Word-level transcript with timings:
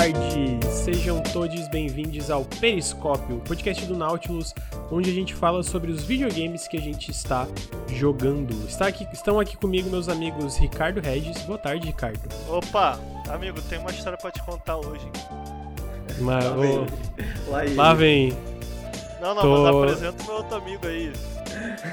tarde. 0.00 0.58
Sejam 0.70 1.22
todos 1.22 1.68
bem-vindos 1.68 2.30
ao 2.30 2.42
Periscópio, 2.42 3.36
podcast 3.46 3.84
do 3.84 3.94
Nautilus, 3.94 4.54
onde 4.90 5.10
a 5.10 5.12
gente 5.12 5.34
fala 5.34 5.62
sobre 5.62 5.92
os 5.92 6.02
videogames 6.04 6.66
que 6.66 6.78
a 6.78 6.80
gente 6.80 7.10
está 7.10 7.46
jogando. 7.86 8.54
Está 8.66 8.86
aqui, 8.86 9.06
estão 9.12 9.38
aqui 9.38 9.58
comigo 9.58 9.90
meus 9.90 10.08
amigos 10.08 10.56
Ricardo 10.56 11.00
Regis. 11.00 11.42
Boa 11.42 11.58
tarde, 11.58 11.86
Ricardo. 11.86 12.18
Opa, 12.48 12.98
amigo, 13.28 13.60
tem 13.60 13.78
uma 13.78 13.90
história 13.90 14.16
pra 14.16 14.30
te 14.30 14.42
contar 14.42 14.78
hoje. 14.78 15.06
Mas, 16.18 16.44
Lá 16.46 16.56
ô, 16.56 16.60
vem. 16.60 16.86
Lá 17.48 17.62
lá 17.84 17.94
vem. 17.94 18.32
Não, 19.20 19.34
não, 19.34 19.42
Tô- 19.42 19.62
mas 19.82 19.92
apresenta 19.92 20.22
o 20.22 20.26
meu 20.26 20.34
outro 20.36 20.56
amigo 20.56 20.86
aí. 20.86 21.12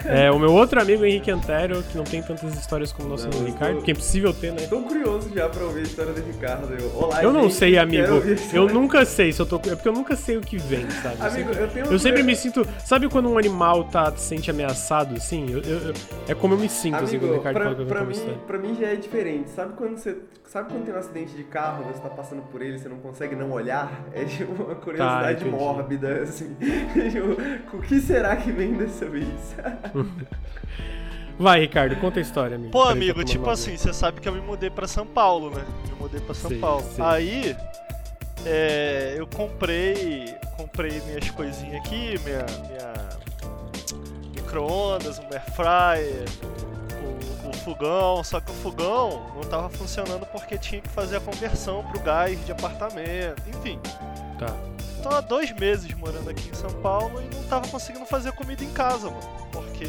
É, 0.06 0.32
o 0.32 0.40
meu 0.40 0.52
outro 0.54 0.80
amigo 0.82 1.06
Henrique 1.06 1.30
Antero, 1.32 1.84
que 1.84 1.98
não 1.98 2.04
tem 2.04 2.22
tantas 2.22 2.56
histórias 2.56 2.92
como 2.92 3.08
o 3.08 3.12
nosso 3.12 3.26
amigo 3.26 3.42
eu 3.44 3.46
Ricardo, 3.48 3.76
tô- 3.78 3.82
que 3.84 3.92
é 3.92 3.94
impossível 3.94 4.34
ter, 4.34 4.52
né? 4.54 4.68
Tô 4.68 4.80
curioso 4.82 5.30
já 5.34 5.50
pra 5.50 5.64
ouvir 5.64 5.80
a 5.80 5.84
história 5.84 6.14
do 6.14 6.22
Ricardo. 6.22 6.74
Eu, 6.74 6.92
Olá, 6.96 7.24
Eu 7.24 7.34
não 7.34 7.50
sei, 7.50 7.78
amigo. 7.78 8.22
Eu 8.54 8.68
nunca 8.70 9.06
sei 9.06 9.32
se 9.32 9.40
eu 9.42 9.46
tô. 9.46 9.58
É 9.58 9.76
porque 9.76 9.88
eu 9.90 9.94
nunca 9.94 10.16
sei 10.16 10.38
o 10.38 10.42
que 10.42 10.58
vem, 10.58 10.90
sabe? 10.90 11.16
Eu 11.20 11.26
Amigo, 11.26 11.50
sempre- 11.50 11.64
eu 11.64 11.68
tenho 11.70 11.86
Eu 11.88 12.00
sempre 12.00 12.24
me 12.24 12.36
sinto. 12.36 12.68
Sabe 12.86 13.08
quando 13.10 13.30
um 13.30 13.38
animal 13.38 13.84
tá, 13.86 14.12
se 14.16 14.28
sente 14.28 14.50
ameaçado, 14.52 15.16
assim? 15.16 15.46
Eu, 15.52 15.60
eu- 15.62 15.88
eu- 15.90 15.94
é 16.28 16.34
como 16.36 16.54
eu 16.54 16.58
me 16.60 16.70
sinto, 16.70 16.96
assim, 16.96 17.18
quando 17.20 17.32
o 17.32 17.34
Amigo, 17.34 17.38
Ricardo 17.38 17.56
pra, 17.56 17.64
fala 17.64 17.76
que 17.76 17.82
eu 17.82 17.86
pra, 17.86 18.04
mim, 18.06 18.38
pra 18.48 18.58
mim 18.58 18.78
já 18.80 18.88
é 18.88 18.96
diferente. 18.96 19.50
Sabe 19.50 19.74
quando 19.76 19.98
você. 19.98 20.18
Sabe 20.48 20.72
quando 20.72 20.86
tem 20.86 20.94
um 20.94 20.98
acidente 20.98 21.36
de 21.36 21.44
carro, 21.44 21.84
você 21.84 22.00
tá 22.00 22.10
passando 22.10 22.42
por 22.44 22.62
ele, 22.62 22.80
você 22.80 22.88
não 22.88 23.00
consegue 23.00 23.36
não 23.36 23.52
olhar? 23.52 24.06
É 24.14 24.24
tipo 24.24 24.64
uma 24.64 24.76
curiosidade 24.76 25.42
entendi. 25.42 25.50
mórbida, 25.50 26.22
assim. 26.24 26.56
Tipo, 27.12 27.78
o 27.78 27.82
que 27.82 28.00
será 28.00 28.36
que 28.38 28.50
vem 28.52 28.74
dessa 28.74 29.10
vez? 29.10 29.28
Vai, 31.38 31.60
Ricardo, 31.60 31.96
conta 31.98 32.20
a 32.20 32.22
história, 32.22 32.56
amigo. 32.56 32.72
Pô, 32.72 32.80
Peraí, 32.80 32.96
tá 32.96 33.04
amigo, 33.04 33.24
tipo 33.26 33.48
assim, 33.50 33.76
você 33.78 33.94
sabe 33.94 34.22
que 34.22 34.28
eu 34.28 34.34
me 34.34 34.42
mudei 34.42 34.70
pra 34.70 34.88
São 34.88 35.06
Paulo, 35.06 35.52
né? 35.52 35.64
Me 35.88 35.96
mudei 36.00 36.22
pra 36.22 36.34
São 36.34 36.50
Sei, 36.50 36.60
Paulo. 36.60 36.84
sei. 36.96 37.04
Aí, 37.04 37.56
é, 38.46 39.16
eu 39.18 39.28
comprei, 39.28 40.34
comprei 40.56 41.02
minhas 41.02 41.30
coisinhas 41.32 41.76
aqui, 41.76 42.18
minha, 42.24 42.46
minha 42.70 42.94
micro-ondas, 44.34 45.20
um 45.20 45.24
air 45.32 45.44
fryer, 45.54 46.26
o, 47.50 47.54
fogão, 47.54 48.24
só 48.24 48.40
que 48.40 48.52
o 48.52 48.54
fogão 48.56 49.32
não 49.36 49.42
tava 49.44 49.70
funcionando 49.70 50.26
porque 50.28 50.58
tinha 50.58 50.82
que 50.82 50.90
fazer 50.90 51.18
a 51.18 51.20
conversão 51.20 51.84
pro 51.86 52.00
gás 52.02 52.44
de 52.46 52.52
apartamento, 52.52 53.42
enfim. 53.50 53.80
Tá. 54.38 54.56
Tô 55.02 55.10
há 55.10 55.22
dois 55.22 55.52
meses 55.52 55.94
morando 55.94 56.30
aqui 56.30 56.50
em 56.50 56.54
São 56.54 56.72
Paulo 56.82 57.22
e 57.22 57.36
não 57.36 57.44
tava 57.44 57.68
conseguindo 57.68 58.06
fazer 58.06 58.32
comida 58.34 58.64
em 58.64 58.72
casa, 58.72 59.10
mano. 59.10 59.48
Porque 59.52 59.86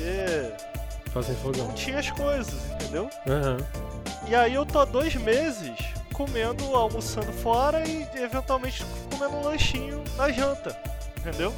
Fazem 1.12 1.34
fogão. 1.36 1.66
não 1.66 1.74
tinha 1.74 1.98
as 1.98 2.10
coisas, 2.10 2.70
entendeu? 2.72 3.08
Aham. 3.26 3.56
E 4.28 4.34
aí 4.34 4.54
eu 4.54 4.66
tô 4.66 4.78
há 4.80 4.84
dois 4.84 5.14
meses 5.16 5.72
comendo, 6.12 6.64
almoçando 6.74 7.32
fora 7.32 7.86
e 7.88 8.06
eventualmente 8.16 8.84
comendo 9.10 9.36
um 9.36 9.42
lanchinho 9.44 10.02
na 10.16 10.30
janta, 10.30 10.76
entendeu? 11.18 11.54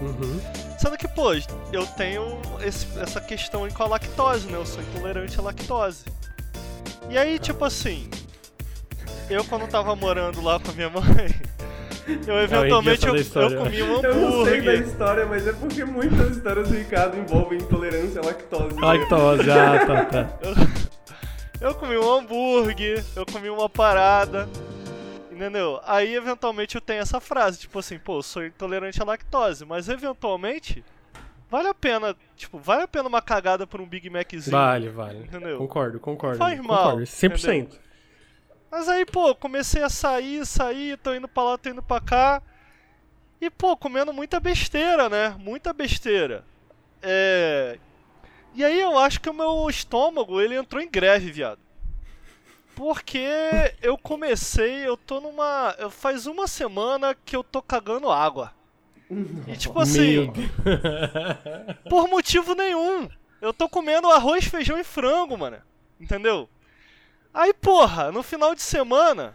Uhum. 0.00 0.40
Sendo 0.82 0.96
que, 0.98 1.06
pô, 1.06 1.32
eu 1.72 1.86
tenho 1.96 2.40
esse- 2.60 2.86
essa 2.98 3.20
questão 3.20 3.62
aí 3.62 3.70
com 3.72 3.84
a 3.84 3.86
lactose, 3.86 4.48
né? 4.48 4.56
Eu 4.58 4.66
sou 4.66 4.82
intolerante 4.82 5.38
à 5.38 5.42
lactose. 5.42 6.04
E 7.08 7.16
aí, 7.16 7.38
tipo 7.38 7.64
assim, 7.64 8.10
eu 9.30 9.44
quando 9.44 9.68
tava 9.68 9.94
morando 9.94 10.42
lá 10.42 10.58
com 10.58 10.72
a 10.72 10.74
minha 10.74 10.90
mãe, 10.90 11.02
eu 12.26 12.34
eventualmente 12.42 13.06
eu, 13.06 13.14
eu 13.14 13.56
comi 13.58 13.80
um 13.82 14.02
Eu 14.02 14.14
não 14.16 14.44
sei 14.44 14.60
da 14.60 14.70
hambúrguer. 14.72 14.82
história, 14.82 15.26
mas 15.26 15.46
é 15.46 15.52
porque 15.52 15.84
muitas 15.84 16.36
histórias 16.36 16.68
do 16.68 16.74
Ricardo 16.74 17.16
envolvem 17.16 17.58
intolerância 17.60 18.20
à 18.20 18.24
lactose. 18.26 18.74
né? 18.74 18.80
Lactose, 18.84 19.50
ah, 19.52 19.86
tá, 19.86 20.04
tá. 20.06 20.28
Eu 21.60 21.76
comi 21.76 21.96
um 21.96 22.12
hambúrguer, 22.12 23.04
eu 23.14 23.24
comi 23.24 23.48
uma 23.48 23.68
parada, 23.68 24.48
entendeu? 25.32 25.80
Aí 25.84 26.14
eventualmente 26.14 26.74
eu 26.74 26.80
tenho 26.80 27.00
essa 27.00 27.20
frase, 27.20 27.60
tipo 27.60 27.78
assim, 27.78 27.98
pô, 27.98 28.18
eu 28.18 28.22
sou 28.22 28.44
intolerante 28.44 29.00
à 29.00 29.04
lactose, 29.04 29.64
mas 29.64 29.88
eventualmente 29.88 30.84
vale 31.50 31.68
a 31.68 31.74
pena, 31.74 32.16
tipo, 32.36 32.58
vale 32.58 32.82
a 32.82 32.88
pena 32.88 33.08
uma 33.08 33.20
cagada 33.20 33.66
por 33.66 33.80
um 33.80 33.86
Big 33.86 34.08
Maczinho. 34.08 34.50
Vale, 34.50 34.88
vale. 34.88 35.18
Entendeu? 35.18 35.58
Concordo, 35.58 36.00
concordo. 36.00 36.38
Faz 36.38 36.58
mal, 36.60 36.92
Concordo, 36.92 37.06
100%. 37.06 37.78
Mas 38.70 38.88
aí, 38.88 39.04
pô, 39.04 39.34
comecei 39.34 39.82
a 39.82 39.90
sair, 39.90 40.46
sair, 40.46 40.96
tô 40.96 41.14
indo 41.14 41.28
pra 41.28 41.42
lá, 41.42 41.58
tô 41.58 41.68
indo 41.68 41.82
pra 41.82 42.00
cá. 42.00 42.42
E, 43.38 43.50
pô, 43.50 43.76
comendo 43.76 44.14
muita 44.14 44.40
besteira, 44.40 45.10
né? 45.10 45.36
Muita 45.38 45.74
besteira. 45.74 46.42
É. 47.02 47.78
E 48.54 48.64
aí 48.64 48.80
eu 48.80 48.96
acho 48.98 49.20
que 49.20 49.28
o 49.28 49.34
meu 49.34 49.68
estômago, 49.68 50.40
ele 50.40 50.54
entrou 50.54 50.80
em 50.80 50.90
greve, 50.90 51.30
viado. 51.30 51.58
Porque 52.74 53.26
eu 53.82 53.96
comecei, 53.98 54.86
eu 54.86 54.96
tô 54.96 55.20
numa. 55.20 55.74
eu- 55.78 55.90
Faz 55.90 56.26
uma 56.26 56.46
semana 56.46 57.14
que 57.24 57.36
eu 57.36 57.44
tô 57.44 57.60
cagando 57.62 58.10
água. 58.10 58.52
E 59.46 59.56
tipo 59.56 59.78
assim, 59.78 60.32
por 61.88 62.08
motivo 62.08 62.54
nenhum. 62.54 63.08
Eu 63.40 63.52
tô 63.52 63.68
comendo 63.68 64.08
arroz, 64.10 64.44
feijão 64.46 64.78
e 64.78 64.84
frango, 64.84 65.36
mano. 65.36 65.58
Entendeu? 66.00 66.48
Aí, 67.34 67.52
porra, 67.52 68.10
no 68.12 68.22
final 68.22 68.54
de 68.54 68.62
semana, 68.62 69.34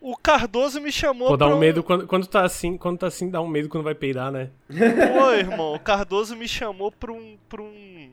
o 0.00 0.16
Cardoso 0.16 0.80
me 0.80 0.92
chamou 0.92 1.28
Pô, 1.28 1.36
dá 1.36 1.46
pra 1.46 1.54
um 1.54 1.58
medo 1.58 1.82
quando, 1.82 2.06
quando 2.06 2.26
tá 2.26 2.44
assim, 2.44 2.76
quando 2.78 2.98
tá 2.98 3.06
assim, 3.08 3.28
dá 3.30 3.40
um 3.40 3.48
medo 3.48 3.68
quando 3.68 3.84
vai 3.84 3.94
peidar, 3.94 4.30
né? 4.30 4.50
Pô, 4.68 5.32
irmão, 5.32 5.74
o 5.74 5.80
Cardoso 5.80 6.36
me 6.36 6.46
chamou 6.48 6.90
pra 6.92 7.12
um, 7.12 7.36
pra 7.48 7.60
um. 7.62 8.10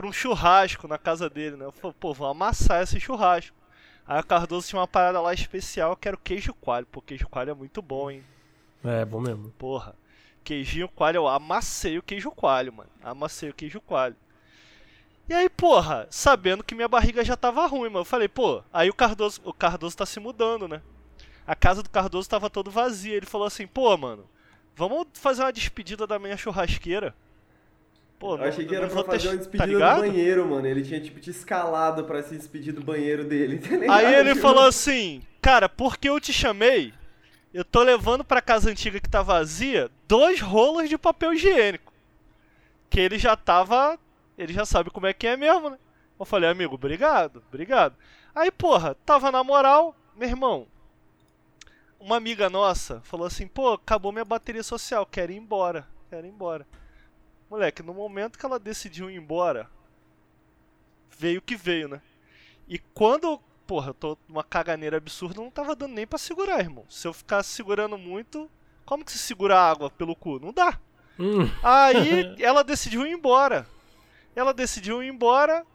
Pra 0.00 0.08
um 0.08 0.12
churrasco 0.12 0.88
na 0.88 0.96
casa 0.96 1.28
dele, 1.28 1.58
né? 1.58 1.66
Eu 1.66 1.72
falei, 1.72 1.94
pô, 2.00 2.14
vou 2.14 2.26
amassar 2.26 2.82
esse 2.82 2.98
churrasco. 2.98 3.54
Aí 4.06 4.18
o 4.18 4.24
Cardoso 4.24 4.66
tinha 4.66 4.80
uma 4.80 4.88
parada 4.88 5.20
lá 5.20 5.34
especial 5.34 5.94
que 5.94 6.08
era 6.08 6.16
o 6.16 6.20
queijo 6.20 6.54
coalho. 6.54 6.86
Pô, 6.86 7.02
queijo 7.02 7.28
coalho 7.28 7.50
é 7.50 7.54
muito 7.54 7.82
bom, 7.82 8.10
hein? 8.10 8.24
É, 8.82 9.04
bom 9.04 9.20
mesmo. 9.20 9.50
Porra. 9.58 9.94
Queijinho 10.42 10.88
coalho, 10.88 11.18
eu 11.18 11.28
amassei 11.28 11.98
o 11.98 12.02
queijo 12.02 12.30
coalho, 12.30 12.72
mano. 12.72 12.88
Amassei 13.02 13.50
o 13.50 13.54
queijo 13.54 13.78
coalho. 13.78 14.16
E 15.28 15.34
aí, 15.34 15.50
porra, 15.50 16.08
sabendo 16.10 16.64
que 16.64 16.74
minha 16.74 16.88
barriga 16.88 17.22
já 17.22 17.36
tava 17.36 17.66
ruim, 17.66 17.90
mano. 17.90 18.00
Eu 18.00 18.04
falei, 18.06 18.26
pô, 18.26 18.62
aí 18.72 18.88
o 18.88 18.94
Cardoso, 18.94 19.42
o 19.44 19.52
Cardoso 19.52 19.98
tá 19.98 20.06
se 20.06 20.18
mudando, 20.18 20.66
né? 20.66 20.80
A 21.46 21.54
casa 21.54 21.82
do 21.82 21.90
Cardoso 21.90 22.26
tava 22.26 22.48
todo 22.48 22.70
vazia. 22.70 23.16
Ele 23.16 23.26
falou 23.26 23.46
assim, 23.46 23.66
pô, 23.66 23.94
mano, 23.98 24.26
vamos 24.74 25.08
fazer 25.12 25.42
uma 25.42 25.52
despedida 25.52 26.06
da 26.06 26.18
minha 26.18 26.38
churrasqueira. 26.38 27.14
Pô, 28.20 28.36
Eu 28.36 28.44
achei 28.44 28.66
que 28.66 28.76
era 28.76 28.86
pra 28.86 29.02
fazer 29.02 29.28
uma 29.28 29.32
tá 29.32 29.38
despedida 29.38 29.66
ligado? 29.66 29.96
do 29.96 30.00
banheiro, 30.08 30.46
mano. 30.46 30.66
Ele 30.66 30.82
tinha, 30.82 31.00
tipo, 31.00 31.18
te 31.18 31.30
escalado 31.30 32.04
pra 32.04 32.22
se 32.22 32.36
despedir 32.36 32.72
do 32.74 32.82
banheiro 32.82 33.24
dele, 33.24 33.58
tá 33.66 33.70
ligado? 33.70 33.90
Aí 33.90 34.14
ele 34.14 34.28
Tipo, 34.34 34.42
falou 34.42 34.64
assim, 34.66 35.22
cara, 35.40 35.68
porque 35.70 36.08
eu 36.10 36.20
te 36.20 36.30
chamei, 36.30 36.92
eu 37.52 37.64
tô 37.64 37.82
levando 37.82 38.22
pra 38.22 38.42
casa 38.42 38.70
antiga 38.70 39.00
que 39.00 39.08
tá 39.08 39.22
vazia 39.22 39.90
dois 40.06 40.38
rolos 40.40 40.86
de 40.88 40.98
papel 40.98 41.32
higiênico. 41.32 41.90
Que 42.90 43.00
ele 43.00 43.18
já 43.18 43.34
tava. 43.34 43.98
Ele 44.36 44.52
já 44.52 44.66
sabe 44.66 44.90
como 44.90 45.06
é 45.06 45.14
que 45.14 45.26
é 45.26 45.36
mesmo, 45.36 45.70
né? 45.70 45.78
Eu 46.18 46.26
falei, 46.26 46.50
amigo, 46.50 46.74
obrigado, 46.74 47.42
obrigado. 47.48 47.94
Aí, 48.34 48.50
porra, 48.50 48.94
tava 49.06 49.30
na 49.32 49.42
moral, 49.42 49.96
meu 50.14 50.28
irmão. 50.28 50.66
Uma 51.98 52.16
amiga 52.16 52.50
nossa 52.50 53.00
falou 53.04 53.26
assim, 53.26 53.46
pô, 53.46 53.72
acabou 53.72 54.12
minha 54.12 54.24
bateria 54.26 54.62
social, 54.62 55.06
quero 55.06 55.32
ir 55.32 55.36
embora, 55.36 55.86
quero 56.10 56.26
ir 56.26 56.30
embora. 56.30 56.66
Moleque, 57.50 57.82
no 57.82 57.92
momento 57.92 58.38
que 58.38 58.46
ela 58.46 58.60
decidiu 58.60 59.10
ir 59.10 59.16
embora, 59.16 59.68
veio 61.18 61.40
o 61.40 61.42
que 61.42 61.56
veio, 61.56 61.88
né? 61.88 62.00
E 62.68 62.78
quando, 62.78 63.40
porra, 63.66 63.90
eu 63.90 63.94
tô 63.94 64.16
numa 64.28 64.44
caganeira 64.44 64.96
absurda, 64.96 65.40
não 65.40 65.50
tava 65.50 65.74
dando 65.74 65.94
nem 65.94 66.06
pra 66.06 66.18
segurar, 66.18 66.60
irmão. 66.60 66.84
Se 66.88 67.08
eu 67.08 67.12
ficasse 67.12 67.48
segurando 67.50 67.98
muito, 67.98 68.48
como 68.86 69.04
que 69.04 69.10
se 69.10 69.18
segura 69.18 69.58
água 69.60 69.90
pelo 69.90 70.14
cu? 70.14 70.38
Não 70.38 70.52
dá. 70.52 70.78
Hum, 71.18 71.50
Aí 71.62 72.36
ela 72.40 72.62
decidiu 72.62 73.04
ir 73.04 73.12
embora. 73.12 73.66
Ela 74.34 74.54
decidiu 74.54 75.02
ir 75.02 75.08
embora. 75.08 75.66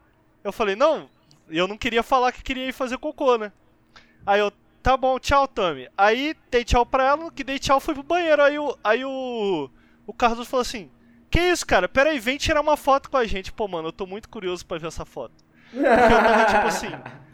Eu 0.44 0.53
falei, 0.53 0.77
não, 0.77 1.09
eu 1.50 1.67
não 1.67 1.77
queria 1.77 2.01
falar 2.01 2.31
que 2.31 2.41
queria 2.41 2.67
ir 2.67 2.73
fazer 2.73 2.97
cocô, 2.97 3.38
né? 3.38 3.51
Aí 4.25 4.39
eu, 4.39 4.51
tá 4.81 4.95
bom, 4.95 5.19
tchau, 5.19 5.45
Tami. 5.45 5.89
Aí 5.97 6.35
dei 6.50 6.63
tchau 6.63 6.85
pra 6.85 7.03
ela, 7.03 7.29
que 7.29 7.44
dei 7.44 7.59
tchau, 7.59 7.81
fui 7.81 7.94
pro 7.94 8.01
banheiro. 8.01 8.41
Aí 8.41 8.57
o, 8.57 8.77
aí 8.81 9.03
o, 9.03 9.69
o 10.07 10.13
Carlos 10.13 10.47
falou 10.47 10.61
assim: 10.61 10.89
Que 11.35 11.41
isso, 11.51 11.65
cara? 11.65 11.89
Pera 11.89 12.11
aí, 12.11 12.19
vem 12.19 12.37
tirar 12.37 12.61
uma 12.61 12.77
foto 12.77 13.09
com 13.09 13.17
a 13.17 13.25
gente. 13.25 13.51
Pô, 13.51 13.67
mano, 13.67 13.89
eu 13.89 13.91
tô 13.91 14.05
muito 14.05 14.29
curioso 14.29 14.65
pra 14.65 14.77
ver 14.77 14.87
essa 14.87 15.03
foto. 15.03 15.33
Porque 15.69 15.85
eu 15.85 16.23
tava 16.23 16.45
tipo 16.45 16.67
assim. 16.67 16.91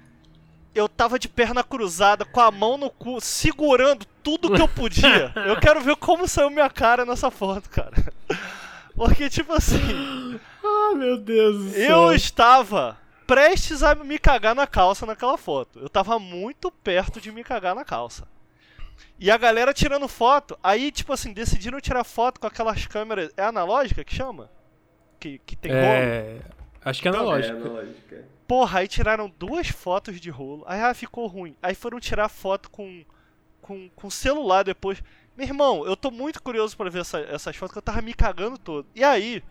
Eu 0.73 0.87
tava 0.87 1.19
de 1.19 1.27
perna 1.27 1.65
cruzada, 1.65 2.23
com 2.23 2.39
a 2.39 2.49
mão 2.49 2.77
no 2.77 2.89
cu, 2.89 3.19
segurando 3.19 4.05
tudo 4.23 4.49
que 4.53 4.61
eu 4.61 4.69
podia. 4.69 5.29
Eu 5.35 5.59
quero 5.59 5.81
ver 5.81 5.97
como 5.97 6.25
saiu 6.29 6.49
minha 6.49 6.69
cara 6.69 7.03
nessa 7.03 7.29
foto, 7.29 7.69
cara. 7.69 7.91
Porque, 8.95 9.29
tipo 9.29 9.51
assim, 9.51 10.39
Ah, 10.63 10.95
meu 10.95 11.17
Deus 11.17 11.57
do 11.65 11.69
céu. 11.71 11.89
eu 12.07 12.13
estava 12.13 12.97
prestes 13.27 13.83
a 13.83 13.95
me 13.95 14.17
cagar 14.17 14.55
na 14.55 14.65
calça 14.65 15.05
naquela 15.05 15.37
foto. 15.37 15.77
Eu 15.77 15.89
tava 15.89 16.17
muito 16.17 16.71
perto 16.71 17.19
de 17.19 17.33
me 17.33 17.43
cagar 17.43 17.75
na 17.75 17.83
calça. 17.83 18.25
E 19.19 19.29
a 19.29 19.37
galera 19.37 19.73
tirando 19.73 20.07
foto, 20.07 20.57
aí, 20.63 20.91
tipo 20.91 21.13
assim, 21.13 21.31
decidiram 21.33 21.79
tirar 21.79 22.03
foto 22.03 22.39
com 22.39 22.47
aquelas 22.47 22.85
câmeras. 22.87 23.31
É 23.37 23.43
analógica 23.43 24.03
que 24.03 24.15
chama? 24.15 24.49
Que, 25.19 25.39
que 25.45 25.55
tem 25.55 25.71
rolo? 25.71 25.83
É. 25.83 26.39
Acho 26.83 27.01
que 27.01 27.07
é 27.07 27.11
É, 27.11 27.15
analógico, 27.15 27.67
é. 28.11 28.23
Porra, 28.47 28.79
aí 28.79 28.87
tiraram 28.87 29.31
duas 29.37 29.67
fotos 29.69 30.19
de 30.19 30.29
rolo. 30.29 30.63
Aí 30.67 30.81
ah, 30.81 30.93
ficou 30.93 31.27
ruim. 31.27 31.55
Aí 31.61 31.75
foram 31.75 31.99
tirar 31.99 32.27
foto 32.29 32.69
com, 32.71 33.05
com, 33.61 33.89
com 33.95 34.09
celular 34.09 34.63
depois. 34.63 35.01
Meu 35.37 35.47
irmão, 35.47 35.85
eu 35.85 35.95
tô 35.95 36.09
muito 36.11 36.41
curioso 36.41 36.75
pra 36.75 36.89
ver 36.89 37.01
essa- 37.01 37.19
essas 37.21 37.55
fotos, 37.55 37.71
que 37.73 37.77
eu 37.77 37.81
tava 37.83 38.01
me 38.01 38.13
cagando 38.13 38.57
todo. 38.57 38.87
E 38.95 39.03
aí, 39.03 39.41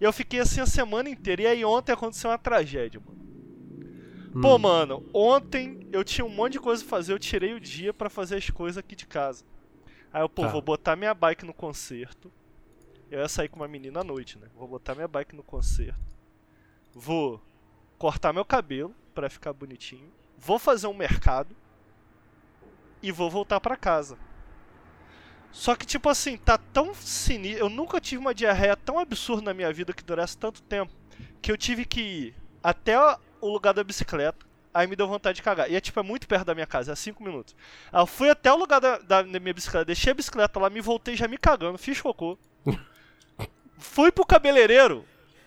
eu 0.00 0.12
fiquei 0.12 0.40
assim 0.40 0.60
a 0.60 0.66
semana 0.66 1.10
inteira. 1.10 1.42
E 1.42 1.46
aí 1.46 1.64
ontem 1.64 1.92
aconteceu 1.92 2.30
uma 2.30 2.38
tragédia, 2.38 3.00
mano. 3.04 3.18
Pô, 4.42 4.56
Hum. 4.56 4.58
mano, 4.58 5.04
ontem 5.14 5.86
eu 5.92 6.04
tinha 6.04 6.24
um 6.24 6.28
monte 6.28 6.52
de 6.54 6.60
coisa 6.60 6.82
pra 6.82 6.90
fazer, 6.90 7.12
eu 7.12 7.18
tirei 7.18 7.54
o 7.54 7.60
dia 7.60 7.92
pra 7.94 8.10
fazer 8.10 8.36
as 8.36 8.50
coisas 8.50 8.78
aqui 8.78 8.94
de 8.94 9.06
casa. 9.06 9.44
Aí 10.12 10.22
eu, 10.22 10.28
pô, 10.28 10.42
Tá. 10.42 10.48
vou 10.48 10.62
botar 10.62 10.96
minha 10.96 11.14
bike 11.14 11.44
no 11.44 11.54
concerto. 11.54 12.30
Eu 13.10 13.20
ia 13.20 13.28
sair 13.28 13.48
com 13.48 13.56
uma 13.56 13.68
menina 13.68 14.00
à 14.00 14.04
noite, 14.04 14.38
né? 14.38 14.48
Vou 14.54 14.68
botar 14.68 14.94
minha 14.94 15.08
bike 15.08 15.34
no 15.34 15.42
concerto. 15.42 15.98
Vou 16.94 17.40
cortar 17.98 18.32
meu 18.32 18.44
cabelo 18.44 18.94
pra 19.14 19.30
ficar 19.30 19.52
bonitinho. 19.52 20.12
Vou 20.36 20.58
fazer 20.58 20.86
um 20.86 20.94
mercado. 20.94 21.56
E 23.02 23.10
vou 23.12 23.30
voltar 23.30 23.60
pra 23.60 23.76
casa. 23.76 24.18
Só 25.50 25.74
que, 25.74 25.86
tipo 25.86 26.08
assim, 26.08 26.36
tá 26.36 26.58
tão 26.58 26.94
sinistro. 26.94 27.64
Eu 27.64 27.68
nunca 27.70 28.00
tive 28.00 28.20
uma 28.20 28.34
diarreia 28.34 28.76
tão 28.76 28.98
absurda 28.98 29.42
na 29.42 29.54
minha 29.54 29.72
vida 29.72 29.92
que 29.94 30.04
durasse 30.04 30.36
tanto 30.36 30.62
tempo. 30.62 30.92
Que 31.40 31.50
eu 31.50 31.56
tive 31.56 31.84
que 31.84 32.00
ir 32.00 32.34
até 32.62 32.94
o 33.40 33.48
lugar 33.48 33.74
da 33.74 33.84
bicicleta. 33.84 34.46
Aí 34.72 34.86
me 34.86 34.94
deu 34.94 35.08
vontade 35.08 35.36
de 35.36 35.42
cagar. 35.42 35.70
E 35.70 35.76
é 35.76 35.80
tipo, 35.80 35.98
é 35.98 36.02
muito 36.02 36.28
perto 36.28 36.44
da 36.44 36.54
minha 36.54 36.66
casa, 36.66 36.92
é 36.92 36.94
5 36.94 37.22
minutos. 37.22 37.56
Aí 37.92 38.00
eu 38.00 38.06
fui 38.06 38.30
até 38.30 38.52
o 38.52 38.56
lugar 38.56 38.80
da, 38.80 38.98
da 38.98 39.22
minha 39.24 39.54
bicicleta, 39.54 39.86
deixei 39.86 40.12
a 40.12 40.14
bicicleta 40.14 40.60
lá, 40.60 40.70
me 40.70 40.80
voltei 40.80 41.16
já 41.16 41.26
me 41.26 41.38
cagando, 41.38 41.78
fiz 41.78 42.00
cocô. 42.00 42.38
fui 43.78 44.12
pro 44.12 44.26
cabeleireiro. 44.26 45.04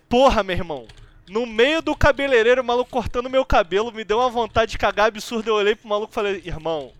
Porra, 0.08 0.42
meu 0.42 0.56
irmão. 0.56 0.86
No 1.28 1.46
meio 1.46 1.80
do 1.80 1.96
cabeleireiro, 1.96 2.60
o 2.60 2.64
maluco 2.64 2.90
cortando 2.90 3.30
meu 3.30 3.44
cabelo, 3.46 3.92
me 3.92 4.04
deu 4.04 4.18
uma 4.18 4.28
vontade 4.28 4.72
de 4.72 4.78
cagar 4.78 5.06
absurda. 5.06 5.48
Eu 5.48 5.54
olhei 5.54 5.74
pro 5.74 5.88
maluco 5.88 6.12
e 6.12 6.14
falei, 6.14 6.42
irmão, 6.44 6.92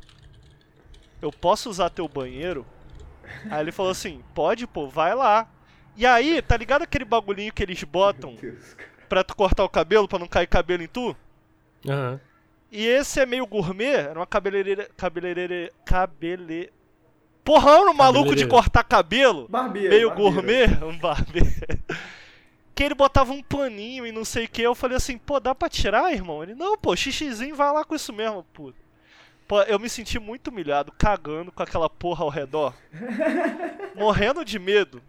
eu 1.20 1.30
posso 1.30 1.68
usar 1.68 1.90
teu 1.90 2.08
banheiro? 2.08 2.64
Aí 3.50 3.60
ele 3.60 3.72
falou 3.72 3.92
assim, 3.92 4.22
pode, 4.34 4.66
pô, 4.66 4.88
vai 4.88 5.14
lá. 5.14 5.48
E 5.96 6.06
aí, 6.06 6.40
tá 6.40 6.56
ligado 6.56 6.82
aquele 6.82 7.04
bagulhinho 7.04 7.52
que 7.52 7.62
eles 7.62 7.82
botam 7.84 8.32
Meu 8.32 8.40
Deus, 8.40 8.74
cara. 8.74 8.91
Pra 9.12 9.22
tu 9.22 9.36
cortar 9.36 9.62
o 9.62 9.68
cabelo, 9.68 10.08
pra 10.08 10.18
não 10.18 10.26
cair 10.26 10.46
cabelo 10.46 10.82
em 10.82 10.86
tu? 10.86 11.14
Aham. 11.86 12.18
E 12.70 12.86
esse 12.86 13.20
é 13.20 13.26
meio 13.26 13.46
gourmet, 13.46 13.92
era 13.92 14.18
uma 14.18 14.26
cabeleireira. 14.26 14.88
Cabeleireira. 14.96 15.70
Cabele. 15.84 16.72
Porra, 17.44 17.78
um 17.82 17.92
maluco 17.92 18.34
de 18.34 18.46
cortar 18.46 18.82
cabelo? 18.82 19.46
Barbeiro. 19.50 19.90
meio 19.90 20.08
barbeiro. 20.08 20.32
gourmet? 20.32 20.66
Um 20.82 20.96
barbeiro. 20.98 21.50
Que 22.74 22.84
ele 22.84 22.94
botava 22.94 23.34
um 23.34 23.42
paninho 23.42 24.06
e 24.06 24.12
não 24.12 24.24
sei 24.24 24.46
o 24.46 24.48
que. 24.48 24.62
Eu 24.62 24.74
falei 24.74 24.96
assim, 24.96 25.18
pô, 25.18 25.38
dá 25.38 25.54
pra 25.54 25.68
tirar, 25.68 26.10
irmão? 26.10 26.42
Ele, 26.42 26.54
não, 26.54 26.78
pô, 26.78 26.96
xixizinho, 26.96 27.54
vai 27.54 27.70
lá 27.70 27.84
com 27.84 27.94
isso 27.94 28.14
mesmo, 28.14 28.46
pô. 28.54 28.72
Pô, 29.46 29.60
eu 29.64 29.78
me 29.78 29.90
senti 29.90 30.18
muito 30.18 30.48
humilhado, 30.48 30.90
cagando 30.96 31.52
com 31.52 31.62
aquela 31.62 31.90
porra 31.90 32.24
ao 32.24 32.30
redor. 32.30 32.72
morrendo 33.94 34.42
de 34.42 34.58
medo 34.58 35.02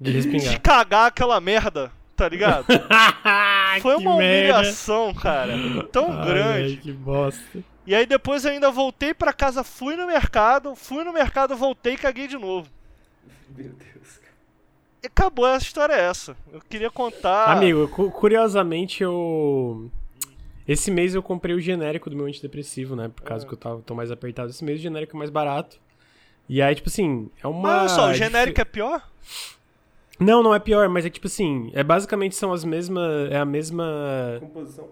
De 0.00 0.12
de 0.12 0.16
respingar. 0.18 0.60
cagar 0.60 1.06
aquela 1.06 1.40
merda, 1.40 1.90
tá 2.18 2.28
ligado? 2.28 2.66
Foi 3.80 3.94
uma 3.96 4.16
merda. 4.16 4.58
humilhação, 4.58 5.14
cara. 5.14 5.52
Tão 5.92 6.10
Ai, 6.12 6.26
grande. 6.26 6.72
ai, 6.74 6.76
que 6.82 6.92
bosta. 6.92 7.58
E 7.86 7.94
aí 7.94 8.04
depois 8.04 8.44
eu 8.44 8.50
ainda 8.50 8.70
voltei 8.70 9.14
pra 9.14 9.32
casa, 9.32 9.64
fui 9.64 9.96
no 9.96 10.06
mercado, 10.06 10.74
fui 10.74 11.04
no 11.04 11.12
mercado, 11.12 11.56
voltei 11.56 11.94
e 11.94 11.96
caguei 11.98 12.26
de 12.28 12.36
novo. 12.36 12.68
Meu 13.56 13.68
Deus, 13.70 14.18
cara. 14.18 14.34
E 15.02 15.06
acabou, 15.06 15.46
essa 15.46 15.64
história 15.64 15.94
é 15.94 16.00
essa. 16.02 16.36
Eu 16.52 16.60
queria 16.68 16.90
contar. 16.90 17.46
Amigo, 17.50 17.88
cu- 17.88 18.10
curiosamente 18.10 19.02
eu. 19.02 19.90
Esse 20.66 20.90
mês 20.90 21.14
eu 21.14 21.22
comprei 21.22 21.54
o 21.54 21.60
genérico 21.60 22.10
do 22.10 22.16
meu 22.16 22.26
antidepressivo, 22.26 22.94
né? 22.94 23.08
Por 23.08 23.22
causa 23.22 23.46
Ah. 23.46 23.48
que 23.48 23.54
eu 23.54 23.58
tava, 23.58 23.80
tô 23.80 23.94
mais 23.94 24.10
apertado. 24.10 24.50
Esse 24.50 24.62
mês 24.62 24.78
o 24.78 24.82
genérico 24.82 25.16
é 25.16 25.18
mais 25.18 25.30
barato. 25.30 25.80
E 26.46 26.60
aí, 26.60 26.74
tipo 26.74 26.88
assim, 26.90 27.30
é 27.42 27.46
uma. 27.46 27.62
Mas 27.62 27.80
olha 27.80 27.88
só, 27.88 28.10
o 28.10 28.14
genérico 28.14 28.60
é 28.60 28.64
pior? 28.66 29.08
Não, 30.18 30.42
não 30.42 30.54
é 30.54 30.58
pior, 30.58 30.88
mas 30.88 31.06
é 31.06 31.10
tipo 31.10 31.26
assim, 31.26 31.70
é 31.74 31.82
basicamente 31.82 32.34
são 32.34 32.52
as 32.52 32.64
mesmas. 32.64 33.30
É 33.30 33.38
a 33.38 33.44
mesma. 33.44 34.38
Composição. 34.40 34.88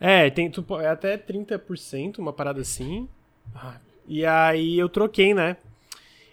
É, 0.00 0.30
tem 0.30 0.50
tu 0.50 0.64
é 0.78 0.88
até 0.88 1.16
30%, 1.16 2.18
uma 2.18 2.32
parada 2.32 2.60
assim. 2.60 3.08
Ah, 3.54 3.78
E 4.06 4.24
aí 4.24 4.78
eu 4.78 4.88
troquei, 4.88 5.34
né? 5.34 5.56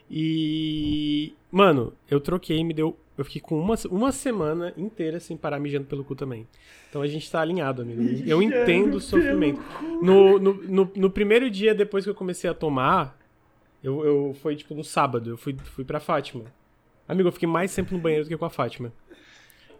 E. 0.09 1.33
Mano, 1.51 1.93
eu 2.09 2.19
troquei, 2.19 2.63
me 2.63 2.73
deu. 2.73 2.97
Eu 3.17 3.23
fiquei 3.23 3.41
com 3.41 3.57
uma, 3.57 3.75
uma 3.89 4.11
semana 4.11 4.73
inteira 4.75 5.19
sem 5.21 5.37
parar 5.37 5.57
mijando 5.57 5.85
pelo 5.85 6.03
cu 6.03 6.15
também. 6.15 6.45
Então 6.89 7.01
a 7.01 7.07
gente 7.07 7.31
tá 7.31 7.39
alinhado, 7.39 7.81
amigo. 7.81 8.01
Eu 8.25 8.41
entendo 8.41 8.95
o 8.95 9.01
sofrimento. 9.01 9.61
No, 10.01 10.37
no, 10.37 10.53
no, 10.53 10.91
no 10.95 11.09
primeiro 11.09 11.49
dia 11.49 11.73
depois 11.73 12.03
que 12.03 12.09
eu 12.09 12.15
comecei 12.15 12.49
a 12.49 12.53
tomar, 12.53 13.17
eu, 13.81 14.05
eu 14.05 14.35
foi 14.41 14.55
tipo 14.55 14.75
no 14.75 14.83
sábado, 14.83 15.29
eu 15.29 15.37
fui, 15.37 15.55
fui 15.73 15.85
pra 15.85 15.99
Fátima. 16.01 16.43
Amigo, 17.07 17.27
eu 17.29 17.31
fiquei 17.33 17.47
mais 17.47 17.73
tempo 17.73 17.93
no 17.93 17.99
banheiro 17.99 18.25
do 18.25 18.29
que 18.29 18.37
com 18.37 18.45
a 18.45 18.49
Fátima. 18.49 18.91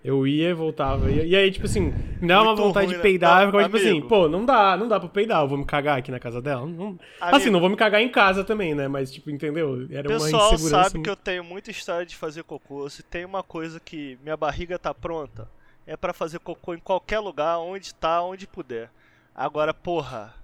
Eu 0.04 0.27
ia 0.27 0.50
e 0.50 0.54
voltava. 0.54 1.10
E, 1.10 1.30
e 1.30 1.36
aí, 1.36 1.51
tipo 1.51 1.66
assim, 1.66 1.92
me 2.22 2.27
dava 2.27 2.44
uma 2.50 2.56
vontade 2.56 2.86
ruim, 2.86 2.94
de 2.94 2.98
né? 2.98 3.01
peidar. 3.01 3.42
Eu 3.42 3.48
ficava 3.48 3.63
tipo 3.63 3.77
assim, 3.77 4.01
pô, 4.07 4.30
não 4.30 4.45
dá, 4.45 4.77
não 4.77 4.88
dá 4.88 5.00
pra 5.00 5.10
peidar. 5.10 5.42
Eu 5.42 5.48
vou 5.48 5.57
me 5.57 5.66
cagar 5.66 5.98
aqui 5.98 6.12
na 6.12 6.19
casa 6.19 6.39
dela. 6.39 6.63
Não- 6.68 7.00
assim, 7.19 7.50
não 7.50 7.60
vou 7.60 7.69
me 7.69 7.75
cagar 7.75 8.01
em 8.01 8.10
casa 8.10 8.44
também, 8.44 8.75
né? 8.75 8.88
Mas, 8.88 9.12
tipo, 9.12 9.31
entendeu? 9.31 9.88
Era 9.89 10.07
O 10.07 10.12
uma 10.12 10.19
pessoal 10.19 10.54
insegurança. 10.54 10.89
sabe 10.92 11.04
que 11.04 11.10
eu 11.10 11.16
tenho 11.16 11.44
muita 11.44 11.72
história 11.72 12.06
de 12.06 12.16
fazer 12.16 12.44
cocô. 12.44 12.88
Se 12.88 13.01
tem 13.01 13.25
uma 13.25 13.42
coisa 13.42 13.80
que 13.80 14.19
minha 14.22 14.38
barriga 14.38 14.77
tá 14.77 14.94
pronta, 14.94 15.50
é 15.88 15.98
pra 15.98 16.13
fazer 16.13 16.38
cocô 16.39 16.75
em 16.75 16.80
qualquer 16.80 17.18
lugar, 17.19 17.57
onde 17.57 17.94
tá, 17.95 18.22
onde 18.22 18.45
puder. 18.45 18.92
Agora, 19.33 19.74
porra, 19.74 20.36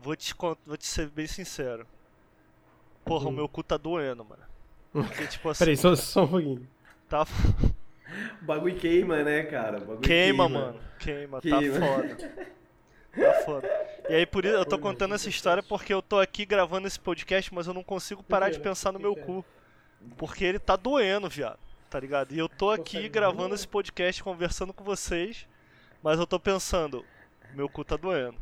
vou 0.00 0.14
te, 0.14 0.32
vou 0.64 0.76
te 0.76 0.86
ser 0.86 1.08
bem 1.08 1.26
sincero. 1.26 1.84
Porra, 3.04 3.26
o 3.26 3.30
Hum. 3.30 3.34
meu 3.34 3.48
cu 3.48 3.62
tá 3.64 3.76
doendo, 3.76 4.24
mano. 4.24 4.42
Porque, 4.92 5.26
tipo 5.26 5.48
assim, 5.50 5.58
Peraí, 5.58 5.76
só, 5.76 5.94
só 5.96 6.24
um 6.24 6.28
pouquinho. 6.28 6.68
tá 7.08 7.26
O 8.42 8.44
bagulho 8.44 8.76
queima, 8.76 9.22
né, 9.22 9.42
cara? 9.44 9.78
Bagulho 9.80 10.00
Queima, 10.00 10.48
mano. 10.48 10.80
Queima, 10.98 11.40
Queima. 11.40 11.78
tá 11.80 11.86
foda. 11.86 12.48
Tá 13.18 13.32
foda. 13.44 13.68
E 14.08 14.14
aí, 14.14 14.26
por 14.26 14.44
isso, 14.44 14.54
eu 14.54 14.64
tô 14.64 14.78
contando 14.78 15.14
essa 15.14 15.28
história 15.28 15.60
porque 15.62 15.92
eu 15.92 16.00
tô 16.00 16.20
aqui 16.20 16.44
gravando 16.44 16.86
esse 16.86 17.00
podcast, 17.00 17.52
mas 17.52 17.66
eu 17.66 17.74
não 17.74 17.82
consigo 17.82 18.22
parar 18.22 18.50
de 18.50 18.60
pensar 18.60 18.92
no 18.92 19.00
meu 19.00 19.16
cu. 19.16 19.44
Porque 20.16 20.44
ele 20.44 20.58
tá 20.58 20.76
doendo, 20.76 21.28
viado. 21.28 21.58
Tá 21.90 21.98
ligado? 21.98 22.32
E 22.32 22.38
eu 22.38 22.48
tô 22.48 22.70
aqui 22.70 23.08
gravando 23.08 23.54
esse 23.54 23.66
podcast, 23.66 24.22
conversando 24.22 24.72
com 24.72 24.84
vocês, 24.84 25.48
mas 26.02 26.18
eu 26.20 26.26
tô 26.26 26.38
pensando, 26.38 27.04
meu 27.54 27.68
cu 27.68 27.82
tá 27.82 27.96
doendo. 27.96 28.36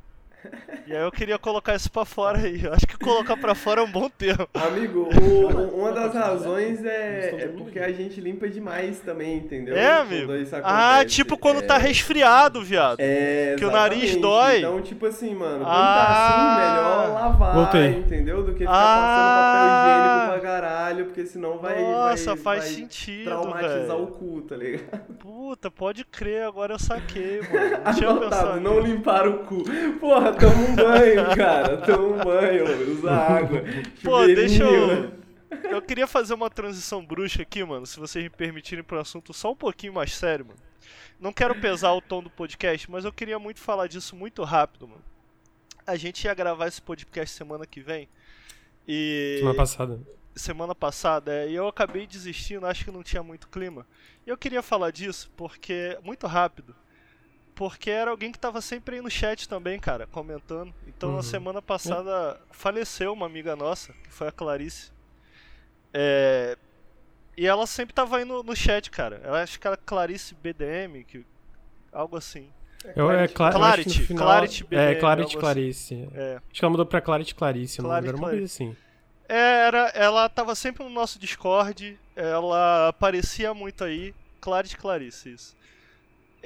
E 0.87 0.95
aí 0.95 1.03
eu 1.03 1.11
queria 1.11 1.39
colocar 1.39 1.75
isso 1.75 1.91
pra 1.91 2.05
fora 2.05 2.39
aí. 2.39 2.65
Eu 2.65 2.73
acho 2.73 2.87
que 2.87 2.97
colocar 2.99 3.37
pra 3.37 3.55
fora 3.55 3.81
é 3.81 3.85
um 3.85 3.91
bom 3.91 4.09
termo. 4.09 4.49
Amigo, 4.55 5.09
o- 5.21 5.81
uma 5.81 5.93
das 5.93 6.15
razões 6.15 6.85
é, 6.85 7.45
é 7.45 7.49
porque 7.49 7.79
a 7.79 7.91
gente 7.93 8.21
limpa 8.21 8.49
demais 8.49 9.01
também, 9.01 9.39
entendeu? 9.39 9.77
É, 9.77 9.93
amigo? 10.01 10.33
Ah, 10.63 11.05
tipo 11.05 11.37
quando 11.37 11.59
É. 11.59 11.67
tá 11.67 11.77
resfriado, 11.79 12.63
viado. 12.63 12.99
É, 13.01 13.57
que 13.59 13.65
o 13.65 13.71
nariz 13.71 14.17
dói. 14.17 14.59
Então, 14.59 14.81
tipo 14.81 15.07
assim, 15.07 15.35
mano, 15.35 15.65
quando 15.65 15.69
Ah. 15.69 16.07
tá 16.07 16.13
assim, 16.29 16.61
melhor 16.61 17.15
lavar, 17.15 17.55
Voltei. 17.55 17.89
entendeu? 17.99 18.43
Do 18.43 18.53
que 18.53 18.61
ficar 18.61 18.73
Ah. 18.73 18.87
passando 19.07 19.57
papel 19.57 20.07
higiênico 20.07 20.41
pra 20.41 20.41
caralho, 20.41 21.05
porque 21.07 21.27
senão 21.27 21.59
vai, 21.59 21.81
Nossa, 21.83 22.35
vai, 22.35 22.43
faz 22.45 22.65
vai 22.65 22.69
sentido, 22.75 23.25
traumatizar 23.25 23.73
velho. 23.89 24.03
o 24.03 24.07
cu, 24.09 24.43
tá 24.43 24.57
ligado? 24.57 25.01
Puta, 25.19 25.71
pode 25.71 26.05
crer, 26.05 26.45
agora 26.45 26.75
eu 26.75 26.79
saquei, 26.79 27.41
mano. 27.41 27.71
Não 27.85 27.95
tinha 27.95 28.11
Anotado, 28.11 28.31
pensado 28.31 28.61
não 28.61 28.81
limpar 28.81 29.27
o 29.29 29.39
cu. 29.45 29.63
Porra, 30.01 30.33
toma 30.39 30.55
um 30.55 30.75
banho, 30.75 31.37
cara. 31.37 31.77
Toma 31.79 32.07
um 32.09 32.25
banho, 32.25 32.93
usa 32.93 33.13
água. 33.13 33.63
Pô, 34.03 34.27
deixa 34.27 34.65
eu. 34.65 35.13
Eu 35.71 35.83
queria 35.83 36.07
fazer 36.07 36.35
uma 36.35 36.51
transição 36.51 37.05
brusca 37.05 37.43
aqui, 37.43 37.63
mano, 37.65 37.87
se 37.87 37.99
vocês 37.99 38.23
me 38.23 38.31
permitirem 38.31 38.85
para 38.85 38.99
um 38.99 39.01
assunto 39.01 39.33
só 39.33 39.53
um 39.53 39.57
pouquinho 39.57 39.93
mais 39.93 40.15
sério, 40.15 40.47
mano. 40.47 40.59
Não 41.19 41.33
quero 41.33 41.55
pesar 41.61 41.93
o 41.93 42.01
tom 42.01 42.23
do 42.23 42.31
podcast, 42.31 42.91
mas 42.91 43.05
eu 43.05 43.13
queria 43.13 43.39
muito 43.39 43.61
falar 43.61 43.87
disso 43.87 44.15
muito 44.15 44.45
rápido, 44.45 44.87
mano. 44.87 45.03
A 45.87 45.97
gente 45.97 46.25
ia 46.25 46.35
gravar 46.35 46.67
esse 46.67 46.83
podcast 46.83 47.35
semana 47.35 47.65
que 47.67 47.81
vem. 47.81 48.09
E. 48.87 49.37
Semana 49.39 49.57
passada. 49.57 50.01
semana 50.35 50.75
passada 50.75 51.33
é, 51.33 51.49
e 51.49 51.55
eu 51.55 51.67
acabei 51.67 52.07
desistindo, 52.07 52.67
acho 52.67 52.85
que 52.85 52.91
não 52.91 53.03
tinha 53.03 53.23
muito 53.23 53.49
clima. 53.49 53.87
E 54.27 54.31
eu 54.31 54.37
queria 54.37 54.63
falar 54.63 54.91
disso 54.91 55.31
porque 55.37 55.99
muito 56.03 56.27
rápido. 56.27 56.75
Porque 57.57 57.91
era 57.91 58.11
alguém 58.13 58.31
que 58.31 58.39
tava 58.39 58.61
sempre 58.61 58.97
aí 58.97 59.03
no 59.03 59.11
chat 59.11 59.49
também, 59.49 59.81
cara, 59.81 60.07
comentando. 60.07 60.73
Então 60.87 61.09
Uhum. 61.11 61.17
na 61.17 61.23
semana 61.23 61.61
passada 61.63 62.39
faleceu 62.53 63.13
uma 63.13 63.27
amiga 63.27 63.57
nossa, 63.57 63.93
que 64.05 64.13
foi 64.13 64.29
a 64.29 64.33
Clarice. 64.33 64.93
É, 65.93 66.57
E 67.39 67.47
ela 67.47 67.67
sempre 67.67 67.93
tava 67.95 68.17
aí 68.19 68.25
no, 68.25 68.43
no 68.43 68.55
chat, 68.57 68.91
cara. 68.91 69.21
Eu 69.25 69.35
acho 69.35 69.59
que 69.61 69.67
era 69.67 69.77
Clarice 69.77 70.35
BDM, 70.35 71.05
que... 71.05 71.25
algo 71.93 72.17
assim. 72.17 72.49
Eu, 72.95 73.11
é, 73.11 73.27
Cla- 73.29 73.51
eu 73.53 73.63
acho 73.65 73.83
que 73.83 73.85
Clarity, 73.85 74.03
final- 74.07 74.25
Clarity 74.27 74.63
É, 74.63 74.67
BBM, 74.67 75.01
Clarity 75.01 75.29
algo 75.37 75.41
Clarice. 75.41 76.09
É. 76.15 76.37
Acho 76.37 76.45
que 76.61 76.65
ela 76.65 76.71
mudou 76.71 76.87
pra 76.87 77.01
Clarity 77.01 77.35
Clarice, 77.35 77.81
não 77.83 77.89
Clarity 77.91 78.09
era 78.09 78.17
uma 78.17 78.29
coisa 78.31 78.45
assim. 78.45 78.77
É, 79.29 79.67
era, 79.67 79.89
ela 79.89 80.29
tava 80.29 80.55
sempre 80.55 80.85
no 80.85 80.91
nosso 80.91 81.19
Discord, 81.19 81.99
ela 82.15 82.89
aparecia 82.89 83.53
muito 83.53 83.83
aí, 83.83 84.15
Clarice 84.41 84.77
Clarice, 84.77 85.33
isso. 85.33 85.56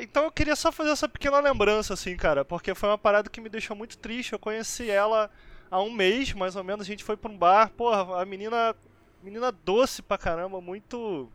Então 0.03 0.25
eu 0.25 0.33
queria 0.33 0.57
só 0.57 0.71
fazer 0.73 0.91
essa 0.91 1.09
pequena 1.09 1.39
lembrança, 1.41 1.95
assim, 1.95 2.17
cara, 2.17 2.45
porque 2.45 2.75
foi 2.75 2.89
uma 2.89 2.99
parada 2.99 3.29
que 3.31 3.41
me 3.41 3.49
deixou 3.49 3.77
muito 3.77 3.99
triste. 3.99 4.33
Eu 4.33 4.39
conheci 4.39 4.91
ela 4.91 5.31
há 5.71 5.81
um 5.83 5.91
mês, 5.91 6.33
mais 6.33 6.57
ou 6.57 6.65
menos, 6.65 6.87
a 6.87 6.91
gente 6.91 7.05
foi 7.05 7.17
pra 7.17 7.31
um 7.31 7.37
bar. 7.37 7.71
Porra, 7.71 8.21
a 8.21 8.25
menina. 8.25 8.75
Menina 9.23 9.53
doce 9.53 10.01
pra 10.03 10.17
caramba, 10.17 10.61
muito. 10.61 11.31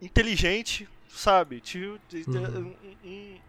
inteligente, 0.00 0.88
sabe? 1.08 1.60
Tive, 1.60 1.98
Uhum. 2.26 2.74
um, 3.04 3.08
um- 3.08 3.40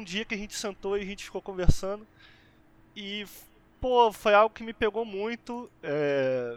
um 0.00 0.04
dia 0.04 0.24
que 0.24 0.34
a 0.34 0.38
gente 0.38 0.54
sentou 0.54 0.96
e 0.98 1.02
a 1.02 1.04
gente 1.04 1.24
ficou 1.24 1.40
conversando. 1.40 2.06
E, 2.94 3.26
pô, 3.80 4.12
foi 4.12 4.34
algo 4.34 4.54
que 4.54 4.62
me 4.62 4.72
pegou 4.74 5.04
muito. 5.04 5.70
É... 5.82 6.56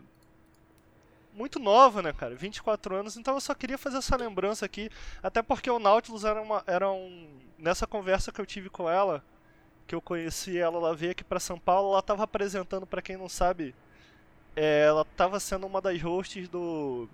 Muito 1.37 1.59
nova, 1.59 2.01
né, 2.01 2.11
cara? 2.11 2.35
24 2.35 2.95
anos, 2.95 3.15
então 3.15 3.35
eu 3.35 3.39
só 3.41 3.53
queria 3.53 3.77
fazer 3.77 3.97
essa 3.97 4.15
lembrança 4.17 4.65
aqui. 4.65 4.89
Até 5.21 5.41
porque 5.43 5.69
o 5.69 5.77
Nautilus 5.77 6.25
era, 6.25 6.41
uma, 6.41 6.63
era 6.65 6.89
um. 6.89 7.29
Nessa 7.59 7.85
conversa 7.85 8.31
que 8.31 8.41
eu 8.41 8.45
tive 8.45 8.69
com 8.69 8.89
ela, 8.89 9.23
que 9.85 9.93
eu 9.93 10.01
conheci 10.01 10.57
ela, 10.57 10.77
ela 10.77 10.95
veio 10.95 11.11
aqui 11.11 11.23
pra 11.23 11.39
São 11.39 11.59
Paulo, 11.59 11.91
ela 11.93 12.01
tava 12.01 12.23
apresentando, 12.23 12.87
pra 12.87 13.01
quem 13.01 13.15
não 13.17 13.29
sabe, 13.29 13.75
é, 14.55 14.85
ela 14.87 15.05
tava 15.15 15.39
sendo 15.39 15.67
uma 15.67 15.79
das 15.79 16.01
hosts 16.01 16.49
do 16.49 17.07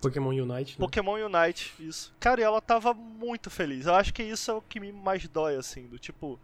Pokémon 0.00 0.30
Unite, 0.30 0.72
né? 0.72 0.78
Pokémon 0.78 1.14
Unite, 1.26 1.74
isso. 1.78 2.12
Cara, 2.18 2.40
e 2.40 2.44
ela 2.44 2.60
tava 2.60 2.92
muito 2.94 3.50
feliz. 3.50 3.86
Eu 3.86 3.94
acho 3.94 4.12
que 4.14 4.22
isso 4.22 4.50
é 4.50 4.54
o 4.54 4.62
que 4.62 4.80
me 4.80 4.90
mais 4.92 5.28
dói, 5.28 5.56
assim, 5.56 5.86
do 5.86 5.98
tipo. 5.98 6.40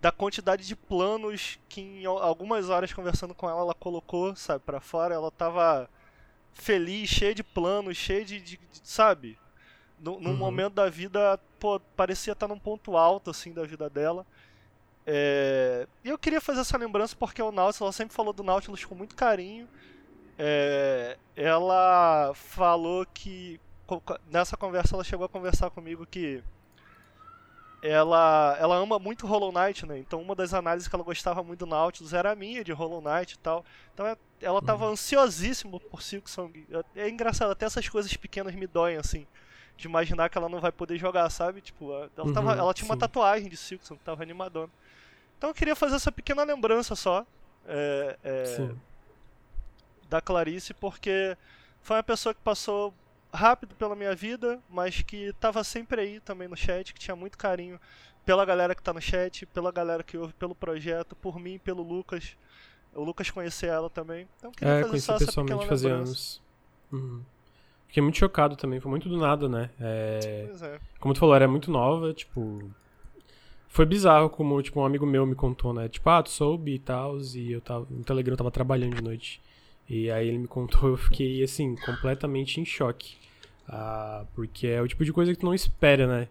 Da 0.00 0.10
quantidade 0.12 0.66
de 0.66 0.74
planos 0.76 1.58
que 1.68 1.80
em 1.80 2.06
al- 2.06 2.22
algumas 2.22 2.68
horas 2.70 2.92
conversando 2.92 3.34
com 3.34 3.48
ela, 3.50 3.60
ela 3.60 3.74
colocou, 3.74 4.34
sabe, 4.36 4.62
pra 4.64 4.80
fora. 4.80 5.14
Ela 5.14 5.30
tava 5.30 5.88
feliz, 6.54 7.08
cheia 7.08 7.34
de 7.34 7.42
planos, 7.42 7.96
cheia 7.96 8.24
de. 8.24 8.40
de- 8.40 8.56
de- 8.56 8.80
sabe? 8.82 9.38
Num, 10.00 10.20
num 10.20 10.30
Uhum. 10.30 10.36
momento 10.36 10.74
da 10.74 10.88
vida, 10.88 11.38
pô, 11.58 11.80
parecia 11.96 12.32
estar 12.32 12.46
num 12.48 12.58
ponto 12.58 12.96
alto, 12.96 13.30
assim, 13.30 13.52
da 13.52 13.64
vida 13.64 13.88
dela. 13.90 14.24
É, 15.06 15.86
E 16.04 16.08
eu 16.10 16.18
queria 16.18 16.40
fazer 16.40 16.60
essa 16.60 16.76
lembrança 16.78 17.16
porque 17.18 17.42
o 17.42 17.50
Nautilus, 17.50 17.80
ela 17.80 17.92
sempre 17.92 18.14
falou 18.14 18.32
do 18.32 18.42
Nautilus 18.44 18.84
com 18.84 18.94
muito 18.94 19.16
carinho. 19.16 19.66
É, 20.38 21.16
ela 21.34 22.32
falou 22.34 23.04
que 23.06 23.60
nessa 24.30 24.56
conversa 24.56 24.94
ela 24.94 25.02
chegou 25.02 25.24
a 25.26 25.28
conversar 25.28 25.70
comigo 25.70 26.06
que 26.06 26.42
ela 27.82 28.56
ela 28.58 28.76
ama 28.76 28.98
muito 28.98 29.26
Hollow 29.26 29.52
Knight, 29.52 29.86
né? 29.86 29.98
Então 29.98 30.20
uma 30.20 30.34
das 30.34 30.52
análises 30.52 30.88
que 30.88 30.94
ela 30.94 31.04
gostava 31.04 31.42
muito 31.42 31.60
do 31.60 31.66
Nautilus 31.66 32.12
era 32.12 32.32
a 32.32 32.36
minha 32.36 32.62
de 32.64 32.72
Hollow 32.72 33.00
Knight 33.00 33.34
e 33.34 33.38
tal. 33.38 33.64
Então 33.94 34.06
é- 34.06 34.16
ela 34.40 34.62
tava 34.62 34.86
ansiosíssima 34.86 35.78
por 35.80 36.02
Silksong. 36.02 36.66
É 36.94 37.08
engraçado, 37.08 37.50
até 37.50 37.66
essas 37.66 37.88
coisas 37.88 38.14
pequenas 38.16 38.54
me 38.54 38.66
doem 38.66 38.96
assim. 38.96 39.26
De 39.76 39.86
imaginar 39.86 40.28
que 40.28 40.36
ela 40.36 40.48
não 40.48 40.60
vai 40.60 40.72
poder 40.72 40.98
jogar, 40.98 41.30
sabe? 41.30 41.60
Tipo, 41.60 41.92
ela, 41.92 42.32
tava, 42.32 42.52
Uhum, 42.52 42.58
ela 42.58 42.74
tinha 42.74 42.86
uma 42.86 42.94
sim. 42.94 43.00
tatuagem 43.00 43.48
de 43.48 43.56
Silksong, 43.56 43.98
tava 44.04 44.22
animadona. 44.22 44.70
Então 45.36 45.50
eu 45.50 45.54
queria 45.54 45.76
fazer 45.76 45.96
essa 45.96 46.10
pequena 46.10 46.42
lembrança 46.42 46.96
só. 46.96 47.24
É, 47.66 48.18
é, 48.24 48.70
da 50.08 50.20
Clarice 50.20 50.72
porque 50.72 51.36
foi 51.82 51.96
uma 51.96 52.02
pessoa 52.02 52.34
que 52.34 52.40
passou 52.40 52.94
rápido 53.32 53.74
pela 53.74 53.94
minha 53.94 54.14
vida, 54.14 54.58
mas 54.68 55.02
que 55.02 55.32
tava 55.34 55.62
sempre 55.62 56.00
aí 56.00 56.20
também 56.20 56.48
no 56.48 56.56
chat, 56.56 56.94
que 56.94 57.00
tinha 57.00 57.14
muito 57.14 57.36
carinho 57.36 57.78
pela 58.24 58.44
galera 58.44 58.74
que 58.74 58.82
tá 58.82 58.92
no 58.92 59.00
chat, 59.00 59.46
pela 59.46 59.70
galera 59.70 60.02
que 60.02 60.16
ouve 60.16 60.32
pelo 60.34 60.54
projeto, 60.54 61.14
por 61.16 61.38
mim, 61.38 61.58
pelo 61.58 61.82
Lucas. 61.82 62.36
O 62.94 63.04
Lucas 63.04 63.30
conhecia 63.30 63.70
ela 63.70 63.88
também. 63.90 64.26
Então 64.38 64.50
queria 64.50 64.74
É, 64.74 64.76
fazer 64.78 64.88
conheci 64.88 65.06
só 65.06 65.14
essa 65.14 65.26
pessoalmente 65.26 65.54
pequena 65.54 65.68
fazia 65.68 65.94
anos. 65.94 66.42
Uhum. 66.92 67.22
Fiquei 67.86 68.02
muito 68.02 68.18
chocado 68.18 68.54
também, 68.56 68.80
foi 68.80 68.90
muito 68.90 69.08
do 69.08 69.16
nada, 69.16 69.48
né? 69.48 69.70
É, 69.80 70.44
Pois 70.48 70.62
é. 70.62 70.78
Como 71.00 71.14
tu 71.14 71.20
falou, 71.20 71.34
era 71.34 71.48
muito 71.48 71.70
nova, 71.70 72.12
tipo. 72.12 72.70
Foi 73.68 73.84
bizarro 73.86 74.30
como, 74.30 74.60
tipo, 74.62 74.80
um 74.80 74.84
amigo 74.84 75.06
meu 75.06 75.26
me 75.26 75.34
contou, 75.34 75.72
né? 75.72 75.88
Tipo, 75.88 76.08
ah, 76.10 76.22
tu 76.22 76.30
soube 76.30 76.74
e 76.74 76.78
tal, 76.78 77.18
e 77.34 77.52
eu 77.52 77.60
tava. 77.60 77.86
No 77.90 78.04
Telegram 78.04 78.32
eu 78.34 78.38
tava 78.38 78.50
trabalhando 78.50 78.96
de 78.96 79.02
noite. 79.02 79.40
E 79.88 80.10
aí 80.10 80.28
ele 80.28 80.38
me 80.38 80.48
contou, 80.48 80.90
eu 80.90 80.96
fiquei, 80.96 81.42
assim, 81.42 81.76
completamente 81.76 82.60
em 82.60 82.64
choque. 82.64 83.16
Ah, 83.66 84.24
porque 84.34 84.66
é 84.66 84.82
o 84.82 84.88
tipo 84.88 85.04
de 85.04 85.12
coisa 85.12 85.32
que 85.32 85.38
tu 85.38 85.46
não 85.46 85.54
espera, 85.54 86.06
né? 86.06 86.28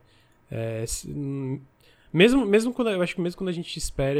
É, 0.51 0.85
hum, 1.07 1.59
mesmo, 2.11 2.45
mesmo 2.45 2.73
quando. 2.73 2.89
Eu 2.89 3.01
acho 3.01 3.15
que 3.15 3.21
mesmo 3.21 3.37
quando 3.37 3.49
a 3.49 3.53
gente 3.53 3.77
espera 3.77 4.19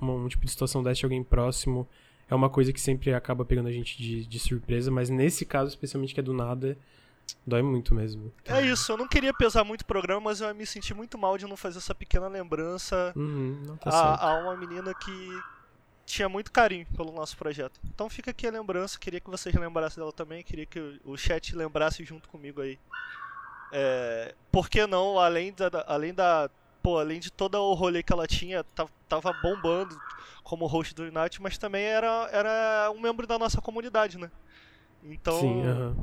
uma- 0.00 0.14
um 0.14 0.28
tipo 0.28 0.44
de 0.44 0.50
situação 0.50 0.82
dessa 0.82 1.00
de 1.00 1.04
alguém 1.06 1.22
próximo, 1.22 1.88
é 2.30 2.34
uma 2.34 2.50
coisa 2.50 2.72
que 2.72 2.80
sempre 2.80 3.12
acaba 3.14 3.44
pegando 3.44 3.68
a 3.68 3.72
gente 3.72 3.96
de, 3.96 4.26
de 4.26 4.38
surpresa, 4.38 4.90
mas 4.90 5.08
nesse 5.08 5.44
caso, 5.46 5.68
especialmente 5.70 6.12
que 6.14 6.20
é 6.20 6.22
do 6.22 6.32
nada, 6.34 6.76
dói 7.46 7.62
muito 7.62 7.94
mesmo. 7.94 8.32
É 8.46 8.60
isso, 8.62 8.92
eu 8.92 8.96
não 8.96 9.08
queria 9.08 9.32
pesar 9.32 9.64
muito 9.64 9.82
o 9.82 9.86
programa, 9.86 10.20
mas 10.20 10.40
eu 10.40 10.54
me 10.54 10.66
senti 10.66 10.92
muito 10.94 11.16
mal 11.18 11.36
de 11.38 11.46
não 11.46 11.56
fazer 11.56 11.78
essa 11.78 11.94
pequena 11.94 12.28
lembrança 12.28 13.12
Uhum, 13.16 13.76
tá 13.80 13.90
a, 13.90 14.26
a 14.26 14.38
uma 14.38 14.56
menina 14.56 14.92
que 14.94 15.40
tinha 16.06 16.28
muito 16.28 16.50
carinho 16.50 16.86
pelo 16.96 17.12
nosso 17.12 17.36
projeto. 17.36 17.78
Então 17.84 18.08
fica 18.08 18.30
aqui 18.30 18.46
a 18.46 18.50
lembrança, 18.50 18.98
queria 18.98 19.20
que 19.20 19.28
vocês 19.30 19.54
lembrassem 19.54 20.00
dela 20.00 20.12
também, 20.12 20.42
queria 20.42 20.64
que 20.66 20.80
o- 21.04 21.16
chat 21.16 21.54
lembrasse 21.54 22.02
junto 22.04 22.28
comigo 22.28 22.60
aí. 22.62 22.78
É, 23.72 24.34
por 24.50 24.68
que 24.70 24.86
não, 24.86 25.18
além 25.18 25.52
da- 25.52 25.84
além 25.86 26.14
da, 26.14 26.48
pô, 26.88 26.98
além 26.98 27.20
de 27.20 27.30
todo 27.30 27.54
o 27.58 27.74
rolê 27.74 28.02
que 28.02 28.10
ela 28.10 28.26
tinha, 28.26 28.64
ta- 28.64 28.88
tava 29.06 29.30
bombando 29.30 29.94
como 30.42 30.64
host 30.66 30.94
do 30.94 31.02
Unite, 31.02 31.42
mas 31.42 31.58
também 31.58 31.84
era, 31.84 32.30
era 32.32 32.90
um 32.94 32.98
membro 32.98 33.26
da 33.26 33.38
nossa 33.38 33.60
comunidade, 33.60 34.16
né? 34.16 34.30
Então, 35.02 35.38
Sim, 35.38 35.66
aham. 35.66 35.96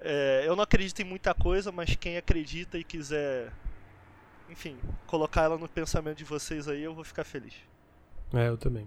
é, 0.00 0.44
eu 0.46 0.54
não 0.54 0.62
acredito 0.62 1.00
em 1.02 1.04
muita 1.04 1.34
coisa, 1.34 1.72
mas 1.72 1.96
quem 1.96 2.16
acredita 2.16 2.78
e 2.78 2.84
quiser, 2.84 3.52
enfim, 4.48 4.78
colocar 5.04 5.42
ela 5.42 5.58
no 5.58 5.68
pensamento 5.68 6.18
de 6.18 6.24
vocês 6.24 6.68
aí, 6.68 6.82
eu 6.84 6.94
vou 6.94 7.02
ficar 7.02 7.24
feliz. 7.24 7.54
É, 8.32 8.46
eu 8.46 8.56
também. 8.56 8.86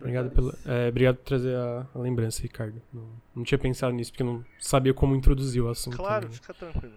Obrigado, 0.00 0.30
pela, 0.30 0.52
é, 0.66 0.88
obrigado 0.88 1.16
por 1.18 1.24
trazer 1.26 1.54
a, 1.54 1.86
a 1.94 1.98
lembrança, 2.00 2.42
Ricardo. 2.42 2.82
Não, 2.92 3.08
não 3.36 3.44
tinha 3.44 3.58
pensado 3.58 3.92
nisso, 3.94 4.10
porque 4.10 4.24
não 4.24 4.44
sabia 4.58 4.92
como 4.92 5.14
introduzir 5.14 5.62
o 5.62 5.68
assunto. 5.68 5.96
Claro, 5.96 6.24
também. 6.24 6.36
fica 6.36 6.54
tranquilo. 6.54 6.94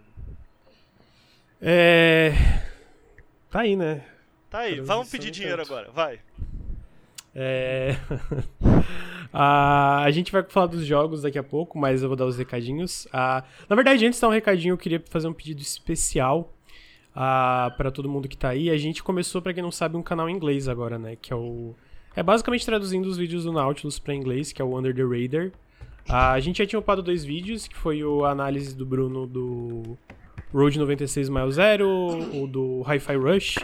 É. 1.61 2.70
Tá 3.51 3.59
aí, 3.59 3.75
né? 3.75 4.01
Tá 4.49 4.59
aí, 4.59 4.75
Transição 4.75 4.95
vamos 4.95 5.11
pedir 5.11 5.29
dinheiro 5.29 5.61
agora, 5.61 5.91
vai. 5.91 6.19
É. 7.35 7.97
a, 9.31 10.03
a 10.03 10.11
gente 10.11 10.31
vai 10.31 10.41
falar 10.43 10.67
dos 10.67 10.85
jogos 10.85 11.21
daqui 11.21 11.37
a 11.37 11.43
pouco, 11.43 11.77
mas 11.77 12.01
eu 12.01 12.07
vou 12.07 12.15
dar 12.15 12.25
os 12.25 12.37
recadinhos. 12.37 13.09
Ah, 13.11 13.43
na 13.67 13.75
verdade, 13.75 14.05
antes 14.05 14.17
de 14.17 14.21
dar 14.21 14.29
um 14.29 14.31
recadinho, 14.31 14.71
eu 14.71 14.77
queria 14.77 15.03
fazer 15.09 15.27
um 15.27 15.33
pedido 15.33 15.61
especial 15.61 16.53
ah, 17.13 17.73
para 17.75 17.91
todo 17.91 18.07
mundo 18.07 18.29
que 18.29 18.37
tá 18.37 18.49
aí. 18.49 18.69
A 18.69 18.77
gente 18.77 19.03
começou, 19.03 19.41
pra 19.41 19.53
quem 19.53 19.61
não 19.61 19.71
sabe, 19.71 19.97
um 19.97 20.03
canal 20.03 20.29
em 20.29 20.33
inglês 20.33 20.69
agora, 20.69 20.97
né? 20.97 21.17
Que 21.21 21.33
é 21.33 21.35
o. 21.35 21.75
É 22.15 22.23
basicamente 22.23 22.65
traduzindo 22.65 23.05
os 23.05 23.17
vídeos 23.17 23.43
do 23.43 23.51
Nautilus 23.51 23.99
pra 23.99 24.15
inglês, 24.15 24.53
que 24.53 24.61
é 24.61 24.65
o 24.65 24.77
Under 24.77 24.95
the 24.95 25.03
Radar. 25.03 25.51
Ah, 26.07 26.31
a 26.31 26.39
gente 26.39 26.59
já 26.59 26.65
tinha 26.65 26.79
upado 26.79 27.03
dois 27.03 27.25
vídeos, 27.25 27.67
que 27.67 27.75
foi 27.75 28.01
o 28.01 28.25
análise 28.25 28.73
do 28.73 28.85
Bruno 28.85 29.27
do 29.27 29.97
Road 30.53 30.77
96 30.77 31.29
Mile 31.29 31.51
Zero, 31.51 31.87
o 32.35 32.47
do 32.47 32.81
Hi-Fi 32.83 33.15
Rush. 33.15 33.55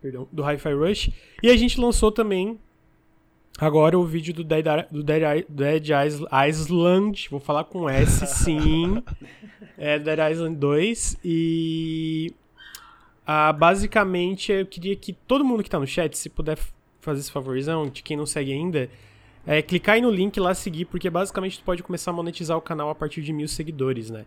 Perdão, 0.00 0.26
do 0.32 0.42
Hi-Fi 0.42 0.72
Rush. 0.74 1.10
E 1.42 1.48
a 1.50 1.56
gente 1.56 1.80
lançou 1.80 2.10
também 2.10 2.58
agora 3.58 3.96
o 3.98 4.04
vídeo 4.04 4.34
do 4.34 4.42
Dead, 4.42 4.64
do 4.90 5.02
Dead, 5.02 5.44
Dead 5.48 5.88
Is- 6.06 6.24
Island. 6.48 7.28
Vou 7.30 7.38
falar 7.40 7.64
com 7.64 7.88
S, 7.88 8.26
sim. 8.44 9.02
É 9.78 9.98
Dead 9.98 10.18
Island 10.32 10.56
2. 10.56 11.18
E. 11.24 12.32
ah, 13.24 13.52
basicamente, 13.52 14.50
eu 14.50 14.66
queria 14.66 14.96
que 14.96 15.12
todo 15.12 15.44
mundo 15.44 15.62
que 15.62 15.70
tá 15.70 15.78
no 15.78 15.86
chat, 15.86 16.16
se 16.18 16.28
puder 16.28 16.58
fazer 17.00 17.20
esse 17.20 17.30
favorzão, 17.32 17.88
de 17.88 18.02
quem 18.02 18.16
não 18.16 18.26
segue 18.26 18.52
ainda, 18.52 18.88
é, 19.46 19.60
clicar 19.62 19.94
aí 19.96 20.00
no 20.00 20.10
link 20.10 20.38
lá 20.40 20.54
seguir, 20.54 20.84
porque 20.86 21.08
basicamente 21.10 21.58
tu 21.58 21.64
pode 21.64 21.82
começar 21.82 22.10
a 22.10 22.14
monetizar 22.14 22.56
o 22.56 22.60
canal 22.60 22.90
a 22.90 22.94
partir 22.94 23.22
de 23.22 23.32
mil 23.32 23.46
seguidores, 23.48 24.10
né? 24.10 24.24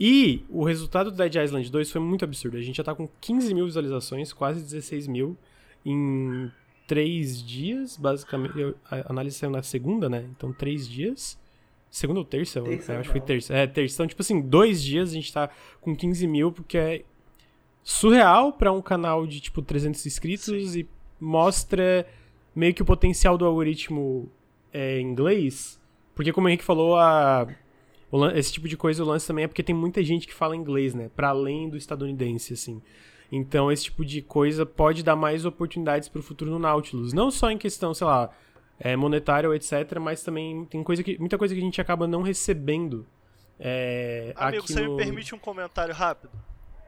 E 0.00 0.44
o 0.48 0.64
resultado 0.64 1.10
do 1.10 1.16
Dead 1.16 1.34
Island 1.34 1.70
2 1.70 1.90
foi 1.90 2.00
muito 2.00 2.24
absurdo. 2.24 2.56
A 2.56 2.60
gente 2.60 2.76
já 2.76 2.84
tá 2.84 2.94
com 2.94 3.08
15 3.20 3.52
mil 3.52 3.64
visualizações, 3.66 4.32
quase 4.32 4.62
16 4.62 5.06
mil, 5.08 5.36
em 5.84 6.50
três 6.86 7.42
dias, 7.42 7.96
basicamente. 7.96 8.58
Eu- 8.58 8.74
A 8.90 9.10
análise 9.10 9.36
saiu 9.36 9.50
na 9.50 9.62
segunda, 9.62 10.08
né? 10.08 10.24
Então, 10.36 10.52
três 10.52 10.88
dias. 10.88 11.38
Segunda 11.90 12.20
ou 12.20 12.24
terça? 12.24 12.60
Terça, 12.62 12.92
É, 12.92 12.96
acho 12.98 13.08
que 13.08 13.12
foi 13.12 13.20
terça. 13.20 13.54
É, 13.54 13.66
terça. 13.66 13.94
Então, 13.96 14.06
tipo 14.06 14.22
assim, 14.22 14.40
dois 14.40 14.82
dias 14.82 15.10
a 15.10 15.14
gente 15.14 15.32
tá 15.32 15.50
com 15.80 15.96
15 15.96 16.26
mil, 16.26 16.52
porque 16.52 16.76
é 16.78 17.04
surreal 17.82 18.52
pra 18.52 18.70
um 18.72 18.82
canal 18.82 19.26
de, 19.26 19.40
tipo, 19.40 19.62
300 19.62 20.04
inscritos 20.06 20.76
e 20.76 20.86
mostra 21.20 22.06
meio 22.54 22.74
que 22.74 22.82
o 22.82 22.84
potencial 22.84 23.36
do 23.38 23.44
algoritmo 23.46 24.30
é, 24.72 25.00
em 25.00 25.06
inglês. 25.06 25.80
Porque, 26.14 26.32
como 26.32 26.46
o 26.46 26.50
Henrique 26.50 26.64
falou, 26.64 26.96
a, 26.96 27.48
esse 28.34 28.52
tipo 28.52 28.68
de 28.68 28.76
coisa, 28.76 29.02
o 29.02 29.06
lance 29.06 29.26
também 29.26 29.44
é 29.44 29.48
porque 29.48 29.62
tem 29.62 29.74
muita 29.74 30.02
gente 30.02 30.26
que 30.26 30.34
fala 30.34 30.56
inglês, 30.56 30.94
né? 30.94 31.10
Pra 31.14 31.28
além 31.28 31.68
do 31.68 31.76
estadunidense, 31.76 32.54
assim. 32.54 32.80
Então, 33.30 33.70
esse 33.70 33.84
tipo 33.84 34.04
de 34.04 34.22
coisa 34.22 34.64
pode 34.64 35.02
dar 35.02 35.14
mais 35.14 35.44
oportunidades 35.44 36.08
pro 36.08 36.22
futuro 36.22 36.50
no 36.50 36.58
Nautilus. 36.58 37.12
Não 37.12 37.30
só 37.30 37.50
em 37.50 37.58
questão, 37.58 37.92
sei 37.92 38.06
lá, 38.06 38.30
é, 38.80 38.96
monetária 38.96 39.48
ou 39.48 39.54
etc., 39.54 39.98
mas 40.00 40.22
também 40.22 40.64
tem 40.64 40.82
coisa 40.82 41.02
que, 41.02 41.18
muita 41.18 41.36
coisa 41.36 41.54
que 41.54 41.60
a 41.60 41.64
gente 41.64 41.80
acaba 41.80 42.06
não 42.06 42.22
recebendo 42.22 43.06
É, 43.60 44.32
Amigo, 44.36 44.66
você 44.66 44.80
no... 44.80 44.96
me 44.96 45.02
permite 45.02 45.34
um 45.34 45.38
comentário 45.38 45.92
rápido? 45.92 46.30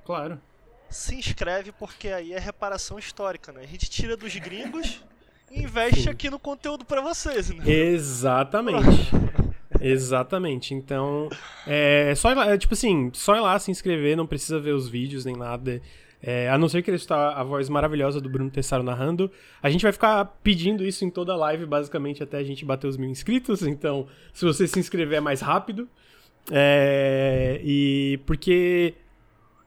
Claro. 0.05 0.41
Se 0.89 1.15
inscreve 1.15 1.73
porque 1.73 2.09
aí 2.09 2.33
é 2.33 2.39
reparação 2.39 2.99
histórica, 2.99 3.53
né? 3.53 3.63
A 3.63 3.67
gente 3.67 3.91
tira 3.91 4.17
dos 4.17 4.35
gringos 4.37 5.05
e 5.51 5.63
investe 5.63 6.05
Sim. 6.05 6.11
aqui 6.11 6.31
no 6.31 6.39
conteúdo 6.39 6.85
pra 6.85 7.01
vocês, 7.01 7.51
né? 7.51 7.69
Exatamente. 7.69 9.11
Exatamente. 9.81 10.75
Então, 10.75 11.29
é 11.67 12.15
só 12.15 12.31
ir 12.31 12.35
lá, 12.35 12.51
é, 12.53 12.59
tipo 12.59 12.75
assim, 12.75 13.11
só 13.15 13.37
ir 13.37 13.41
lá 13.41 13.59
se 13.59 13.71
inscrever, 13.71 14.17
não 14.17 14.27
precisa 14.27 14.61
ver 14.61 14.73
os 14.73 14.89
vídeos 14.89 15.25
nem 15.25 15.37
nada. 15.37 15.81
É, 16.23 16.51
a 16.51 16.59
não 16.59 16.69
ser 16.69 16.83
que 16.83 16.91
ele 16.91 16.99
está 16.99 17.33
a 17.33 17.43
voz 17.43 17.69
maravilhosa 17.71 18.21
do 18.21 18.29
Bruno 18.29 18.51
Tessaro 18.51 18.83
narrando. 18.83 19.31
A 19.63 19.71
gente 19.71 19.83
vai 19.83 19.93
ficar 19.93 20.25
pedindo 20.43 20.85
isso 20.85 21.05
em 21.05 21.11
toda 21.11 21.33
a 21.33 21.37
live, 21.37 21.65
basicamente, 21.65 22.23
até 22.23 22.37
a 22.37 22.45
gente 22.45 22.65
bater 22.65 22.87
os 22.87 22.97
mil 22.97 23.09
inscritos. 23.09 23.63
Então, 23.63 24.07
se 24.33 24.45
você 24.45 24.67
se 24.67 24.79
inscrever 24.79 25.19
é 25.19 25.21
mais 25.21 25.41
rápido. 25.41 25.89
É, 26.51 27.61
e 27.65 28.21
porque. 28.27 28.95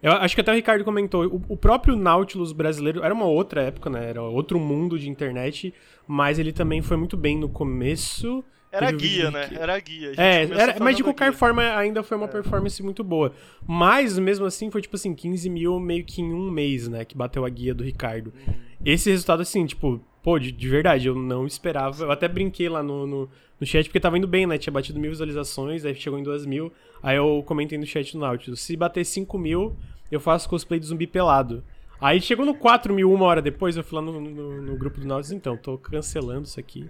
Eu 0.01 0.11
acho 0.11 0.35
que 0.35 0.41
até 0.41 0.51
o 0.51 0.55
Ricardo 0.55 0.83
comentou, 0.83 1.25
o, 1.25 1.41
o 1.47 1.57
próprio 1.57 1.95
Nautilus 1.95 2.51
brasileiro 2.51 3.01
era 3.05 3.13
uma 3.13 3.25
outra 3.25 3.61
época, 3.61 3.89
né? 3.89 4.09
Era 4.09 4.21
outro 4.21 4.59
mundo 4.59 4.99
de 4.99 5.09
internet, 5.09 5.73
mas 6.05 6.37
ele 6.37 6.51
também 6.51 6.81
foi 6.81 6.97
muito 6.97 7.15
bem 7.15 7.37
no 7.37 7.47
começo. 7.47 8.43
Era 8.73 8.91
guia, 8.91 9.31
né? 9.31 9.45
Rick- 9.45 9.61
Era 9.61 9.79
guia. 9.79 10.11
É, 10.17 10.43
era- 10.43 10.75
mas 10.79 10.97
de 10.97 11.03
qualquer 11.03 11.29
guia. 11.29 11.37
forma 11.37 11.61
ainda 11.77 12.01
foi 12.03 12.17
É. 12.17 12.19
uma 12.21 12.27
performance 12.27 12.81
muito 12.81 13.03
boa. 13.03 13.33
Mas 13.67 14.17
mesmo 14.17 14.45
assim 14.45 14.69
foi 14.71 14.81
tipo 14.81 14.95
assim, 14.95 15.13
15 15.13 15.49
mil 15.49 15.79
meio 15.79 16.03
que 16.03 16.21
em 16.21 16.33
um 16.33 16.49
mês, 16.51 16.87
né? 16.87 17.05
Que 17.05 17.15
bateu 17.15 17.45
a 17.45 17.49
guia 17.49 17.73
do 17.73 17.83
Ricardo. 17.83 18.33
Uhum. 18.47 18.53
Esse 18.85 19.09
resultado, 19.09 19.41
assim, 19.41 19.65
tipo, 19.65 20.01
pô, 20.21 20.37
de, 20.37 20.51
de 20.51 20.67
verdade, 20.67 21.07
eu 21.07 21.15
não 21.15 21.45
esperava. 21.47 22.03
Eu 22.03 22.11
até 22.11 22.27
brinquei 22.27 22.67
lá 22.67 22.83
no, 22.83 23.07
no, 23.07 23.29
no 23.59 23.65
chat 23.65 23.85
porque 23.85 23.99
tava 23.99 24.17
indo 24.17 24.27
bem, 24.27 24.45
né? 24.45 24.57
Tinha 24.57 24.73
batido 24.73 24.99
mil 24.99 25.11
visualizações, 25.11 25.85
aí 25.85 25.95
chegou 25.95 26.19
em 26.19 26.23
duas 26.23 26.45
mil. 26.45 26.71
Aí 27.01 27.15
eu 27.15 27.43
comentei 27.45 27.77
no 27.77 27.85
chat 27.85 28.11
do 28.13 28.19
Nautilus: 28.19 28.59
se 28.61 28.75
bater 28.75 29.05
5 29.05 29.37
mil, 29.37 29.75
eu 30.11 30.19
faço 30.19 30.49
cosplay 30.49 30.79
de 30.79 30.85
zumbi 30.87 31.07
pelado. 31.07 31.63
Aí 32.03 32.19
chegou 32.19 32.45
no 32.45 32.53
4 32.53 32.93
mil 32.93 33.13
uma 33.13 33.25
hora 33.25 33.41
depois, 33.41 33.77
eu 33.77 33.83
fui 33.83 33.95
lá 33.97 34.01
no, 34.01 34.19
no, 34.19 34.61
no 34.61 34.77
grupo 34.77 34.99
do 34.99 35.07
Nautilus, 35.07 35.31
então, 35.31 35.55
tô 35.55 35.77
cancelando 35.77 36.43
isso 36.43 36.59
aqui. 36.59 36.89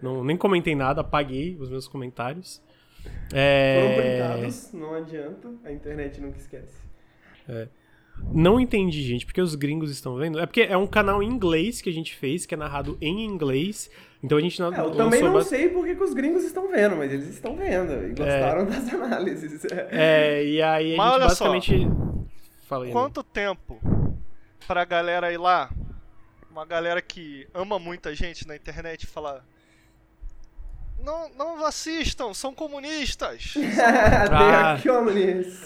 Não, 0.00 0.22
nem 0.22 0.36
comentei 0.36 0.76
nada, 0.76 1.00
apaguei 1.00 1.56
os 1.58 1.68
meus 1.68 1.88
comentários. 1.88 2.62
Foram 3.02 3.42
É... 3.42 3.96
brincados, 3.96 4.72
não 4.72 4.94
adianta, 4.94 5.52
a 5.64 5.72
internet 5.72 6.20
nunca 6.20 6.38
esquece. 6.38 6.84
Não 8.32 8.60
entendi, 8.60 9.02
gente, 9.02 9.26
porque 9.26 9.40
os 9.40 9.56
gringos 9.56 9.90
estão 9.90 10.14
vendo. 10.14 10.38
É 10.38 10.46
porque 10.46 10.62
é 10.62 10.76
um 10.76 10.86
canal 10.86 11.20
em 11.20 11.26
inglês 11.26 11.80
que 11.80 11.90
a 11.90 11.92
gente 11.92 12.14
fez, 12.14 12.46
que 12.46 12.54
é 12.54 12.56
narrado 12.56 12.96
em 13.00 13.24
inglês. 13.24 13.90
Então 14.22 14.38
a 14.38 14.40
gente 14.40 14.60
não. 14.60 14.72
É, 14.72 14.78
eu 14.78 14.92
também 14.92 15.20
não 15.20 15.42
sei 15.42 15.68
porque 15.68 15.96
que 15.96 16.02
os 16.02 16.14
gringos 16.14 16.44
estão 16.44 16.70
vendo, 16.70 16.94
mas 16.94 17.12
eles 17.12 17.28
estão 17.28 17.56
vendo 17.56 17.92
e 18.06 18.10
gostaram 18.10 18.64
das 18.70 18.88
análises. 18.94 19.64
É, 19.90 20.46
e 20.46 20.62
aí 20.62 20.94
a 20.94 20.96
Mas 20.96 21.12
gente 21.12 21.22
olha 21.22 21.28
só. 21.30 21.44
basicamente. 21.52 21.90
Fala 22.68 22.84
aí. 22.84 22.92
Quanto 22.92 23.22
tempo 23.22 23.78
pra 24.66 24.84
galera 24.84 25.32
ir 25.32 25.38
lá, 25.38 25.70
uma 26.50 26.64
galera 26.64 27.00
que 27.02 27.46
ama 27.54 27.78
muita 27.78 28.14
gente 28.14 28.46
na 28.46 28.56
internet, 28.56 29.06
falar. 29.06 29.44
Não, 31.02 31.28
não 31.36 31.66
assistam, 31.66 32.32
são 32.32 32.54
comunistas. 32.54 33.54
Ah. 34.36 34.76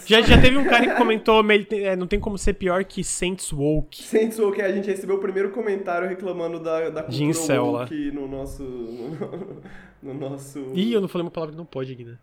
Já, 0.06 0.20
já 0.22 0.40
teve 0.40 0.56
um 0.58 0.64
cara 0.64 0.86
que 0.88 0.94
comentou, 0.96 1.42
"Me- 1.42 1.66
é, 1.70 1.94
não 1.94 2.06
tem 2.06 2.18
como 2.18 2.36
ser 2.36 2.54
pior 2.54 2.84
que 2.84 3.04
Saints 3.04 3.52
Woke. 3.52 4.02
Saints 4.02 4.38
Woke, 4.38 4.60
a 4.60 4.72
gente 4.72 4.86
recebeu 4.90 5.16
o 5.16 5.20
primeiro 5.20 5.50
comentário 5.50 6.08
reclamando 6.08 6.58
da, 6.58 6.90
da 6.90 7.02
cultura 7.02 7.16
woke 7.62 8.10
no 8.10 8.26
nosso... 8.28 8.62
No, 10.00 10.14
no 10.14 10.30
nosso... 10.30 10.60
Ih, 10.74 10.92
eu 10.92 11.00
não 11.00 11.08
falei 11.08 11.24
uma 11.24 11.30
palavra 11.30 11.52
que 11.52 11.58
não 11.58 11.64
pode 11.66 11.92
aqui, 11.92 12.04
né? 12.04 12.16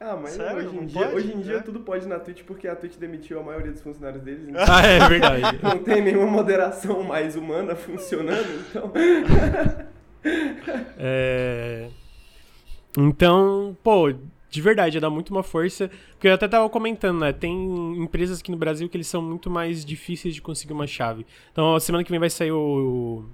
Ah, 0.00 0.16
mas 0.16 0.30
Sério? 0.30 0.58
hoje, 0.58 0.68
em 0.68 0.78
Não 0.80 0.86
dia, 0.86 1.00
pode? 1.02 1.14
hoje 1.16 1.32
em 1.34 1.40
dia 1.40 1.56
É? 1.56 1.60
tudo 1.60 1.80
pode 1.80 2.06
na 2.06 2.20
Twitch 2.20 2.42
porque 2.44 2.68
a 2.68 2.76
Twitch 2.76 2.96
demitiu 2.98 3.40
a 3.40 3.42
maioria 3.42 3.72
dos 3.72 3.82
funcionários 3.82 4.22
deles. 4.22 4.48
Então 4.48 4.62
Ah, 4.68 4.82
é 4.82 5.08
verdade. 5.08 5.58
não 5.62 5.78
tem 5.78 6.00
nenhuma 6.02 6.26
moderação 6.28 7.02
mais 7.02 7.34
humana 7.36 7.74
funcionando, 7.74 8.64
então... 8.70 8.92
É... 10.98 11.88
Então, 12.96 13.76
pô, 13.82 14.12
de 14.50 14.60
verdade, 14.62 14.98
dá 15.00 15.08
muito 15.08 15.30
uma 15.30 15.42
força. 15.42 15.90
Porque 16.12 16.28
eu 16.28 16.34
até 16.34 16.48
tava 16.48 16.68
comentando, 16.68 17.20
né? 17.20 17.32
Tem 17.32 17.52
empresas 18.02 18.40
aqui 18.40 18.50
no 18.50 18.56
Brasil 18.56 18.88
que 18.88 18.96
eles 18.96 19.06
são 19.06 19.22
muito 19.22 19.48
mais 19.50 19.84
difíceis 19.84 20.34
de 20.34 20.42
conseguir 20.42 20.72
uma 20.72 20.86
chave. 20.86 21.24
Então, 21.52 21.74
a 21.74 21.80
semana 21.80 22.02
que 22.04 22.10
vem 22.10 22.18
vai 22.20 22.30
sair 22.30 22.50
o, 22.52 23.24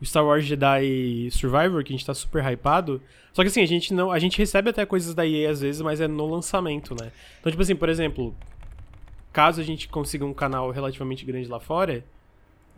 o 0.00 0.04
Star 0.06 0.24
Wars 0.24 0.44
Jedi 0.44 1.28
Survivor, 1.30 1.82
que 1.84 1.92
a 1.92 1.96
gente 1.96 2.06
tá 2.06 2.14
super 2.14 2.42
hypado. 2.44 3.00
Só 3.32 3.42
que 3.42 3.48
assim, 3.48 3.62
a 3.62 3.66
gente 3.66 3.92
não. 3.94 4.10
A 4.10 4.18
gente 4.18 4.38
recebe 4.38 4.70
até 4.70 4.84
coisas 4.86 5.14
da 5.14 5.26
EA 5.26 5.50
às 5.50 5.60
vezes, 5.60 5.80
mas 5.82 6.00
é 6.00 6.08
no 6.08 6.26
lançamento, 6.28 6.94
né? 7.00 7.12
Então, 7.40 7.50
tipo 7.50 7.62
assim, 7.62 7.76
por 7.76 7.88
exemplo, 7.88 8.34
caso 9.32 9.60
a 9.60 9.64
gente 9.64 9.88
consiga 9.88 10.24
um 10.24 10.32
canal 10.34 10.70
relativamente 10.70 11.24
grande 11.24 11.48
lá 11.48 11.60
fora. 11.60 12.04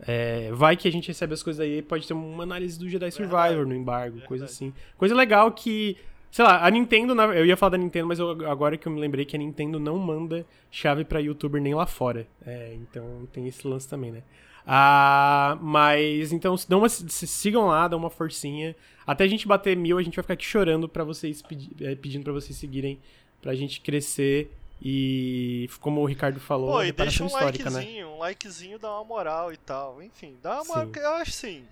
é, 0.05 0.51
vai 0.51 0.75
que 0.75 0.87
a 0.87 0.91
gente 0.91 1.07
recebe 1.07 1.33
as 1.33 1.41
coisas 1.41 1.59
aí, 1.61 1.81
pode 1.81 2.05
ter 2.07 2.13
uma 2.13 2.43
análise 2.43 2.77
do 2.77 2.89
Jedi 2.89 3.09
Survivor 3.11 3.65
no 3.65 3.73
embargo, 3.73 4.19
coisa 4.27 4.45
assim. 4.45 4.73
Coisa 4.97 5.15
legal 5.15 5.49
que, 5.51 5.95
sei 6.29 6.43
lá, 6.43 6.65
a 6.65 6.69
Nintendo, 6.69 7.13
eu 7.31 7.45
ia 7.45 7.55
falar 7.55 7.69
da 7.71 7.77
Nintendo, 7.77 8.07
mas 8.07 8.19
eu- 8.19 8.31
agora 8.49 8.75
que 8.77 8.85
eu 8.87 8.91
me 8.91 8.99
lembrei 8.99 9.23
que 9.23 9.35
a 9.35 9.39
Nintendo 9.39 9.79
não 9.79 9.97
manda 9.97 10.45
chave 10.69 11.05
pra 11.05 11.19
youtuber 11.19 11.61
nem 11.61 11.73
lá 11.73 11.85
fora. 11.85 12.27
É, 12.45 12.73
então 12.81 13.25
tem 13.31 13.47
esse 13.47 13.65
lance 13.65 13.87
também, 13.87 14.11
né? 14.11 14.23
Ah, 14.65 15.57
mas 15.61 16.31
então 16.31 16.55
dão 16.67 16.79
uma, 16.79 16.89
se- 16.89 17.27
sigam 17.27 17.65
lá, 17.67 17.87
dão 17.87 17.99
uma 17.99 18.09
forcinha. 18.09 18.75
Até 19.05 19.25
a 19.25 19.27
gente 19.27 19.47
bater 19.47 19.75
mil, 19.75 19.97
a 19.97 20.03
gente 20.03 20.15
vai 20.15 20.23
ficar 20.23 20.33
aqui 20.35 20.45
chorando 20.45 20.87
pra 20.87 21.03
vocês, 21.03 21.41
pedi- 21.41 21.75
é, 21.83 21.95
pedindo 21.95 22.23
pra 22.23 22.31
vocês 22.33 22.57
seguirem, 22.57 22.99
pra 23.41 23.53
gente 23.55 23.81
crescer 23.81 24.49
e, 24.81 25.69
como 25.81 26.01
o 26.01 26.05
Ricardo 26.05 26.39
falou, 26.39 26.71
Pô, 26.71 26.83
e 26.83 26.91
deixa 26.91 27.23
reparação 27.25 27.27
um 27.27 27.39
né? 27.39 27.45
likezinho, 27.81 28.07
um 28.07 28.17
likezinho 28.19 28.79
dá 28.79 28.91
uma 28.93 29.03
moral 29.03 29.51
e 29.51 29.57
tal. 29.57 30.01
Enfim, 30.01 30.37
dá 30.41 30.61
uma. 30.61 30.85
Sim. 30.85 30.91
Eu 30.95 31.09
acho 31.15 31.31
assim. 31.31 31.63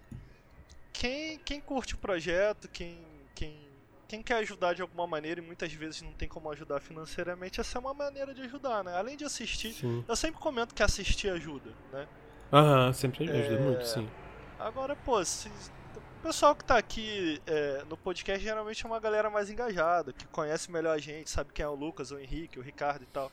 Quem, 0.94 1.40
quem 1.40 1.62
curte 1.62 1.96
o 1.96 1.98
projeto, 1.98 2.68
quem, 2.68 2.98
quem, 3.34 3.58
quem 4.08 4.22
quer 4.22 4.36
ajudar 4.36 4.74
de 4.74 4.82
alguma 4.82 5.08
maneira 5.08 5.40
e 5.40 5.44
muitas 5.44 5.72
vezes 5.74 6.02
não 6.02 6.12
tem 6.12 6.28
como 6.28 6.52
ajudar 6.52 6.80
financeiramente, 6.82 7.60
essa 7.62 7.78
é 7.78 7.80
uma 7.80 7.94
maneira 7.94 8.34
de 8.34 8.42
ajudar, 8.42 8.84
né? 8.84 8.96
Além 8.96 9.16
de 9.18 9.24
assistir. 9.24 9.74
Sim. 9.74 10.04
Eu 10.08 10.16
sempre 10.16 10.40
comento 10.40 10.76
que 10.76 10.84
assistir 10.84 11.30
ajuda, 11.30 11.72
né? 11.94 12.08
Aham, 12.52 12.94
sempre 12.94 13.24
ajuda 13.30 13.56
É, 13.56 13.58
muito, 13.58 13.86
sim. 13.88 14.10
Agora, 14.60 14.96
pô, 14.96 15.24
se- 15.24 15.50
o 15.50 16.22
pessoal 16.24 16.56
que 16.56 16.64
tá 16.64 16.78
aqui 16.78 17.42
é, 17.48 17.84
no 17.90 17.98
podcast 17.98 18.44
geralmente 18.44 18.86
é 18.86 18.88
uma 18.88 19.00
galera 19.00 19.30
mais 19.30 19.50
engajada, 19.50 20.14
que 20.14 20.26
conhece 20.28 20.70
melhor 20.72 20.94
a 20.96 21.00
gente, 21.00 21.30
sabe 21.30 21.52
quem 21.54 21.64
é 21.64 21.68
o 21.68 21.74
Lucas, 21.76 22.12
o 22.12 22.20
Henrique, 22.20 22.60
o 22.60 22.62
Ricardo 22.62 23.04
e 23.04 23.08
tal. 23.08 23.32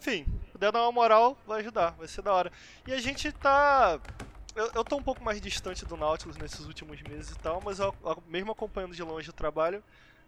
Enfim, 0.00 0.26
puder 0.52 0.70
dar 0.72 0.82
uma 0.82 0.92
moral, 0.92 1.36
vai 1.46 1.60
ajudar, 1.60 1.90
vai 1.92 2.06
ser 2.08 2.22
da 2.22 2.32
hora. 2.32 2.52
E 2.86 2.92
a 2.92 2.98
gente 3.00 3.30
tá. 3.32 3.98
Eu, 4.54 4.70
eu 4.74 4.84
tô 4.84 4.96
um 4.96 5.02
pouco 5.02 5.24
mais 5.24 5.40
distante 5.40 5.84
do 5.86 5.96
Nautilus 5.96 6.36
nesses 6.36 6.66
últimos 6.66 7.00
meses 7.02 7.30
e 7.32 7.38
tal, 7.38 7.60
mas 7.64 7.78
eu, 7.78 7.94
eu- 8.04 8.22
mesmo 8.26 8.52
acompanhando 8.52 8.94
de 8.94 9.02
longe 9.02 9.30
o 9.30 9.32
trabalho, 9.32 9.82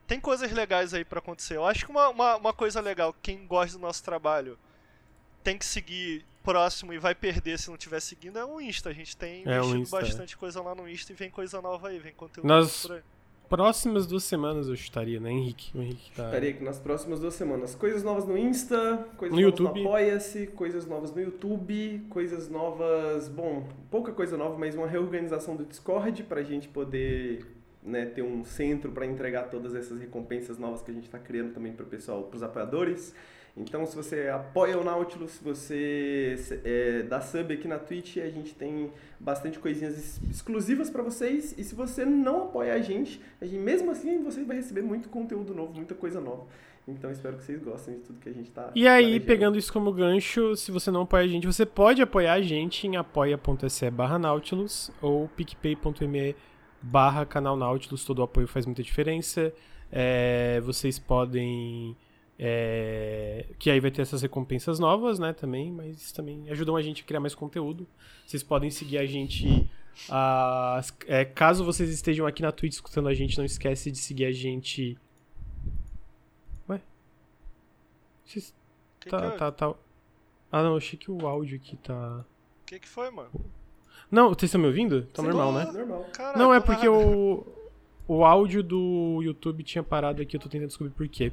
tem 0.06 0.18
coisas 0.20 0.50
legais 0.50 0.94
aí 0.94 1.04
pra 1.04 1.18
acontecer. 1.18 1.56
Eu 1.56 1.66
acho 1.66 1.84
que 1.84 1.90
uma, 1.90 2.08
uma, 2.08 2.36
uma 2.36 2.52
coisa 2.52 2.80
legal, 2.80 3.14
quem 3.22 3.46
gosta 3.46 3.76
do 3.78 3.82
nosso 3.82 4.02
trabalho 4.02 4.58
tem 5.44 5.56
que 5.58 5.64
seguir 5.64 6.24
próximo 6.42 6.92
e 6.92 6.98
vai 6.98 7.14
perder 7.14 7.58
se 7.58 7.68
não 7.68 7.76
estiver 7.76 8.00
seguindo 8.00 8.38
é 8.38 8.44
o 8.44 8.60
Insta. 8.60 8.88
A 8.88 8.92
gente 8.92 9.16
tem 9.16 9.44
É, 9.46 9.58
investido 9.58 9.76
Insta, 9.78 9.96
é. 9.96 10.00
bastante 10.00 10.36
coisa 10.36 10.60
lá 10.60 10.74
no 10.74 10.88
Insta 10.88 11.12
e 11.12 11.14
vem 11.14 11.30
coisa 11.30 11.60
nova 11.62 11.88
aí, 11.88 11.98
vem 11.98 12.12
conteúdo 12.12 12.48
por 12.82 12.92
aí. 12.92 13.02
Próximas 13.48 14.06
duas 14.06 14.24
semanas 14.24 14.68
eu 14.68 14.74
chutaria, 14.74 15.20
né, 15.20 15.30
Henrique? 15.30 15.70
O 15.76 15.82
Henrique 15.82 16.10
tá. 16.12 16.24
Estaria 16.24 16.50
aqui 16.50 16.64
nas 16.64 16.80
próximas 16.80 17.20
duas 17.20 17.34
semanas. 17.34 17.74
Coisas 17.74 18.02
novas 18.02 18.24
no 18.26 18.36
Insta, 18.36 19.06
coisas 19.16 19.36
No 19.38 19.42
novas 19.42 19.58
YouTube. 19.60 19.80
no 19.82 19.88
Apoia-se, 19.88 20.46
coisas 20.48 20.86
novas 20.86 21.12
no 21.14 21.20
YouTube, 21.20 22.06
coisas 22.08 22.48
novas. 22.48 23.28
Bom, 23.28 23.68
pouca 23.90 24.12
coisa 24.12 24.36
nova, 24.36 24.58
mas 24.58 24.74
uma 24.74 24.86
reorganização 24.88 25.54
do 25.56 25.64
Discord 25.64 26.22
pra 26.24 26.42
gente 26.42 26.68
poder 26.68 27.46
né, 27.82 28.06
ter 28.06 28.22
um 28.22 28.44
centro 28.44 28.90
para 28.90 29.04
entregar 29.04 29.44
todas 29.50 29.74
essas 29.74 30.00
recompensas 30.00 30.58
novas 30.58 30.80
que 30.82 30.90
a 30.90 30.94
gente 30.94 31.04
está 31.04 31.18
criando 31.18 31.52
também 31.52 31.72
para 31.72 31.84
o 31.84 31.88
pessoal, 31.88 32.24
para 32.24 32.36
os 32.36 32.42
apoiadores. 32.42 33.14
Então, 33.56 33.86
se 33.86 33.94
você 33.94 34.28
apoia 34.28 34.76
o 34.76 34.82
Nautilus, 34.82 35.32
se 35.32 35.44
você 35.44 36.36
é, 36.64 37.02
dá 37.04 37.20
sub 37.20 37.54
aqui 37.54 37.68
na 37.68 37.78
Twitch, 37.78 38.16
a 38.16 38.28
gente 38.28 38.52
tem 38.52 38.90
bastante 39.20 39.60
coisinhas 39.60 39.94
ex- 39.94 40.20
exclusivas 40.28 40.90
para 40.90 41.04
vocês. 41.04 41.54
E 41.56 41.62
se 41.62 41.72
você 41.72 42.04
não 42.04 42.44
apoia 42.46 42.74
a 42.74 42.80
gente, 42.80 43.20
a 43.40 43.46
gente, 43.46 43.60
mesmo 43.60 43.92
assim 43.92 44.22
você 44.24 44.42
vai 44.42 44.56
receber 44.56 44.82
muito 44.82 45.08
conteúdo 45.08 45.54
novo, 45.54 45.72
muita 45.72 45.94
coisa 45.94 46.20
nova. 46.20 46.44
Então, 46.86 47.10
espero 47.12 47.36
que 47.36 47.44
vocês 47.44 47.62
gostem 47.62 47.94
de 47.94 48.00
tudo 48.00 48.18
que 48.18 48.28
a 48.28 48.32
gente 48.32 48.50
tá. 48.50 48.72
E 48.74 48.88
aí, 48.88 49.04
planejando. 49.04 49.26
pegando 49.26 49.58
isso 49.58 49.72
como 49.72 49.92
gancho, 49.92 50.56
se 50.56 50.72
você 50.72 50.90
não 50.90 51.02
apoia 51.02 51.22
a 51.22 51.28
gente, 51.28 51.46
você 51.46 51.64
pode 51.64 52.02
apoiar 52.02 52.34
a 52.34 52.42
gente 52.42 52.88
em 52.88 52.96
apoia.se 52.96 53.88
barra 53.90 54.18
Nautilus 54.18 54.90
ou 55.00 55.28
picpay.me 55.28 56.34
barra 56.82 57.24
canal 57.24 57.56
Nautilus. 57.56 58.04
Todo 58.04 58.18
o 58.18 58.22
apoio 58.24 58.48
faz 58.48 58.66
muita 58.66 58.82
diferença. 58.82 59.52
É, 59.92 60.60
vocês 60.62 60.98
podem... 60.98 61.96
é, 62.38 63.46
que 63.58 63.70
aí 63.70 63.78
vai 63.80 63.90
ter 63.90 64.02
essas 64.02 64.22
recompensas 64.22 64.78
novas, 64.78 65.18
né, 65.18 65.32
também, 65.32 65.70
mas 65.70 66.10
também 66.12 66.48
ajudam 66.50 66.76
a 66.76 66.82
gente 66.82 67.02
a 67.02 67.06
criar 67.06 67.20
mais 67.20 67.34
conteúdo. 67.34 67.86
Vocês 68.26 68.42
podem 68.42 68.70
seguir 68.70 68.98
a 68.98 69.06
gente... 69.06 69.68
ah, 70.10 70.80
é, 71.06 71.24
caso 71.24 71.64
vocês 71.64 71.90
estejam 71.90 72.26
aqui 72.26 72.42
na 72.42 72.50
Twitch 72.52 72.74
escutando 72.74 73.08
a 73.08 73.14
gente, 73.14 73.38
não 73.38 73.44
esquece 73.44 73.90
de 73.90 73.98
seguir 73.98 74.24
a 74.26 74.32
gente... 74.32 74.98
Ué? 76.68 76.80
Vocês- 78.24 78.54
Que 79.00 79.10
Tá, 79.10 79.30
que, 79.30 79.38
tá, 79.38 79.52
tá. 79.52 79.74
Ah, 80.50 80.62
não, 80.62 80.76
achei 80.76 80.98
que 80.98 81.10
o 81.10 81.26
áudio 81.26 81.56
aqui 81.56 81.76
tá. 81.76 82.24
que 82.66 82.78
que 82.78 82.88
foi, 82.88 83.10
mano? 83.10 83.30
Não, 84.10 84.28
vocês 84.28 84.44
estão 84.44 84.60
me 84.60 84.66
ouvindo? 84.66 85.02
Tá 85.06 85.22
Sim. 85.22 85.28
normal, 85.28 85.52
né? 85.52 85.64
Normal. 85.72 86.06
Caralho, 86.12 86.38
Não, 86.38 86.54
é 86.54 86.60
porque 86.60 86.88
o, 86.88 87.44
o 88.06 88.24
áudio 88.24 88.62
do 88.62 89.20
YouTube 89.22 89.62
tinha 89.64 89.82
parado 89.82 90.22
aqui, 90.22 90.36
eu 90.36 90.40
tô 90.40 90.48
tentando 90.48 90.68
descobrir 90.68 90.92
por 90.92 91.08
quê. 91.08 91.32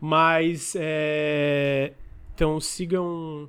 Mas, 0.00 0.74
é... 0.78 1.92
Então, 2.34 2.60
sigam... 2.60 3.48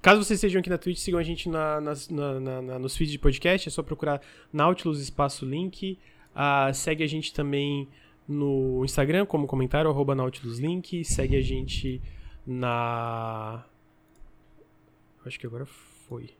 Caso 0.00 0.22
vocês 0.22 0.38
estejam 0.38 0.60
aqui 0.60 0.70
na 0.70 0.78
Twitch, 0.78 0.98
sigam 0.98 1.18
a 1.18 1.22
gente 1.22 1.48
na, 1.48 1.80
na- 1.80 2.62
na- 2.62 2.78
nos 2.78 2.96
feeds 2.96 3.10
de 3.12 3.18
podcast, 3.18 3.68
é 3.68 3.70
só 3.72 3.82
procurar 3.82 4.20
Nautilus 4.52 5.00
Espaço 5.00 5.44
Link. 5.44 5.98
Ah, 6.34 6.72
segue 6.72 7.02
a 7.02 7.06
gente 7.08 7.34
também 7.34 7.88
no 8.28 8.84
Instagram, 8.84 9.26
como 9.26 9.46
comentário, 9.46 9.90
arroba 9.90 10.14
Nautilus 10.14 10.58
Link. 10.58 11.04
Segue 11.04 11.36
a 11.36 11.40
gente 11.42 12.00
na... 12.46 13.64
Acho 15.24 15.40
que 15.40 15.46
agora 15.46 15.66
foi. 15.66 16.30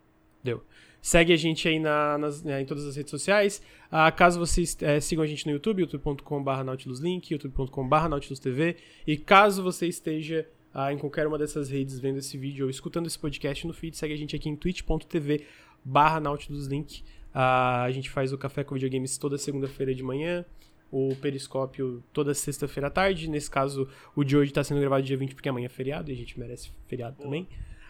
Deu. 0.45 0.63
Segue 1.07 1.33
a 1.33 1.37
gente 1.37 1.69
aí 1.69 1.79
na- 1.79 2.19
nas- 2.19 2.43
né, 2.43 2.61
em 2.61 2.65
todas 2.67 2.85
as 2.85 2.97
redes 2.97 3.13
sociais. 3.13 3.63
Ah, 3.89 4.11
caso 4.11 4.41
vocês 4.41 4.77
eh, 4.81 4.99
sigam 4.99 5.23
a 5.23 5.27
gente 5.27 5.47
no 5.47 5.53
YouTube, 5.53 5.79
youtube.com.br 5.83 6.65
nautiluslink, 6.65 7.33
youtube.com.br 7.33 8.09
nautilusTV. 8.09 8.75
E 9.07 9.17
caso 9.17 9.63
você 9.63 9.87
esteja 9.87 10.45
ah, 10.75 10.93
em 10.93 10.99
qualquer 10.99 11.25
uma 11.29 11.39
dessas 11.39 11.71
redes 11.71 12.01
vendo 12.01 12.19
esse 12.19 12.37
vídeo 12.37 12.65
ou 12.65 12.71
escutando 12.71 13.07
esse 13.07 13.17
podcast 13.17 13.65
no 13.69 13.73
feed, 13.73 13.97
segue 13.97 14.15
a 14.15 14.17
gente 14.17 14.35
aqui 14.35 14.49
em 14.49 14.57
twitch.tv 14.57 15.45
barra 15.85 16.19
nautiluslink. 16.19 17.05
Ah, 17.33 17.85
a 17.85 17.91
gente 17.93 18.11
faz 18.11 18.33
o 18.33 18.37
Café 18.39 18.65
com 18.65 18.75
Videogames 18.75 19.17
toda 19.17 19.39
segunda-feira 19.39 19.95
de 19.95 20.03
manhã. 20.03 20.45
O 20.91 21.15
Periscópio 21.23 22.03
toda 22.13 22.35
sexta-feira 22.35 22.89
à 22.89 22.91
tarde. 22.91 23.31
Nesse 23.31 23.49
caso, 23.49 23.89
o 24.17 24.25
de 24.25 24.37
hoje 24.37 24.51
está 24.51 24.65
sendo 24.65 24.81
gravado 24.81 25.05
dia 25.05 25.17
20 25.17 25.37
porque 25.37 25.49
amanhã 25.49 25.67
é 25.67 25.69
feriado 25.69 26.11
e 26.11 26.15
a 26.15 26.17
gente 26.17 26.37
merece 26.37 26.73
feriado 26.89 27.15
Boa. 27.15 27.27
também. 27.27 27.47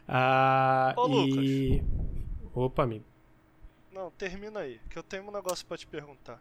Ah, 0.07 0.93
Ô, 0.99 1.25
e... 1.29 1.83
Opa, 2.57 2.83
amigo. 2.85 3.05
Não, 3.93 4.11
termina 4.13 4.61
aí, 4.61 4.81
que 4.91 4.99
eu 4.99 5.03
tenho 5.03 5.29
um 5.29 5.31
negócio 5.31 5.65
pra 5.67 5.77
te 5.77 5.87
perguntar. 5.87 6.41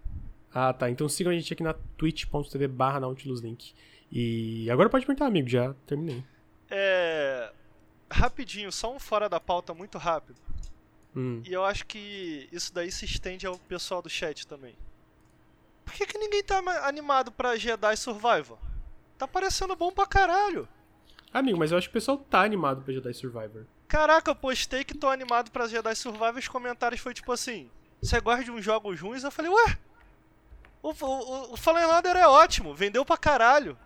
Ah, 0.54 0.72
tá. 0.74 0.90
Então 0.90 1.10
sigam 1.10 1.32
a 1.32 1.36
gente 1.36 1.52
aqui 1.54 1.62
na 1.62 1.74
twitch.tv 1.74 2.68
barra 2.70 3.00
nautiluslink. 3.02 3.74
E 4.12 4.70
agora 4.72 4.90
pode 4.90 5.06
perguntar, 5.06 5.26
amigo. 5.26 5.50
Já 5.50 5.74
terminei. 5.86 6.24
É. 6.70 7.52
Rapidinho, 8.10 8.72
só 8.72 8.94
um 8.96 9.00
fora 9.00 9.28
da 9.28 9.40
pauta 9.40 9.74
muito 9.74 9.98
rápido. 9.98 10.40
Hum. 11.16 11.42
E 11.46 11.52
eu 11.52 11.66
acho 11.66 11.86
que 11.86 12.48
isso 12.52 12.74
daí 12.74 12.92
se 12.92 13.04
estende 13.06 13.46
ao 13.46 13.58
pessoal 13.58 14.02
do 14.02 14.10
chat 14.10 14.48
também. 14.48 14.76
Por 15.84 15.94
que, 15.94 16.06
que 16.06 16.18
ninguém 16.18 16.44
tá 16.44 16.62
ma- 16.62 16.88
animado 16.88 17.32
pra 17.32 17.58
Jedi 17.58 17.96
Survivor? 17.98 18.58
Tá 19.18 19.28
parecendo 19.28 19.76
bom 19.76 19.92
pra 19.92 20.06
caralho. 20.06 20.68
Amigo, 21.34 21.58
mas 21.60 21.72
eu 21.72 21.78
acho 21.78 21.88
que 21.90 21.92
o 21.92 22.00
pessoal 22.00 22.18
tá 22.18 22.42
animado 22.42 22.82
pra 22.84 22.94
Jedi 22.94 23.14
Survivor. 23.14 23.66
Caraca, 23.88 24.32
eu 24.32 24.36
postei 24.36 24.84
que 24.84 24.98
tô 24.98 25.08
animado 25.08 25.52
pra 25.52 25.68
Jedi 25.68 25.96
Survivor 25.96 26.36
e 26.38 26.40
os 26.40 26.48
comentários 26.48 27.02
foi 27.02 27.14
tipo 27.14 27.32
assim: 27.32 27.70
Você 28.02 28.20
gosta 28.20 28.44
de 28.44 28.52
uns 28.52 28.64
jogos 28.64 29.00
ruins? 29.00 29.24
Eu 29.24 29.32
falei, 29.32 29.52
ué, 29.52 29.78
o, 30.82 30.90
o, 30.92 31.54
o 31.54 31.58
Fallen 31.58 31.86
Order 31.86 32.16
é 32.16 32.28
ótimo, 32.28 32.74
vendeu 32.74 33.06
pra 33.06 33.18
caralho. 33.18 33.78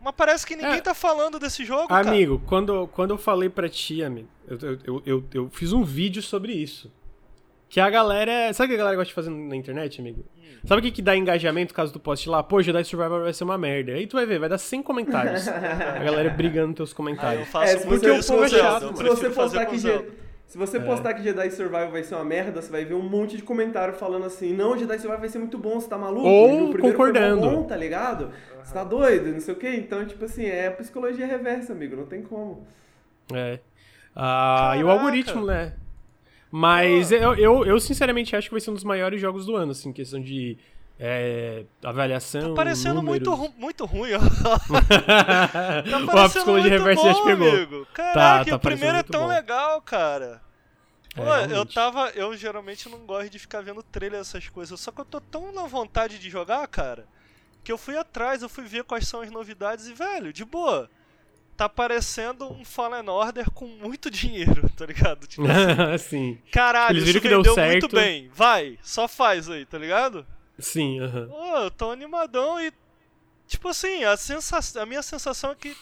Mas 0.00 0.14
parece 0.14 0.46
que 0.46 0.54
ninguém 0.54 0.74
É. 0.78 0.80
tá 0.80 0.94
falando 0.94 1.38
desse 1.40 1.64
jogo, 1.64 1.88
cara. 1.88 2.08
Amigo, 2.08 2.40
quando, 2.46 2.86
quando 2.88 3.10
eu 3.10 3.18
falei 3.18 3.48
pra 3.48 3.68
ti, 3.68 4.02
amigo, 4.04 4.28
eu, 4.46 4.58
eu, 4.84 5.02
eu, 5.04 5.24
eu 5.34 5.50
fiz 5.50 5.72
um 5.72 5.82
vídeo 5.82 6.22
sobre 6.22 6.52
isso. 6.52 6.92
Que 7.68 7.80
a 7.80 7.90
galera. 7.90 8.52
Sabe 8.54 8.66
o 8.66 8.68
que 8.70 8.74
a 8.74 8.78
galera 8.78 8.96
gosta 8.96 9.08
de 9.08 9.14
fazer 9.14 9.30
na 9.30 9.54
internet, 9.56 10.00
amigo? 10.00 10.24
Sabe 10.64 10.80
o 10.80 10.82
que, 10.82 10.90
que 10.90 11.02
dá 11.02 11.14
engajamento 11.16 11.72
caso 11.72 11.92
tu 11.92 12.00
poste 12.00 12.28
lá? 12.28 12.42
Pô, 12.42 12.60
Jedi 12.62 12.82
Survivor 12.84 13.22
vai 13.22 13.32
ser 13.32 13.44
uma 13.44 13.56
merda. 13.58 13.92
Aí 13.92 14.06
tu 14.06 14.16
vai 14.16 14.26
ver, 14.26 14.38
vai 14.40 14.48
dar 14.48 14.58
100 14.58 14.82
comentários. 14.82 15.46
a 15.48 15.98
galera 15.98 16.30
brigando 16.30 16.68
nos 16.68 16.76
teus 16.76 16.90
Ah, 16.90 16.92
eu 16.92 16.96
comentários. 16.96 17.48
faço 17.48 17.72
É, 17.76 17.84
muito 17.86 18.00
você, 18.00 18.14
isso 18.18 18.32
for 18.32 18.42
com 18.42 18.48
Zelda, 18.48 18.70
chato, 18.70 18.84
eu 18.84 18.96
se 18.96 19.02
você 19.04 19.30
fazer 19.30 19.34
postar 19.34 19.66
que 19.66 19.78
se 20.46 20.56
você 20.56 20.78
É. 20.78 20.80
postar 20.80 21.12
que 21.14 21.22
Jedi 21.22 21.50
Survival 21.50 21.90
vai 21.90 22.02
ser 22.02 22.14
uma 22.14 22.24
merda, 22.24 22.62
você 22.62 22.72
vai 22.72 22.82
ver 22.84 22.94
um 22.94 23.02
monte 23.02 23.36
de 23.36 23.42
comentário 23.42 23.92
falando 23.94 24.24
assim: 24.24 24.52
"Não, 24.54 24.76
Jedi 24.78 24.94
Survival 24.94 25.20
vai 25.20 25.28
ser 25.28 25.38
muito 25.38 25.58
bom, 25.58 25.78
você 25.78 25.88
tá 25.88 25.98
maluco?" 25.98 26.26
Ou 26.26 26.72
foi 26.72 26.80
concordando. 26.80 27.42
bom, 27.42 27.62
tá 27.64 27.76
ligado? 27.76 28.30
Você 28.64 28.72
tá 28.74 28.82
doido, 28.82 29.30
não 29.30 29.40
sei 29.40 29.52
o 29.54 29.56
quê. 29.58 29.74
Então, 29.76 30.04
tipo 30.06 30.24
assim, 30.24 30.46
é 30.46 30.70
psicologia 30.70 31.26
reversa, 31.26 31.72
amigo, 31.74 31.94
não 31.96 32.06
tem 32.06 32.22
como. 32.22 32.66
É. 33.32 33.58
Ah, 34.16 34.74
e 34.78 34.82
o 34.82 34.90
algoritmo, 34.90 35.44
né? 35.44 35.74
Mas 36.50 37.12
eu, 37.12 37.34
eu, 37.34 37.64
eu 37.66 37.78
sinceramente 37.80 38.34
acho 38.34 38.48
que 38.48 38.54
vai 38.54 38.60
ser 38.60 38.70
um 38.70 38.74
dos 38.74 38.84
maiores 38.84 39.20
jogos 39.20 39.44
do 39.46 39.54
ano, 39.56 39.72
assim, 39.72 39.92
questão 39.92 40.20
de 40.20 40.56
é, 40.98 41.64
avaliação. 41.84 42.50
Tá 42.50 42.54
parecendo 42.56 43.02
muito, 43.02 43.34
ru 43.34 43.52
muito 43.58 43.84
ruim, 43.84 44.12
ó. 44.14 44.18
Tá 44.68 45.82
Tá 45.82 45.98
a 45.98 46.06
parecendo 46.06 46.28
psicologia 46.30 46.70
reversa 46.70 47.12
já 47.12 47.22
pegou. 47.22 47.48
amigo. 47.50 47.86
Caraca, 47.92 48.50
tá 48.50 48.56
o 48.56 48.60
primeiro 48.60 48.96
é 48.96 49.02
tão 49.02 49.22
bom. 49.22 49.28
legal, 49.28 49.80
cara. 49.82 50.40
É, 51.14 51.20
Pô, 51.20 51.22
eu 51.22 51.46
realmente. 51.48 51.74
tava. 51.74 52.10
Eu 52.10 52.36
geralmente 52.36 52.88
não 52.88 53.00
gosto 53.00 53.30
de 53.30 53.38
ficar 53.38 53.60
vendo 53.60 53.82
trailer 53.82 54.20
essas 54.20 54.48
coisas. 54.48 54.78
Só 54.80 54.90
que 54.90 55.00
eu 55.00 55.04
tô 55.04 55.20
tão 55.20 55.52
na 55.52 55.64
vontade 55.66 56.18
de 56.18 56.30
jogar, 56.30 56.66
cara, 56.68 57.06
que 57.64 57.72
eu 57.72 57.78
fui 57.78 57.96
atrás, 57.96 58.40
eu 58.42 58.48
fui 58.48 58.64
ver 58.64 58.84
quais 58.84 59.06
são 59.06 59.20
as 59.20 59.30
novidades 59.30 59.86
e, 59.88 59.92
velho, 59.94 60.32
de 60.32 60.44
boa. 60.44 60.88
Tá 61.58 61.68
parecendo 61.68 62.48
um 62.52 62.64
Fallen 62.64 63.08
Order 63.08 63.50
com 63.50 63.66
muito 63.66 64.08
dinheiro, 64.08 64.70
tá 64.76 64.86
ligado? 64.86 65.26
Tipo 65.26 65.44
assim, 65.92 66.08
sim, 66.36 66.38
caralho, 66.52 66.98
Eles 66.98 67.04
viram 67.04 67.18
isso 67.18 67.20
que 67.20 67.42
deu 67.42 67.54
certo. 67.54 67.72
muito 67.72 67.88
bem. 67.96 68.30
Vai, 68.32 68.78
só 68.80 69.08
faz 69.08 69.50
aí, 69.50 69.66
tá 69.66 69.76
ligado? 69.76 70.24
sim, 70.56 71.00
aham. 71.00 71.26
Pô, 71.26 71.56
eu 71.56 71.70
tô 71.72 71.90
animadão 71.90 72.60
e. 72.60 72.72
Tipo 73.48 73.68
assim, 73.70 74.04
a, 74.04 74.16
sensa 74.16 74.60
a 74.80 74.86
minha 74.86 75.02
sensação 75.02 75.50
é 75.50 75.54
que 75.56 75.76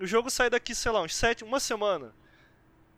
o 0.00 0.06
jogo 0.08 0.28
sai 0.28 0.50
daqui, 0.50 0.74
sei 0.74 0.90
lá, 0.90 1.00
uns 1.00 1.14
sete, 1.14 1.44
uma 1.44 1.60
semana. 1.60 2.12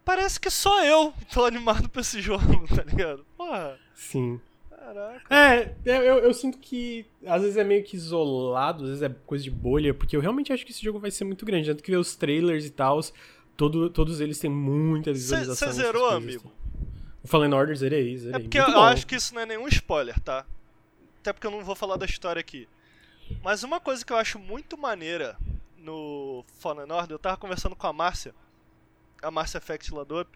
Parece 0.02 0.40
que 0.40 0.48
só 0.48 0.82
eu 0.82 1.12
tô 1.30 1.44
animado 1.46 1.90
pra 1.90 2.00
esse 2.00 2.22
jogo, 2.22 2.66
tá 2.74 2.84
ligado? 2.84 3.26
Porra, 3.36 3.78
sim. 3.94 4.40
Caraca. 4.94 5.34
É, 5.34 5.74
eu, 5.84 6.18
eu, 6.18 6.34
sinto 6.34 6.58
que 6.58 7.06
às 7.26 7.42
vezes 7.42 7.56
é 7.56 7.64
meio 7.64 7.84
que 7.84 7.96
isolado, 7.96 8.84
às 8.84 8.90
vezes 8.90 9.02
é 9.02 9.08
coisa 9.08 9.44
de 9.44 9.50
bolha, 9.50 9.92
porque 9.92 10.16
eu 10.16 10.20
realmente 10.20 10.52
acho 10.52 10.64
que 10.64 10.72
esse 10.72 10.82
jogo 10.82 10.98
vai 10.98 11.10
ser 11.10 11.24
muito 11.24 11.44
grande. 11.44 11.68
Tanto 11.68 11.82
que 11.82 11.90
ver 11.90 11.96
os 11.96 12.16
trailers 12.16 12.64
e 12.66 12.70
tal, 12.70 13.00
todo, 13.56 13.90
todos 13.90 14.20
eles 14.20 14.38
têm 14.38 14.50
muita 14.50 15.12
visualização. 15.12 15.68
Você 15.68 15.74
zerou, 15.74 16.10
amigo? 16.10 16.52
O 17.22 17.28
Fallen 17.28 17.52
Order 17.52 17.76
zerei, 17.76 18.16
zerei. 18.16 18.36
É 18.36 18.38
porque 18.38 18.58
Muito 18.58 18.70
eu 18.70 18.78
bom. 18.78 18.84
acho 18.84 19.06
que 19.06 19.16
isso 19.16 19.34
não 19.34 19.42
é 19.42 19.46
nenhum 19.46 19.68
spoiler, 19.68 20.18
tá? 20.20 20.46
Até 21.20 21.32
porque 21.32 21.46
eu 21.46 21.50
não 21.50 21.64
vou 21.64 21.74
falar 21.74 21.96
da 21.96 22.06
história 22.06 22.40
aqui. 22.40 22.68
Mas 23.42 23.62
uma 23.62 23.80
coisa 23.80 24.04
que 24.04 24.12
eu 24.12 24.16
acho 24.16 24.38
muito 24.38 24.78
maneira 24.78 25.36
no 25.76 26.44
Fallen 26.58 26.90
Order, 26.90 27.14
eu 27.14 27.18
tava 27.18 27.36
conversando 27.36 27.76
com 27.76 27.86
a 27.86 27.92
Márcia, 27.92 28.34
a 29.20 29.30
Márcia 29.30 29.58
Effect 29.58 29.92
lá 29.92 30.04
do 30.04 30.20
Up, 30.20 30.30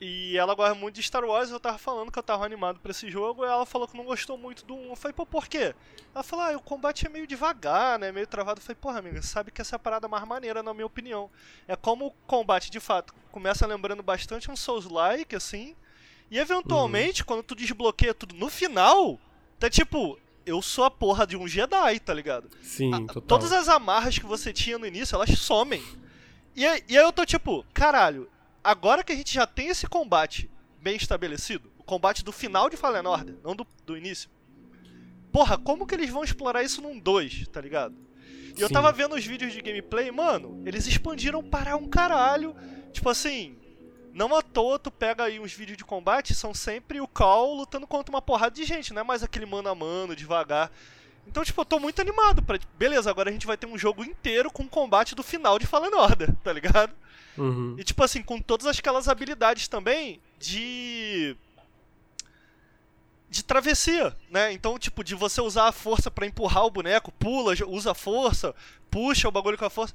e 0.00 0.36
ela 0.38 0.54
gosta 0.54 0.74
muito 0.74 0.94
de 0.94 1.02
Star 1.02 1.22
Wars, 1.24 1.50
eu 1.50 1.60
tava 1.60 1.76
falando 1.76 2.10
que 2.10 2.18
eu 2.18 2.22
tava 2.22 2.44
animado 2.46 2.80
pra 2.80 2.90
esse 2.90 3.10
jogo, 3.10 3.44
e 3.44 3.48
ela 3.48 3.66
falou 3.66 3.86
que 3.86 3.96
não 3.96 4.04
gostou 4.04 4.38
muito 4.38 4.64
do 4.64 4.74
1. 4.74 4.88
Eu 4.90 4.96
falei, 4.96 5.12
pô, 5.12 5.26
por 5.26 5.46
quê? 5.46 5.74
Ela 6.14 6.24
falou, 6.24 6.44
ah, 6.46 6.56
o 6.56 6.60
combate 6.62 7.04
é 7.06 7.08
meio 7.10 7.26
devagar, 7.26 7.98
né, 7.98 8.10
meio 8.10 8.26
travado. 8.26 8.60
Eu 8.60 8.62
falei, 8.64 8.78
porra, 8.80 8.98
amiga, 9.00 9.20
sabe 9.20 9.50
que 9.50 9.60
essa 9.60 9.74
é 9.74 9.76
a 9.76 9.78
parada 9.78 10.08
mais 10.08 10.26
maneira, 10.26 10.62
na 10.62 10.72
minha 10.72 10.86
opinião. 10.86 11.30
É 11.68 11.76
como 11.76 12.06
o 12.06 12.10
combate, 12.26 12.70
de 12.70 12.80
fato, 12.80 13.12
começa 13.30 13.66
lembrando 13.66 14.02
bastante 14.02 14.50
um 14.50 14.56
Souls-like, 14.56 15.36
assim, 15.36 15.76
e 16.30 16.38
eventualmente, 16.38 17.24
quando 17.24 17.42
tu 17.42 17.54
desbloqueia 17.54 18.14
tudo 18.14 18.34
no 18.34 18.48
final, 18.48 19.18
tá 19.58 19.68
tipo, 19.68 20.18
eu 20.46 20.62
sou 20.62 20.84
a 20.84 20.90
porra 20.90 21.26
de 21.26 21.36
um 21.36 21.46
Jedi, 21.46 22.00
tá 22.00 22.14
ligado? 22.14 22.48
Sim, 22.62 22.94
A- 22.94 23.00
total. 23.00 23.22
Todas 23.22 23.52
as 23.52 23.68
amarras 23.68 24.18
que 24.18 24.24
você 24.26 24.52
tinha 24.52 24.78
no 24.78 24.86
início, 24.86 25.14
elas 25.14 25.30
somem. 25.38 25.82
E, 26.56 26.62
e 26.62 26.66
aí 26.66 27.04
eu 27.04 27.12
tô 27.12 27.26
tipo, 27.26 27.64
caralho, 27.74 28.28
agora 28.62 29.02
que 29.02 29.12
a 29.12 29.16
gente 29.16 29.32
já 29.32 29.46
tem 29.46 29.68
esse 29.68 29.86
combate 29.86 30.50
bem 30.80 30.96
estabelecido, 30.96 31.70
o 31.78 31.84
combate 31.84 32.24
do 32.24 32.32
final 32.32 32.70
de 32.70 32.76
Fallen 32.76 33.06
Order, 33.06 33.36
não 33.42 33.54
do, 33.54 33.66
do 33.84 33.96
início. 33.96 34.30
Porra, 35.32 35.56
como 35.58 35.86
que 35.86 35.94
eles 35.94 36.10
vão 36.10 36.24
explorar 36.24 36.62
isso 36.62 36.82
num 36.82 36.98
2, 36.98 37.48
tá 37.48 37.60
ligado? 37.60 37.94
E 38.56 38.60
eu 38.60 38.68
Sim. 38.68 38.74
tava 38.74 38.90
vendo 38.92 39.14
os 39.14 39.24
vídeos 39.24 39.52
de 39.52 39.60
gameplay, 39.60 40.10
mano, 40.10 40.62
eles 40.66 40.86
expandiram 40.86 41.42
para 41.42 41.76
um 41.76 41.88
caralho. 41.88 42.54
Tipo 42.92 43.08
assim, 43.08 43.56
não 44.12 44.34
à 44.34 44.42
toa 44.42 44.78
tu 44.78 44.90
pega 44.90 45.24
aí 45.24 45.38
uns 45.38 45.52
vídeos 45.52 45.78
de 45.78 45.84
combate, 45.84 46.34
são 46.34 46.52
sempre 46.52 47.00
o 47.00 47.06
Call 47.06 47.54
lutando 47.54 47.86
contra 47.86 48.12
uma 48.12 48.20
porrada 48.20 48.54
de 48.54 48.64
gente, 48.64 48.92
não 48.92 49.02
é 49.02 49.04
mais 49.04 49.22
aquele 49.22 49.46
mano 49.46 49.68
a 49.68 49.74
mano, 49.74 50.16
devagar. 50.16 50.70
Então, 51.26 51.44
tipo, 51.44 51.60
eu 51.60 51.64
tô 51.64 51.78
muito 51.78 52.00
animado 52.00 52.42
pra. 52.42 52.58
Beleza, 52.76 53.08
agora 53.10 53.30
a 53.30 53.32
gente 53.32 53.46
vai 53.46 53.56
ter 53.56 53.66
um 53.66 53.78
jogo 53.78 54.04
inteiro 54.04 54.50
com 54.50 54.64
o 54.64 54.68
combate 54.68 55.14
do 55.14 55.22
final 55.22 55.58
de 55.58 55.66
Fallen 55.66 55.94
Order, 55.94 56.34
tá 56.42 56.52
ligado? 56.52 56.92
Uhum. 57.38 57.76
E 57.78 57.84
tipo 57.84 58.02
assim, 58.02 58.22
com 58.22 58.40
todas 58.40 58.66
aquelas 58.66 59.08
habilidades 59.08 59.68
também 59.68 60.20
de. 60.38 61.36
De 63.28 63.44
travessia, 63.44 64.16
né? 64.28 64.52
Então, 64.52 64.76
tipo, 64.76 65.04
de 65.04 65.14
você 65.14 65.40
usar 65.40 65.68
a 65.68 65.72
força 65.72 66.10
pra 66.10 66.26
empurrar 66.26 66.64
o 66.64 66.70
boneco, 66.70 67.12
pula, 67.12 67.54
usa 67.68 67.92
a 67.92 67.94
força, 67.94 68.52
puxa 68.90 69.28
o 69.28 69.32
bagulho 69.32 69.56
com 69.56 69.64
a 69.64 69.70
força. 69.70 69.94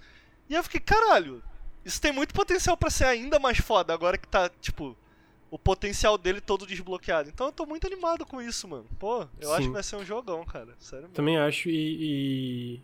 E 0.49 0.53
eu 0.53 0.63
fiquei, 0.63 0.79
caralho, 0.79 1.43
isso 1.83 1.99
tem 1.99 2.13
muito 2.13 2.33
potencial 2.33 2.77
pra 2.77 2.89
ser 2.89 3.03
ainda 3.03 3.37
mais 3.37 3.57
foda 3.57 3.93
agora 3.93 4.17
que 4.17 4.27
tá, 4.27 4.49
tipo, 4.61 4.95
o 5.55 5.57
potencial 5.57 6.17
dele 6.17 6.41
todo 6.41 6.67
desbloqueado. 6.67 7.29
Então 7.29 7.47
eu 7.47 7.51
tô 7.53 7.65
muito 7.65 7.87
animado 7.87 8.25
com 8.25 8.41
isso, 8.41 8.67
mano. 8.67 8.85
Pô, 8.99 9.25
eu 9.39 9.53
acho 9.53 9.61
Sim. 9.61 9.67
que 9.69 9.73
vai 9.73 9.83
ser 9.83 9.95
um 9.95 10.03
jogão, 10.03 10.43
cara. 10.43 10.67
Sério 10.79 11.03
mesmo. 11.03 11.15
Também 11.15 11.37
acho, 11.37 11.69
e, 11.69 12.75
e- 12.75 12.79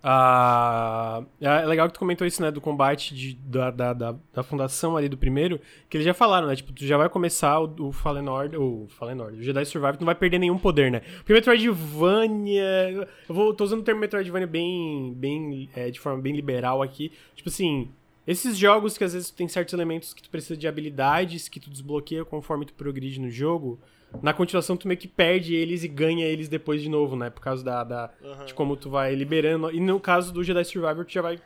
Ah, 0.00 1.24
é 1.40 1.66
legal 1.66 1.88
que 1.88 1.94
tu 1.94 1.98
comentou 1.98 2.24
isso, 2.24 2.40
né, 2.40 2.52
do 2.52 2.60
combate 2.60 3.12
de, 3.16 3.34
da, 3.34 3.72
da, 3.72 3.92
da, 3.92 4.14
da 4.32 4.42
fundação 4.44 4.96
ali 4.96 5.08
do 5.08 5.18
primeiro, 5.18 5.60
que 5.90 5.96
eles 5.96 6.04
já 6.04 6.14
falaram, 6.14 6.46
né, 6.46 6.54
tipo, 6.54 6.72
tu 6.72 6.86
já 6.86 6.96
vai 6.96 7.08
começar 7.08 7.58
o, 7.58 7.88
o 7.88 7.92
Fallen 7.92 8.28
Order, 8.28 8.62
o 8.62 8.86
Fallen 8.90 9.20
Order, 9.20 9.40
o 9.40 9.42
Jedi 9.42 9.64
Survivor, 9.64 9.96
tu 9.96 10.00
não 10.02 10.06
vai 10.06 10.14
perder 10.14 10.38
nenhum 10.38 10.56
poder, 10.56 10.92
né. 10.92 11.00
Porque 11.00 11.32
Metroidvania, 11.32 13.08
eu 13.28 13.34
vou, 13.34 13.52
tô 13.52 13.64
usando 13.64 13.80
o 13.80 13.82
termo 13.82 14.00
Metroidvania 14.00 14.46
bem, 14.46 15.12
bem, 15.14 15.68
é, 15.74 15.90
de 15.90 15.98
forma 15.98 16.22
bem 16.22 16.32
liberal 16.32 16.80
aqui, 16.80 17.10
tipo 17.34 17.48
assim, 17.48 17.90
esses 18.28 18.58
jogos 18.58 18.98
que 18.98 19.04
às 19.04 19.14
vezes 19.14 19.30
tem 19.30 19.48
certos 19.48 19.72
elementos 19.72 20.12
que 20.12 20.22
tu 20.22 20.28
precisa 20.28 20.54
de 20.54 20.68
habilidades 20.68 21.48
que 21.48 21.58
tu 21.58 21.70
desbloqueia 21.70 22.26
conforme 22.26 22.66
tu 22.66 22.74
progride 22.74 23.18
no 23.18 23.30
jogo, 23.30 23.80
na 24.22 24.34
continuação 24.34 24.76
tu 24.76 24.86
meio 24.86 25.00
que 25.00 25.08
perde 25.08 25.54
eles 25.54 25.82
e 25.82 25.88
ganha 25.88 26.26
eles 26.26 26.46
depois 26.46 26.82
de 26.82 26.90
novo, 26.90 27.16
né? 27.16 27.30
Por 27.30 27.40
causa 27.40 27.64
da, 27.64 27.82
da 27.82 28.10
uhum. 28.22 28.44
de 28.44 28.52
como 28.52 28.76
tu 28.76 28.90
vai 28.90 29.14
liberando. 29.14 29.70
E 29.70 29.80
no 29.80 29.98
caso 29.98 30.30
do 30.30 30.44
Jedi 30.44 30.62
Survivor, 30.62 31.06
tu 31.06 31.12
já 31.12 31.22
vai. 31.22 31.40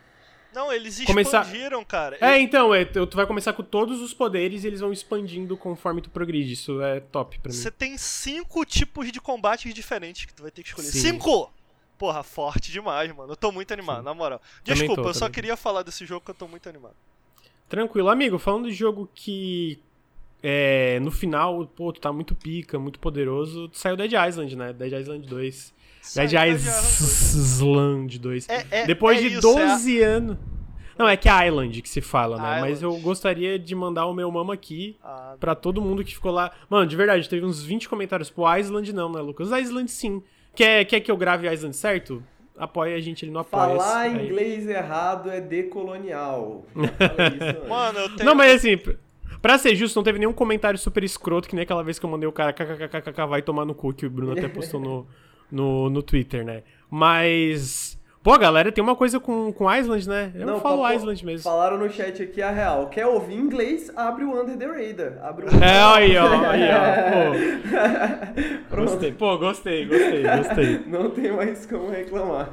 Não, 0.53 0.73
eles 0.73 1.05
começar... 1.05 1.43
expandiram, 1.43 1.85
cara. 1.85 2.19
É, 2.21 2.41
então, 2.41 2.75
é, 2.75 2.85
tu 2.85 3.17
vai 3.17 3.27
começar 3.27 3.53
com 3.53 3.63
todos 3.63 4.01
os 4.03 4.13
poderes 4.13 4.65
e 4.65 4.67
eles 4.67 4.81
vão 4.81 4.93
expandindo 4.93 5.57
conforme 5.57 6.03
tu 6.03 6.11
progride. 6.11 6.53
Isso 6.53 6.83
é 6.83 6.99
top 6.99 7.39
pra 7.39 7.53
mim. 7.53 7.57
Você 7.57 7.71
tem 7.71 7.97
cinco 7.97 8.65
tipos 8.65 9.11
de 9.13 9.21
combates 9.21 9.73
diferentes 9.73 10.25
que 10.25 10.35
tu 10.35 10.43
vai 10.43 10.51
ter 10.51 10.63
que 10.65 10.69
escolher. 10.71 10.89
Sim. 10.89 11.13
Cinco! 11.13 11.53
Porra, 12.03 12.25
forte 12.25 12.73
demais, 12.73 13.15
mano. 13.15 13.31
Eu 13.31 13.37
tô 13.37 13.53
muito 13.53 13.73
animado, 13.73 13.99
Sim. 13.99 14.05
na 14.07 14.13
moral. 14.13 14.43
Desculpa, 14.65 15.03
tô, 15.03 15.09
eu 15.11 15.15
só 15.15 15.29
queria 15.29 15.57
falar 15.57 15.85
desse 15.85 16.05
jogo 16.05 16.25
que 16.25 16.33
eu 16.33 16.35
tô 16.35 16.49
muito 16.49 16.69
animado. 16.69 16.97
Tranquilo, 17.69 18.09
amigo. 18.09 18.41
Falando 18.41 18.67
de 18.67 18.75
jogo 18.75 19.09
que 19.15 19.79
é, 20.43 20.99
no 20.99 21.13
final, 21.13 21.65
pô, 21.65 21.93
tu 21.93 22.01
tá 22.01 22.13
muito 22.13 22.35
pica, 22.35 22.77
muito 22.77 22.99
poderoso, 22.99 23.69
tu 23.69 23.79
saiu 23.79 23.97
Dead 23.97 24.11
Island, 24.15 24.57
né? 24.57 24.73
Dead 24.73 24.93
Island 25.01 25.29
2. 25.29 25.75
Saiu 26.03 26.29
Dead 26.29 26.59
Island 27.61 28.19
2. 28.19 28.49
É, 28.49 28.67
é, 28.73 28.85
Depois 28.85 29.19
é 29.19 29.21
de 29.21 29.27
isso, 29.35 29.41
12 29.43 30.03
é 30.03 30.05
anos. 30.05 30.39
Não, 30.99 31.09
é 31.09 31.17
que 31.17 31.29
é 31.29 31.47
Island 31.47 31.83
que 31.83 31.89
se 31.89 32.01
fala, 32.01 32.37
né? 32.37 32.57
Island. 32.57 32.61
Mas 32.63 32.83
eu 32.83 32.97
gostaria 32.99 33.61
de 33.61 33.77
mandar 33.77 34.07
o 34.07 34.13
meu 34.13 34.29
mama 34.29 34.55
aqui 34.55 34.97
ah, 35.05 35.37
pra 35.39 35.55
todo 35.55 35.81
mundo 35.81 36.03
que 36.03 36.13
ficou 36.13 36.33
lá. 36.33 36.51
Mano, 36.69 36.85
de 36.85 36.97
verdade, 36.97 37.29
teve 37.29 37.47
uns 37.47 37.63
20 37.63 37.89
comentários. 37.89 38.29
Pô, 38.29 38.53
Island 38.53 38.93
não, 38.93 39.09
né, 39.09 39.21
Lucas? 39.21 39.53
Island 39.53 39.89
sim. 39.89 40.21
Quer, 40.55 40.85
quer 40.85 41.01
que 41.01 41.11
eu 41.11 41.17
grave 41.17 41.53
Island 41.53 41.77
certo? 41.77 42.23
Apoia 42.57 42.97
a 42.97 43.01
gente, 43.01 43.25
ele 43.25 43.33
não 43.33 43.41
apoia. 43.41 43.77
Falar 43.77 44.09
inglês 44.09 44.69
errado 44.69 45.31
é 45.31 45.41
decolonial. 45.41 46.65
Mano, 47.69 47.99
eu 47.99 48.17
tenho... 48.17 48.27
Não, 48.27 48.35
mas 48.35 48.53
assim, 48.53 48.77
Pra 49.43 49.59
ser 49.59 49.75
justo, 49.75 49.97
não 49.97 50.05
teve 50.05 50.21
nenhum 50.21 50.33
comentário 50.33 50.79
super 50.79 51.03
escroto, 51.03 51.49
que 51.49 51.57
nem 51.57 51.65
aquela 51.65 51.83
vez 51.83 51.99
que 51.99 52.07
eu 52.07 52.11
mandei 52.11 52.29
o 52.29 52.33
cara 52.33 52.53
kkkk 52.53 53.27
vai 53.29 53.43
tomar 53.43 53.65
no 53.65 53.75
cu, 53.75 53.93
que 53.93 54.07
o 54.07 54.11
Bruno 54.11 54.33
até 54.33 54.47
postou 54.47 54.81
no, 54.81 55.07
no, 55.51 55.91
no 55.91 56.01
Twitter, 56.01 56.45
né? 56.45 56.63
Mas. 56.89 57.92
Pô, 58.23 58.39
galera, 58.39 58.71
tem 58.71 58.85
uma 58.85 58.95
coisa 58.95 59.19
com, 59.19 59.53
com 59.53 59.75
Island, 59.75 60.09
né? 60.09 60.31
Eu 60.37 60.47
não, 60.47 60.61
falo 60.61 60.83
papo, 60.83 60.95
Island 60.95 61.27
mesmo. 61.27 61.43
Falaram 61.43 61.77
no 61.77 61.91
chat 61.91 62.23
aqui 62.23 62.41
a 62.41 62.53
real. 62.53 62.89
Quer 62.89 63.05
ouvir 63.05 63.35
inglês? 63.35 63.91
Abre 63.97 64.25
o 64.25 64.41
Under 64.41 64.57
the 64.57 64.67
Radar. 64.67 65.19
Abre 65.25 65.47
o... 65.47 65.49
É, 65.61 65.83
aí, 65.83 66.17
ó, 66.17 66.29
aí, 66.49 66.63
ó. 66.71 67.33
Pô. 68.71 68.77
gostei, 68.77 69.11
pô, 69.11 69.37
gostei, 69.39 69.87
gostei, 69.87 70.23
gostei. 70.23 70.81
Não 70.87 71.11
tem 71.11 71.33
mais 71.33 71.67
como 71.67 71.91
reclamar. 71.91 72.49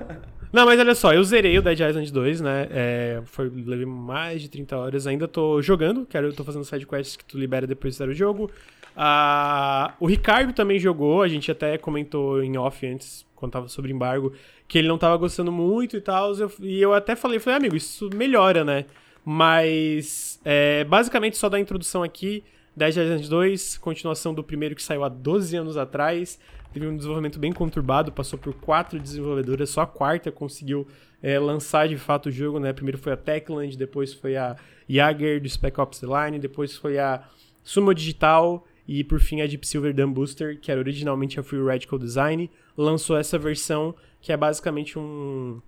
Não, 0.52 0.66
mas 0.66 0.80
olha 0.80 0.96
só, 0.96 1.14
eu 1.14 1.24
zerei 1.24 1.56
o 1.60 1.62
Dead 1.62 1.80
Island 1.80 2.12
2, 2.12 2.42
né? 2.42 2.68
É, 2.72 3.22
foi, 3.26 3.48
levei 3.48 3.86
mais 3.86 4.42
de 4.42 4.50
30 4.50 4.76
horas, 4.76 5.06
ainda 5.06 5.28
tô 5.28 5.62
jogando, 5.62 6.04
quero, 6.08 6.34
tô 6.34 6.44
fazendo 6.44 6.66
side 6.66 6.88
quests 6.88 7.16
que 7.16 7.24
tu 7.24 7.38
libera 7.38 7.68
depois 7.68 7.94
de 7.94 8.00
zero 8.00 8.10
o 8.10 8.16
jogo. 8.16 8.50
Ah, 8.98 9.94
o 10.00 10.08
Ricardo 10.08 10.52
também 10.52 10.80
jogou, 10.80 11.22
a 11.22 11.28
gente 11.28 11.52
até 11.52 11.78
comentou 11.78 12.42
em 12.42 12.58
off 12.58 12.88
antes, 12.88 13.24
quando 13.36 13.52
tava 13.52 13.68
sobre 13.68 13.92
embargo, 13.92 14.34
que 14.70 14.78
ele 14.78 14.88
não 14.88 15.00
tava 15.00 15.18
gostando 15.18 15.52
muito 15.52 15.98
e 15.98 16.02
tal, 16.02 16.32
e 16.62 16.80
eu 16.80 16.94
até 16.94 17.16
falei, 17.16 17.40
falei, 17.40 17.58
amigo, 17.58 17.76
isso 17.76 18.08
melhora, 18.14 18.64
né? 18.64 18.86
Mas, 19.26 20.40
é, 20.46 20.84
basicamente, 20.84 21.38
só 21.38 21.50
da 21.50 21.60
introdução 21.60 22.04
aqui, 22.04 22.44
Dead 22.78 22.96
Island 22.96 23.28
2, 23.28 23.80
continuação 23.80 24.32
do 24.32 24.44
primeiro 24.44 24.76
que 24.76 24.84
saiu 24.84 25.04
há 25.04 25.10
12 25.10 25.58
anos 25.58 25.76
atrás, 25.76 26.40
teve 26.72 26.86
um 26.86 26.96
desenvolvimento 26.96 27.40
bem 27.40 27.52
conturbado, 27.52 28.12
passou 28.12 28.38
por 28.38 28.54
quatro 28.54 29.00
desenvolvedoras, 29.00 29.72
só 29.72 29.82
a 29.82 29.88
quarta 29.88 30.32
conseguiu 30.32 30.88
é, 31.22 31.40
lançar 31.40 31.88
de 31.88 31.98
fato 31.98 32.28
o 32.28 32.32
jogo, 32.32 32.60
né? 32.60 32.72
Primeiro 32.72 33.00
foi 33.00 33.12
a 33.12 33.18
Techland, 33.18 33.76
depois 33.76 34.14
foi 34.14 34.38
a 34.38 34.56
Jaeger 34.88 35.42
do 35.42 35.50
Spec 35.50 35.82
Ops 35.82 36.00
The 36.00 36.08
Line, 36.08 36.38
depois 36.38 36.78
foi 36.78 37.00
a 37.00 37.28
Sumo 37.64 37.92
Digital 37.92 38.66
e 38.88 39.04
por 39.04 39.20
fim 39.20 39.42
a 39.42 39.48
Deep 39.48 39.68
Silver 39.68 39.96
Dam 39.96 40.12
Booster, 40.12 40.60
que 40.60 40.72
era 40.72 40.80
originalmente 40.80 41.40
a 41.40 41.44
Free 41.44 41.64
Radical 41.64 41.98
Design, 41.98 42.52
lançou 42.78 43.18
essa 43.18 43.38
versão 43.38 43.96
que 44.22 44.32
é 44.32 44.38
basicamente 44.38 44.98
um 44.98 45.62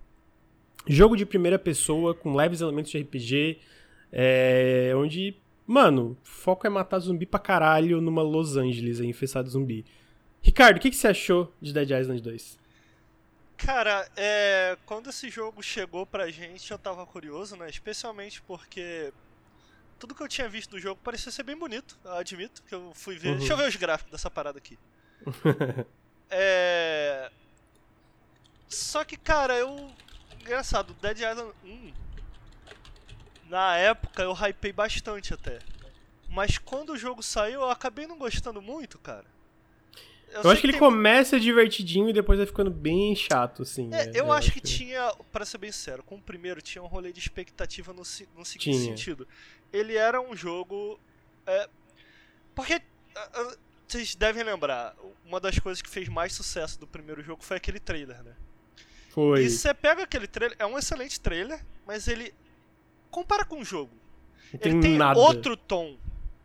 jogo 0.86 1.16
de 1.16 1.24
primeira 1.24 1.58
pessoa 1.58 2.14
com 2.14 2.34
leves 2.34 2.60
elementos 2.60 2.90
de 2.90 2.98
RPG, 2.98 3.60
é, 4.12 4.92
onde, 4.96 5.36
mano, 5.66 6.16
o 6.22 6.26
foco 6.26 6.66
é 6.66 6.70
matar 6.70 6.98
zumbi 6.98 7.24
pra 7.24 7.40
caralho 7.40 8.00
numa 8.00 8.22
Los 8.22 8.56
Angeles 8.56 9.00
aí, 9.00 9.06
infestado 9.06 9.48
zumbi. 9.48 9.84
Ricardo, 10.42 10.76
o 10.76 10.80
que, 10.80 10.90
que 10.90 10.96
você 10.96 11.08
achou 11.08 11.52
de 11.60 11.72
Dead 11.72 11.90
Island 11.90 12.20
2? 12.20 12.58
Cara, 13.56 14.08
é, 14.16 14.76
quando 14.84 15.10
esse 15.10 15.30
jogo 15.30 15.62
chegou 15.62 16.04
pra 16.04 16.28
gente, 16.30 16.68
eu 16.70 16.78
tava 16.78 17.06
curioso, 17.06 17.56
né? 17.56 17.70
Especialmente 17.70 18.42
porque 18.42 19.12
tudo 20.00 20.16
que 20.16 20.22
eu 20.22 20.26
tinha 20.26 20.48
visto 20.48 20.70
do 20.70 20.80
jogo 20.80 21.00
parecia 21.02 21.30
ser 21.30 21.44
bem 21.44 21.56
bonito, 21.56 21.96
eu 22.04 22.14
admito, 22.14 22.60
que 22.64 22.74
eu 22.74 22.90
fui 22.92 23.16
ver. 23.16 23.30
Uhum. 23.30 23.38
Deixa 23.38 23.52
eu 23.52 23.56
ver 23.56 23.68
os 23.68 23.76
gráficos 23.76 24.10
dessa 24.10 24.28
parada 24.28 24.58
aqui. 24.58 24.76
é. 26.28 27.30
Só 28.72 29.04
que, 29.04 29.16
cara, 29.16 29.54
eu. 29.54 29.90
Engraçado, 30.40 30.94
Dead 31.00 31.18
Island 31.18 31.52
1. 31.64 31.92
Na 33.48 33.76
época 33.76 34.22
eu 34.22 34.32
hypei 34.32 34.72
bastante 34.72 35.34
até. 35.34 35.58
Mas 36.28 36.56
quando 36.56 36.90
o 36.90 36.96
jogo 36.96 37.22
saiu, 37.22 37.60
eu 37.60 37.70
acabei 37.70 38.06
não 38.06 38.16
gostando 38.16 38.62
muito, 38.62 38.98
cara. 38.98 39.26
Eu, 40.30 40.44
eu 40.44 40.50
acho 40.50 40.62
que 40.62 40.66
ele 40.66 40.72
tem... 40.72 40.80
começa 40.80 41.38
divertidinho 41.38 42.08
e 42.08 42.12
depois 42.12 42.38
vai 42.38 42.46
ficando 42.46 42.70
bem 42.70 43.14
chato, 43.14 43.62
assim. 43.62 43.86
É, 43.92 44.06
né? 44.06 44.12
eu, 44.14 44.26
eu, 44.26 44.32
acho, 44.32 44.50
que, 44.50 44.60
que, 44.62 44.66
tinha, 44.66 45.14
para 45.30 45.44
ser 45.44 45.58
bem 45.58 45.70
sincero, 45.70 46.02
com 46.02 46.14
o 46.14 46.22
primeiro 46.22 46.62
tinha 46.62 46.82
um 46.82 46.86
rolê 46.86 47.12
de 47.12 47.20
expectativa 47.20 47.92
no, 47.92 47.98
no 47.98 48.04
seguinte 48.04 48.58
tinha. 48.58 48.80
sentido. 48.80 49.28
Ele 49.70 49.94
era 49.94 50.20
um 50.20 50.34
jogo. 50.34 50.98
É, 51.46 51.68
porque. 52.54 52.80
Vocês 53.86 54.14
devem 54.14 54.42
lembrar, 54.42 54.96
uma 55.26 55.38
das 55.38 55.58
coisas 55.58 55.82
que 55.82 55.90
fez 55.90 56.08
mais 56.08 56.32
sucesso 56.32 56.80
do 56.80 56.86
primeiro 56.86 57.22
jogo 57.22 57.44
foi 57.44 57.58
aquele 57.58 57.78
trailer, 57.78 58.22
né? 58.22 58.34
Foi. 59.12 59.44
E 59.44 59.50
você 59.50 59.72
pega 59.72 60.02
aquele 60.02 60.26
trailer, 60.26 60.56
é 60.58 60.66
um 60.66 60.78
excelente 60.78 61.20
trailer, 61.20 61.64
mas 61.86 62.08
ele. 62.08 62.34
Compara 63.10 63.44
com 63.44 63.60
o 63.60 63.64
jogo. 63.64 63.92
Não 64.52 64.60
ele 64.62 64.80
tem 64.80 64.96
nada. 64.96 65.18
outro 65.18 65.56
tom 65.56 65.98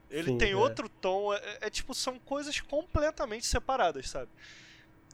ele 0.09 0.31
Sim, 0.31 0.37
tem 0.37 0.51
é. 0.51 0.55
outro 0.55 0.87
tom, 0.87 1.33
é, 1.33 1.37
é, 1.37 1.57
é, 1.61 1.69
tipo, 1.69 1.93
são 1.93 2.17
coisas 2.19 2.59
completamente 2.61 3.45
separadas, 3.45 4.09
sabe? 4.09 4.29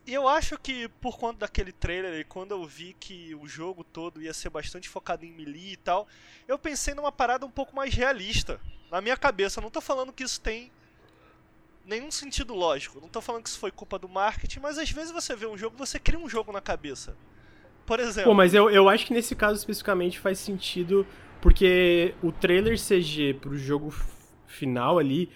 E 0.06 0.12
eu 0.12 0.28
acho 0.28 0.58
que 0.58 0.88
por 1.00 1.18
conta 1.18 1.40
daquele 1.40 1.72
trailer 1.72 2.20
e 2.20 2.24
quando 2.24 2.50
eu 2.50 2.64
vi 2.66 2.94
que 3.00 3.34
o 3.34 3.48
jogo 3.48 3.82
todo 3.82 4.20
ia 4.20 4.34
ser 4.34 4.50
bastante 4.50 4.88
focado 4.88 5.24
em 5.24 5.32
melee 5.32 5.72
e 5.72 5.76
tal, 5.78 6.06
eu 6.46 6.58
pensei 6.58 6.94
numa 6.94 7.10
parada 7.10 7.46
um 7.46 7.50
pouco 7.50 7.74
mais 7.74 7.94
realista. 7.94 8.60
Na 8.90 9.00
minha 9.00 9.16
cabeça, 9.16 9.58
eu 9.58 9.62
não 9.62 9.70
tô 9.70 9.80
falando 9.80 10.12
que 10.12 10.22
isso 10.22 10.40
tem 10.40 10.70
nenhum 11.86 12.10
sentido 12.10 12.54
lógico. 12.54 13.00
Não 13.00 13.08
tô 13.08 13.22
falando 13.22 13.44
que 13.44 13.48
isso 13.48 13.58
foi 13.58 13.70
culpa 13.70 13.98
do 13.98 14.08
marketing, 14.08 14.60
mas 14.60 14.76
às 14.76 14.90
vezes 14.90 15.10
você 15.10 15.34
vê 15.34 15.46
um 15.46 15.56
jogo, 15.56 15.76
você 15.76 15.98
cria 15.98 16.18
um 16.18 16.28
jogo 16.28 16.52
na 16.52 16.60
cabeça. 16.60 17.16
Por 17.86 18.00
exemplo. 18.00 18.30
Pô, 18.30 18.34
mas 18.34 18.54
eu, 18.54 18.70
eu 18.70 18.88
acho 18.88 19.06
que 19.06 19.12
nesse 19.12 19.34
caso 19.34 19.58
especificamente 19.58 20.18
faz 20.18 20.38
sentido 20.38 21.06
porque 21.40 22.14
o 22.22 22.32
trailer 22.32 22.78
CG 22.78 23.34
pro 23.34 23.56
jogo 23.56 23.94
final 24.46 24.98
ali, 24.98 25.30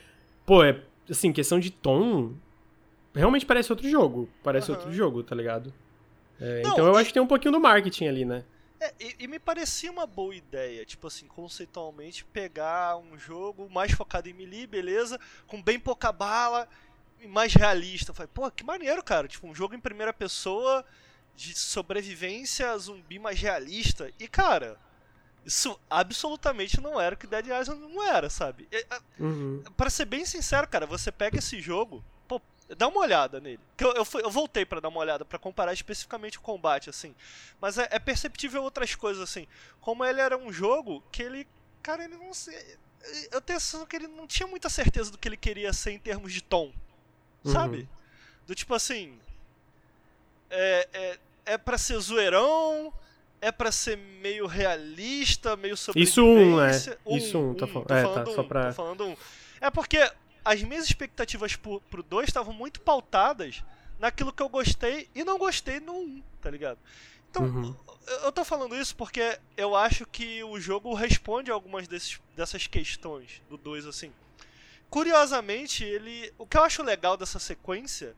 pô, 0.46 0.64
é 0.64 0.80
assim, 1.10 1.32
questão 1.32 1.60
de 1.60 1.70
tom, 1.70 2.32
realmente 3.14 3.44
parece 3.44 3.70
outro 3.70 3.88
jogo. 3.88 4.28
Parece 4.42 4.70
uhum. 4.70 4.76
outro 4.78 4.92
jogo, 4.92 5.22
tá 5.22 5.34
ligado? 5.34 5.72
É, 6.40 6.62
Não, 6.62 6.72
então 6.72 6.86
eu 6.86 6.96
acho 6.96 7.08
que 7.08 7.14
tem 7.14 7.22
um 7.22 7.26
pouquinho 7.26 7.52
do 7.52 7.60
marketing 7.60 8.06
ali, 8.06 8.24
né? 8.24 8.44
É, 8.80 8.94
e, 9.00 9.16
e, 9.24 9.26
me 9.26 9.40
parecia 9.40 9.90
uma 9.90 10.06
boa 10.06 10.34
ideia, 10.34 10.84
tipo 10.84 11.08
assim, 11.08 11.26
conceitualmente, 11.26 12.24
pegar 12.24 12.96
um 12.96 13.18
jogo 13.18 13.68
mais 13.68 13.90
focado 13.92 14.28
em 14.28 14.32
melee, 14.32 14.68
beleza, 14.68 15.18
com 15.48 15.60
bem 15.60 15.80
pouca 15.80 16.12
bala 16.12 16.68
e 17.20 17.26
mais 17.26 17.52
realista. 17.54 18.12
Eu 18.12 18.14
falei, 18.14 18.30
pô, 18.32 18.48
que 18.50 18.64
maneiro, 18.64 19.02
cara, 19.02 19.26
tipo, 19.26 19.48
um 19.48 19.54
jogo 19.54 19.74
em 19.74 19.80
primeira 19.80 20.12
pessoa 20.12 20.84
de 21.38 21.56
sobrevivência 21.56 22.76
zumbi 22.76 23.16
mais 23.16 23.40
realista. 23.40 24.12
E, 24.18 24.26
cara, 24.26 24.76
isso 25.46 25.78
absolutamente 25.88 26.80
não 26.80 27.00
era 27.00 27.14
o 27.14 27.18
que 27.18 27.28
Dead 27.28 27.46
Island 27.46 27.80
não 27.80 28.02
era, 28.02 28.28
sabe? 28.28 28.68
Uhum. 29.20 29.62
Para 29.76 29.88
ser 29.88 30.04
bem 30.04 30.24
sincero, 30.24 30.66
cara, 30.66 30.84
você 30.84 31.12
pega 31.12 31.38
esse 31.38 31.60
jogo, 31.60 32.04
pô, 32.26 32.42
dá 32.76 32.88
uma 32.88 33.00
olhada 33.00 33.40
nele. 33.40 33.60
Eu, 33.78 33.92
eu, 33.92 34.04
fui, 34.04 34.20
eu 34.20 34.30
voltei 34.30 34.66
para 34.66 34.80
dar 34.80 34.88
uma 34.88 34.98
olhada, 34.98 35.24
para 35.24 35.38
comparar 35.38 35.72
especificamente 35.72 36.38
o 36.38 36.40
combate, 36.40 36.90
assim. 36.90 37.14
Mas 37.60 37.78
é, 37.78 37.86
é, 37.88 38.00
perceptível 38.00 38.64
outras 38.64 38.96
coisas, 38.96 39.22
assim. 39.22 39.46
Como 39.80 40.04
ele 40.04 40.20
era 40.20 40.36
um 40.36 40.52
jogo 40.52 41.04
que 41.12 41.22
ele. 41.22 41.46
Cara, 41.84 42.04
ele 42.04 42.16
não 42.16 42.34
sei. 42.34 42.76
Eu 43.30 43.40
tenho 43.40 43.58
a 43.58 43.60
sensação 43.60 43.86
que 43.86 43.94
ele 43.94 44.08
não 44.08 44.26
tinha 44.26 44.48
muita 44.48 44.68
certeza 44.68 45.12
do 45.12 45.16
que 45.16 45.28
ele 45.28 45.36
queria 45.36 45.72
ser 45.72 45.92
em 45.92 46.00
termos 46.00 46.32
de 46.32 46.42
tom. 46.42 46.72
Uhum. 47.44 47.52
Sabe? 47.52 47.88
Do 48.44 48.56
tipo 48.56 48.74
assim. 48.74 49.20
É, 50.50 50.88
é, 50.92 51.18
é 51.48 51.58
pra 51.58 51.76
ser 51.78 51.98
zoeirão 51.98 52.92
é 53.40 53.52
para 53.52 53.70
ser 53.70 53.96
meio 53.96 54.46
realista, 54.46 55.56
meio 55.56 55.74
Isso 55.94 56.24
um, 56.24 56.56
né? 56.56 56.70
Um, 57.06 57.16
Isso 57.16 57.38
um, 57.38 57.54
tá 57.54 57.66
um, 57.66 57.68
falando. 57.68 57.90
É, 57.92 58.02
falando 58.02 58.24
tá, 58.24 58.30
um, 58.30 58.34
só 58.34 58.42
pra. 58.42 58.72
falando 58.72 59.06
um. 59.06 59.16
É 59.60 59.70
porque 59.70 60.10
as 60.44 60.62
minhas 60.62 60.84
expectativas 60.84 61.54
pro, 61.54 61.80
pro 61.82 62.02
2 62.02 62.28
estavam 62.28 62.52
muito 62.52 62.80
pautadas 62.80 63.62
naquilo 63.98 64.32
que 64.32 64.42
eu 64.42 64.48
gostei 64.48 65.08
e 65.14 65.22
não 65.24 65.38
gostei 65.38 65.78
no 65.80 65.92
1, 65.92 65.96
um, 65.98 66.22
tá 66.40 66.50
ligado? 66.50 66.78
Então, 67.30 67.42
Uhum. 67.44 67.76
eu- 68.08 68.18
eu 68.24 68.32
tô 68.32 68.44
falando 68.44 68.74
isso 68.74 68.96
porque 68.96 69.38
eu 69.56 69.76
acho 69.76 70.04
que 70.06 70.42
o 70.42 70.58
jogo 70.58 70.92
responde 70.94 71.50
a 71.50 71.54
algumas 71.54 71.86
desses, 71.86 72.18
dessas 72.34 72.66
questões 72.66 73.40
do 73.48 73.56
2, 73.56 73.86
assim. 73.86 74.12
Curiosamente, 74.90 75.84
ele. 75.84 76.32
O 76.38 76.46
que 76.46 76.56
eu 76.56 76.62
acho 76.64 76.82
legal 76.82 77.16
dessa 77.16 77.38
sequência 77.38 78.16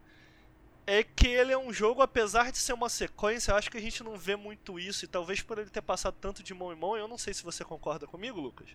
é 0.91 1.05
que 1.05 1.29
ele 1.29 1.53
é 1.53 1.59
um 1.59 1.73
jogo, 1.73 2.03
apesar 2.03 2.51
de 2.51 2.59
ser 2.59 2.73
uma 2.73 2.89
sequência, 2.89 3.53
eu 3.53 3.57
acho 3.57 3.71
que 3.71 3.79
a 3.79 3.81
gente 3.81 4.03
não 4.03 4.19
vê 4.19 4.35
muito 4.35 4.77
isso, 4.77 5.05
e 5.05 5.09
talvez 5.09 5.41
por 5.41 5.57
ele 5.57 5.71
ter 5.71 5.83
passado 5.83 6.17
tanto 6.21 6.43
de 6.43 6.53
mão 6.53 6.73
em 6.73 6.77
mão, 6.77 6.97
eu 6.97 7.07
não 7.07 7.17
sei 7.17 7.33
se 7.33 7.45
você 7.45 7.65
concorda 7.65 8.09
comigo, 8.09 8.41
Lucas. 8.41 8.69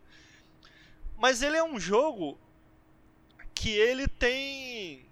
Mas 1.18 1.42
ele 1.42 1.58
é 1.58 1.64
um 1.64 1.78
jogo 1.78 2.40
que 3.54 3.70
ele 3.70 4.08
tem 4.08 5.06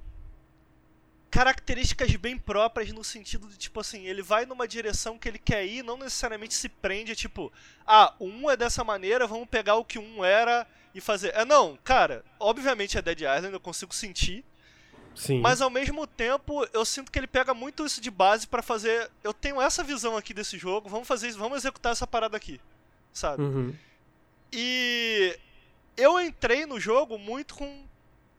características 1.30 2.16
bem 2.16 2.38
próprias 2.38 2.92
no 2.94 3.04
sentido 3.04 3.50
de 3.50 3.58
tipo 3.58 3.82
assim, 3.82 4.06
ele 4.06 4.22
vai 4.22 4.46
numa 4.46 4.66
direção 4.66 5.18
que 5.18 5.28
ele 5.28 5.39
quer 5.39 5.66
ir, 5.66 5.84
não 5.84 5.98
necessariamente 5.98 6.54
se 6.54 6.70
prende, 6.70 7.16
tipo, 7.18 7.52
ah, 7.86 8.16
o 8.18 8.28
1 8.28 8.52
é 8.52 8.58
dessa 8.58 8.82
maneira, 8.82 9.28
vamos 9.28 9.50
pegar 9.50 9.76
o 9.76 9.84
que 9.84 10.00
1 10.00 10.24
era 10.24 10.66
e 10.96 11.02
fazer. 11.02 11.34
É 11.36 11.44
não, 11.44 11.78
cara, 11.84 12.24
obviamente 12.39 12.98
é 12.98 13.02
Dead 13.02 13.22
Island, 13.22 13.52
eu 13.52 13.60
consigo 13.60 13.94
sentir, 13.94 14.46
Sim. 15.15 15.41
mas 15.41 15.62
ao 15.62 15.69
mesmo 15.69 16.08
tempo, 16.08 16.67
eu 16.73 16.84
sinto 16.84 17.12
que 17.12 17.19
ele 17.19 17.28
pega 17.28 17.54
muito 17.54 17.86
isso 17.86 18.02
de 18.02 18.10
base 18.10 18.47
pra 18.47 18.62
fazer. 18.62 19.10
Eu 19.23 19.34
tenho 19.34 19.62
essa 19.62 19.84
visão 19.84 20.17
aqui 20.17 20.34
desse 20.34 20.58
jogo, 20.58 20.89
vamos 20.89 21.08
fazer 21.08 21.30
isso, 21.30 21.39
vamos 21.39 21.58
executar 21.58 21.91
essa 21.91 22.08
parada 22.08 22.36
aqui. 22.36 22.60
Sabe? 23.12 23.43
Uhum. 23.43 23.76
E 24.52 25.38
eu 25.97 26.19
entrei 26.19 26.65
no 26.65 26.80
jogo 26.80 27.17
muito 27.17 27.56
com. 27.56 27.86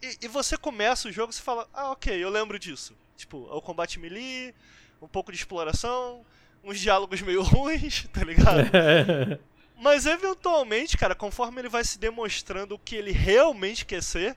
E, 0.02 0.18
e 0.22 0.28
você 0.28 0.56
começa 0.56 1.08
o 1.08 1.12
jogo 1.12 1.32
e 1.32 1.34
você 1.34 1.42
fala, 1.42 1.68
ah, 1.72 1.90
ok, 1.90 2.22
eu 2.22 2.28
lembro 2.28 2.58
disso. 2.58 2.94
Tipo, 3.16 3.48
é 3.50 3.54
o 3.54 3.62
combate 3.62 3.98
melee, 3.98 4.54
um 5.00 5.08
pouco 5.08 5.30
de 5.30 5.38
exploração, 5.38 6.24
uns 6.62 6.80
diálogos 6.80 7.20
meio 7.22 7.42
ruins, 7.44 8.06
tá 8.12 8.24
ligado? 8.24 8.68
Mas 9.76 10.06
eventualmente, 10.06 10.96
cara, 10.96 11.14
conforme 11.14 11.60
ele 11.60 11.68
vai 11.68 11.84
se 11.84 11.98
demonstrando 11.98 12.74
o 12.74 12.78
que 12.78 12.94
ele 12.94 13.10
realmente 13.10 13.84
quer 13.84 14.02
ser, 14.02 14.36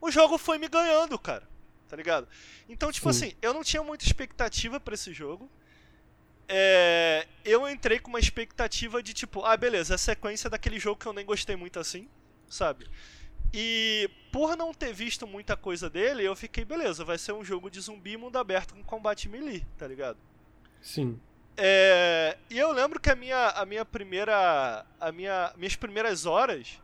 o 0.00 0.10
jogo 0.10 0.38
foi 0.38 0.58
me 0.58 0.68
ganhando, 0.68 1.18
cara. 1.18 1.48
Tá 1.88 1.96
ligado? 1.96 2.26
Então, 2.68 2.90
tipo 2.90 3.12
Sim. 3.12 3.26
assim, 3.26 3.36
eu 3.40 3.54
não 3.54 3.62
tinha 3.62 3.82
muita 3.82 4.04
expectativa 4.04 4.80
pra 4.80 4.94
esse 4.94 5.12
jogo. 5.12 5.48
É, 6.48 7.26
eu 7.44 7.68
entrei 7.68 7.98
com 7.98 8.08
uma 8.08 8.20
expectativa 8.20 9.02
de 9.02 9.12
tipo, 9.12 9.44
ah, 9.44 9.56
beleza, 9.56 9.94
é 9.94 9.96
a 9.96 9.98
sequência 9.98 10.48
daquele 10.48 10.78
jogo 10.78 11.00
que 11.00 11.06
eu 11.06 11.12
nem 11.12 11.24
gostei 11.24 11.56
muito 11.56 11.78
assim, 11.78 12.08
sabe? 12.48 12.88
E 13.52 14.10
por 14.30 14.56
não 14.56 14.72
ter 14.72 14.92
visto 14.92 15.26
muita 15.26 15.56
coisa 15.56 15.88
dele, 15.88 16.24
eu 16.24 16.36
fiquei, 16.36 16.64
beleza, 16.64 17.04
vai 17.04 17.18
ser 17.18 17.32
um 17.32 17.44
jogo 17.44 17.70
de 17.70 17.80
zumbi 17.80 18.16
mundo 18.16 18.36
aberto 18.36 18.74
com 18.74 18.82
combate 18.82 19.28
melee, 19.28 19.64
tá 19.78 19.86
ligado? 19.86 20.18
Sim. 20.80 21.18
É, 21.56 22.36
e 22.50 22.58
eu 22.58 22.70
lembro 22.70 23.00
que 23.00 23.10
a 23.10 23.16
minha, 23.16 23.48
a 23.48 23.64
minha 23.64 23.84
primeira. 23.84 24.84
A 25.00 25.10
minha, 25.10 25.52
minhas 25.56 25.74
primeiras 25.74 26.26
horas 26.26 26.78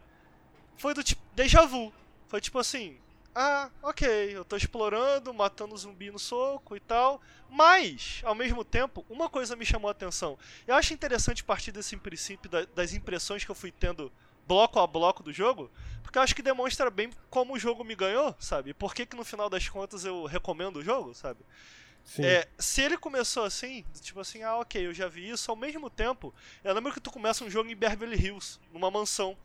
foi 0.77 0.95
do 0.95 1.03
tipo. 1.05 1.21
Déjà 1.35 1.67
vu. 1.67 1.93
Foi 2.33 2.41
tipo 2.41 2.59
assim. 2.59 2.99
Ah, 3.35 3.71
ok, 3.83 4.09
eu 4.35 4.43
tô 4.43 4.57
explorando, 4.57 5.35
matando 5.35 5.77
zumbi 5.77 6.11
no 6.11 6.19
soco 6.19 6.75
e 6.75 6.81
tal. 6.81 7.21
Mas, 7.51 8.23
ao 8.25 8.35
mesmo 8.35 8.65
tempo, 8.65 9.05
uma 9.11 9.29
coisa 9.29 9.55
me 9.55 9.67
chamou 9.67 9.89
a 9.89 9.93
atenção. 9.93 10.39
Eu 10.67 10.75
acho 10.75 10.95
interessante 10.95 11.45
partir 11.45 11.73
desse 11.73 11.95
princípio 11.95 12.49
da- 12.49 12.65
das 12.75 12.95
impressões 12.95 13.45
que 13.45 13.51
eu 13.51 13.55
fui 13.55 13.71
tendo 13.71 14.11
bloco 14.49 14.79
a 14.81 14.87
bloco 14.87 15.23
do 15.23 15.31
jogo, 15.31 15.71
porque 16.03 16.17
eu 16.17 16.23
acho 16.23 16.35
que 16.35 16.41
demonstra 16.41 16.89
bem 16.91 17.11
como 17.29 17.53
o 17.53 17.59
jogo 17.59 17.85
me 17.85 17.95
ganhou, 17.95 18.35
sabe? 18.39 18.71
E 18.71 18.75
por 18.75 18.95
que 18.95 19.05
que 19.05 19.15
no 19.17 19.25
final 19.27 19.51
das 19.51 19.69
contas 19.69 20.03
eu 20.07 20.25
recomendo 20.25 20.77
o 20.79 20.83
jogo, 20.83 21.15
sabe? 21.15 21.41
É, 22.25 22.49
se 22.59 22.81
ele 22.81 22.97
começou 22.97 23.45
assim, 23.45 23.85
tipo 24.01 24.21
assim, 24.21 24.43
ah, 24.43 24.57
ok, 24.57 24.87
eu 24.87 24.95
já 24.95 25.07
vi 25.07 25.29
isso, 25.29 25.51
ao 25.51 25.57
mesmo 25.57 25.91
tempo, 25.91 26.35
eu 26.65 26.73
lembro 26.73 26.93
que 26.95 27.01
tu 27.01 27.11
começa 27.11 27.45
um 27.45 27.51
jogo 27.51 27.69
em 27.71 27.77
Beverly 27.77 28.17
Hills, 28.17 28.59
numa 28.73 28.91
mansão. 28.91 29.37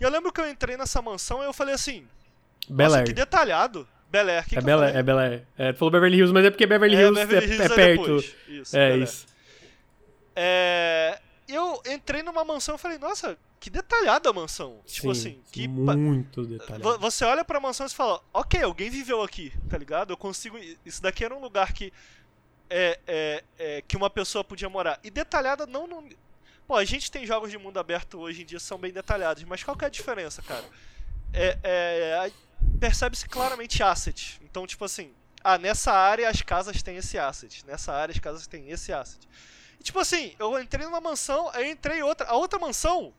E 0.00 0.04
eu 0.04 0.10
lembro 0.10 0.32
que 0.32 0.40
eu 0.40 0.48
entrei 0.48 0.76
nessa 0.76 1.00
mansão 1.00 1.42
e 1.42 1.46
eu 1.46 1.52
falei 1.52 1.74
assim, 1.74 2.06
Bel 2.68 2.94
Air. 2.94 3.06
que 3.06 3.12
detalhado. 3.12 3.86
Bel 4.10 4.28
Air, 4.28 4.48
que 4.48 4.56
É 4.56 4.60
que 4.60 4.64
Bel 4.64 4.80
Air, 4.80 4.96
é 4.96 5.02
Bel 5.02 5.18
Air. 5.18 5.46
É, 5.56 5.72
tu 5.72 5.78
falou 5.78 5.92
Beverly 5.92 6.18
Hills, 6.18 6.32
mas 6.32 6.44
é 6.44 6.50
porque 6.50 6.66
Beverly 6.66 6.96
Hills 6.96 7.20
é, 7.20 7.26
Beverly 7.26 7.52
é 7.52 7.56
Hills 7.56 7.74
perto. 7.74 8.24
Isso, 8.48 8.76
É 8.76 8.96
isso. 8.96 9.26
É, 10.36 11.20
eu 11.48 11.80
entrei 11.86 12.22
numa 12.22 12.44
mansão 12.44 12.74
e 12.74 12.78
falei, 12.78 12.98
nossa, 12.98 13.38
que 13.60 13.70
detalhada 13.70 14.28
a 14.28 14.32
mansão. 14.32 14.80
Tipo 14.84 15.14
Sim, 15.14 15.20
assim, 15.20 15.42
que 15.50 15.66
muito 15.66 16.44
detalhado. 16.44 16.98
Você 16.98 17.24
olha 17.24 17.44
pra 17.44 17.58
mansão 17.58 17.86
e 17.86 17.90
fala, 17.90 18.20
ok, 18.32 18.62
alguém 18.62 18.90
viveu 18.90 19.22
aqui, 19.22 19.52
tá 19.70 19.78
ligado? 19.78 20.12
Eu 20.12 20.16
consigo. 20.16 20.58
Isso 20.84 21.02
daqui 21.02 21.24
era 21.24 21.34
um 21.34 21.40
lugar 21.40 21.72
que. 21.72 21.92
É, 22.68 22.98
é, 23.06 23.44
é, 23.58 23.82
que 23.86 23.96
uma 23.96 24.10
pessoa 24.10 24.42
podia 24.42 24.68
morar. 24.68 24.98
E 25.04 25.10
detalhada 25.10 25.66
não. 25.66 25.86
não... 25.86 26.04
Pô, 26.66 26.74
a 26.76 26.84
gente 26.84 27.10
tem 27.10 27.26
jogos 27.26 27.50
de 27.50 27.58
mundo 27.58 27.78
aberto 27.78 28.18
hoje 28.20 28.42
em 28.42 28.46
dia 28.46 28.58
que 28.58 28.64
são 28.64 28.78
bem 28.78 28.92
detalhados, 28.92 29.42
mas 29.44 29.62
qual 29.62 29.76
que 29.76 29.84
é 29.84 29.88
a 29.88 29.90
diferença, 29.90 30.40
cara? 30.42 30.64
É, 31.32 31.58
é, 31.62 32.26
a- 32.26 32.44
Percebe-se 32.80 33.28
claramente 33.28 33.82
asset. 33.82 34.40
Então, 34.42 34.66
tipo 34.66 34.84
assim, 34.84 35.12
ah, 35.42 35.58
nessa 35.58 35.92
área 35.92 36.28
as 36.28 36.40
casas 36.42 36.82
têm 36.82 36.96
esse 36.96 37.18
asset. 37.18 37.64
Nessa 37.66 37.92
área 37.92 38.12
as 38.12 38.18
casas 38.18 38.46
têm 38.46 38.70
esse 38.70 38.92
asset. 38.92 39.26
E, 39.78 39.82
tipo 39.82 39.98
assim, 39.98 40.34
eu 40.38 40.58
entrei 40.60 40.84
numa 40.86 41.00
mansão, 41.00 41.50
aí 41.52 41.70
entrei 41.70 41.98
em 41.98 42.02
outra. 42.02 42.26
A 42.26 42.34
outra 42.34 42.58
mansão, 42.58 43.12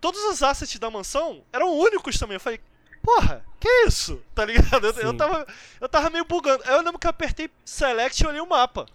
todos 0.00 0.20
os 0.24 0.42
assets 0.42 0.78
da 0.78 0.90
mansão 0.90 1.44
eram 1.52 1.72
únicos 1.76 2.18
também. 2.18 2.36
Eu 2.36 2.40
falei, 2.40 2.60
porra, 3.02 3.44
que 3.60 3.68
isso? 3.86 4.22
Tá 4.34 4.44
ligado? 4.44 4.86
Eu, 4.86 4.92
eu 5.02 5.16
tava, 5.16 5.46
eu 5.80 5.88
tava 5.88 6.10
meio 6.10 6.24
bugando. 6.24 6.62
Aí 6.64 6.72
eu 6.74 6.82
lembro 6.82 6.98
que 6.98 7.06
eu 7.06 7.10
apertei 7.10 7.50
select 7.64 8.22
e 8.22 8.26
olhei 8.26 8.40
o 8.40 8.46
mapa. 8.46 8.86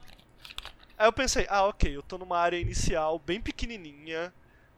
Aí 1.01 1.07
eu 1.07 1.11
pensei, 1.13 1.47
ah, 1.49 1.65
ok, 1.65 1.95
eu 1.95 2.03
tô 2.03 2.15
numa 2.19 2.37
área 2.37 2.59
inicial 2.59 3.17
bem 3.17 3.41
pequenininha, 3.41 4.31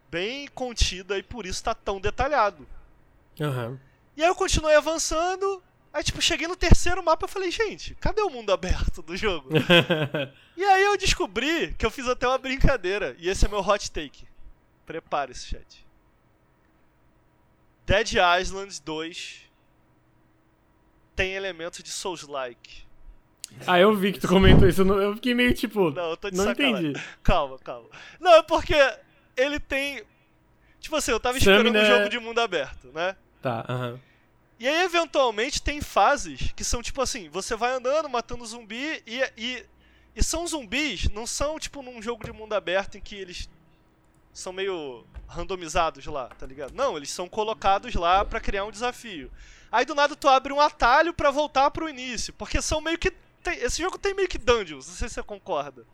bem 0.09 0.47
contida 0.47 1.17
e 1.17 1.21
por 1.21 1.45
isso 1.45 1.61
tá 1.61 1.75
tão 1.75 1.99
detalhado. 1.99 2.65
Aham. 3.41 3.77
E 4.15 4.23
aí 4.23 4.29
eu 4.29 4.33
continuei 4.33 4.73
avançando. 4.73 5.61
Aí, 5.91 6.01
tipo, 6.01 6.21
cheguei 6.21 6.47
no 6.47 6.55
terceiro 6.55 7.03
mapa 7.03 7.25
e 7.25 7.29
falei, 7.29 7.51
gente, 7.51 7.93
cadê 7.95 8.21
o 8.21 8.29
mundo 8.29 8.53
aberto 8.53 9.01
do 9.01 9.17
jogo? 9.17 9.49
e 10.55 10.63
aí 10.63 10.83
eu 10.85 10.97
descobri 10.97 11.73
que 11.73 11.85
eu 11.85 11.91
fiz 11.91 12.07
até 12.07 12.25
uma 12.25 12.37
brincadeira. 12.37 13.17
E 13.19 13.27
esse 13.27 13.45
é 13.45 13.49
meu 13.49 13.59
hot 13.59 13.91
take. 13.91 14.25
Prepare-se, 14.85 15.47
chat. 15.47 15.85
Dead 17.85 18.13
Island 18.39 18.81
2 18.81 19.41
tem 21.17 21.33
elementos 21.33 21.83
de 21.83 21.89
Souls-like. 21.89 22.82
Ah, 23.67 23.79
eu 23.79 23.95
vi 23.95 24.13
que 24.13 24.19
tu 24.19 24.27
comentou 24.27 24.67
isso. 24.67 24.81
eu 24.81 25.15
fiquei 25.15 25.33
meio 25.33 25.53
tipo. 25.53 25.91
Não, 25.91 26.11
eu 26.11 26.17
tô 26.17 26.29
de 26.29 26.37
Não 26.37 26.43
sacanagem. 26.45 26.89
entendi. 26.91 27.05
Calma, 27.23 27.57
calma. 27.59 27.87
Não, 28.19 28.33
é 28.35 28.41
porque 28.43 28.75
ele 29.37 29.59
tem. 29.59 30.03
Tipo 30.79 30.95
assim, 30.97 31.11
eu 31.11 31.19
tava 31.19 31.37
esperando 31.37 31.67
um 31.67 31.69
Stamina- 31.69 31.95
jogo 31.97 32.09
de 32.09 32.19
mundo 32.19 32.39
aberto, 32.39 32.87
né? 32.93 33.15
Tá, 33.41 33.65
aham. 33.69 33.99
E 34.59 34.67
aí, 34.67 34.83
eventualmente, 34.83 35.61
tem 35.61 35.81
fases 35.81 36.51
que 36.55 36.63
são 36.63 36.81
tipo 36.81 37.01
assim: 37.01 37.29
você 37.29 37.55
vai 37.55 37.73
andando, 37.73 38.09
matando 38.09 38.45
zumbi, 38.45 39.01
e, 39.07 39.21
e, 39.37 39.65
e 40.15 40.23
são 40.23 40.45
zumbis, 40.45 41.09
não 41.09 41.25
são 41.25 41.57
tipo 41.59 41.81
num 41.81 42.01
jogo 42.01 42.23
de 42.25 42.31
mundo 42.31 42.53
aberto 42.53 42.97
em 42.97 43.01
que 43.01 43.15
eles 43.15 43.49
são 44.33 44.51
meio 44.53 45.05
randomizados 45.27 46.05
lá, 46.05 46.27
tá 46.27 46.45
ligado? 46.45 46.73
Não, 46.73 46.97
eles 46.97 47.09
são 47.11 47.27
colocados 47.29 47.93
lá 47.95 48.23
pra 48.25 48.39
criar 48.39 48.65
um 48.65 48.71
desafio. 48.71 49.31
Aí 49.71 49.85
do 49.85 49.95
nada 49.95 50.15
tu 50.15 50.27
abre 50.27 50.53
um 50.53 50.61
atalho 50.61 51.13
pra 51.13 51.31
voltar 51.31 51.71
pro 51.71 51.89
início, 51.89 52.33
porque 52.33 52.61
são 52.61 52.79
meio 52.81 52.97
que. 52.97 53.11
Tem- 53.43 53.59
esse 53.59 53.81
jogo 53.81 53.97
tem 53.97 54.13
meio 54.13 54.27
que 54.27 54.37
dungeons, 54.37 54.87
não 54.87 54.95
sei 54.95 55.07
se 55.09 55.15
você 55.15 55.23
concorda. 55.23 55.85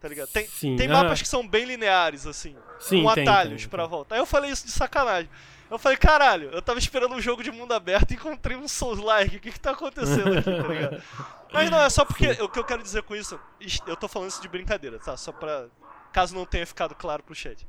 Tá 0.00 0.06
ligado? 0.06 0.28
Tem, 0.28 0.46
Sim, 0.46 0.76
tem 0.76 0.86
aham. 0.88 1.02
mapas 1.02 1.20
que 1.20 1.26
são 1.26 1.46
bem 1.46 1.64
lineares, 1.64 2.24
assim 2.24 2.54
Sim, 2.78 3.02
com 3.02 3.12
tem, 3.14 3.28
atalhos 3.28 3.62
tem, 3.62 3.68
pra 3.68 3.82
tem. 3.82 3.90
voltar. 3.90 4.14
Aí 4.14 4.20
eu 4.20 4.26
falei 4.26 4.48
isso 4.52 4.64
de 4.64 4.70
sacanagem. 4.70 5.28
Eu 5.68 5.76
falei, 5.78 5.98
caralho, 5.98 6.50
eu 6.50 6.62
tava 6.62 6.78
esperando 6.78 7.14
um 7.16 7.20
jogo 7.20 7.42
de 7.42 7.50
mundo 7.50 7.74
aberto 7.74 8.12
e 8.12 8.14
encontrei 8.14 8.56
um 8.56 8.68
Souls-like. 8.68 9.36
O 9.36 9.40
que 9.40 9.50
que 9.50 9.58
tá 9.58 9.72
acontecendo 9.72 10.38
aqui, 10.38 10.44
tá 10.62 10.68
ligado? 10.68 11.02
Mas 11.52 11.68
não, 11.68 11.80
é 11.80 11.90
só 11.90 12.04
porque 12.04 12.28
o 12.40 12.48
que 12.48 12.58
eu 12.60 12.64
quero 12.64 12.80
dizer 12.82 13.02
com 13.02 13.16
isso, 13.16 13.38
is- 13.60 13.80
eu 13.88 13.96
tô 13.96 14.06
falando 14.06 14.28
isso 14.30 14.40
de 14.40 14.48
brincadeira, 14.48 14.98
tá? 15.00 15.16
Só 15.16 15.32
pra. 15.32 15.66
Caso 16.12 16.32
não 16.34 16.46
tenha 16.46 16.64
ficado 16.66 16.94
claro 16.94 17.22
pro 17.24 17.34
chat. 17.34 17.66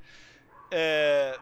É. 0.72 1.38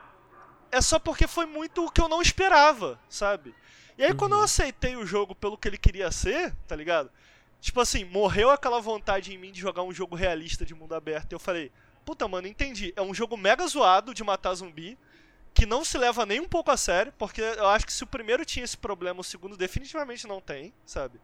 É 0.72 0.82
só 0.82 1.00
porque 1.00 1.28
foi 1.28 1.46
muito 1.46 1.86
o 1.86 1.92
que 1.92 2.02
eu 2.02 2.10
não 2.10 2.22
esperava, 2.22 3.00
sabe? 3.10 3.54
E 3.98 4.04
aí 4.04 4.14
quando 4.14 4.34
eu 4.36 4.42
aceitei 4.42 4.96
o 4.96 5.06
jogo 5.06 5.34
pelo 5.36 5.58
que 5.58 5.68
ele 5.68 5.78
queria 5.78 6.12
ser, 6.12 6.54
tá 6.68 6.76
ligado? 6.76 7.10
Tipo 7.60 7.82
assim, 7.82 8.06
morreu 8.06 8.50
aquela 8.50 8.80
vontade 8.80 9.34
em 9.34 9.38
mim 9.38 9.52
de 9.52 9.60
jogar 9.60 9.84
um 9.84 9.92
jogo 9.94 10.16
realista 10.16 10.64
de 10.66 10.74
mundo 10.76 10.94
aberto. 10.96 11.32
E 11.32 11.36
eu 11.36 11.40
falei, 11.40 11.72
puta, 12.06 12.28
mano, 12.28 12.48
entendi. 12.48 12.94
É 12.96 13.02
um 13.02 13.14
jogo 13.14 13.36
mega 13.36 13.66
zoado 13.68 14.14
de 14.14 14.24
matar 14.24 14.54
zumbi, 14.54 14.98
que 15.54 15.66
não 15.66 15.84
se 15.84 15.98
leva 15.98 16.26
nem 16.26 16.40
um 16.40 16.48
pouco 16.48 16.70
a 16.70 16.78
sério, 16.78 17.12
porque 17.18 17.42
eu 17.42 17.68
acho 17.68 17.86
que 17.86 17.92
se 17.92 18.04
o 18.04 18.08
primeiro 18.08 18.46
tinha 18.46 18.64
esse 18.64 18.78
problema, 18.78 19.22
o 19.22 19.24
segundo 19.24 19.58
definitivamente 19.58 20.28
não 20.28 20.40
tem, 20.40 20.72
sabe? 20.86 21.20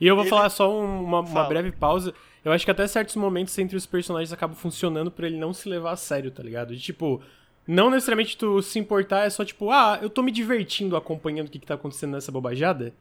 E 0.00 0.06
eu 0.06 0.14
vou 0.16 0.24
Ele- 0.24 0.30
falar 0.30 0.48
só 0.48 0.72
um- 0.72 1.04
uma, 1.04 1.20
uma 1.20 1.26
Fala. 1.26 1.48
breve 1.48 1.70
pausa. 1.70 2.14
Eu 2.44 2.50
acho 2.50 2.64
que 2.64 2.70
até 2.70 2.86
certos 2.86 3.14
momentos 3.14 3.56
entre 3.58 3.76
os 3.76 3.86
personagens 3.86 4.32
acabam 4.32 4.56
funcionando 4.56 5.10
pra 5.10 5.26
ele 5.26 5.36
não 5.38 5.52
se 5.52 5.68
levar 5.68 5.92
a 5.92 5.96
sério, 5.96 6.30
tá 6.30 6.42
ligado? 6.42 6.74
De, 6.74 6.80
tipo, 6.82 7.22
não 7.66 7.90
necessariamente 7.90 8.36
tu 8.36 8.60
se 8.62 8.78
importar, 8.78 9.24
é 9.26 9.30
só 9.30 9.44
tipo, 9.44 9.70
ah, 9.70 9.98
eu 10.02 10.10
tô 10.10 10.22
me 10.22 10.32
divertindo 10.32 10.96
acompanhando 10.96 11.46
o 11.48 11.50
que, 11.50 11.58
que 11.58 11.66
tá 11.66 11.74
acontecendo 11.74 12.12
nessa 12.12 12.32
bobajada. 12.32 12.92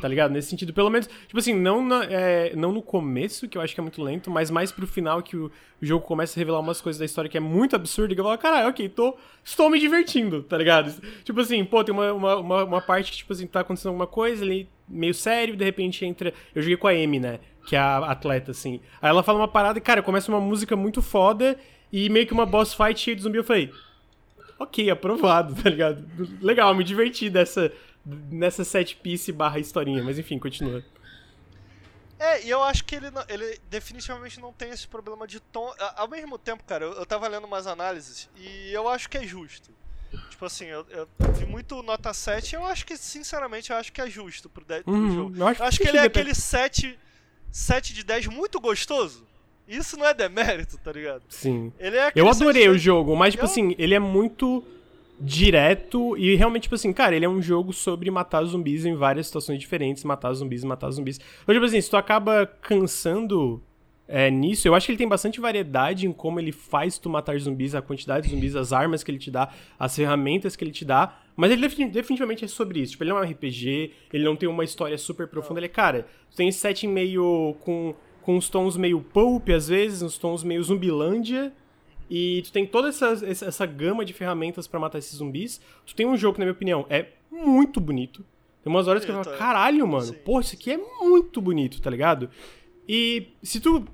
Tá 0.00 0.08
ligado? 0.08 0.32
Nesse 0.32 0.50
sentido, 0.50 0.72
pelo 0.74 0.90
menos, 0.90 1.06
tipo 1.06 1.38
assim, 1.38 1.54
não, 1.54 1.82
na- 1.82 2.04
é, 2.04 2.54
não 2.56 2.72
no 2.72 2.82
começo, 2.82 3.48
que 3.48 3.56
eu 3.56 3.62
acho 3.62 3.72
que 3.74 3.80
é 3.80 3.82
muito 3.82 4.02
lento, 4.02 4.30
mas 4.30 4.50
mais 4.50 4.70
pro 4.72 4.86
final 4.86 5.22
que 5.22 5.36
o, 5.36 5.46
o 5.46 5.86
jogo 5.86 6.04
começa 6.04 6.38
a 6.38 6.40
revelar 6.40 6.60
umas 6.60 6.80
coisas 6.80 6.98
da 6.98 7.04
história 7.06 7.30
que 7.30 7.36
é 7.36 7.40
muito 7.40 7.74
absurdo, 7.76 8.12
e 8.12 8.14
que 8.14 8.20
eu 8.20 8.24
falo, 8.24 8.36
caralho, 8.36 8.68
ok, 8.68 8.88
tô, 8.88 9.16
estou 9.42 9.70
me 9.70 9.78
divertindo, 9.78 10.42
tá 10.42 10.58
ligado? 10.58 10.92
Tipo 11.22 11.40
assim, 11.40 11.64
pô, 11.64 11.82
tem 11.82 11.94
uma, 11.94 12.12
uma, 12.12 12.36
uma, 12.36 12.64
uma 12.64 12.80
parte 12.82 13.12
que, 13.12 13.18
tipo 13.18 13.32
assim, 13.32 13.46
tá 13.46 13.60
acontecendo 13.60 13.88
alguma 13.90 14.06
coisa 14.06 14.44
ali, 14.44 14.68
meio 14.88 15.14
sério, 15.14 15.56
de 15.56 15.64
repente 15.64 16.04
entra. 16.04 16.34
Eu 16.54 16.60
joguei 16.60 16.76
com 16.76 16.88
a 16.88 16.90
Amy, 16.90 17.18
né? 17.20 17.38
Que 17.66 17.76
é 17.76 17.78
a 17.78 17.98
atleta, 17.98 18.50
assim. 18.50 18.80
Aí 19.00 19.08
ela 19.08 19.22
fala 19.22 19.38
uma 19.38 19.48
parada 19.48 19.78
e, 19.78 19.80
cara, 19.80 20.02
começa 20.02 20.30
uma 20.30 20.40
música 20.40 20.76
muito 20.76 21.00
foda 21.00 21.56
e 21.90 22.10
meio 22.10 22.26
que 22.26 22.32
uma 22.34 22.44
boss 22.44 22.74
fight 22.74 23.00
cheia 23.00 23.16
de 23.16 23.22
zumbi. 23.22 23.38
Eu 23.38 23.44
falei, 23.44 23.70
ok, 24.58 24.90
aprovado, 24.90 25.54
tá 25.62 25.70
ligado? 25.70 26.04
Legal, 26.42 26.74
me 26.74 26.84
diverti 26.84 27.30
dessa, 27.30 27.72
nessa 28.04 28.64
set 28.64 28.96
piece 28.96 29.32
barra 29.32 29.58
historinha, 29.58 30.02
mas 30.02 30.18
enfim, 30.18 30.38
continua. 30.38 30.82
É, 32.18 32.44
e 32.44 32.50
eu 32.50 32.62
acho 32.62 32.84
que 32.84 32.94
ele, 32.94 33.06
ele 33.28 33.60
definitivamente 33.68 34.40
não 34.40 34.52
tem 34.52 34.70
esse 34.70 34.86
problema 34.86 35.26
de 35.26 35.40
tom. 35.40 35.72
Ao 35.96 36.08
mesmo 36.08 36.38
tempo, 36.38 36.62
cara, 36.64 36.84
eu, 36.84 36.92
eu 36.92 37.04
tava 37.06 37.26
lendo 37.28 37.46
umas 37.46 37.66
análises 37.66 38.28
e 38.36 38.72
eu 38.72 38.88
acho 38.88 39.08
que 39.08 39.18
é 39.18 39.26
justo. 39.26 39.70
Tipo 40.30 40.46
assim, 40.46 40.64
eu, 40.66 40.86
eu 40.90 41.08
vi 41.34 41.44
muito 41.44 41.82
nota 41.82 42.12
7 42.14 42.52
e 42.52 42.56
eu 42.56 42.64
acho 42.64 42.86
que, 42.86 42.96
sinceramente, 42.96 43.70
eu 43.70 43.76
acho 43.76 43.92
que 43.92 44.00
é 44.00 44.08
justo 44.08 44.48
pro, 44.48 44.64
de, 44.64 44.82
pro 44.82 44.92
Uhum, 44.92 45.14
jogo. 45.14 45.36
eu 45.36 45.46
acho 45.48 45.62
Eu 45.62 45.66
acho 45.66 45.76
que 45.78 45.84
que 45.84 45.88
ele 45.90 45.98
é 45.98 46.02
depende- 46.02 46.30
aquele 46.30 46.34
7, 46.34 46.98
7 47.50 47.92
de 47.92 48.02
10 48.04 48.26
muito 48.26 48.60
gostoso. 48.60 49.26
Isso 49.66 49.96
não 49.96 50.06
é 50.06 50.12
demérito, 50.14 50.76
tá 50.78 50.92
ligado? 50.92 51.22
Sim. 51.28 51.72
Ele 51.78 51.96
é 51.96 52.12
Eu 52.14 52.28
adorei 52.28 52.62
7 52.62 52.68
o 52.68 52.72
de 52.72 52.78
10 52.78 52.82
jogo, 52.82 53.16
mas, 53.16 53.34
tipo 53.34 53.44
assim, 53.44 53.74
ele 53.78 53.94
é 53.94 53.98
muito 53.98 54.64
direto 55.24 56.16
e 56.18 56.34
realmente, 56.36 56.64
tipo 56.64 56.74
assim, 56.74 56.92
cara, 56.92 57.16
ele 57.16 57.24
é 57.24 57.28
um 57.28 57.40
jogo 57.40 57.72
sobre 57.72 58.10
matar 58.10 58.44
zumbis 58.44 58.84
em 58.84 58.94
várias 58.94 59.26
situações 59.26 59.58
diferentes, 59.58 60.04
matar 60.04 60.32
zumbis, 60.34 60.62
matar 60.62 60.90
zumbis. 60.90 61.18
Então, 61.42 61.54
tipo 61.54 61.64
assim, 61.64 61.80
se 61.80 61.88
tu 61.88 61.96
acaba 61.96 62.46
cansando 62.46 63.62
é, 64.06 64.30
nisso, 64.30 64.68
eu 64.68 64.74
acho 64.74 64.84
que 64.84 64.92
ele 64.92 64.98
tem 64.98 65.08
bastante 65.08 65.40
variedade 65.40 66.06
em 66.06 66.12
como 66.12 66.38
ele 66.38 66.52
faz 66.52 66.98
tu 66.98 67.08
matar 67.08 67.38
zumbis, 67.38 67.74
a 67.74 67.80
quantidade 67.80 68.28
de 68.28 68.34
zumbis, 68.34 68.54
as 68.54 68.72
armas 68.72 69.02
que 69.02 69.10
ele 69.10 69.18
te 69.18 69.30
dá, 69.30 69.50
as 69.78 69.96
ferramentas 69.96 70.54
que 70.54 70.62
ele 70.62 70.72
te 70.72 70.84
dá, 70.84 71.18
mas 71.34 71.50
ele 71.50 71.62
defini- 71.62 71.90
definitivamente 71.90 72.44
é 72.44 72.48
sobre 72.48 72.80
isso. 72.80 72.92
Tipo, 72.92 73.04
ele 73.04 73.10
não 73.10 73.18
é 73.18 73.22
um 73.22 73.30
RPG, 73.30 73.92
ele 74.12 74.24
não 74.24 74.36
tem 74.36 74.48
uma 74.48 74.62
história 74.62 74.98
super 74.98 75.26
profunda, 75.26 75.58
ele 75.58 75.66
é, 75.66 75.70
cara, 75.70 76.06
tem 76.36 76.48
esse 76.48 76.58
setting 76.58 76.88
meio 76.88 77.56
com, 77.60 77.94
com 78.20 78.36
uns 78.36 78.50
tons 78.50 78.76
meio 78.76 79.00
pulp, 79.00 79.48
às 79.48 79.68
vezes, 79.68 80.02
uns 80.02 80.18
tons 80.18 80.44
meio 80.44 80.62
zumbilândia, 80.62 81.50
e 82.08 82.42
tu 82.42 82.52
tem 82.52 82.66
toda 82.66 82.88
essa, 82.88 83.18
essa, 83.24 83.66
gama 83.66 84.04
de 84.04 84.12
ferramentas 84.12 84.66
pra 84.66 84.78
matar 84.78 84.98
esses 84.98 85.16
zumbis. 85.16 85.60
Tu 85.86 85.94
tem 85.94 86.06
um 86.06 86.16
jogo 86.16 86.34
que, 86.34 86.40
na 86.40 86.46
minha 86.46 86.52
opinião, 86.52 86.86
é 86.88 87.08
muito 87.30 87.80
bonito. 87.80 88.24
Tem 88.62 88.72
umas 88.72 88.88
horas 88.88 89.04
que 89.04 89.10
eu 89.10 89.22
falo, 89.22 89.36
caralho, 89.36 89.86
mano, 89.86 90.06
Sim. 90.06 90.14
pô, 90.24 90.40
isso 90.40 90.54
aqui 90.54 90.72
é 90.72 90.76
muito 90.76 91.40
bonito, 91.40 91.80
tá 91.82 91.90
ligado? 91.90 92.30
E 92.88 93.28
se 93.42 93.60
tu 93.60 93.84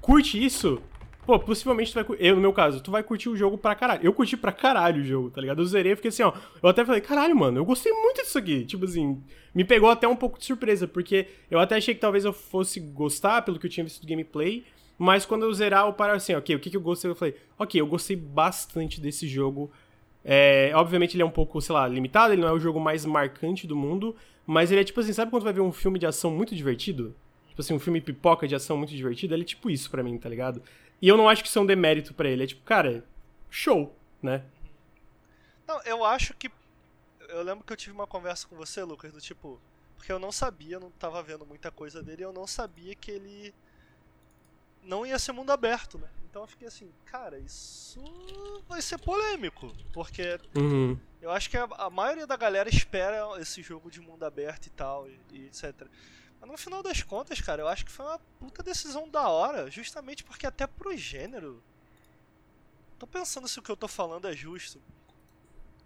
curte 0.00 0.42
isso, 0.42 0.80
pô, 1.26 1.38
possivelmente 1.38 1.92
tu 1.92 1.94
vai 1.94 2.04
curtir. 2.04 2.24
Eu, 2.24 2.34
no 2.36 2.40
meu 2.40 2.52
caso, 2.52 2.82
tu 2.82 2.90
vai 2.90 3.02
curtir 3.02 3.28
o 3.28 3.36
jogo 3.36 3.58
pra 3.58 3.74
caralho. 3.74 4.00
Eu 4.02 4.12
curti 4.12 4.36
pra 4.36 4.52
caralho 4.52 5.02
o 5.02 5.04
jogo, 5.04 5.30
tá 5.30 5.40
ligado? 5.40 5.60
Eu 5.60 5.66
zerei, 5.66 5.96
fiquei 5.96 6.10
assim, 6.10 6.22
ó. 6.22 6.32
Eu 6.62 6.68
até 6.68 6.84
falei, 6.84 7.00
caralho, 7.00 7.36
mano, 7.36 7.58
eu 7.58 7.64
gostei 7.64 7.92
muito 7.92 8.22
disso 8.22 8.38
aqui. 8.38 8.64
Tipo 8.64 8.84
assim, 8.84 9.22
me 9.54 9.64
pegou 9.64 9.90
até 9.90 10.06
um 10.06 10.16
pouco 10.16 10.38
de 10.38 10.44
surpresa, 10.44 10.86
porque 10.86 11.26
eu 11.50 11.58
até 11.58 11.76
achei 11.76 11.94
que 11.94 12.00
talvez 12.00 12.24
eu 12.24 12.32
fosse 12.32 12.80
gostar 12.80 13.42
pelo 13.42 13.58
que 13.58 13.66
eu 13.66 13.70
tinha 13.70 13.84
visto 13.84 14.00
do 14.00 14.08
gameplay. 14.08 14.64
Mas 14.98 15.26
quando 15.26 15.44
eu 15.44 15.52
zerar, 15.52 15.86
eu 15.86 15.92
paro 15.92 16.12
assim, 16.14 16.34
ok, 16.34 16.54
o 16.54 16.60
que, 16.60 16.70
que 16.70 16.76
eu 16.76 16.80
gostei? 16.80 17.10
Eu 17.10 17.14
falei, 17.14 17.36
ok, 17.58 17.80
eu 17.80 17.86
gostei 17.86 18.16
bastante 18.16 19.00
desse 19.00 19.26
jogo. 19.26 19.70
É, 20.24 20.72
obviamente 20.74 21.14
ele 21.14 21.22
é 21.22 21.26
um 21.26 21.30
pouco, 21.30 21.60
sei 21.60 21.74
lá, 21.74 21.86
limitado, 21.86 22.32
ele 22.32 22.40
não 22.40 22.48
é 22.48 22.52
o 22.52 22.60
jogo 22.60 22.80
mais 22.80 23.04
marcante 23.04 23.66
do 23.66 23.76
mundo, 23.76 24.16
mas 24.46 24.70
ele 24.70 24.80
é 24.80 24.84
tipo 24.84 25.00
assim, 25.00 25.12
sabe 25.12 25.30
quando 25.30 25.42
vai 25.42 25.52
ver 25.52 25.60
um 25.60 25.72
filme 25.72 25.98
de 25.98 26.06
ação 26.06 26.30
muito 26.30 26.54
divertido? 26.54 27.14
Tipo 27.48 27.60
assim, 27.60 27.74
um 27.74 27.78
filme 27.78 28.00
pipoca 28.00 28.48
de 28.48 28.54
ação 28.54 28.76
muito 28.76 28.94
divertido, 28.94 29.34
ele 29.34 29.42
é 29.42 29.46
tipo 29.46 29.68
isso 29.68 29.90
pra 29.90 30.02
mim, 30.02 30.16
tá 30.16 30.28
ligado? 30.28 30.62
E 31.02 31.08
eu 31.08 31.16
não 31.16 31.28
acho 31.28 31.42
que 31.42 31.48
isso 31.48 31.58
é 31.58 31.62
um 31.62 31.66
demérito 31.66 32.14
pra 32.14 32.28
ele, 32.28 32.44
é 32.44 32.46
tipo, 32.46 32.62
cara, 32.62 33.04
show, 33.50 33.94
né? 34.22 34.42
Não, 35.66 35.80
eu 35.82 36.04
acho 36.04 36.34
que. 36.34 36.50
Eu 37.28 37.42
lembro 37.42 37.64
que 37.64 37.72
eu 37.72 37.76
tive 37.76 37.94
uma 37.94 38.06
conversa 38.06 38.46
com 38.46 38.56
você, 38.56 38.82
Lucas, 38.82 39.12
do 39.12 39.20
tipo. 39.20 39.60
Porque 39.96 40.12
eu 40.12 40.18
não 40.18 40.30
sabia, 40.30 40.78
não 40.78 40.90
tava 40.90 41.22
vendo 41.22 41.46
muita 41.46 41.70
coisa 41.70 42.02
dele, 42.02 42.24
eu 42.24 42.32
não 42.32 42.46
sabia 42.46 42.94
que 42.94 43.10
ele. 43.10 43.54
Não 44.84 45.04
ia 45.06 45.18
ser 45.18 45.32
mundo 45.32 45.50
aberto, 45.50 45.98
né? 45.98 46.08
Então 46.28 46.42
eu 46.42 46.46
fiquei 46.48 46.66
assim, 46.68 46.92
cara, 47.04 47.38
isso 47.38 48.02
vai 48.68 48.82
ser 48.82 48.98
polêmico. 48.98 49.72
Porque 49.92 50.38
Uhum. 50.56 50.98
eu 51.22 51.30
acho 51.30 51.48
que 51.48 51.56
a, 51.56 51.64
a 51.64 51.88
maioria 51.90 52.26
da 52.26 52.36
galera 52.36 52.68
espera 52.68 53.40
esse 53.40 53.62
jogo 53.62 53.90
de 53.90 54.00
mundo 54.00 54.24
aberto 54.24 54.66
e 54.66 54.70
tal, 54.70 55.08
e, 55.08 55.18
e 55.32 55.46
etc. 55.46 55.86
Mas 56.40 56.50
no 56.50 56.58
final 56.58 56.82
das 56.82 57.02
contas, 57.02 57.40
cara, 57.40 57.62
eu 57.62 57.68
acho 57.68 57.84
que 57.84 57.90
foi 57.92 58.04
uma 58.04 58.18
puta 58.38 58.62
decisão 58.62 59.08
da 59.08 59.28
hora, 59.28 59.70
justamente 59.70 60.24
porque 60.24 60.46
até 60.46 60.66
pro 60.66 60.96
gênero. 60.96 61.62
Tô 62.98 63.06
pensando 63.06 63.48
se 63.48 63.58
o 63.58 63.62
que 63.62 63.70
eu 63.70 63.76
tô 63.76 63.88
falando 63.88 64.28
é 64.28 64.34
justo. 64.34 64.80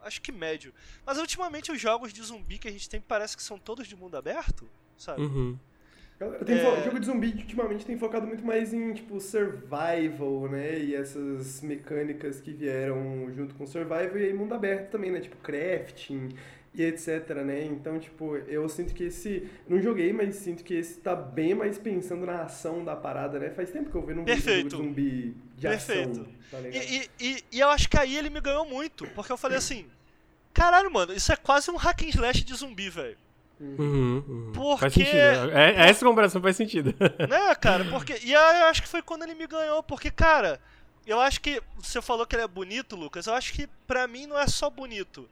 Acho 0.01 0.21
que 0.23 0.31
médio. 0.33 0.73
Mas 1.05 1.19
ultimamente 1.19 1.71
os 1.73 1.81
jogos 1.81 2.13
de 2.13 2.23
zumbi 2.23 2.59
que 2.59 2.69
a 2.69 2.73
gente 2.73 2.89
tem 2.89 3.01
parece 3.01 3.37
que 3.37 3.43
são 3.43 3.59
todos 3.59 3.87
de 3.87 3.97
mundo 3.97 4.17
aberto, 4.17 4.69
sabe? 4.97 5.23
Uhum. 5.23 5.59
Galera, 6.19 6.45
É. 6.53 6.83
jogo 6.85 6.99
de 6.99 7.07
zumbi 7.07 7.29
ultimamente 7.29 7.87
tem 7.87 7.97
focado 7.97 8.27
muito 8.27 8.45
mais 8.45 8.75
em, 8.75 8.93
tipo, 8.93 9.21
survival, 9.21 10.49
né? 10.51 10.79
E 10.79 10.95
essas 10.95 11.61
mecânicas 11.63 12.41
que 12.41 12.53
vieram 12.53 13.31
junto 13.35 13.55
com 13.55 13.65
survival 13.67 14.19
e 14.19 14.25
aí 14.25 14.33
mundo 14.35 14.53
aberto 14.55 14.91
também, 14.91 15.13
né? 15.13 15.21
Tipo, 15.21 15.37
crafting 15.37 16.31
e 16.75 16.83
etc, 16.83 17.31
né? 17.47 17.65
Então, 17.65 18.01
tipo, 18.01 18.37
eu 18.37 18.69
sinto 18.69 18.95
que 18.95 19.05
esse... 19.05 19.49
Não 19.69 19.81
joguei, 19.81 20.13
mas 20.13 20.35
sinto 20.37 20.65
que 20.65 20.75
esse 20.75 20.99
tá 20.99 21.15
bem 21.15 21.55
mais 21.55 21.79
pensando 21.79 22.27
na 22.27 22.43
ação 22.43 22.85
da 22.85 22.97
parada, 22.97 23.39
né? 23.39 23.51
Faz 23.51 23.71
tempo 23.71 23.89
que 23.89 23.97
eu 23.97 24.03
vejo 24.03 24.21
um 24.21 24.25
Perfeito. 24.25 24.71
jogo 24.71 24.83
de 24.83 24.89
zumbi 24.89 25.37
de 25.57 25.69
Perfeito. 25.69 26.11
ação, 26.11 26.27
tá? 26.51 26.59
E, 26.69 26.79
e, 26.97 27.11
e, 27.21 27.45
e 27.53 27.61
eu 27.61 27.69
acho 27.69 27.89
que 27.89 27.97
aí 27.99 28.17
ele 28.17 28.29
me 28.29 28.41
ganhou 28.41 28.65
muito, 28.65 29.07
porque 29.15 29.31
eu 29.33 29.37
falei 29.37 29.57
assim: 29.59 29.87
caralho, 30.53 30.91
mano, 30.91 31.13
isso 31.13 31.33
é 31.33 31.37
quase 31.37 31.71
um 31.71 31.77
hack 31.77 32.03
and 32.03 32.09
slash 32.09 32.43
de 32.45 32.55
zumbi, 32.55 32.91
velho. 32.91 33.17
Uhum, 33.61 34.23
uhum. 34.29 34.53
Porque- 34.55 34.81
Faz 34.81 34.93
sentido. 34.95 35.17
É, 35.17 35.71
é- 35.71 35.89
essa 35.91 36.05
comparação 36.05 36.41
faz 36.41 36.57
sentido. 36.57 36.95
né, 37.29 37.55
cara? 37.57 37.85
Porque. 37.87 38.19
E 38.23 38.35
aí 38.35 38.61
eu 38.61 38.67
acho 38.67 38.83
que 38.83 38.89
foi 38.89 39.03
quando 39.03 39.25
ele 39.25 39.35
me 39.35 39.47
ganhou, 39.47 39.83
porque, 39.83 40.11
cara, 40.11 40.61
eu 41.07 41.21
acho 41.21 41.41
que. 41.41 41.61
Você 41.79 42.01
falou 42.01 42.27
que 42.27 42.37
ele 42.37 42.43
é 42.45 42.49
bonito, 42.49 42.95
Lucas. 42.97 43.27
Eu 43.27 43.35
acho 43.35 43.53
que 43.53 43.69
pra 43.87 44.07
mim 44.07 44.27
não 44.27 44.39
é 44.39 44.47
só 44.47 44.71
bonito. 44.71 45.29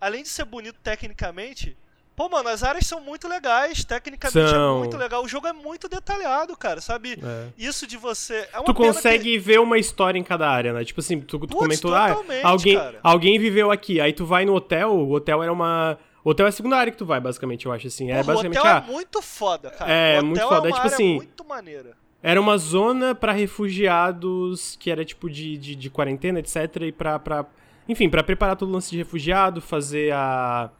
Além 0.00 0.22
de 0.22 0.28
ser 0.28 0.44
bonito 0.44 0.78
tecnicamente. 0.82 1.76
Pô, 2.16 2.28
mano, 2.28 2.50
as 2.50 2.62
áreas 2.62 2.86
são 2.86 3.00
muito 3.00 3.26
legais, 3.26 3.82
tecnicamente 3.82 4.50
São. 4.50 4.76
é 4.76 4.78
muito 4.78 4.96
legal. 4.96 5.24
O 5.24 5.28
jogo 5.28 5.46
é 5.46 5.54
muito 5.54 5.88
detalhado, 5.88 6.54
cara, 6.54 6.78
sabe? 6.80 7.18
É. 7.22 7.46
Isso 7.56 7.86
de 7.86 7.96
você. 7.96 8.46
É 8.52 8.62
Tu 8.62 8.74
consegue 8.74 9.38
ver 9.38 9.58
uma 9.58 9.78
história 9.78 10.18
em 10.18 10.22
cada 10.22 10.46
área, 10.48 10.72
né? 10.74 10.84
Tipo 10.84 11.00
assim, 11.00 11.18
tu, 11.18 11.38
tu 11.38 11.40
Putz, 11.40 11.54
comentou, 11.54 11.94
ah, 11.94 12.14
alguém, 12.44 12.76
cara. 12.76 13.00
alguém 13.02 13.38
viveu 13.38 13.70
aqui. 13.70 14.00
Aí 14.02 14.12
tu 14.12 14.26
vai 14.26 14.44
no 14.44 14.54
hotel, 14.54 14.90
o 14.92 15.10
hotel 15.12 15.42
era 15.42 15.50
uma. 15.52 15.98
O 16.24 16.30
hotel 16.30 16.46
é 16.46 16.48
a 16.48 16.52
segunda 16.52 16.76
área 16.76 16.90
que 16.92 16.98
tu 16.98 17.06
vai, 17.06 17.20
basicamente, 17.20 17.66
eu 17.66 17.72
acho 17.72 17.86
assim. 17.86 18.10
É 18.10 18.16
Porra, 18.16 18.22
o 18.22 18.26
basicamente, 18.26 18.58
hotel 18.58 18.72
ah, 18.72 18.84
é 18.86 18.92
muito 18.92 19.22
foda, 19.22 19.70
cara. 19.70 19.90
É, 19.92 20.14
o 20.14 20.18
hotel 20.18 20.24
muito 20.26 20.40
foda. 20.42 20.54
É 20.54 20.56
É 20.56 20.58
uma 20.58 20.66
tipo 20.66 20.76
área 20.78 20.94
assim, 20.94 21.14
muito 21.16 21.44
maneira. 21.44 21.96
era 22.22 22.40
uma 22.40 22.58
zona 22.58 23.14
pra 23.14 23.32
refugiados 23.32 24.76
que 24.78 24.90
era 24.90 25.04
tipo 25.04 25.28
de, 25.30 25.56
de, 25.56 25.74
de 25.74 25.90
quarentena, 25.90 26.38
etc. 26.38 26.56
E 26.82 26.92
pra, 26.92 27.18
pra. 27.18 27.46
Enfim, 27.88 28.08
pra 28.08 28.22
preparar 28.22 28.56
todo 28.56 28.68
o 28.68 28.72
lance 28.72 28.90
de 28.90 28.98
refugiado, 28.98 29.60
fazer 29.60 30.12
a. 30.12 30.70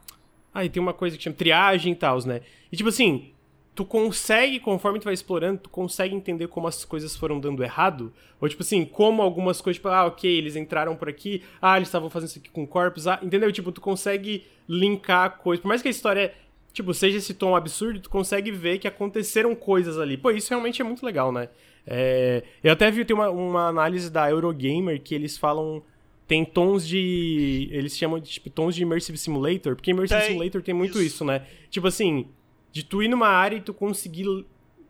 Ah, 0.53 0.65
e 0.65 0.69
tem 0.69 0.81
uma 0.81 0.93
coisa 0.93 1.17
que 1.17 1.23
chama 1.23 1.35
triagem 1.35 1.93
e 1.93 1.95
tal, 1.95 2.19
né? 2.25 2.41
E 2.71 2.75
tipo 2.77 2.89
assim, 2.89 3.31
tu 3.81 3.85
consegue, 3.85 4.59
conforme 4.59 4.99
tu 4.99 5.05
vai 5.05 5.13
explorando, 5.13 5.61
tu 5.61 5.69
consegue 5.69 6.13
entender 6.13 6.47
como 6.47 6.67
as 6.67 6.85
coisas 6.85 7.15
foram 7.15 7.39
dando 7.39 7.63
errado. 7.63 8.13
Ou 8.39 8.47
tipo 8.47 8.61
assim, 8.61 8.85
como 8.85 9.23
algumas 9.23 9.59
coisas, 9.59 9.77
tipo, 9.77 9.87
ah, 9.87 10.05
ok, 10.05 10.29
eles 10.29 10.55
entraram 10.55 10.95
por 10.95 11.09
aqui, 11.09 11.41
ah, 11.59 11.77
eles 11.77 11.87
estavam 11.87 12.07
fazendo 12.07 12.29
isso 12.29 12.37
aqui 12.37 12.49
com 12.51 12.67
corpos, 12.67 13.07
ah, 13.07 13.19
entendeu? 13.23 13.51
Tipo, 13.51 13.71
tu 13.71 13.81
consegue 13.81 14.45
linkar 14.69 15.39
coisas. 15.39 15.63
Por 15.63 15.67
mais 15.67 15.81
que 15.81 15.87
a 15.87 15.91
história, 15.91 16.31
tipo, 16.71 16.93
seja 16.93 17.17
esse 17.17 17.33
tom 17.33 17.55
absurdo, 17.55 17.99
tu 17.99 18.09
consegue 18.09 18.51
ver 18.51 18.77
que 18.77 18.87
aconteceram 18.87 19.55
coisas 19.55 19.97
ali. 19.97 20.15
Pô, 20.15 20.29
isso 20.29 20.51
realmente 20.51 20.79
é 20.79 20.85
muito 20.85 21.03
legal, 21.03 21.31
né? 21.31 21.49
É, 21.87 22.43
eu 22.63 22.71
até 22.71 22.91
vi, 22.91 23.03
tem 23.03 23.15
uma, 23.15 23.31
uma 23.31 23.67
análise 23.67 24.11
da 24.11 24.29
Eurogamer 24.29 25.01
que 25.01 25.15
eles 25.15 25.39
falam 25.39 25.81
tem 26.27 26.45
tons 26.45 26.87
de. 26.87 27.67
Eles 27.71 27.97
chamam 27.97 28.19
de 28.19 28.29
tipo, 28.29 28.49
tons 28.49 28.75
de 28.75 28.83
Immersive 28.83 29.17
Simulator, 29.17 29.75
porque 29.75 29.89
Immersive 29.89 30.19
Tem, 30.21 30.29
Simulator 30.29 30.61
tem 30.61 30.73
muito 30.73 30.99
isso. 30.99 31.07
isso. 31.15 31.25
né? 31.25 31.45
Tipo 31.69 31.87
assim, 31.87 32.27
de 32.71 32.83
tu 32.83 33.03
ir 33.03 33.07
numa 33.07 33.27
área 33.27 33.57
e 33.57 33.61
tu 33.61 33.73
conseguir 33.73 34.25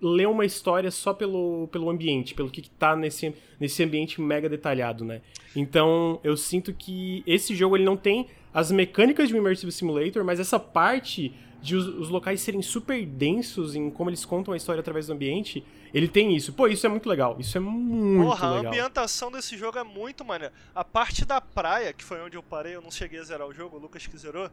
ler 0.01 0.27
uma 0.27 0.45
história 0.45 0.89
só 0.89 1.13
pelo, 1.13 1.67
pelo 1.71 1.89
ambiente, 1.89 2.33
pelo 2.33 2.49
que, 2.49 2.61
que 2.61 2.69
tá 2.71 2.95
nesse, 2.95 3.35
nesse 3.59 3.83
ambiente 3.83 4.19
mega 4.19 4.49
detalhado, 4.49 5.05
né? 5.05 5.21
Então, 5.55 6.19
eu 6.23 6.35
sinto 6.35 6.73
que 6.73 7.23
esse 7.27 7.55
jogo 7.55 7.77
ele 7.77 7.83
não 7.83 7.95
tem 7.95 8.27
as 8.53 8.71
mecânicas 8.71 9.29
de 9.29 9.35
um 9.35 9.37
Immersive 9.37 9.71
Simulator, 9.71 10.23
mas 10.23 10.39
essa 10.39 10.59
parte 10.59 11.33
de 11.61 11.75
os, 11.75 11.87
os, 11.87 12.09
locais 12.09 12.41
serem 12.41 12.61
super 12.61 13.05
densos 13.05 13.75
em 13.75 13.91
como 13.91 14.09
eles 14.09 14.25
contam 14.25 14.53
a 14.53 14.57
história 14.57 14.79
através 14.79 15.07
do 15.07 15.13
ambiente, 15.13 15.63
ele 15.93 16.07
tem 16.07 16.35
isso. 16.35 16.51
Pô, 16.53 16.67
isso 16.67 16.85
é 16.85 16.89
muito 16.89 17.07
legal. 17.07 17.37
Isso 17.39 17.55
é 17.55 17.61
muito 17.61 18.27
Porra, 18.27 18.49
legal. 18.49 18.65
a 18.65 18.67
ambientação 18.67 19.31
desse 19.31 19.55
jogo 19.55 19.77
é 19.77 19.83
muito 19.83 20.25
maneira. 20.25 20.51
A 20.73 20.83
parte 20.83 21.23
da 21.23 21.39
praia, 21.39 21.93
que 21.93 22.03
foi 22.03 22.19
onde 22.19 22.35
eu 22.35 22.41
parei, 22.41 22.75
eu 22.75 22.81
não 22.81 22.89
cheguei 22.89 23.19
a 23.19 23.23
zerar 23.23 23.47
o 23.47 23.53
jogo, 23.53 23.77
o 23.77 23.79
Lucas 23.79 24.07
que 24.07 24.17
zerou. 24.17 24.49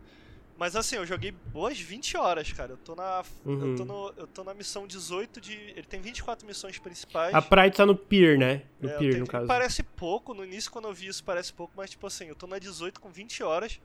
Mas 0.59 0.75
assim, 0.75 0.97
eu 0.97 1.07
joguei 1.07 1.31
boas 1.31 1.79
20 1.79 2.17
horas, 2.17 2.53
cara. 2.53 2.73
Eu 2.73 2.77
tô 2.79 2.97
na. 2.97 3.23
Uhum. 3.45 3.71
Eu, 3.71 3.77
tô 3.77 3.85
no, 3.85 4.15
eu 4.17 4.27
tô 4.27 4.43
na 4.43 4.53
missão 4.53 4.89
18 4.89 5.41
de. 5.41 5.55
Ele 5.55 5.85
tem 5.85 6.01
24 6.01 6.45
missões 6.45 6.77
principais. 6.81 7.33
A 7.33 7.41
praia 7.41 7.71
tá 7.71 7.87
no 7.87 7.95
Pier, 7.95 8.37
né? 8.37 8.63
No 8.81 8.91
é, 8.91 8.99
Pier, 8.99 9.13
tenho, 9.13 9.25
no 9.25 9.31
caso. 9.31 9.47
Parece 9.47 9.85
pouco, 9.85 10.35
no 10.35 10.45
início 10.45 10.69
quando 10.73 10.89
eu 10.89 10.93
vi 10.93 11.07
isso 11.07 11.23
parece 11.23 11.53
pouco, 11.53 11.73
mas 11.77 11.91
tipo 11.91 12.05
assim, 12.09 12.27
eu 12.27 12.35
tô 12.35 12.49
na 12.49 12.59
18 12.59 13.01
com 13.01 13.09
20 13.09 13.41
horas. 13.45 13.81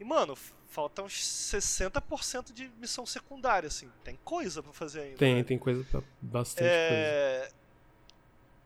E, 0.00 0.04
mano, 0.04 0.36
falta 0.66 1.00
uns 1.00 1.12
60% 1.12 2.52
de 2.52 2.68
missão 2.80 3.06
secundária, 3.06 3.68
assim. 3.68 3.88
Tem 4.02 4.18
coisa 4.24 4.64
pra 4.64 4.72
fazer 4.72 5.02
ainda. 5.02 5.16
Tem, 5.16 5.36
né? 5.36 5.44
tem 5.44 5.58
coisa 5.58 5.84
pra 5.84 6.02
bastante 6.20 6.66
é... 6.68 7.38
coisa. 7.38 7.60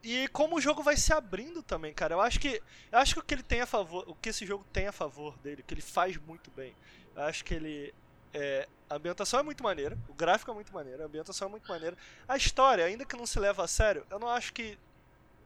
E 0.02 0.28
como 0.28 0.56
o 0.56 0.60
jogo 0.60 0.82
vai 0.82 0.96
se 0.96 1.12
abrindo 1.12 1.62
também, 1.62 1.92
cara. 1.92 2.14
Eu 2.14 2.22
acho 2.22 2.40
que. 2.40 2.62
Eu 2.90 2.98
acho 2.98 3.14
que 3.14 3.20
o 3.20 3.22
que 3.22 3.34
ele 3.34 3.42
tem 3.42 3.60
a 3.60 3.66
favor. 3.66 4.04
O 4.06 4.14
que 4.14 4.30
esse 4.30 4.46
jogo 4.46 4.64
tem 4.72 4.86
a 4.86 4.92
favor 4.92 5.36
dele, 5.38 5.62
que 5.62 5.74
ele 5.74 5.82
faz 5.82 6.16
muito 6.16 6.50
bem. 6.50 6.74
Eu 7.14 7.22
acho 7.22 7.44
que 7.44 7.54
ele. 7.54 7.94
É, 8.32 8.68
a 8.90 8.96
ambientação 8.96 9.40
é 9.40 9.42
muito 9.42 9.62
maneira, 9.62 9.96
o 10.08 10.14
gráfico 10.14 10.50
é 10.50 10.54
muito 10.54 10.72
maneiro, 10.72 11.02
a 11.02 11.06
ambientação 11.06 11.48
é 11.48 11.50
muito 11.50 11.68
maneira. 11.68 11.96
A 12.28 12.36
história, 12.36 12.84
ainda 12.84 13.04
que 13.04 13.16
não 13.16 13.26
se 13.26 13.38
leva 13.38 13.64
a 13.64 13.68
sério, 13.68 14.04
eu 14.10 14.18
não 14.18 14.28
acho 14.28 14.52
que 14.52 14.78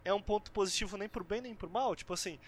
é 0.05 0.13
um 0.13 0.23
ponto 0.23 0.51
positivo 0.51 0.97
nem 0.97 1.09
pro 1.09 1.23
bem 1.23 1.41
nem 1.41 1.55
pro 1.55 1.69
mal. 1.69 1.95
Tipo 1.95 2.15
assim, 2.15 2.39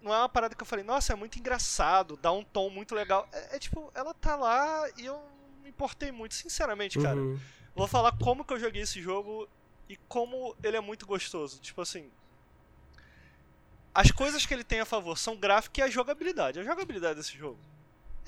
não 0.00 0.12
é 0.12 0.18
uma 0.18 0.28
parada 0.28 0.54
que 0.54 0.62
eu 0.62 0.66
falei, 0.66 0.84
nossa, 0.84 1.12
é 1.12 1.16
muito 1.16 1.38
engraçado, 1.38 2.16
dá 2.16 2.30
um 2.30 2.44
tom 2.44 2.70
muito 2.70 2.94
legal. 2.94 3.28
É, 3.32 3.56
é 3.56 3.58
tipo, 3.58 3.90
ela 3.94 4.14
tá 4.14 4.36
lá 4.36 4.88
e 4.96 5.06
eu 5.06 5.14
não 5.14 5.62
me 5.62 5.70
importei 5.70 6.12
muito, 6.12 6.34
sinceramente, 6.34 6.98
cara. 6.98 7.16
Uhum. 7.16 7.38
Vou 7.74 7.88
falar 7.88 8.12
como 8.18 8.44
que 8.44 8.52
eu 8.52 8.60
joguei 8.60 8.82
esse 8.82 9.00
jogo 9.00 9.48
e 9.88 9.96
como 10.08 10.54
ele 10.62 10.76
é 10.76 10.80
muito 10.80 11.06
gostoso. 11.06 11.60
Tipo 11.60 11.80
assim. 11.80 12.10
As 13.94 14.12
coisas 14.12 14.46
que 14.46 14.54
ele 14.54 14.62
tem 14.62 14.80
a 14.80 14.84
favor 14.84 15.18
são 15.18 15.36
gráfico 15.36 15.80
e 15.80 15.82
a 15.82 15.88
jogabilidade. 15.88 16.60
A 16.60 16.62
jogabilidade 16.62 17.16
desse 17.16 17.36
jogo 17.36 17.58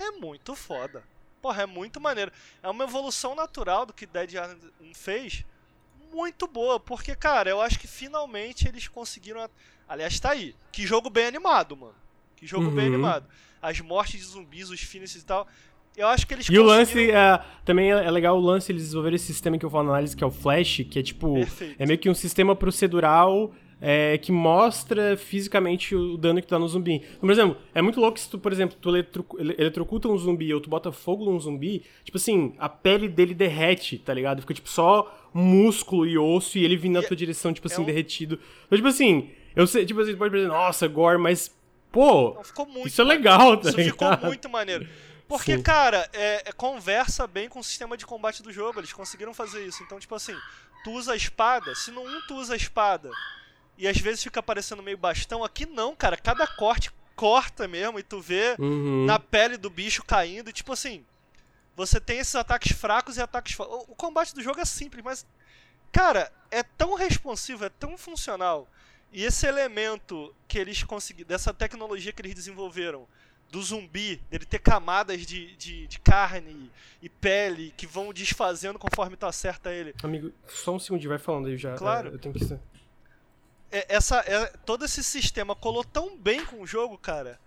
é 0.02 0.10
muito 0.12 0.54
foda. 0.54 1.02
Porra, 1.40 1.62
é 1.62 1.66
muito 1.66 2.00
maneiro. 2.00 2.30
É 2.62 2.68
uma 2.68 2.84
evolução 2.84 3.34
natural 3.34 3.86
do 3.86 3.92
que 3.92 4.06
Dead 4.06 4.32
Island 4.32 4.60
1 4.80 4.94
fez. 4.94 5.44
Muito 6.12 6.46
boa, 6.46 6.78
porque, 6.78 7.14
cara, 7.14 7.48
eu 7.48 7.60
acho 7.60 7.78
que 7.78 7.86
finalmente 7.86 8.66
eles 8.66 8.88
conseguiram 8.88 9.48
Aliás, 9.90 10.20
tá 10.20 10.30
aí. 10.30 10.54
Que 10.70 10.86
jogo 10.86 11.10
bem 11.10 11.26
animado, 11.26 11.76
mano. 11.76 11.94
Que 12.36 12.46
jogo 12.46 12.66
uhum. 12.66 12.74
bem 12.76 12.86
animado. 12.86 13.26
As 13.60 13.80
mortes 13.80 14.20
de 14.20 14.24
zumbis, 14.24 14.70
os 14.70 14.80
finishes 14.80 15.20
e 15.20 15.26
tal. 15.26 15.48
Eu 15.96 16.06
acho 16.06 16.24
que 16.28 16.32
eles 16.32 16.46
E 16.46 16.46
conseguiram... 16.46 16.64
o 16.64 16.68
lance, 16.68 17.10
é, 17.10 17.42
também 17.64 17.90
é 17.90 18.08
legal 18.08 18.38
o 18.38 18.40
lance, 18.40 18.70
eles 18.70 18.84
desenvolveram 18.84 19.16
esse 19.16 19.26
sistema 19.26 19.58
que 19.58 19.66
eu 19.66 19.68
falo 19.68 19.86
na 19.86 19.90
análise, 19.90 20.16
que 20.16 20.22
é 20.22 20.26
o 20.26 20.30
Flash, 20.30 20.82
que 20.88 21.00
é 21.00 21.02
tipo. 21.02 21.34
Perfeito. 21.34 21.74
É 21.76 21.84
meio 21.86 21.98
que 21.98 22.08
um 22.08 22.14
sistema 22.14 22.54
procedural 22.54 23.52
é, 23.80 24.18
que 24.18 24.30
mostra 24.30 25.16
fisicamente 25.16 25.94
o 25.94 26.16
dano 26.16 26.40
que 26.40 26.46
tá 26.46 26.58
no 26.58 26.68
zumbi. 26.68 26.96
Então, 26.96 27.20
por 27.20 27.30
exemplo, 27.30 27.56
é 27.74 27.80
muito 27.80 28.00
louco 28.00 28.18
se 28.20 28.28
tu, 28.28 28.38
por 28.38 28.52
exemplo, 28.52 28.76
tu 28.80 28.90
eletro, 28.90 29.26
eletrocuta 29.38 30.08
um 30.08 30.18
zumbi 30.18 30.52
ou 30.52 30.60
tu 30.60 30.68
bota 30.68 30.92
fogo 30.92 31.24
num 31.24 31.38
zumbi, 31.40 31.82
tipo 32.04 32.18
assim, 32.18 32.54
a 32.58 32.68
pele 32.68 33.08
dele 33.08 33.34
derrete, 33.34 33.98
tá 33.98 34.12
ligado? 34.12 34.42
Fica 34.42 34.54
tipo 34.54 34.68
só 34.68 35.30
músculo 35.32 36.06
e 36.06 36.18
osso 36.18 36.58
e 36.58 36.64
ele 36.64 36.76
vindo 36.76 37.00
na 37.00 37.06
tua 37.06 37.16
direção, 37.16 37.52
tipo 37.52 37.68
é 37.68 37.72
assim, 37.72 37.82
um... 37.82 37.86
derretido. 37.86 38.38
Então, 38.66 38.76
tipo 38.76 38.88
assim, 38.88 39.30
eu 39.56 39.66
sei, 39.66 39.86
tipo 39.86 40.00
assim, 40.00 40.14
pode 40.16 40.34
dizer, 40.34 40.48
nossa, 40.48 40.86
gore, 40.86 41.18
mas, 41.18 41.54
pô, 41.90 42.36
Não, 42.58 42.86
isso 42.86 43.00
é 43.00 43.04
legal, 43.04 43.56
tá 43.56 43.70
Isso 43.70 43.78
ligado? 43.78 44.16
ficou 44.16 44.28
muito 44.28 44.48
maneiro. 44.48 44.86
Porque, 45.26 45.56
Sim. 45.56 45.62
cara, 45.62 46.08
é, 46.12 46.48
é, 46.48 46.52
conversa 46.52 47.24
bem 47.24 47.48
com 47.48 47.60
o 47.60 47.64
sistema 47.64 47.96
de 47.96 48.04
combate 48.04 48.42
do 48.42 48.52
jogo, 48.52 48.80
eles 48.80 48.92
conseguiram 48.92 49.32
fazer 49.32 49.64
isso. 49.64 49.80
Então, 49.84 50.00
tipo 50.00 50.12
assim, 50.12 50.34
tu 50.82 50.90
usa 50.90 51.12
a 51.12 51.16
espada, 51.16 51.72
se 51.76 51.92
no 51.92 52.00
um 52.00 52.20
tu 52.26 52.34
usa 52.34 52.54
a 52.54 52.56
espada 52.56 53.08
e 53.80 53.88
às 53.88 53.96
vezes 53.96 54.22
fica 54.22 54.40
aparecendo 54.40 54.82
meio 54.82 54.98
bastão, 54.98 55.42
aqui 55.42 55.64
não, 55.64 55.96
cara, 55.96 56.14
cada 56.14 56.46
corte 56.46 56.92
corta 57.16 57.66
mesmo 57.66 57.98
e 57.98 58.02
tu 58.02 58.20
vê 58.20 58.54
uhum. 58.58 59.06
na 59.06 59.18
pele 59.18 59.56
do 59.56 59.70
bicho 59.70 60.04
caindo, 60.04 60.52
tipo 60.52 60.72
assim, 60.72 61.02
você 61.74 61.98
tem 61.98 62.18
esses 62.18 62.34
ataques 62.34 62.72
fracos 62.72 63.16
e 63.16 63.22
ataques 63.22 63.58
o, 63.58 63.62
o 63.88 63.94
combate 63.94 64.34
do 64.34 64.42
jogo 64.42 64.60
é 64.60 64.66
simples, 64.66 65.02
mas 65.02 65.26
cara, 65.90 66.30
é 66.50 66.62
tão 66.62 66.94
responsivo, 66.94 67.64
é 67.64 67.70
tão 67.70 67.96
funcional 67.96 68.68
e 69.10 69.24
esse 69.24 69.46
elemento 69.46 70.34
que 70.46 70.58
eles 70.58 70.84
conseguiram, 70.84 71.28
dessa 71.28 71.52
tecnologia 71.52 72.12
que 72.12 72.20
eles 72.20 72.34
desenvolveram, 72.34 73.08
do 73.50 73.60
zumbi, 73.62 74.22
dele 74.30 74.44
ter 74.44 74.60
camadas 74.60 75.26
de, 75.26 75.56
de, 75.56 75.86
de, 75.86 75.98
carne 75.98 76.70
e 77.02 77.08
pele 77.08 77.74
que 77.76 77.86
vão 77.86 78.12
desfazendo 78.12 78.78
conforme 78.78 79.16
tu 79.16 79.26
acerta 79.26 79.72
ele. 79.72 79.94
Amigo, 80.02 80.32
só 80.46 80.72
um 80.72 80.78
segundo, 80.78 81.08
vai 81.08 81.18
falando 81.18 81.48
aí 81.48 81.56
já. 81.56 81.74
Claro. 81.74 82.10
É, 82.10 82.14
eu 82.14 82.18
tenho 82.18 82.32
que 82.32 82.44
ser. 82.44 82.60
Essa, 83.70 84.18
é, 84.20 84.46
todo 84.66 84.84
esse 84.84 85.02
sistema 85.02 85.54
colou 85.54 85.84
tão 85.84 86.16
bem 86.16 86.44
com 86.44 86.60
o 86.60 86.66
jogo, 86.66 86.98
cara, 86.98 87.40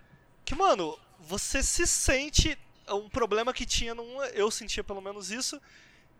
que, 0.46 0.56
mano, 0.56 0.98
você 1.20 1.64
se 1.64 1.86
sente. 1.88 2.58
Um 2.90 3.08
problema 3.08 3.54
que 3.54 3.66
tinha 3.66 3.96
num. 3.96 4.22
Eu 4.34 4.52
sentia 4.52 4.84
pelo 4.84 5.02
menos 5.02 5.32
isso. 5.32 5.62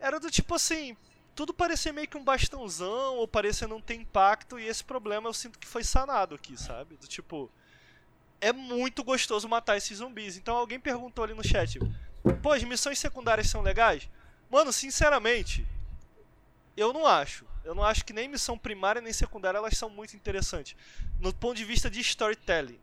Era 0.00 0.18
do 0.18 0.30
tipo 0.30 0.54
assim, 0.54 0.96
tudo 1.34 1.52
parecia 1.52 1.92
meio 1.92 2.08
que 2.08 2.16
um 2.16 2.24
bastãozão, 2.24 3.16
ou 3.16 3.28
parecia 3.28 3.68
não 3.68 3.80
ter 3.80 3.94
impacto, 3.94 4.58
e 4.58 4.66
esse 4.66 4.82
problema 4.82 5.28
eu 5.28 5.34
sinto 5.34 5.58
que 5.58 5.66
foi 5.66 5.84
sanado 5.84 6.34
aqui, 6.34 6.56
sabe? 6.56 6.96
Do 6.96 7.06
tipo, 7.06 7.50
é 8.40 8.52
muito 8.52 9.02
gostoso 9.04 9.48
matar 9.48 9.76
esses 9.76 9.98
zumbis. 9.98 10.36
Então 10.36 10.56
alguém 10.56 10.80
perguntou 10.80 11.24
ali 11.24 11.34
no 11.34 11.46
chat, 11.46 11.78
pô, 12.42 12.52
as 12.52 12.62
missões 12.64 12.98
secundárias 12.98 13.50
são 13.50 13.62
legais? 13.62 14.08
Mano, 14.50 14.72
sinceramente, 14.72 15.66
eu 16.76 16.92
não 16.92 17.06
acho. 17.06 17.44
Eu 17.64 17.74
não 17.74 17.82
acho 17.82 18.04
que 18.04 18.12
nem 18.12 18.28
missão 18.28 18.58
primária 18.58 19.00
nem 19.00 19.12
secundária 19.12 19.58
elas 19.58 19.76
são 19.78 19.88
muito 19.88 20.14
interessantes. 20.14 20.76
No 21.18 21.32
ponto 21.32 21.56
de 21.56 21.64
vista 21.64 21.90
de 21.90 22.00
storytelling. 22.00 22.78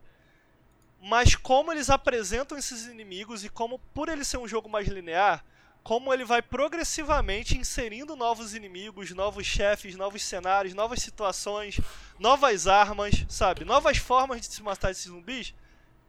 Mas 1.00 1.34
como 1.34 1.72
eles 1.72 1.90
apresentam 1.90 2.58
esses 2.58 2.86
inimigos 2.86 3.44
e 3.44 3.48
como, 3.48 3.78
por 3.92 4.08
ele 4.08 4.24
ser 4.24 4.38
um 4.38 4.46
jogo 4.46 4.68
mais 4.68 4.86
linear, 4.88 5.44
como 5.82 6.12
ele 6.14 6.24
vai 6.24 6.40
progressivamente 6.40 7.58
inserindo 7.58 8.14
novos 8.14 8.54
inimigos, 8.54 9.10
novos 9.10 9.44
chefes, 9.44 9.96
novos 9.96 10.22
cenários, 10.22 10.74
novas 10.74 11.02
situações, 11.02 11.80
novas 12.18 12.68
armas, 12.68 13.24
sabe? 13.28 13.64
Novas 13.64 13.98
formas 13.98 14.40
de 14.40 14.46
se 14.46 14.62
matar 14.62 14.92
esses 14.92 15.06
zumbis, 15.06 15.54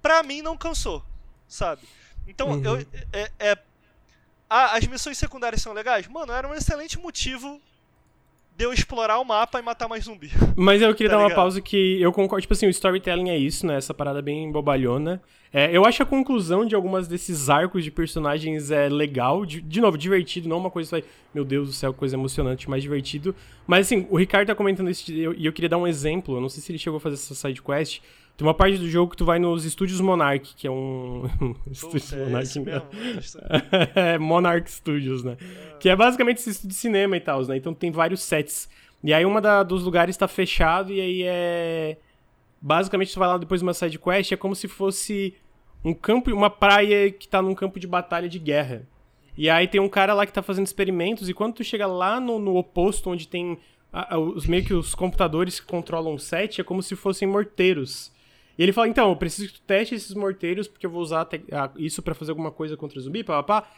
pra 0.02 0.22
mim 0.22 0.44
não 0.44 0.56
cansou, 0.56 1.04
sabe? 1.48 1.88
Então, 2.28 2.50
uhum. 2.50 2.64
eu, 2.64 2.88
é, 3.12 3.32
é 3.40 3.58
ah, 4.48 4.78
as 4.78 4.86
missões 4.86 5.18
secundárias 5.18 5.62
são 5.64 5.74
legais? 5.74 6.08
Mano, 6.08 6.32
era 6.32 6.48
um 6.48 6.54
excelente 6.54 7.00
motivo 7.00 7.60
de 8.56 8.66
eu 8.66 8.72
explorar 8.72 9.20
o 9.20 9.26
mapa 9.26 9.60
e 9.60 9.64
matar 9.64 9.88
mais 9.88 10.06
zumbi. 10.06 10.32
Mas 10.56 10.82
eu 10.82 10.94
queria 10.94 11.10
tá 11.10 11.18
dar 11.18 11.24
ligado? 11.24 11.32
uma 11.32 11.44
pausa 11.44 11.60
que 11.60 12.02
eu 12.02 12.12
concordo. 12.12 12.42
Tipo 12.42 12.54
assim, 12.54 12.68
o 12.68 12.70
storytelling 12.70 13.30
é 13.30 13.38
isso, 13.38 13.66
né? 13.66 13.78
Essa 13.78 13.94
parada 13.94 14.22
bem 14.22 14.52
bobalhona. 14.52 15.22
É, 15.52 15.76
eu 15.76 15.86
acho 15.86 16.02
a 16.02 16.06
conclusão 16.06 16.66
de 16.66 16.74
algumas 16.74 17.08
desses 17.08 17.50
arcos 17.50 17.84
de 17.84 17.92
personagens 17.92 18.72
é 18.72 18.90
legal. 18.90 19.46
De, 19.46 19.60
de 19.60 19.82
novo, 19.82 19.98
divertido. 19.98 20.48
Não 20.48 20.58
uma 20.58 20.70
coisa 20.70 20.88
que 20.88 21.02
vai, 21.02 21.12
meu 21.34 21.44
Deus 21.44 21.68
do 21.70 21.74
céu, 21.74 21.94
coisa 21.94 22.16
emocionante, 22.16 22.70
mas 22.70 22.84
divertido. 22.84 23.36
Mas 23.66 23.88
assim, 23.88 24.08
o 24.10 24.18
Ricardo 24.18 24.48
tá 24.48 24.56
comentando 24.56 24.90
isso 24.90 25.12
e 25.12 25.22
eu, 25.22 25.34
eu, 25.34 25.54
queria 25.54 25.70
dar 25.70 25.78
um 25.78 25.88
exemplo. 25.88 26.38
Eu 26.38 26.42
não 26.42 26.50
sei 26.50 26.62
se 26.62 26.72
ele 26.72 26.80
chegou 26.80 26.98
a 26.98 27.02
fazer 27.02 27.16
essa 27.16 27.34
side 27.34 27.62
quest. 27.62 28.02
Tem 28.36 28.48
uma 28.48 28.54
parte 28.54 28.78
do 28.78 28.90
jogo 28.90 29.12
que 29.12 29.18
tu 29.18 29.26
vai 29.26 29.38
nos 29.38 29.64
estúdios 29.64 30.02
Monarch, 30.02 30.56
que 30.56 30.66
é 30.66 30.72
um. 30.72 31.30
Puta, 31.80 32.16
é 32.16 32.26
Monarch, 32.26 32.60
né? 32.60 32.82
é 33.96 34.18
Monarch 34.18 34.72
Studios, 34.72 35.24
né? 35.24 35.38
É. 35.40 35.78
Que 35.78 35.90
é 35.90 35.96
basicamente 35.96 36.38
esse 36.38 36.50
estúdio 36.50 36.70
de 36.70 36.76
cinema 36.76 37.16
e 37.16 37.20
tal, 37.20 37.46
né? 37.46 37.58
Então 37.58 37.74
tem 37.74 37.92
vários 37.92 38.22
sets. 38.22 38.68
E 39.04 39.14
aí 39.14 39.24
uma 39.26 39.40
da, 39.40 39.62
dos 39.62 39.84
lugares 39.84 40.18
tá 40.18 40.28
fechado 40.28 40.92
e 40.92 41.00
aí 41.00 41.24
é. 41.24 41.98
Basicamente 42.60 43.14
tu 43.14 43.20
vai 43.20 43.28
lá 43.28 43.38
depois 43.38 43.60
de 43.60 43.64
uma 43.66 43.74
side 43.74 44.00
quest, 44.00 44.32
é 44.32 44.38
como 44.38 44.56
se 44.56 44.68
fosse 44.68 45.36
um 45.84 45.94
campo, 45.94 46.34
uma 46.34 46.50
praia 46.50 47.12
que 47.12 47.28
tá 47.28 47.42
num 47.42 47.54
campo 47.54 47.80
de 47.80 47.86
batalha 47.86 48.30
de 48.30 48.40
guerra. 48.40 48.88
E 49.38 49.50
aí 49.50 49.68
tem 49.68 49.82
um 49.82 49.90
cara 49.90 50.14
lá 50.14 50.26
que 50.26 50.32
tá 50.32 50.42
fazendo 50.42 50.66
experimentos, 50.66 51.28
e 51.28 51.34
quando 51.34 51.56
tu 51.56 51.64
chega 51.64 51.86
lá 51.86 52.20
no, 52.20 52.40
no 52.40 52.56
oposto, 52.56 53.10
onde 53.10 53.28
tem 53.28 53.58
a, 53.92 54.16
a, 54.16 54.18
os 54.18 54.46
meio 54.46 54.64
que 54.64 54.74
os 54.74 54.96
computadores 54.96 55.60
que 55.60 55.66
controlam 55.66 56.14
o 56.14 56.20
set, 56.20 56.62
é 56.62 56.64
como 56.64 56.82
se 56.82 56.96
fossem 56.96 57.28
morteiros. 57.28 58.13
E 58.58 58.64
ele 58.64 58.72
fala, 58.72 58.88
então, 58.88 59.10
eu 59.10 59.16
preciso 59.16 59.48
que 59.48 59.60
tu 59.60 59.62
teste 59.66 59.96
esses 59.96 60.14
morteiros, 60.14 60.68
porque 60.68 60.86
eu 60.86 60.90
vou 60.90 61.02
usar 61.02 61.28
isso 61.78 62.02
para 62.02 62.14
fazer 62.14 62.32
alguma 62.32 62.52
coisa 62.52 62.78
contra 62.78 63.00
zumbi, 63.00 63.24
pá, 63.24 63.42
pá, 63.42 63.62
pá. 63.62 63.72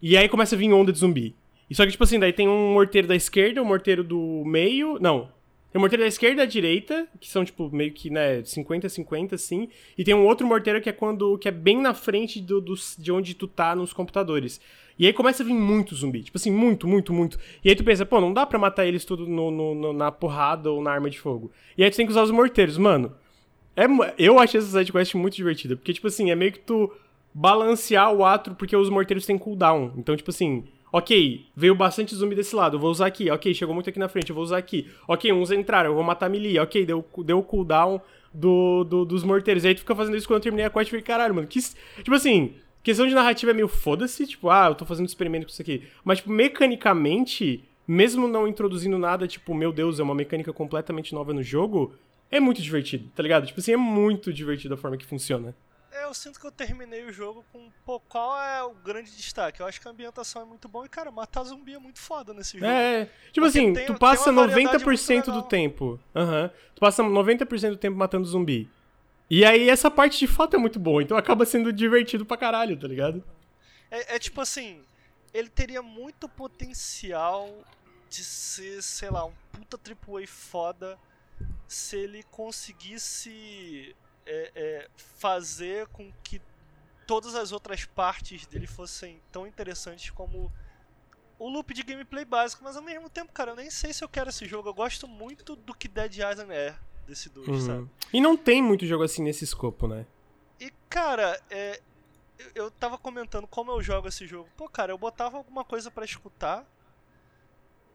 E 0.00 0.16
aí 0.16 0.28
começa 0.28 0.54
a 0.54 0.58
vir 0.58 0.72
onda 0.72 0.92
de 0.92 0.98
zumbi. 0.98 1.34
E 1.70 1.74
só 1.74 1.84
que, 1.84 1.92
tipo 1.92 2.04
assim, 2.04 2.18
daí 2.18 2.32
tem 2.32 2.48
um 2.48 2.72
morteiro 2.72 3.08
da 3.08 3.16
esquerda, 3.16 3.62
um 3.62 3.66
morteiro 3.66 4.02
do 4.04 4.42
meio. 4.46 4.98
Não. 5.00 5.28
Tem 5.70 5.78
um 5.78 5.80
morteiro 5.80 6.02
da 6.02 6.08
esquerda 6.08 6.42
e 6.42 6.46
da 6.46 6.50
direita, 6.50 7.06
que 7.20 7.28
são, 7.28 7.44
tipo, 7.44 7.70
meio 7.70 7.92
que, 7.92 8.08
né, 8.08 8.40
50-50, 8.40 9.34
assim. 9.34 9.68
E 9.96 10.04
tem 10.04 10.14
um 10.14 10.24
outro 10.24 10.46
morteiro 10.46 10.80
que 10.80 10.88
é 10.88 10.92
quando. 10.92 11.36
que 11.38 11.48
é 11.48 11.50
bem 11.50 11.80
na 11.80 11.92
frente 11.92 12.40
do, 12.40 12.60
do, 12.60 12.74
de 12.98 13.12
onde 13.12 13.34
tu 13.34 13.46
tá 13.46 13.74
nos 13.74 13.92
computadores. 13.92 14.60
E 14.98 15.06
aí 15.06 15.12
começa 15.12 15.42
a 15.42 15.46
vir 15.46 15.52
muito 15.52 15.94
zumbi. 15.94 16.22
Tipo 16.22 16.38
assim, 16.38 16.50
muito, 16.50 16.88
muito, 16.88 17.12
muito. 17.12 17.38
E 17.62 17.68
aí 17.68 17.76
tu 17.76 17.84
pensa, 17.84 18.06
pô, 18.06 18.20
não 18.20 18.32
dá 18.32 18.46
pra 18.46 18.58
matar 18.58 18.86
eles 18.86 19.04
tudo 19.04 19.26
no, 19.26 19.50
no, 19.50 19.74
no, 19.74 19.92
na 19.92 20.10
porrada 20.10 20.70
ou 20.70 20.82
na 20.82 20.90
arma 20.90 21.10
de 21.10 21.20
fogo. 21.20 21.52
E 21.76 21.84
aí 21.84 21.90
tu 21.90 21.96
tem 21.96 22.06
que 22.06 22.12
usar 22.12 22.22
os 22.22 22.30
morteiros. 22.30 22.78
Mano, 22.78 23.14
é, 23.84 24.14
eu 24.18 24.38
achei 24.38 24.58
essa 24.58 24.78
sidequest 24.78 25.14
muito 25.14 25.34
divertida. 25.34 25.76
Porque, 25.76 25.92
tipo 25.92 26.06
assim, 26.06 26.30
é 26.30 26.34
meio 26.34 26.52
que 26.52 26.60
tu 26.60 26.92
balancear 27.32 28.12
o 28.12 28.24
ato, 28.24 28.54
porque 28.54 28.76
os 28.76 28.90
morteiros 28.90 29.26
têm 29.26 29.38
cooldown. 29.38 29.92
Então, 29.96 30.16
tipo 30.16 30.30
assim, 30.30 30.64
Ok, 30.90 31.46
veio 31.54 31.74
bastante 31.74 32.14
zumbi 32.14 32.34
desse 32.34 32.56
lado, 32.56 32.76
eu 32.76 32.80
vou 32.80 32.90
usar 32.90 33.06
aqui. 33.06 33.30
Ok, 33.30 33.52
chegou 33.52 33.74
muito 33.74 33.90
aqui 33.90 33.98
na 33.98 34.08
frente, 34.08 34.30
eu 34.30 34.34
vou 34.34 34.42
usar 34.42 34.56
aqui. 34.56 34.88
Ok, 35.06 35.30
uns 35.32 35.50
entraram, 35.50 35.90
eu 35.90 35.94
vou 35.94 36.02
matar 36.02 36.30
melee. 36.30 36.58
Ok, 36.58 36.84
deu, 36.86 37.04
deu 37.18 37.38
o 37.38 37.42
cooldown 37.42 38.00
do, 38.32 38.84
do, 38.84 39.04
dos 39.04 39.22
morteiros. 39.22 39.64
E 39.64 39.68
aí 39.68 39.74
tu 39.74 39.80
fica 39.80 39.94
fazendo 39.94 40.16
isso 40.16 40.26
quando 40.26 40.38
eu 40.38 40.42
terminei 40.42 40.64
a 40.64 40.70
quest 40.70 40.88
e 40.88 40.90
falei, 40.90 41.02
caralho, 41.02 41.34
mano, 41.34 41.46
que... 41.46 41.60
Tipo 41.60 42.14
assim, 42.14 42.54
questão 42.82 43.06
de 43.06 43.14
narrativa 43.14 43.50
é 43.50 43.54
meio 43.54 43.68
foda-se, 43.68 44.26
tipo, 44.26 44.48
ah, 44.48 44.68
eu 44.68 44.74
tô 44.74 44.86
fazendo 44.86 45.06
experimento 45.06 45.46
com 45.46 45.52
isso 45.52 45.60
aqui. 45.60 45.82
Mas, 46.02 46.18
tipo, 46.18 46.30
mecanicamente, 46.30 47.62
mesmo 47.86 48.26
não 48.26 48.48
introduzindo 48.48 48.98
nada, 48.98 49.28
tipo, 49.28 49.54
meu 49.54 49.72
Deus, 49.72 50.00
é 50.00 50.02
uma 50.02 50.14
mecânica 50.14 50.54
completamente 50.54 51.12
nova 51.12 51.34
no 51.34 51.42
jogo, 51.42 51.94
é 52.30 52.40
muito 52.40 52.60
divertido, 52.60 53.10
tá 53.14 53.22
ligado? 53.22 53.46
Tipo 53.46 53.60
assim, 53.60 53.72
é 53.72 53.76
muito 53.76 54.32
divertido 54.32 54.74
a 54.74 54.76
forma 54.76 54.96
que 54.96 55.06
funciona. 55.06 55.54
É, 55.90 56.04
eu 56.04 56.12
sinto 56.12 56.38
que 56.38 56.46
eu 56.46 56.52
terminei 56.52 57.04
o 57.04 57.12
jogo 57.12 57.44
com, 57.50 57.70
pô, 57.84 57.98
qual 57.98 58.38
é 58.40 58.62
o 58.62 58.74
grande 58.74 59.10
destaque? 59.16 59.60
Eu 59.60 59.66
acho 59.66 59.80
que 59.80 59.88
a 59.88 59.90
ambientação 59.90 60.42
é 60.42 60.44
muito 60.44 60.68
boa 60.68 60.84
e, 60.84 60.88
cara, 60.88 61.10
matar 61.10 61.44
zumbi 61.44 61.74
é 61.74 61.78
muito 61.78 61.98
foda 61.98 62.34
nesse 62.34 62.58
jogo. 62.58 62.70
É, 62.70 63.06
tipo 63.06 63.16
Porque 63.32 63.40
assim, 63.46 63.72
tem, 63.72 63.86
tu 63.86 63.94
passa 63.94 64.30
90% 64.30 65.24
do 65.32 65.42
tempo. 65.42 65.98
Uhum, 66.14 66.50
tu 66.74 66.80
passa 66.80 67.02
90% 67.02 67.70
do 67.70 67.76
tempo 67.76 67.96
matando 67.96 68.26
zumbi. 68.26 68.70
E 69.30 69.44
aí 69.44 69.68
essa 69.68 69.90
parte 69.90 70.18
de 70.18 70.26
fato 70.26 70.56
é 70.56 70.58
muito 70.58 70.78
boa, 70.78 71.02
então 71.02 71.16
acaba 71.16 71.44
sendo 71.44 71.72
divertido 71.72 72.24
pra 72.24 72.36
caralho, 72.36 72.78
tá 72.78 72.86
ligado? 72.86 73.22
É, 73.90 74.16
é 74.16 74.18
tipo 74.18 74.40
assim, 74.40 74.80
ele 75.32 75.48
teria 75.48 75.82
muito 75.82 76.28
potencial 76.28 77.50
de 78.08 78.24
ser, 78.24 78.82
sei 78.82 79.10
lá, 79.10 79.24
um 79.24 79.32
puta 79.52 79.78
AAA 79.78 80.26
foda 80.26 80.98
se 81.68 81.96
ele 81.96 82.22
conseguisse 82.24 83.94
é, 84.26 84.52
é, 84.54 84.88
fazer 84.96 85.86
com 85.88 86.10
que 86.24 86.40
todas 87.06 87.34
as 87.34 87.52
outras 87.52 87.84
partes 87.84 88.46
dele 88.46 88.66
fossem 88.66 89.20
tão 89.30 89.46
interessantes 89.46 90.10
como 90.10 90.52
o 91.38 91.48
loop 91.48 91.72
de 91.72 91.82
gameplay 91.82 92.24
básico, 92.24 92.64
mas 92.64 92.76
ao 92.76 92.82
mesmo 92.82 93.08
tempo, 93.08 93.32
cara, 93.32 93.52
eu 93.52 93.56
nem 93.56 93.70
sei 93.70 93.92
se 93.92 94.02
eu 94.02 94.08
quero 94.08 94.30
esse 94.30 94.46
jogo. 94.46 94.68
Eu 94.68 94.74
gosto 94.74 95.06
muito 95.06 95.54
do 95.54 95.74
que 95.74 95.86
Dead 95.86 96.14
Island 96.14 96.52
é 96.52 96.74
desse 97.06 97.28
2, 97.28 97.48
uhum. 97.48 97.60
sabe? 97.60 97.90
E 98.12 98.20
não 98.20 98.36
tem 98.36 98.62
muito 98.62 98.84
jogo 98.86 99.04
assim 99.04 99.22
nesse 99.22 99.44
escopo, 99.44 99.86
né? 99.86 100.04
E, 100.60 100.72
cara, 100.88 101.40
é, 101.48 101.80
eu 102.54 102.70
tava 102.70 102.98
comentando 102.98 103.46
como 103.46 103.70
eu 103.70 103.82
jogo 103.82 104.08
esse 104.08 104.26
jogo. 104.26 104.48
Pô, 104.56 104.68
cara, 104.68 104.92
eu 104.92 104.98
botava 104.98 105.36
alguma 105.36 105.64
coisa 105.64 105.90
para 105.90 106.04
escutar. 106.04 106.66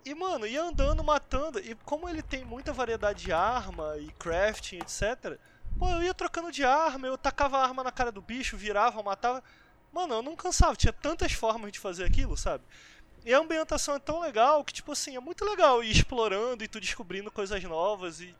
E, 0.05 0.13
mano, 0.13 0.45
ia 0.45 0.61
andando, 0.61 1.03
matando. 1.03 1.59
E 1.59 1.75
como 1.85 2.09
ele 2.09 2.21
tem 2.21 2.43
muita 2.43 2.73
variedade 2.73 3.25
de 3.25 3.31
arma 3.31 3.97
e 3.97 4.11
crafting, 4.13 4.77
etc 4.77 5.39
Pô, 5.77 5.89
eu 5.89 6.03
ia 6.03 6.13
trocando 6.13 6.51
de 6.51 6.63
arma, 6.63 7.07
eu 7.07 7.17
tacava 7.17 7.57
a 7.57 7.63
arma 7.63 7.83
na 7.83 7.91
cara 7.91 8.11
do 8.11 8.21
bicho, 8.21 8.57
virava, 8.57 9.01
matava. 9.01 9.43
Mano, 9.91 10.15
eu 10.15 10.21
não 10.21 10.35
cansava, 10.35 10.75
tinha 10.75 10.93
tantas 10.93 11.31
formas 11.33 11.71
de 11.71 11.79
fazer 11.79 12.03
aquilo, 12.05 12.35
sabe? 12.37 12.63
E 13.25 13.33
a 13.33 13.39
ambientação 13.39 13.95
é 13.95 13.99
tão 13.99 14.19
legal 14.19 14.63
que, 14.63 14.73
tipo 14.73 14.91
assim, 14.91 15.15
é 15.15 15.19
muito 15.19 15.45
legal 15.45 15.83
ir 15.83 15.91
explorando 15.91 16.63
e 16.63 16.67
tu 16.67 16.79
descobrindo 16.79 17.31
coisas 17.31 17.63
novas 17.63 18.19
e. 18.19 18.35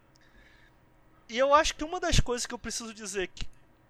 E 1.30 1.38
eu 1.38 1.54
acho 1.54 1.76
que 1.76 1.84
uma 1.84 2.00
das 2.00 2.20
coisas 2.20 2.46
que 2.46 2.54
eu 2.54 2.60
preciso 2.60 2.94
dizer 2.94 3.30
que, 3.30 3.48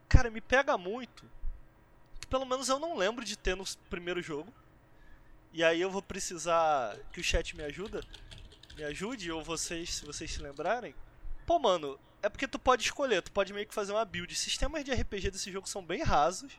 cara, 0.07 0.29
me 0.29 0.39
pega 0.39 0.77
muito, 0.77 1.25
que 2.19 2.27
pelo 2.27 2.45
menos 2.45 2.69
eu 2.69 2.79
não 2.79 2.95
lembro 2.95 3.25
de 3.25 3.35
ter 3.35 3.55
no 3.55 3.65
primeiro 3.89 4.21
jogo. 4.21 4.53
E 5.53 5.63
aí 5.63 5.79
eu 5.79 5.91
vou 5.91 6.01
precisar 6.01 6.97
que 7.11 7.19
o 7.19 7.23
chat 7.23 7.55
me 7.55 7.63
ajuda, 7.63 8.03
me 8.75 8.83
ajude, 8.83 9.31
ou 9.31 9.43
vocês, 9.43 9.95
se 9.95 10.05
vocês 10.05 10.31
se 10.31 10.41
lembrarem. 10.41 10.95
Pô, 11.45 11.59
mano, 11.59 11.99
é 12.23 12.27
porque 12.27 12.47
tu 12.47 12.57
pode 12.57 12.83
escolher, 12.83 13.21
tu 13.21 13.31
pode 13.31 13.53
meio 13.53 13.67
que 13.67 13.73
fazer 13.73 13.91
uma 13.91 14.03
build. 14.03 14.33
Sistemas 14.33 14.83
de 14.83 14.91
RPG 14.91 15.29
desse 15.29 15.51
jogo 15.51 15.69
são 15.69 15.85
bem 15.85 16.01
rasos, 16.01 16.53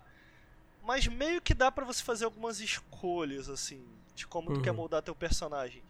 mas 0.85 1.09
meio 1.09 1.43
que 1.43 1.55
dá 1.55 1.73
para 1.73 1.85
você 1.85 2.05
fazer 2.05 2.25
algumas 2.25 2.61
escolhas, 2.61 3.49
assim, 3.49 3.85
de 4.15 4.27
como 4.27 4.51
uhum. 4.51 4.57
tu 4.57 4.63
quer 4.63 4.71
uhum. 4.71 4.77
moldar 4.77 5.03
teu 5.03 5.15
personagem. 5.15 5.83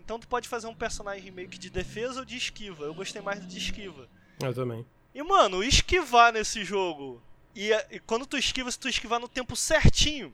Então 0.00 0.18
tu 0.18 0.26
pode 0.26 0.48
fazer 0.48 0.66
um 0.66 0.74
personagem 0.74 1.30
meio 1.30 1.48
que 1.48 1.58
de 1.58 1.70
defesa 1.70 2.20
ou 2.20 2.24
de 2.24 2.36
esquiva. 2.36 2.84
Eu 2.84 2.94
gostei 2.94 3.22
mais 3.22 3.46
de 3.46 3.58
esquiva. 3.58 4.08
Eu 4.40 4.54
também. 4.54 4.84
E, 5.14 5.22
mano, 5.22 5.62
esquivar 5.62 6.32
nesse 6.32 6.64
jogo. 6.64 7.22
E, 7.54 7.70
e 7.90 8.00
quando 8.00 8.26
tu 8.26 8.38
esquiva, 8.38 8.70
se 8.70 8.78
tu 8.78 8.88
esquivar 8.88 9.20
no 9.20 9.28
tempo 9.28 9.54
certinho, 9.54 10.32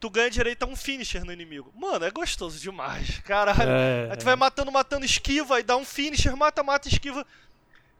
tu 0.00 0.08
ganha 0.08 0.30
direito 0.30 0.62
a 0.62 0.66
um 0.66 0.74
finisher 0.74 1.24
no 1.24 1.32
inimigo. 1.32 1.70
Mano, 1.76 2.04
é 2.04 2.10
gostoso 2.10 2.58
demais, 2.58 3.18
caralho. 3.20 3.70
É, 3.70 4.08
Aí 4.10 4.16
tu 4.16 4.24
vai 4.24 4.34
matando, 4.34 4.72
matando, 4.72 5.04
esquiva, 5.04 5.60
e 5.60 5.62
dá 5.62 5.76
um 5.76 5.84
finisher, 5.84 6.34
mata, 6.34 6.62
mata, 6.62 6.88
esquiva. 6.88 7.24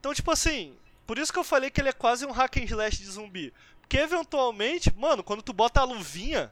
Então, 0.00 0.14
tipo 0.14 0.30
assim, 0.30 0.74
por 1.06 1.18
isso 1.18 1.30
que 1.30 1.38
eu 1.38 1.44
falei 1.44 1.70
que 1.70 1.80
ele 1.80 1.90
é 1.90 1.92
quase 1.92 2.24
um 2.24 2.32
hack 2.32 2.56
and 2.56 2.64
slash 2.64 2.96
de 2.96 3.10
zumbi. 3.10 3.52
Porque 3.82 3.98
eventualmente, 3.98 4.90
mano, 4.96 5.22
quando 5.22 5.42
tu 5.42 5.52
bota 5.52 5.80
a 5.80 5.84
luvinha, 5.84 6.50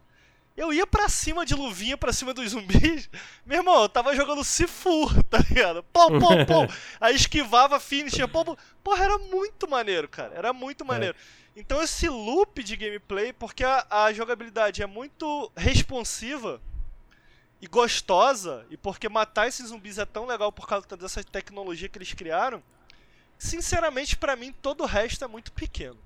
eu 0.54 0.72
ia 0.72 0.86
pra 0.86 1.08
cima 1.08 1.46
de 1.46 1.54
luvinha, 1.54 1.96
pra 1.96 2.12
cima 2.12 2.34
dos 2.34 2.50
zumbis. 2.50 3.08
Meu 3.46 3.58
irmão, 3.58 3.82
eu 3.82 3.88
tava 3.88 4.14
jogando 4.14 4.42
Sifu, 4.42 5.08
tá 5.30 5.38
ligado? 5.38 5.82
Pô, 5.84 6.08
pô, 6.08 6.44
pô. 6.44 6.74
Aí 7.00 7.14
esquivava, 7.14 7.78
finisher, 7.78 8.26
pô, 8.26 8.44
pô. 8.44 8.58
Porra, 8.82 9.04
era 9.04 9.18
muito 9.18 9.70
maneiro, 9.70 10.08
cara. 10.08 10.34
Era 10.34 10.52
muito 10.52 10.82
é. 10.82 10.86
maneiro. 10.86 11.16
É. 11.16 11.47
Então 11.58 11.82
esse 11.82 12.08
loop 12.08 12.62
de 12.62 12.76
gameplay, 12.76 13.32
porque 13.32 13.64
a, 13.64 13.86
a 13.90 14.12
jogabilidade 14.12 14.82
é 14.82 14.86
muito 14.86 15.50
responsiva 15.56 16.60
e 17.60 17.66
gostosa, 17.66 18.64
e 18.70 18.76
porque 18.76 19.08
matar 19.08 19.48
esses 19.48 19.68
zumbis 19.68 19.98
é 19.98 20.06
tão 20.06 20.24
legal 20.24 20.52
por 20.52 20.68
causa 20.68 20.86
dessa 20.96 21.22
tecnologia 21.24 21.88
que 21.88 21.98
eles 21.98 22.14
criaram, 22.14 22.62
Sinceramente, 23.38 24.16
para 24.16 24.34
mim, 24.34 24.52
todo 24.52 24.82
o 24.82 24.86
resto 24.86 25.24
é 25.24 25.28
muito 25.28 25.52
pequeno. 25.52 25.96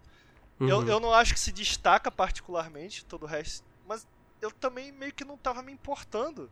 Uhum. 0.61 0.68
Eu, 0.68 0.86
eu 0.86 1.00
não 1.00 1.14
acho 1.14 1.32
que 1.32 1.40
se 1.40 1.50
destaca 1.50 2.11
particularmente 2.11 3.05
todo 3.07 3.22
o 3.22 3.26
resto, 3.26 3.64
mas 3.88 4.07
eu 4.40 4.50
também 4.50 4.92
meio 4.92 5.14
que 5.14 5.24
não 5.24 5.38
tava 5.38 5.62
me 5.62 5.72
importando. 5.72 6.50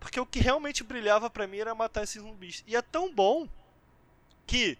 Porque 0.00 0.18
o 0.18 0.26
que 0.26 0.40
realmente 0.40 0.82
brilhava 0.82 1.30
para 1.30 1.46
mim 1.46 1.58
era 1.58 1.74
matar 1.74 2.02
esses 2.02 2.20
zumbis. 2.20 2.64
E 2.66 2.74
é 2.74 2.82
tão 2.82 3.14
bom 3.14 3.48
que, 4.44 4.76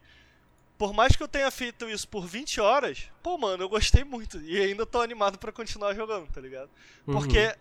por 0.79 0.93
mais 0.95 1.17
que 1.17 1.23
eu 1.23 1.29
tenha 1.29 1.51
feito 1.51 1.91
isso 1.91 2.07
por 2.07 2.25
20 2.25 2.61
horas, 2.61 3.11
pô, 3.21 3.37
mano, 3.37 3.65
eu 3.65 3.69
gostei 3.69 4.05
muito. 4.05 4.41
E 4.41 4.61
ainda 4.61 4.87
tô 4.87 5.01
animado 5.01 5.37
para 5.37 5.51
continuar 5.51 5.93
jogando, 5.93 6.29
tá 6.29 6.41
ligado? 6.41 6.71
Uhum. 7.05 7.15
Porque 7.15 7.57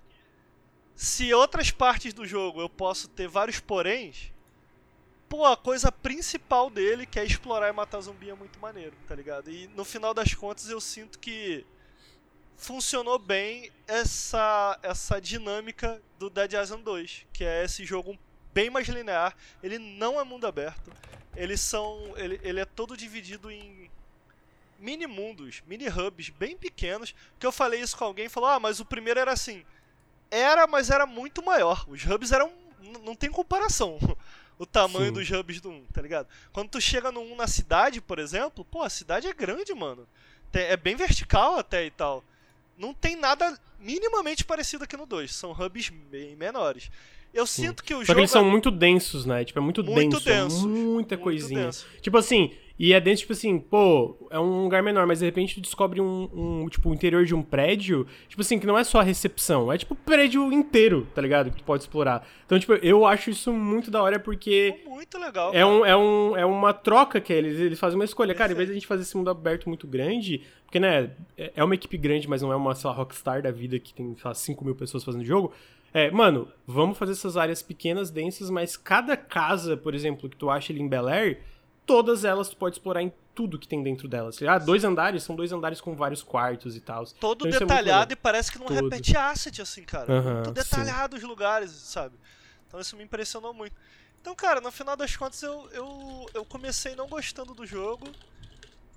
se 0.96 1.34
outras 1.34 1.72
partes 1.72 2.14
do 2.14 2.28
jogo 2.28 2.62
eu 2.62 2.70
posso 2.70 3.08
ter 3.08 3.28
vários 3.28 3.60
poréns, 3.60 4.32
pô, 5.28 5.46
a 5.46 5.58
coisa 5.58 5.92
principal 5.92 6.70
dele, 6.70 7.08
que 7.08 7.20
é 7.20 7.26
explorar 7.26 7.70
e 7.70 7.72
matar 7.72 8.02
zumbi, 8.02 8.30
é 8.30 8.36
muito 8.36 8.60
maneiro, 8.60 8.96
tá 9.08 9.16
ligado? 9.16 9.50
E 9.50 9.68
no 9.70 9.84
final 9.84 10.14
das 10.14 10.36
contas 10.36 10.70
eu 10.70 10.80
sinto 10.80 11.18
que 11.18 11.66
funcionou 12.56 13.18
bem 13.18 13.72
essa, 13.88 14.80
essa 14.84 15.20
dinâmica 15.20 16.00
do 16.20 16.30
Dead 16.30 16.54
Island 16.54 16.84
2, 16.84 17.26
que 17.34 17.44
é 17.44 17.64
esse 17.64 17.84
jogo 17.84 18.18
bem 18.58 18.72
mais 18.72 18.88
linear. 18.88 19.36
Ele 19.62 19.78
não 19.78 20.20
é 20.20 20.24
mundo 20.24 20.48
aberto. 20.48 20.92
Eles 21.36 21.62
são. 21.62 22.14
Ele, 22.18 22.40
ele 22.42 22.60
é 22.60 22.66
todo 22.66 22.98
dividido 22.98 23.52
em 23.52 23.92
mini 24.80 25.06
mundos, 25.06 25.62
mini 25.68 25.88
hubs 25.88 26.30
bem 26.30 26.58
pequenos. 26.58 27.14
Que 27.38 27.46
eu 27.46 27.52
falei 27.52 27.80
isso 27.80 27.96
com 27.96 28.06
alguém 28.06 28.26
e 28.26 28.30
falou: 28.30 28.50
Ah, 28.50 28.60
mas 28.60 28.80
o 28.80 28.86
primeiro 28.86 29.20
era 29.20 29.32
assim. 29.32 29.64
Era, 30.32 30.66
mas 30.66 30.90
era 30.90 31.06
muito 31.06 31.46
maior. 31.46 31.86
Os 31.88 32.04
hubs 32.04 32.32
eram. 32.32 32.52
Não 33.04 33.16
tem 33.16 33.30
comparação 33.30 34.00
o 34.58 34.66
tamanho 34.66 35.08
Sim. 35.08 35.14
dos 35.14 35.30
hubs 35.30 35.62
do 35.62 35.70
1, 35.70 35.86
tá 35.94 36.02
ligado? 36.02 36.28
Quando 36.52 36.70
tu 36.70 36.82
chega 36.82 37.12
no 37.12 37.22
1 37.22 37.36
na 37.36 37.48
cidade, 37.48 38.02
por 38.02 38.18
exemplo, 38.18 38.66
pô, 38.66 38.82
a 38.82 38.90
cidade 38.90 39.28
é 39.28 39.34
grande, 39.34 39.74
mano. 39.74 40.08
É 40.54 40.76
bem 40.76 40.96
vertical 40.96 41.60
até 41.60 41.86
e 41.86 41.92
tal. 41.92 42.24
Não 42.76 42.94
tem 42.94 43.16
nada 43.16 43.60
minimamente 43.80 44.44
parecido 44.44 44.84
aqui 44.84 44.98
no 44.98 45.06
2. 45.06 45.36
São 45.36 45.52
hubs 45.52 45.90
bem 45.90 46.36
menores. 46.36 46.90
Eu 47.34 47.46
Sim. 47.46 47.68
sinto 47.68 47.84
que 47.84 47.94
o 47.94 47.98
Só 47.98 48.00
jogo. 48.00 48.08
Só 48.08 48.14
que 48.14 48.20
eles 48.22 48.32
são 48.32 48.48
é... 48.48 48.50
muito 48.50 48.72
densos, 48.72 49.26
né? 49.26 49.44
Tipo, 49.44 49.60
é 49.60 49.62
muito, 49.62 49.84
muito 49.84 50.20
denso. 50.20 50.30
É 50.30 50.44
denso. 50.44 50.68
muita 50.68 51.16
muito 51.16 51.18
coisinha. 51.18 51.66
Denso. 51.66 51.86
Tipo 52.02 52.18
assim, 52.18 52.52
e 52.80 52.94
é 52.94 53.02
dentro, 53.02 53.22
tipo 53.22 53.34
assim, 53.34 53.58
pô, 53.58 54.16
é 54.30 54.40
um 54.40 54.64
lugar 54.64 54.84
menor, 54.84 55.08
mas 55.08 55.20
de 55.20 55.26
repente 55.26 55.56
tu 55.56 55.62
descobre 55.62 56.00
um, 56.00 56.30
um, 56.32 56.70
tipo, 56.70 56.90
o 56.90 56.94
interior 56.94 57.26
de 57.26 57.34
um 57.34 57.42
prédio, 57.42 58.06
tipo 58.30 58.42
assim, 58.42 58.60
que 58.60 58.68
não 58.68 58.78
é 58.78 58.84
só 58.84 59.00
a 59.00 59.04
recepção, 59.04 59.74
é 59.74 59.80
tipo 59.80 59.96
o 59.96 59.98
prédio 59.98 60.52
inteiro, 60.54 61.08
tá 61.16 61.20
ligado? 61.20 61.50
Que 61.50 61.58
tu 61.58 61.64
pode 61.64 61.84
explorar. 61.84 62.28
Então, 62.46 62.60
tipo, 62.60 62.74
eu 62.74 63.04
acho 63.04 63.32
isso 63.32 63.52
muito 63.52 63.90
da 63.90 64.04
hora 64.04 64.20
porque. 64.20 64.76
Muito 64.86 65.18
legal. 65.18 65.52
É, 65.56 65.66
um, 65.66 65.84
é, 65.84 65.98
um, 65.98 66.38
é 66.38 66.46
uma 66.46 66.72
troca 66.72 67.20
que 67.20 67.34
eles, 67.34 67.60
eles 67.60 67.80
fazem 67.80 67.98
uma 67.98 68.06
escolha. 68.06 68.36
Cara, 68.36 68.52
em 68.52 68.56
vez 68.56 68.68
de 68.68 68.72
a 68.74 68.76
gente 68.76 68.86
fazer 68.86 69.02
esse 69.02 69.18
mundo 69.18 69.32
aberto 69.32 69.68
muito 69.68 69.88
grande, 69.88 70.44
porque, 70.64 70.80
né, 70.80 71.10
é, 71.36 71.54
é 71.56 71.64
uma 71.64 71.74
equipe 71.74 71.98
grande, 71.98 72.30
mas 72.30 72.44
não 72.44 72.52
é 72.52 72.56
uma, 72.56 72.76
sei 72.76 72.88
lá, 72.92 72.96
Rockstar 72.96 73.42
da 73.42 73.50
vida 73.50 73.80
que 73.80 73.92
tem, 73.92 74.16
sei 74.16 74.24
lá, 74.24 74.36
5 74.36 74.64
mil 74.64 74.76
pessoas 74.76 75.04
fazendo 75.04 75.26
jogo. 75.26 75.52
É, 75.94 76.12
mano, 76.12 76.52
vamos 76.66 76.98
fazer 76.98 77.14
essas 77.14 77.38
áreas 77.38 77.62
pequenas, 77.62 78.10
densas, 78.12 78.50
mas 78.50 78.76
cada 78.78 79.16
casa, 79.18 79.76
por 79.78 79.96
exemplo, 79.96 80.30
que 80.30 80.36
tu 80.36 80.50
acha 80.50 80.72
ali 80.72 80.82
em 80.82 80.88
Bel 80.88 81.08
Air, 81.08 81.42
todas 81.86 82.24
elas 82.26 82.50
tu 82.50 82.58
pode 82.58 82.76
explorar 82.76 83.02
em 83.02 83.12
tudo 83.34 83.58
que 83.58 83.68
tem 83.68 83.82
dentro 83.84 84.08
delas. 84.08 84.40
Ah, 84.44 84.58
dois 84.58 84.84
andares, 84.84 85.24
são 85.24 85.36
dois 85.36 85.52
andares 85.52 85.80
com 85.80 85.96
vários 85.96 86.22
quartos 86.24 86.76
e 86.76 86.82
tal. 86.82 87.06
Todo 87.20 87.48
Então 87.48 87.58
é 87.58 87.60
detalhado 87.62 88.10
legal. 88.10 88.12
e 88.12 88.16
parece 88.16 88.52
que 88.52 88.60
não 88.60 88.66
Todo. 88.66 88.84
repete 88.84 89.16
asset, 89.16 89.62
assim, 89.62 89.84
cara. 89.84 90.12
Aham, 90.12 90.34
Muito 90.36 90.52
detalhado 90.52 91.16
os 91.16 91.24
lugares, 91.24 91.72
sabe? 91.72 92.16
Então 92.68 92.80
isso 92.80 92.98
me 92.98 93.04
impressionou 93.04 93.54
muito. 93.54 93.74
Então, 94.20 94.36
cara, 94.36 94.60
no 94.60 94.72
final 94.72 94.98
das 94.98 95.16
contas 95.16 95.42
eu, 95.42 95.70
eu, 95.72 96.26
eu 96.34 96.46
comecei 96.46 96.96
não 96.96 97.08
gostando 97.08 97.54
do 97.54 97.66
jogo, 97.66 98.08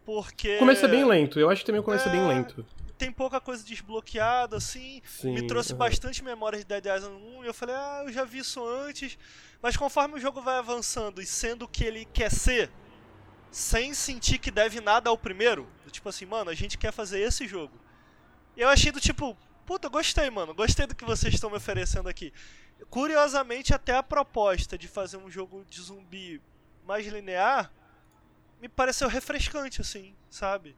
porque. 0.05 0.57
Começa 0.57 0.89
bem 0.89 1.05
lento, 1.05 1.39
eu 1.39 1.49
acho 1.51 1.61
que 1.61 1.67
também 1.67 1.83
começa 1.83 2.09
bem 2.09 2.21
É, 2.21 2.27
lento. 2.29 2.67
Tem 3.01 3.11
pouca 3.11 3.41
coisa 3.41 3.65
desbloqueada, 3.65 4.59
assim. 4.59 5.01
Sim, 5.07 5.33
me 5.33 5.47
trouxe 5.47 5.73
bastante 5.73 6.23
memória 6.23 6.59
de 6.59 6.67
Dead 6.67 6.85
Island 6.85 7.17
1 7.17 7.45
e 7.45 7.47
eu 7.47 7.55
falei, 7.55 7.75
ah, 7.75 8.03
eu 8.05 8.13
já 8.13 8.25
vi 8.25 8.41
isso 8.41 8.63
antes. 8.63 9.19
Mas 9.63 9.75
conforme 9.75 10.17
o 10.17 10.21
jogo 10.21 10.43
vai 10.43 10.59
avançando 10.59 11.23
e 11.23 11.25
sendo 11.25 11.65
o 11.65 11.69
que 11.69 11.83
ele 11.83 12.05
quer 12.05 12.31
ser, 12.31 12.71
sem 13.51 13.95
sentir 13.95 14.39
que 14.39 14.51
deve 14.51 14.83
nada 14.83 15.09
ao 15.09 15.17
primeiro, 15.17 15.67
tipo 15.91 16.11
assim, 16.11 16.27
mano, 16.27 16.51
a 16.51 16.55
gente 16.55 16.77
quer 16.77 16.93
fazer 16.93 17.21
esse 17.21 17.49
jogo. 17.49 17.81
E 18.55 18.61
eu 18.61 18.69
achei 18.69 18.93
do 18.93 19.01
tipo, 19.01 19.35
puta, 19.65 19.89
gostei, 19.89 20.29
mano, 20.29 20.55
gostei 20.55 20.87
do 20.87 20.95
que 20.95 21.05
vocês 21.05 21.33
estão 21.33 21.49
me 21.49 21.57
oferecendo 21.57 22.07
aqui. 22.07 22.35
Curiosamente, 22.91 23.73
até 23.73 23.97
a 23.97 24.03
proposta 24.03 24.77
de 24.77 24.87
fazer 24.87 25.17
um 25.17 25.31
jogo 25.31 25.65
de 25.65 25.81
zumbi 25.81 26.43
mais 26.85 27.07
linear 27.07 27.73
me 28.61 28.69
pareceu 28.69 29.09
refrescante, 29.09 29.81
assim, 29.81 30.15
sabe? 30.29 30.77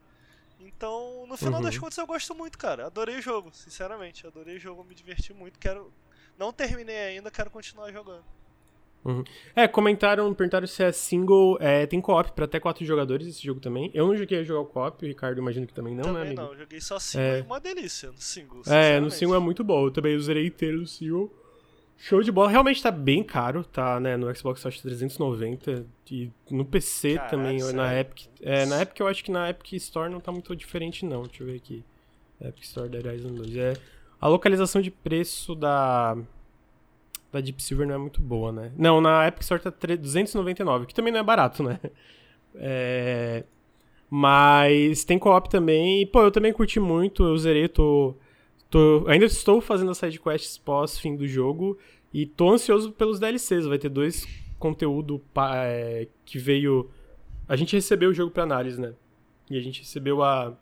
Então, 0.66 1.26
no 1.26 1.36
final 1.36 1.54
Uhum. 1.60 1.62
das 1.62 1.76
contas, 1.78 1.98
eu 1.98 2.06
gosto 2.06 2.34
muito, 2.34 2.56
cara. 2.58 2.86
Adorei 2.86 3.16
o 3.18 3.22
jogo, 3.22 3.50
sinceramente. 3.52 4.26
Adorei 4.26 4.56
o 4.56 4.60
jogo, 4.60 4.84
me 4.84 4.94
diverti 4.94 5.32
muito. 5.32 5.58
Quero. 5.58 5.92
Não 6.38 6.52
terminei 6.52 6.96
ainda, 6.96 7.30
quero 7.30 7.50
continuar 7.50 7.90
jogando. 7.92 8.24
É, 9.56 9.66
comentaram, 9.66 10.32
perguntaram 10.32 10.66
se 10.66 10.82
é 10.84 10.92
single. 10.92 11.58
É, 11.60 11.86
tem 11.86 12.00
co-op 12.00 12.30
pra 12.32 12.44
até 12.44 12.60
quatro 12.60 12.84
jogadores 12.84 13.26
esse 13.26 13.42
jogo 13.44 13.58
também. 13.60 13.90
Eu 13.92 14.06
não 14.06 14.16
joguei 14.16 14.38
a 14.38 14.44
jogar 14.44 14.60
o 14.60 14.66
co-op, 14.66 15.04
o 15.04 15.08
Ricardo 15.08 15.38
imagino 15.38 15.66
que 15.66 15.74
também 15.74 15.92
não, 15.92 16.04
né, 16.12 16.20
Também 16.20 16.26
amigo? 16.28 16.42
não, 16.42 16.56
joguei 16.56 16.80
só 16.80 17.00
single 17.00 17.26
É. 17.26 17.38
e 17.40 17.42
uma 17.42 17.58
delícia 17.58 18.12
no 18.12 18.18
single. 18.20 18.62
É, 18.68 19.00
no 19.00 19.10
single 19.10 19.34
é 19.34 19.40
muito 19.40 19.64
bom. 19.64 19.86
Eu 19.86 19.90
também 19.90 20.14
usei 20.14 20.46
inteiro 20.46 20.78
no 20.78 20.86
single. 20.86 21.32
Show 22.04 22.20
de 22.20 22.32
bola. 22.32 22.50
Realmente 22.50 22.82
tá 22.82 22.90
bem 22.90 23.22
caro, 23.22 23.62
tá, 23.62 24.00
né? 24.00 24.16
No 24.16 24.34
Xbox 24.34 24.64
eu 24.64 24.68
acho 24.68 24.82
390 24.82 25.86
e 26.10 26.32
no 26.50 26.64
PC 26.64 27.14
Caraca, 27.14 27.30
também, 27.30 27.58
na 27.58 27.88
sério? 27.88 28.00
Epic. 28.00 28.26
É, 28.42 28.66
na 28.66 28.82
Epic 28.82 28.98
eu 28.98 29.06
acho 29.06 29.22
que 29.22 29.30
na 29.30 29.48
Epic 29.48 29.74
Store 29.74 30.10
não 30.10 30.18
tá 30.18 30.32
muito 30.32 30.56
diferente 30.56 31.06
não. 31.06 31.22
Deixa 31.22 31.44
eu 31.44 31.46
ver 31.46 31.54
aqui. 31.54 31.84
Epic 32.40 32.64
Store 32.64 32.88
Dead 32.88 33.06
Island 33.06 33.36
2. 33.36 33.56
É, 33.56 33.74
a 34.20 34.26
localização 34.26 34.82
de 34.82 34.90
preço 34.90 35.54
da 35.54 36.16
da 37.30 37.40
Deep 37.40 37.62
Silver 37.62 37.86
não 37.86 37.94
é 37.94 37.98
muito 37.98 38.20
boa, 38.20 38.50
né? 38.50 38.72
Não, 38.76 39.00
na 39.00 39.28
Epic 39.28 39.42
Store 39.42 39.62
tá 39.62 39.70
3 39.70 39.96
299, 40.00 40.86
que 40.86 40.94
também 40.94 41.12
não 41.12 41.20
é 41.20 41.22
barato, 41.22 41.62
né? 41.62 41.78
É, 42.54 43.44
mas 44.10 45.04
tem 45.04 45.18
co-op 45.18 45.48
também. 45.48 46.02
E, 46.02 46.06
pô, 46.06 46.20
eu 46.20 46.30
também 46.30 46.52
curti 46.52 46.78
muito, 46.78 47.24
eu 47.24 47.38
zerei, 47.38 47.66
tô 47.66 48.14
Tô- 48.72 49.04
ainda 49.06 49.26
estou 49.26 49.60
fazendo 49.60 49.90
as 49.90 49.98
sidequests 49.98 50.56
pós 50.56 50.98
fim 50.98 51.14
do 51.14 51.26
jogo 51.28 51.78
e 52.12 52.24
tô 52.24 52.50
ansioso 52.50 52.90
pelos 52.90 53.20
DLCs. 53.20 53.66
Vai 53.66 53.78
ter 53.78 53.90
dois 53.90 54.26
conteúdo 54.58 55.20
é, 55.54 56.08
que 56.24 56.38
veio. 56.38 56.88
A 57.46 57.54
gente 57.54 57.76
recebeu 57.76 58.08
o 58.08 58.14
jogo 58.14 58.30
pra 58.32 58.44
análise, 58.44 58.80
né? 58.80 58.94
E 59.50 59.58
a 59.58 59.60
gente 59.60 59.80
recebeu 59.80 60.22
a. 60.22 60.56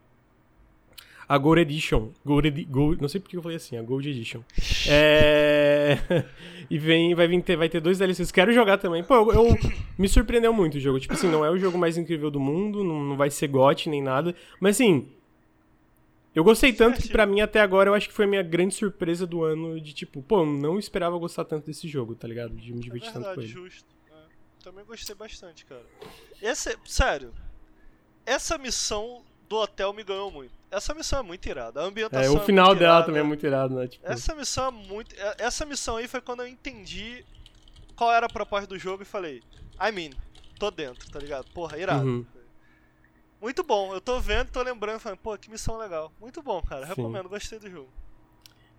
A 1.28 1.38
Gold 1.38 1.60
Edition. 1.60 2.08
Gold, 2.26 2.48
Edi- 2.48 2.64
Gold- 2.64 3.00
não 3.00 3.08
sei 3.08 3.20
porque 3.20 3.36
eu 3.36 3.42
falei 3.42 3.56
assim, 3.56 3.76
a 3.76 3.82
Gold 3.82 4.10
Edition. 4.10 4.40
É. 4.88 5.96
e 6.68 6.76
vem, 6.76 7.14
vai, 7.14 7.28
vir 7.28 7.40
ter, 7.42 7.54
vai 7.56 7.68
ter 7.68 7.78
dois 7.80 7.98
DLCs. 7.98 8.32
Quero 8.32 8.52
jogar 8.52 8.78
também. 8.78 9.04
Pô, 9.04 9.14
eu, 9.14 9.30
eu- 9.50 9.58
me 9.96 10.08
surpreendeu 10.08 10.52
muito 10.52 10.74
o 10.78 10.80
jogo. 10.80 10.98
Tipo 10.98 11.14
assim, 11.14 11.30
não 11.30 11.44
é 11.44 11.50
o 11.50 11.56
jogo 11.56 11.78
mais 11.78 11.96
incrível 11.96 12.28
do 12.32 12.40
mundo, 12.40 12.82
não, 12.82 13.00
não 13.04 13.16
vai 13.16 13.30
ser 13.30 13.46
GOT 13.46 13.88
nem 13.88 14.02
nada. 14.02 14.34
Mas 14.58 14.74
assim, 14.74 15.06
eu 16.34 16.44
gostei 16.44 16.72
tanto 16.72 17.00
que 17.02 17.08
pra 17.08 17.26
mim 17.26 17.40
até 17.40 17.60
agora 17.60 17.90
eu 17.90 17.94
acho 17.94 18.08
que 18.08 18.14
foi 18.14 18.24
a 18.24 18.28
minha 18.28 18.42
grande 18.42 18.74
surpresa 18.74 19.26
do 19.26 19.42
ano 19.44 19.80
de 19.80 19.92
tipo, 19.92 20.22
pô, 20.22 20.44
não 20.46 20.78
esperava 20.78 21.16
gostar 21.18 21.44
tanto 21.44 21.66
desse 21.66 21.88
jogo, 21.88 22.14
tá 22.14 22.28
ligado? 22.28 22.54
De 22.56 22.72
me 22.72 22.78
É 22.78 22.82
divertir 22.82 23.12
tanto 23.12 23.24
com 23.24 23.34
verdade, 23.34 23.46
ele. 23.46 23.52
justo. 23.52 23.88
É, 24.10 24.14
Também 24.62 24.84
gostei 24.84 25.14
bastante, 25.14 25.64
cara. 25.66 25.84
Esse, 26.40 26.76
sério, 26.84 27.34
essa 28.24 28.56
missão 28.58 29.24
do 29.48 29.56
hotel 29.56 29.92
me 29.92 30.04
ganhou 30.04 30.30
muito. 30.30 30.52
Essa 30.70 30.94
missão 30.94 31.18
é 31.18 31.22
muito 31.22 31.44
irada. 31.48 31.80
A 31.80 31.84
ambientação 31.84 32.32
É, 32.36 32.40
o 32.40 32.44
final 32.44 32.68
muito 32.68 32.78
dela 32.78 32.92
irada. 32.94 33.06
também 33.06 33.20
é 33.20 33.24
muito 33.24 33.44
irado, 33.44 33.74
né? 33.74 33.88
Tipo, 33.88 34.06
Essa 34.06 34.34
missão 34.36 34.68
é 34.68 34.70
muito. 34.70 35.14
é- 35.16 35.34
Essa 35.38 35.66
missão 35.66 35.96
aí 35.96 36.06
foi 36.06 36.20
quando 36.20 36.40
eu 36.40 36.46
entendi 36.46 37.24
qual 37.96 38.12
era 38.12 38.26
a 38.26 38.28
proposta 38.32 38.68
do 38.68 38.78
jogo 38.78 39.02
e 39.02 39.04
falei, 39.06 39.42
I 39.80 39.90
mean, 39.92 40.10
tô 40.60 40.70
dentro, 40.70 41.10
tá 41.10 41.18
ligado? 41.18 41.50
Porra, 41.52 41.76
irado. 41.76 42.06
Uhum. 42.06 42.26
Muito 43.40 43.62
bom, 43.62 43.94
eu 43.94 44.00
tô 44.00 44.20
vendo, 44.20 44.50
tô 44.50 44.62
lembrando, 44.62 45.00
falando, 45.00 45.18
pô, 45.18 45.36
que 45.38 45.50
missão 45.50 45.78
legal. 45.78 46.12
Muito 46.20 46.42
bom, 46.42 46.60
cara. 46.60 46.86
Sim. 46.86 46.94
Recomendo, 46.94 47.28
gostei 47.28 47.58
do 47.58 47.70
jogo. 47.70 47.88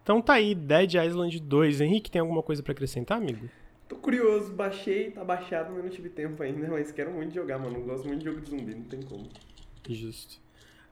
Então 0.03 0.21
tá 0.21 0.33
aí, 0.33 0.53
Dead 0.53 0.93
Island 0.93 1.39
2. 1.39 1.81
Henrique, 1.81 2.11
tem 2.11 2.21
alguma 2.21 2.43
coisa 2.43 2.61
pra 2.61 2.71
acrescentar, 2.71 3.17
amigo? 3.17 3.49
Tô 3.87 3.95
curioso, 3.95 4.53
baixei, 4.53 5.11
tá 5.11 5.23
baixado, 5.23 5.73
mas 5.73 5.83
não 5.83 5.89
tive 5.89 6.09
tempo 6.09 6.41
ainda, 6.41 6.67
mas 6.69 6.91
quero 6.91 7.11
muito 7.11 7.33
jogar, 7.33 7.59
mano. 7.59 7.81
Gosto 7.81 8.07
muito 8.07 8.19
de 8.19 8.25
jogo 8.25 8.41
de 8.41 8.49
zumbi, 8.49 8.75
não 8.75 8.83
tem 8.83 9.01
como. 9.01 9.27
Justo. 9.89 10.39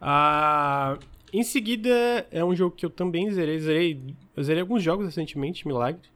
Ah, 0.01 0.97
em 1.31 1.43
seguida, 1.43 2.27
é 2.31 2.43
um 2.43 2.55
jogo 2.55 2.75
que 2.75 2.85
eu 2.85 2.89
também 2.89 3.31
zerei. 3.31 3.59
zerei 3.59 4.15
eu 4.35 4.43
zerei 4.43 4.61
alguns 4.61 4.83
jogos 4.83 5.05
recentemente, 5.05 5.67
Milagre. 5.67 6.09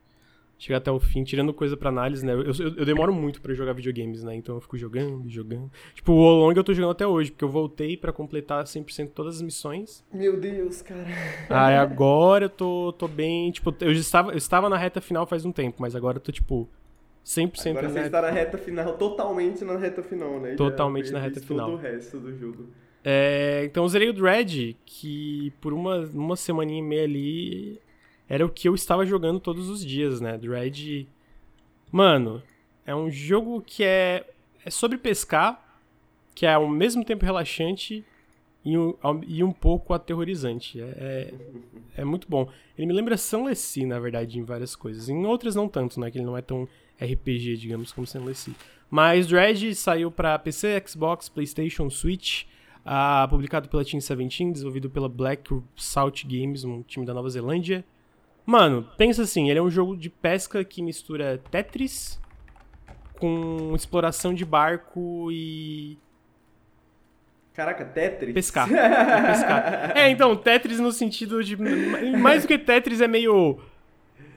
Chegar 0.58 0.78
até 0.78 0.90
o 0.90 1.00
fim, 1.00 1.24
tirando 1.26 1.54
coisa 1.54 1.76
pra 1.76 1.90
análise, 1.90 2.26
né? 2.26 2.32
Eu, 2.34 2.44
eu- 2.44 2.76
eu 2.78 2.86
demoro 2.86 3.12
muito 3.14 3.42
pra 3.42 3.54
jogar 3.54 3.74
videogames, 3.74 4.24
né? 4.24 4.34
Então 4.36 4.56
eu 4.56 4.62
fico 4.62 4.78
jogando, 4.78 5.30
jogando. 5.30 5.70
Tipo, 5.94 6.14
o 6.14 6.16
Wolong 6.16 6.56
eu 6.56 6.64
tô 6.64 6.74
jogando 6.74 6.92
até 6.92 7.06
hoje, 7.06 7.32
porque 7.32 7.44
eu 7.44 7.50
voltei 7.50 7.98
pra 7.98 8.14
completar 8.14 8.66
100% 8.66 9.10
todas 9.14 9.36
as 9.36 9.42
missões. 9.42 10.06
Meu 10.14 10.40
Deus, 10.40 10.82
cara. 10.82 11.06
Aí 11.50 11.76
agora 11.76 12.46
eu 12.46 12.50
tô, 12.50 12.94
tô 12.98 13.08
bem. 13.10 13.52
Tipo, 13.52 13.76
eu 13.82 13.94
já 13.94 14.00
estava, 14.00 14.32
eu 14.32 14.38
estava 14.38 14.70
na 14.70 14.78
reta 14.78 15.02
final 15.02 15.26
faz 15.28 15.44
um 15.44 15.52
tempo, 15.52 15.82
mas 15.82 15.96
agora 15.98 16.16
eu 16.18 16.22
tô, 16.22 16.32
tipo, 16.32 16.70
100% 17.26 17.70
Agora 17.72 17.88
na 17.88 17.94
você 17.94 18.00
está 18.06 18.22
na 18.22 18.30
reta 18.32 18.58
final, 18.58 18.98
totalmente 18.98 19.66
na 19.66 19.78
reta 19.78 20.02
final, 20.02 20.40
né? 20.40 20.52
Já 20.52 20.56
Totalmente 20.58 21.12
na 21.12 21.20
fiz 21.20 21.28
reta 21.30 21.40
todo 21.42 21.48
final. 21.48 21.72
o 21.72 21.76
resto 21.76 22.20
do 22.20 22.38
jogo. 22.38 22.68
É, 23.04 23.64
então 23.66 23.84
eu 23.84 23.90
zerei 23.90 24.08
o 24.10 24.14
Dread, 24.14 24.78
que 24.86 25.52
por 25.60 25.74
uma, 25.74 26.00
uma 26.14 26.36
semaninha 26.38 26.80
e 26.80 26.82
meia 26.82 27.04
ali 27.04 27.80
era 28.34 28.44
o 28.44 28.50
que 28.50 28.68
eu 28.68 28.74
estava 28.74 29.06
jogando 29.06 29.40
todos 29.40 29.70
os 29.70 29.86
dias, 29.86 30.20
né? 30.20 30.40
Dread. 30.40 31.08
Mano, 31.92 32.42
é 32.84 32.96
um 32.96 33.08
jogo 33.08 33.62
que 33.62 33.84
é, 33.84 34.26
é 34.66 34.72
sobre 34.72 34.98
pescar, 34.98 35.64
que 36.34 36.48
é 36.48 36.54
ao 36.56 36.68
mesmo 36.68 37.06
tempo 37.06 37.24
relaxante 37.24 38.04
e 38.66 38.76
um, 38.76 38.96
e 39.28 39.44
um 39.44 39.52
pouco 39.52 39.94
aterrorizante. 39.94 40.82
É, 40.82 41.32
é, 41.96 42.02
é 42.02 42.04
muito 42.04 42.28
bom. 42.28 42.50
Ele 42.76 42.88
me 42.88 42.94
lembra 42.94 43.18
Sunlessee, 43.18 43.86
na 43.86 44.00
verdade, 44.00 44.40
em 44.40 44.44
várias 44.44 44.76
coisas. 44.76 45.08
Em 45.10 45.28
outras 45.28 45.54
não 45.54 45.70
tanto, 45.70 46.00
né? 46.00 46.10
Que 46.10 46.18
ele 46.18 46.26
não 46.26 46.36
é 46.36 46.42
tão 46.42 46.68
RPG, 47.00 47.58
digamos, 47.58 47.92
como 47.92 48.08
Sunlessee. 48.08 48.56
Mas 48.90 49.28
Dread 49.28 49.76
saiu 49.76 50.10
pra 50.10 50.40
PC, 50.40 50.84
Xbox, 50.88 51.30
PlayStation, 51.30 51.88
Switch, 51.88 52.46
ah, 52.84 53.28
publicado 53.30 53.70
pela 53.70 53.86
Team 53.86 54.00
17, 54.00 54.54
desenvolvido 54.54 54.90
pela 54.90 55.08
Black 55.08 55.54
Salt 55.76 56.26
Games, 56.26 56.64
um 56.64 56.82
time 56.82 57.06
da 57.06 57.14
Nova 57.14 57.30
Zelândia. 57.30 57.86
Mano, 58.46 58.88
pensa 58.98 59.24
assim, 59.24 59.50
ele 59.50 59.60
é 59.60 59.62
um 59.62 59.70
jogo 59.70 59.96
de 59.96 60.10
pesca 60.10 60.64
que 60.64 60.82
mistura 60.82 61.42
Tetris 61.50 62.20
com 63.20 63.74
exploração 63.76 64.34
de 64.34 64.44
barco 64.44 65.32
e 65.32 65.98
Caraca, 67.54 67.86
Tetris? 67.86 68.34
pescar. 68.34 68.68
Pescar. 68.68 69.94
É, 69.96 70.10
então, 70.10 70.36
Tetris 70.36 70.80
no 70.80 70.92
sentido 70.92 71.44
de. 71.44 71.56
Mais 72.18 72.42
do 72.42 72.48
que 72.48 72.58
Tetris 72.58 73.00
é 73.00 73.08
meio. 73.08 73.60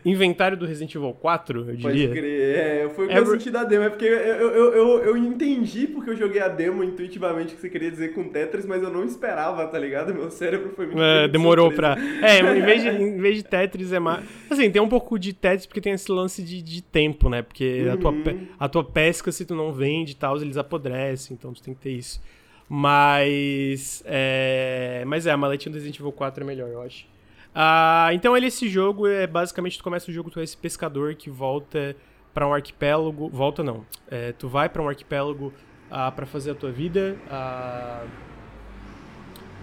Inventário 0.09 0.57
do 0.57 0.65
Resident 0.65 0.95
Evil 0.95 1.13
4, 1.13 1.59
eu 1.59 1.65
Pode 1.67 1.77
diria. 1.97 2.09
crer, 2.11 2.57
é, 2.57 2.89
foi 2.91 3.05
o 3.07 3.09
que 3.09 3.15
É 3.15 3.19
eu 3.19 3.27
senti 3.27 3.51
da 3.51 3.65
demo, 3.65 3.85
é 3.85 3.91
porque 3.91 4.05
eu, 4.05 4.11
eu, 4.11 4.51
eu, 4.51 4.73
eu, 4.73 5.05
eu 5.05 5.17
entendi 5.17 5.87
porque 5.89 6.11
eu 6.11 6.17
joguei 6.17 6.41
a 6.41 6.49
demo 6.49 6.85
intuitivamente 6.85 7.55
que 7.55 7.61
você 7.61 7.69
queria 7.69 7.91
dizer 7.91 8.15
com 8.15 8.25
Tetris, 8.29 8.65
mas 8.65 8.83
eu 8.83 8.91
não 8.91 9.05
esperava, 9.05 9.67
tá 9.67 9.79
ligado? 9.79 10.15
Meu 10.15 10.31
cérebro 10.31 10.71
foi 10.77 10.87
muito 10.87 11.01
É, 11.03 11.27
demorou 11.27 11.73
pra. 11.73 11.97
É, 12.23 12.39
em 12.41 12.63
vez, 12.65 12.83
de, 12.83 12.89
em 13.03 13.17
vez 13.19 13.37
de 13.37 13.43
Tetris 13.43 13.93
é 13.93 13.99
mais. 13.99 14.25
Assim, 14.49 14.71
tem 14.71 14.81
um 14.81 14.89
pouco 14.89 15.19
de 15.19 15.33
Tetris 15.33 15.67
porque 15.67 15.81
tem 15.81 15.93
esse 15.93 16.11
lance 16.13 16.43
de, 16.43 16.63
de 16.63 16.83
tempo, 16.83 17.29
né? 17.29 17.43
Porque 17.43 17.87
a, 17.93 17.97
tua, 17.97 18.13
Uhum. 18.13 18.47
a 18.61 18.69
tua 18.69 18.85
pesca, 18.85 19.33
se 19.33 19.45
tu 19.45 19.55
não 19.57 19.73
vende 19.73 20.13
e 20.13 20.17
tal, 20.17 20.37
eles 20.41 20.57
apodrecem, 20.57 21.37
então 21.39 21.53
tu 21.53 21.61
tem 21.63 21.75
que 21.75 21.81
ter 21.81 21.91
isso. 21.91 22.21
Mas. 22.69 24.03
É, 24.07 25.03
mas 25.07 25.27
é, 25.27 25.31
a 25.33 25.37
maletinha 25.37 25.71
do 25.73 25.75
Resident 25.77 25.99
Evil 25.99 26.13
4 26.13 26.43
é 26.43 26.47
melhor, 26.47 26.69
eu 26.69 26.81
acho. 26.83 27.07
Ah, 27.59 28.11
então 28.13 28.37
ele, 28.37 28.49
esse 28.49 28.69
jogo 28.69 29.07
é 29.07 29.27
basicamente 29.27 29.79
tu 29.79 29.85
começa 29.85 30.11
o 30.11 30.13
jogo, 30.15 30.31
tu 30.31 30.39
é 30.39 30.45
esse 30.45 30.55
pescador 30.55 31.15
que 31.15 31.31
volta 31.31 31.97
pra 32.35 32.47
um 32.47 32.53
arquipélago. 32.53 33.31
Volta 33.31 33.65
não. 33.65 33.87
É, 34.11 34.33
tu 34.33 34.47
vai 34.47 34.69
pra 34.69 34.83
um 34.83 34.89
arquipélago 34.91 35.55
ah, 35.91 36.13
para 36.13 36.27
fazer 36.27 36.51
a 36.51 36.55
tua 36.55 36.71
vida. 36.71 37.17
ah, 37.31 38.05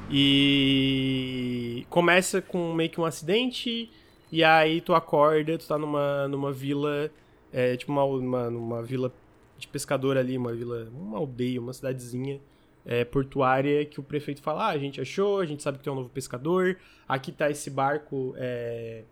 e 0.09 1.85
começa 1.89 2.41
com 2.41 2.73
meio 2.73 2.89
que 2.89 2.99
um 2.99 3.05
acidente 3.05 3.89
E 4.31 4.43
aí 4.43 4.81
tu 4.81 4.93
acorda, 4.93 5.57
tu 5.57 5.67
tá 5.67 5.77
numa, 5.77 6.27
numa 6.27 6.51
vila, 6.51 7.09
é, 7.51 7.77
tipo 7.77 7.91
uma, 7.91 8.03
uma, 8.03 8.47
uma 8.49 8.83
vila 8.83 9.13
de 9.57 9.67
pescador 9.67 10.17
ali, 10.17 10.37
uma 10.37 10.51
vila, 10.53 10.89
uma 10.91 11.19
aldeia, 11.19 11.61
uma 11.61 11.73
cidadezinha 11.73 12.41
é, 12.85 13.03
portuária 13.05 13.85
que 13.85 13.99
o 13.99 14.03
prefeito 14.03 14.41
fala: 14.41 14.67
ah, 14.67 14.69
a 14.69 14.77
gente 14.77 14.99
achou, 14.99 15.39
a 15.39 15.45
gente 15.45 15.63
sabe 15.63 15.77
que 15.77 15.83
tem 15.83 15.93
um 15.93 15.95
novo 15.95 16.09
pescador, 16.09 16.77
aqui 17.07 17.31
tá 17.31 17.49
esse 17.49 17.69
barco. 17.69 18.33
É, 18.37 19.03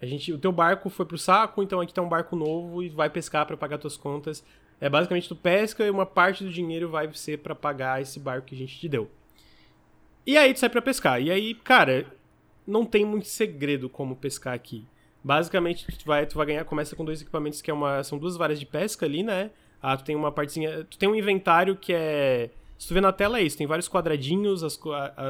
a 0.00 0.06
gente, 0.06 0.32
o 0.32 0.38
teu 0.38 0.52
barco 0.52 0.90
foi 0.90 1.06
pro 1.06 1.16
saco, 1.16 1.62
então 1.62 1.80
aqui 1.80 1.92
tá 1.92 2.02
um 2.02 2.08
barco 2.08 2.36
novo 2.36 2.82
e 2.82 2.88
vai 2.88 3.08
pescar 3.08 3.46
para 3.46 3.56
pagar 3.56 3.78
tuas 3.78 3.96
contas. 3.96 4.44
É 4.78 4.90
basicamente 4.90 5.28
tu 5.28 5.34
pesca 5.34 5.84
e 5.84 5.90
uma 5.90 6.04
parte 6.04 6.44
do 6.44 6.50
dinheiro 6.50 6.90
vai 6.90 7.10
ser 7.14 7.38
para 7.38 7.54
pagar 7.54 8.02
esse 8.02 8.20
barco 8.20 8.48
que 8.48 8.54
a 8.54 8.58
gente 8.58 8.78
te 8.78 8.88
deu. 8.88 9.10
E 10.26 10.36
aí 10.36 10.52
tu 10.52 10.60
sai 10.60 10.68
para 10.68 10.82
pescar. 10.82 11.22
E 11.22 11.30
aí, 11.30 11.54
cara, 11.54 12.06
não 12.66 12.84
tem 12.84 13.04
muito 13.04 13.26
segredo 13.26 13.88
como 13.88 14.16
pescar 14.16 14.52
aqui. 14.52 14.86
Basicamente, 15.24 15.86
tu 15.96 16.04
vai, 16.04 16.26
tu 16.26 16.36
vai 16.36 16.46
ganhar, 16.46 16.64
começa 16.64 16.94
com 16.94 17.04
dois 17.04 17.22
equipamentos 17.22 17.62
que 17.62 17.70
é 17.70 17.74
uma, 17.74 18.02
são 18.04 18.18
duas 18.18 18.36
varas 18.36 18.60
de 18.60 18.66
pesca 18.66 19.06
ali, 19.06 19.22
né? 19.22 19.50
Ah, 19.80 19.96
tu 19.96 20.04
tem 20.04 20.14
uma 20.14 20.30
partezinha, 20.30 20.84
tu 20.84 20.98
tem 20.98 21.08
um 21.08 21.14
inventário 21.14 21.76
que 21.76 21.92
é, 21.92 22.50
se 22.78 22.88
tu 22.88 22.94
vê 22.94 23.00
na 23.00 23.12
tela 23.12 23.38
é 23.38 23.42
isso, 23.42 23.56
tem 23.56 23.66
vários 23.66 23.88
quadradinhos, 23.88 24.62
as, 24.62 24.78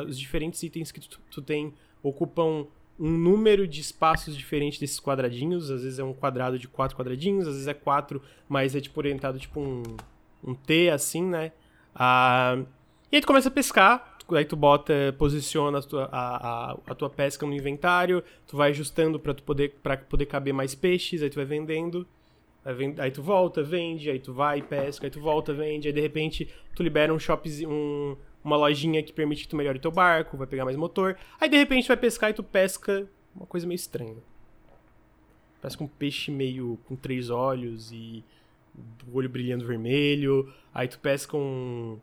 os 0.07 0.18
diferentes 0.18 0.62
itens 0.62 0.90
que 0.90 1.01
tu, 1.01 1.20
tu 1.30 1.42
tem 1.42 1.72
ocupam 2.03 2.66
um 2.99 3.11
número 3.11 3.68
de 3.68 3.80
espaços 3.80 4.36
diferentes 4.36 4.78
desses 4.78 4.99
quadradinhos, 4.99 5.70
às 5.70 5.82
vezes 5.82 5.99
é 5.99 6.05
um 6.05 6.14
quadrado 6.14 6.59
de 6.59 6.66
quatro 6.66 6.97
quadradinhos, 6.97 7.47
às 7.47 7.55
vezes 7.55 7.68
é 7.68 7.74
quatro, 7.74 8.22
mas 8.49 8.74
é 8.74 8.80
tipo 8.80 8.99
orientado 8.99 9.38
tipo 9.38 9.61
um, 9.61 9.82
um 10.42 10.55
T 10.55 10.88
assim, 10.90 11.22
né? 11.22 11.53
Ah, 11.94 12.59
e 13.11 13.16
aí 13.16 13.20
tu 13.20 13.26
começa 13.26 13.49
a 13.49 13.53
pescar, 13.53 14.16
aí 14.30 14.44
tu 14.44 14.57
bota, 14.57 15.14
posiciona 15.18 15.78
a 15.78 15.82
tua, 15.82 16.09
a, 16.11 16.70
a, 16.72 16.76
a 16.86 16.94
tua 16.94 17.11
pesca 17.11 17.47
no 17.47 17.53
inventário, 17.53 18.24
tu 18.47 18.57
vai 18.57 18.70
ajustando 18.70 19.20
para 19.20 19.34
tu 19.34 19.42
poder 19.42 19.74
para 19.82 19.99
poder 19.99 20.26
caber 20.26 20.55
mais 20.55 20.74
peixes, 20.74 21.22
aí 21.22 21.30
tu 21.30 21.36
vai 21.36 21.44
vendendo. 21.44 22.07
Aí 22.98 23.10
tu 23.12 23.22
volta, 23.22 23.62
vende, 23.62 24.10
aí 24.10 24.18
tu 24.18 24.32
vai, 24.32 24.60
pesca, 24.60 25.06
aí 25.06 25.10
tu 25.10 25.20
volta, 25.20 25.54
vende, 25.54 25.86
aí 25.86 25.94
de 25.94 26.00
repente 26.00 26.48
tu 26.74 26.82
libera 26.82 27.14
um 27.14 27.18
shopping, 27.18 27.64
um, 27.64 28.16
uma 28.42 28.56
lojinha 28.56 29.02
que 29.04 29.12
permite 29.12 29.42
que 29.44 29.48
tu 29.48 29.56
melhore 29.56 29.78
teu 29.78 29.92
barco, 29.92 30.36
vai 30.36 30.48
pegar 30.48 30.64
mais 30.64 30.76
motor. 30.76 31.16
Aí 31.40 31.48
de 31.48 31.56
repente 31.56 31.84
tu 31.84 31.88
vai 31.88 31.96
pescar 31.96 32.30
e 32.30 32.34
tu 32.34 32.42
pesca 32.42 33.08
uma 33.34 33.46
coisa 33.46 33.66
meio 33.66 33.76
estranha. 33.76 34.16
Pesca 35.62 35.84
um 35.84 35.86
peixe 35.86 36.30
meio 36.30 36.78
com 36.86 36.96
três 36.96 37.30
olhos 37.30 37.92
e 37.92 38.24
o 39.06 39.16
olho 39.16 39.28
brilhando 39.28 39.64
vermelho. 39.64 40.52
Aí 40.74 40.88
tu 40.88 40.98
pesca 40.98 41.36
um, 41.36 41.98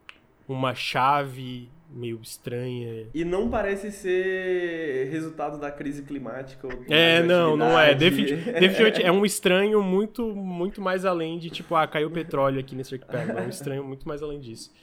uma 0.47 0.74
chave 0.74 1.70
meio 1.94 2.20
estranha. 2.22 3.08
E 3.14 3.24
não 3.24 3.50
parece 3.50 3.91
ser 3.91 5.10
resultado 5.12 5.60
da 5.60 5.72
crise 5.72 6.04
climática. 6.04 6.68
Ou 6.68 6.74
é, 6.89 7.22
não, 7.22 7.56
não 7.56 7.80
é. 7.80 7.94
Definitivamente 7.96 9.02
é 9.04 9.12
um 9.12 9.26
estranho 9.26 9.82
muito, 9.82 10.36
muito 10.36 10.82
mais 10.82 11.06
além 11.06 11.38
de 11.38 11.50
tipo, 11.50 11.76
ah, 11.76 11.88
caiu 11.88 12.10
petróleo 12.10 12.60
aqui 12.60 12.76
nesse 12.76 12.96
arquipélago. 12.96 13.39
É 13.39 13.41
um 13.44 13.50
estranho 13.50 13.84
muito 13.84 14.08
mais 14.08 14.24
além 14.24 14.39
disso. 14.39 14.74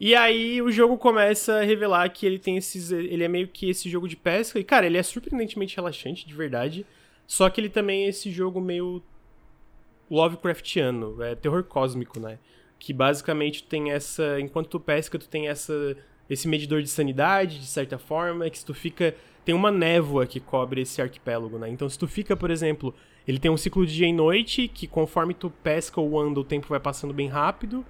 E 0.00 0.14
aí 0.14 0.62
o 0.62 0.72
jogo 0.72 0.96
começa 0.96 1.56
a 1.56 1.62
revelar 1.62 2.08
que 2.08 2.24
ele 2.24 2.38
tem 2.38 2.56
esses. 2.56 2.90
Ele 2.90 3.22
é 3.22 3.28
meio 3.28 3.46
que 3.46 3.68
esse 3.68 3.90
jogo 3.90 4.08
de 4.08 4.16
pesca. 4.16 4.58
E, 4.58 4.64
cara, 4.64 4.86
ele 4.86 4.96
é 4.96 5.02
surpreendentemente 5.02 5.76
relaxante, 5.76 6.26
de 6.26 6.34
verdade. 6.34 6.86
Só 7.26 7.50
que 7.50 7.60
ele 7.60 7.68
também 7.68 8.04
é 8.04 8.08
esse 8.08 8.30
jogo 8.30 8.60
meio 8.60 9.02
Lovecraftiano, 10.10 11.22
é 11.22 11.34
terror 11.34 11.62
cósmico, 11.62 12.18
né? 12.18 12.38
Que 12.78 12.92
basicamente 12.92 13.62
tem 13.62 13.92
essa. 13.92 14.40
Enquanto 14.40 14.68
tu 14.68 14.80
pesca, 14.80 15.18
tu 15.18 15.28
tem 15.28 15.48
essa 15.48 15.96
esse 16.30 16.46
medidor 16.46 16.80
de 16.80 16.88
sanidade, 16.88 17.58
de 17.58 17.66
certa 17.66 17.98
forma, 17.98 18.48
que 18.48 18.58
se 18.58 18.64
tu 18.64 18.72
fica. 18.72 19.14
Tem 19.44 19.54
uma 19.54 19.70
névoa 19.70 20.26
que 20.26 20.38
cobre 20.38 20.82
esse 20.82 21.02
arquipélago, 21.02 21.58
né? 21.58 21.68
Então, 21.68 21.88
se 21.88 21.98
tu 21.98 22.06
fica, 22.06 22.36
por 22.36 22.50
exemplo, 22.50 22.94
ele 23.26 23.38
tem 23.38 23.50
um 23.50 23.56
ciclo 23.56 23.84
de 23.84 23.94
dia 23.94 24.06
e 24.06 24.12
noite, 24.12 24.68
que 24.68 24.86
conforme 24.86 25.34
tu 25.34 25.50
pesca 25.50 26.00
ou 26.00 26.20
anda, 26.20 26.38
o 26.38 26.44
tempo 26.44 26.68
vai 26.68 26.78
passando 26.78 27.12
bem 27.12 27.26
rápido. 27.26 27.84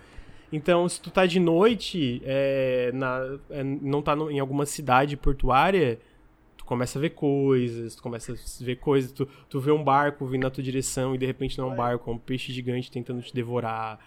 Então, 0.53 0.89
se 0.89 1.01
tu 1.01 1.11
tá 1.11 1.27
de 1.27 1.39
noite, 1.39 2.23
é, 2.25 2.91
na, 2.95 3.39
é, 3.51 3.63
não 3.63 4.01
tá 4.01 4.17
no, 4.17 4.31
em 4.31 4.41
alguma 4.41 4.65
cidade 4.65 5.17
portuária, 5.17 5.99
tu 6.57 6.65
começa 6.65 6.99
a 6.99 7.03
ver 7.03 7.11
coisas, 7.11 7.95
tu 7.95 8.03
começa 8.03 8.33
a 8.33 8.65
ver 8.65 8.77
coisas, 8.77 9.13
tu, 9.13 9.29
tu 9.49 9.61
vê 9.61 9.71
um 9.71 9.83
barco 9.83 10.27
vindo 10.27 10.43
na 10.43 10.51
tua 10.51 10.63
direção 10.63 11.15
e 11.15 11.19
de 11.19 11.27
repente 11.27 11.59
não 11.59 11.71
é 11.71 11.73
um 11.73 11.77
barco, 11.77 12.11
é 12.11 12.15
um 12.15 12.19
peixe 12.19 12.53
gigante 12.53 12.91
tentando 12.91 13.23
te 13.23 13.35
devorar. 13.35 14.01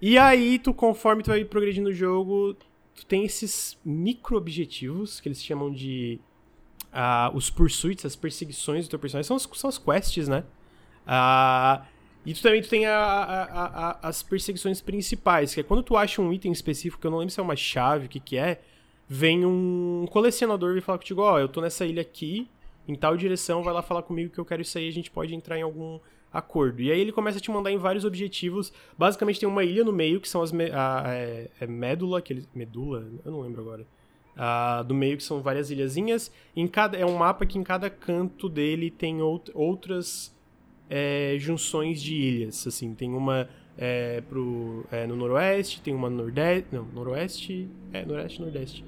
E 0.00 0.16
aí, 0.16 0.58
tu, 0.58 0.72
conforme 0.74 1.22
tu 1.22 1.28
vai 1.28 1.44
progredindo 1.44 1.88
no 1.88 1.94
jogo, 1.94 2.56
tu 2.98 3.06
tem 3.06 3.24
esses 3.24 3.78
micro-objetivos, 3.84 5.20
que 5.20 5.28
eles 5.28 5.42
chamam 5.42 5.72
de 5.72 6.20
uh, 6.92 7.36
os 7.36 7.50
pursuits, 7.50 8.04
as 8.04 8.16
perseguições 8.16 8.86
do 8.86 8.90
teu 8.90 8.98
personagem, 8.98 9.26
são 9.26 9.36
as, 9.36 9.48
são 9.58 9.68
as 9.68 9.78
quests, 9.78 10.28
né? 10.28 10.44
Uh, 11.06 11.84
e 12.26 12.34
tu 12.34 12.42
também 12.42 12.60
tu 12.60 12.68
tem 12.68 12.84
a, 12.84 12.94
a, 12.94 13.90
a, 13.90 14.08
as 14.08 14.22
perseguições 14.22 14.80
principais, 14.80 15.54
que 15.54 15.60
é 15.60 15.62
quando 15.62 15.82
tu 15.82 15.96
acha 15.96 16.20
um 16.20 16.32
item 16.32 16.52
específico, 16.52 17.00
que 17.00 17.06
eu 17.06 17.10
não 17.10 17.18
lembro 17.18 17.32
se 17.32 17.40
é 17.40 17.42
uma 17.42 17.56
chave, 17.56 18.06
o 18.06 18.08
que 18.08 18.20
que 18.20 18.36
é, 18.36 18.60
vem 19.08 19.46
um 19.46 20.06
colecionador 20.10 20.76
e 20.76 20.80
falar 20.80 20.98
contigo, 20.98 21.22
ó, 21.22 21.34
oh, 21.34 21.38
eu 21.38 21.48
tô 21.48 21.60
nessa 21.60 21.86
ilha 21.86 22.02
aqui, 22.02 22.48
em 22.86 22.94
tal 22.94 23.16
direção, 23.16 23.62
vai 23.62 23.72
lá 23.72 23.82
falar 23.82 24.02
comigo 24.02 24.32
que 24.32 24.38
eu 24.38 24.44
quero 24.44 24.60
isso 24.60 24.76
aí, 24.76 24.88
a 24.88 24.92
gente 24.92 25.10
pode 25.10 25.34
entrar 25.34 25.58
em 25.58 25.62
algum 25.62 25.98
acordo. 26.32 26.80
E 26.80 26.90
aí 26.90 27.00
ele 27.00 27.12
começa 27.12 27.38
a 27.38 27.40
te 27.40 27.50
mandar 27.50 27.70
em 27.70 27.78
vários 27.78 28.04
objetivos. 28.04 28.72
Basicamente 28.96 29.40
tem 29.40 29.48
uma 29.48 29.64
ilha 29.64 29.84
no 29.84 29.92
meio, 29.92 30.20
que 30.20 30.28
são 30.28 30.42
as 30.42 30.52
me 30.52 30.70
a, 30.70 31.04
é, 31.08 31.50
é 31.60 31.66
Médula, 31.66 32.22
Medula? 32.54 33.06
Eu 33.24 33.32
não 33.32 33.40
lembro 33.40 33.60
agora. 33.60 33.86
Do 34.86 34.94
meio 34.94 35.16
que 35.16 35.24
são 35.24 35.42
várias 35.42 35.70
ilhazinhas. 35.70 36.30
Em 36.54 36.68
cada, 36.68 36.96
é 36.96 37.04
um 37.04 37.16
mapa 37.16 37.44
que 37.44 37.58
em 37.58 37.64
cada 37.64 37.90
canto 37.90 38.48
dele 38.48 38.88
tem 38.88 39.20
out, 39.20 39.50
outras 39.52 40.32
é, 40.88 41.36
junções 41.38 42.00
de 42.00 42.14
ilhas. 42.14 42.66
Assim, 42.66 42.94
tem 42.94 43.12
uma 43.12 43.48
é, 43.76 44.20
pro, 44.28 44.84
é, 44.90 45.06
no 45.06 45.16
noroeste, 45.16 45.80
tem 45.80 45.94
uma 45.94 46.08
no 46.08 46.18
nordeste. 46.18 46.68
Não, 46.72 46.84
noroeste. 46.84 47.68
É, 47.92 48.04
noroeste 48.04 48.40
nordeste. 48.40 48.84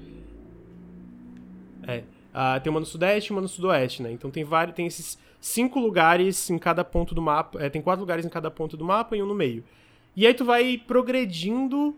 É. 1.87 2.03
Uh, 2.31 2.61
tem 2.61 2.69
uma 2.69 2.79
no 2.79 2.85
sudeste 2.85 3.31
e 3.31 3.33
uma 3.33 3.41
no 3.41 3.47
sudoeste, 3.47 4.01
né? 4.01 4.11
Então 4.11 4.31
tem 4.31 4.43
vários. 4.43 4.75
Tem 4.75 4.85
esses 4.85 5.17
cinco 5.41 5.79
lugares 5.79 6.49
em 6.49 6.57
cada 6.57 6.83
ponto 6.83 7.13
do 7.15 7.21
mapa. 7.21 7.61
É, 7.61 7.69
tem 7.69 7.81
quatro 7.81 8.01
lugares 8.01 8.25
em 8.25 8.29
cada 8.29 8.49
ponto 8.49 8.77
do 8.77 8.85
mapa 8.85 9.17
e 9.17 9.23
um 9.23 9.25
no 9.25 9.35
meio. 9.35 9.63
E 10.15 10.27
aí 10.27 10.33
tu 10.33 10.45
vai 10.45 10.77
progredindo 10.77 11.97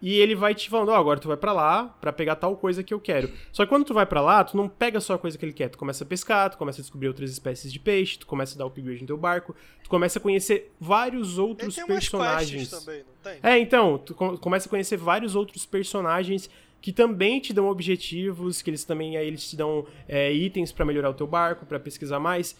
e 0.00 0.14
ele 0.14 0.36
vai 0.36 0.54
te 0.54 0.70
falando, 0.70 0.90
ó, 0.90 0.92
oh, 0.92 0.96
agora 0.96 1.18
tu 1.18 1.26
vai 1.26 1.36
para 1.36 1.52
lá 1.52 1.84
para 2.00 2.12
pegar 2.12 2.36
tal 2.36 2.56
coisa 2.56 2.84
que 2.84 2.94
eu 2.94 3.00
quero. 3.00 3.30
Só 3.50 3.64
que 3.64 3.68
quando 3.68 3.84
tu 3.84 3.92
vai 3.92 4.06
para 4.06 4.20
lá, 4.20 4.44
tu 4.44 4.56
não 4.56 4.68
pega 4.68 5.00
só 5.00 5.14
a 5.14 5.18
coisa 5.18 5.36
que 5.36 5.44
ele 5.44 5.52
quer, 5.52 5.68
tu 5.68 5.78
começa 5.78 6.04
a 6.04 6.06
pescar, 6.06 6.50
tu 6.50 6.58
começa 6.58 6.80
a 6.80 6.82
descobrir 6.82 7.08
outras 7.08 7.30
espécies 7.30 7.72
de 7.72 7.80
peixe, 7.80 8.18
tu 8.18 8.26
começa 8.26 8.54
a 8.54 8.58
dar 8.58 8.66
upgrade 8.66 9.00
no 9.00 9.06
teu 9.08 9.16
barco, 9.16 9.56
tu 9.82 9.90
começa 9.90 10.20
a 10.20 10.22
conhecer 10.22 10.72
vários 10.78 11.36
outros 11.36 11.76
ele 11.76 11.86
tem 11.86 11.96
personagens. 11.96 12.70
Também, 12.70 12.98
não 13.00 13.32
tem? 13.32 13.40
É, 13.42 13.58
então, 13.58 13.98
tu 13.98 14.14
começa 14.14 14.68
a 14.68 14.70
conhecer 14.70 14.96
vários 14.96 15.34
outros 15.34 15.66
personagens 15.66 16.48
que 16.80 16.92
também 16.92 17.40
te 17.40 17.52
dão 17.52 17.68
objetivos, 17.68 18.62
que 18.62 18.70
eles 18.70 18.84
também 18.84 19.16
aí 19.16 19.26
eles 19.26 19.48
te 19.48 19.56
dão 19.56 19.86
é, 20.08 20.32
itens 20.32 20.72
para 20.72 20.84
melhorar 20.84 21.10
o 21.10 21.14
teu 21.14 21.26
barco, 21.26 21.66
para 21.66 21.80
pesquisar 21.80 22.20
mais. 22.20 22.56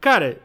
Cara, 0.00 0.40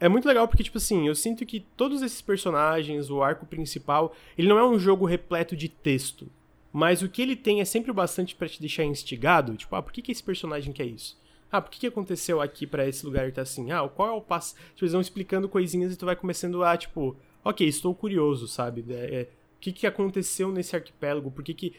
é 0.00 0.08
muito 0.08 0.26
legal 0.26 0.46
porque, 0.48 0.62
tipo 0.62 0.78
assim, 0.78 1.06
eu 1.06 1.14
sinto 1.14 1.46
que 1.46 1.60
todos 1.60 2.02
esses 2.02 2.20
personagens, 2.20 3.10
o 3.10 3.22
arco 3.22 3.46
principal, 3.46 4.14
ele 4.36 4.48
não 4.48 4.58
é 4.58 4.66
um 4.66 4.78
jogo 4.78 5.06
repleto 5.06 5.56
de 5.56 5.68
texto. 5.68 6.28
Mas 6.72 7.02
o 7.02 7.08
que 7.08 7.22
ele 7.22 7.36
tem 7.36 7.60
é 7.60 7.64
sempre 7.64 7.92
bastante 7.92 8.34
para 8.34 8.48
te 8.48 8.60
deixar 8.60 8.84
instigado. 8.84 9.56
Tipo, 9.56 9.76
ah, 9.76 9.82
por 9.82 9.92
que, 9.92 10.02
que 10.02 10.10
esse 10.10 10.22
personagem 10.22 10.72
quer 10.72 10.86
isso? 10.86 11.16
Ah, 11.50 11.60
por 11.60 11.70
que, 11.70 11.78
que 11.78 11.86
aconteceu 11.86 12.40
aqui 12.40 12.66
para 12.66 12.88
esse 12.88 13.06
lugar 13.06 13.30
tá 13.30 13.42
assim? 13.42 13.70
Ah, 13.70 13.88
qual 13.88 14.08
é 14.08 14.12
o 14.12 14.20
passo? 14.20 14.56
Tipo, 14.56 14.82
eles 14.84 14.92
vão 14.92 15.00
explicando 15.00 15.48
coisinhas 15.48 15.92
e 15.92 15.96
tu 15.96 16.04
vai 16.04 16.16
começando 16.16 16.64
a, 16.64 16.76
tipo, 16.76 17.16
ok, 17.44 17.64
estou 17.68 17.94
curioso, 17.94 18.48
sabe? 18.48 18.84
É, 18.88 18.92
é, 18.92 19.22
o 19.22 19.60
que, 19.60 19.70
que 19.70 19.86
aconteceu 19.86 20.50
nesse 20.50 20.74
arquipélago? 20.74 21.30
Por 21.30 21.44
que, 21.44 21.54
que 21.54 21.74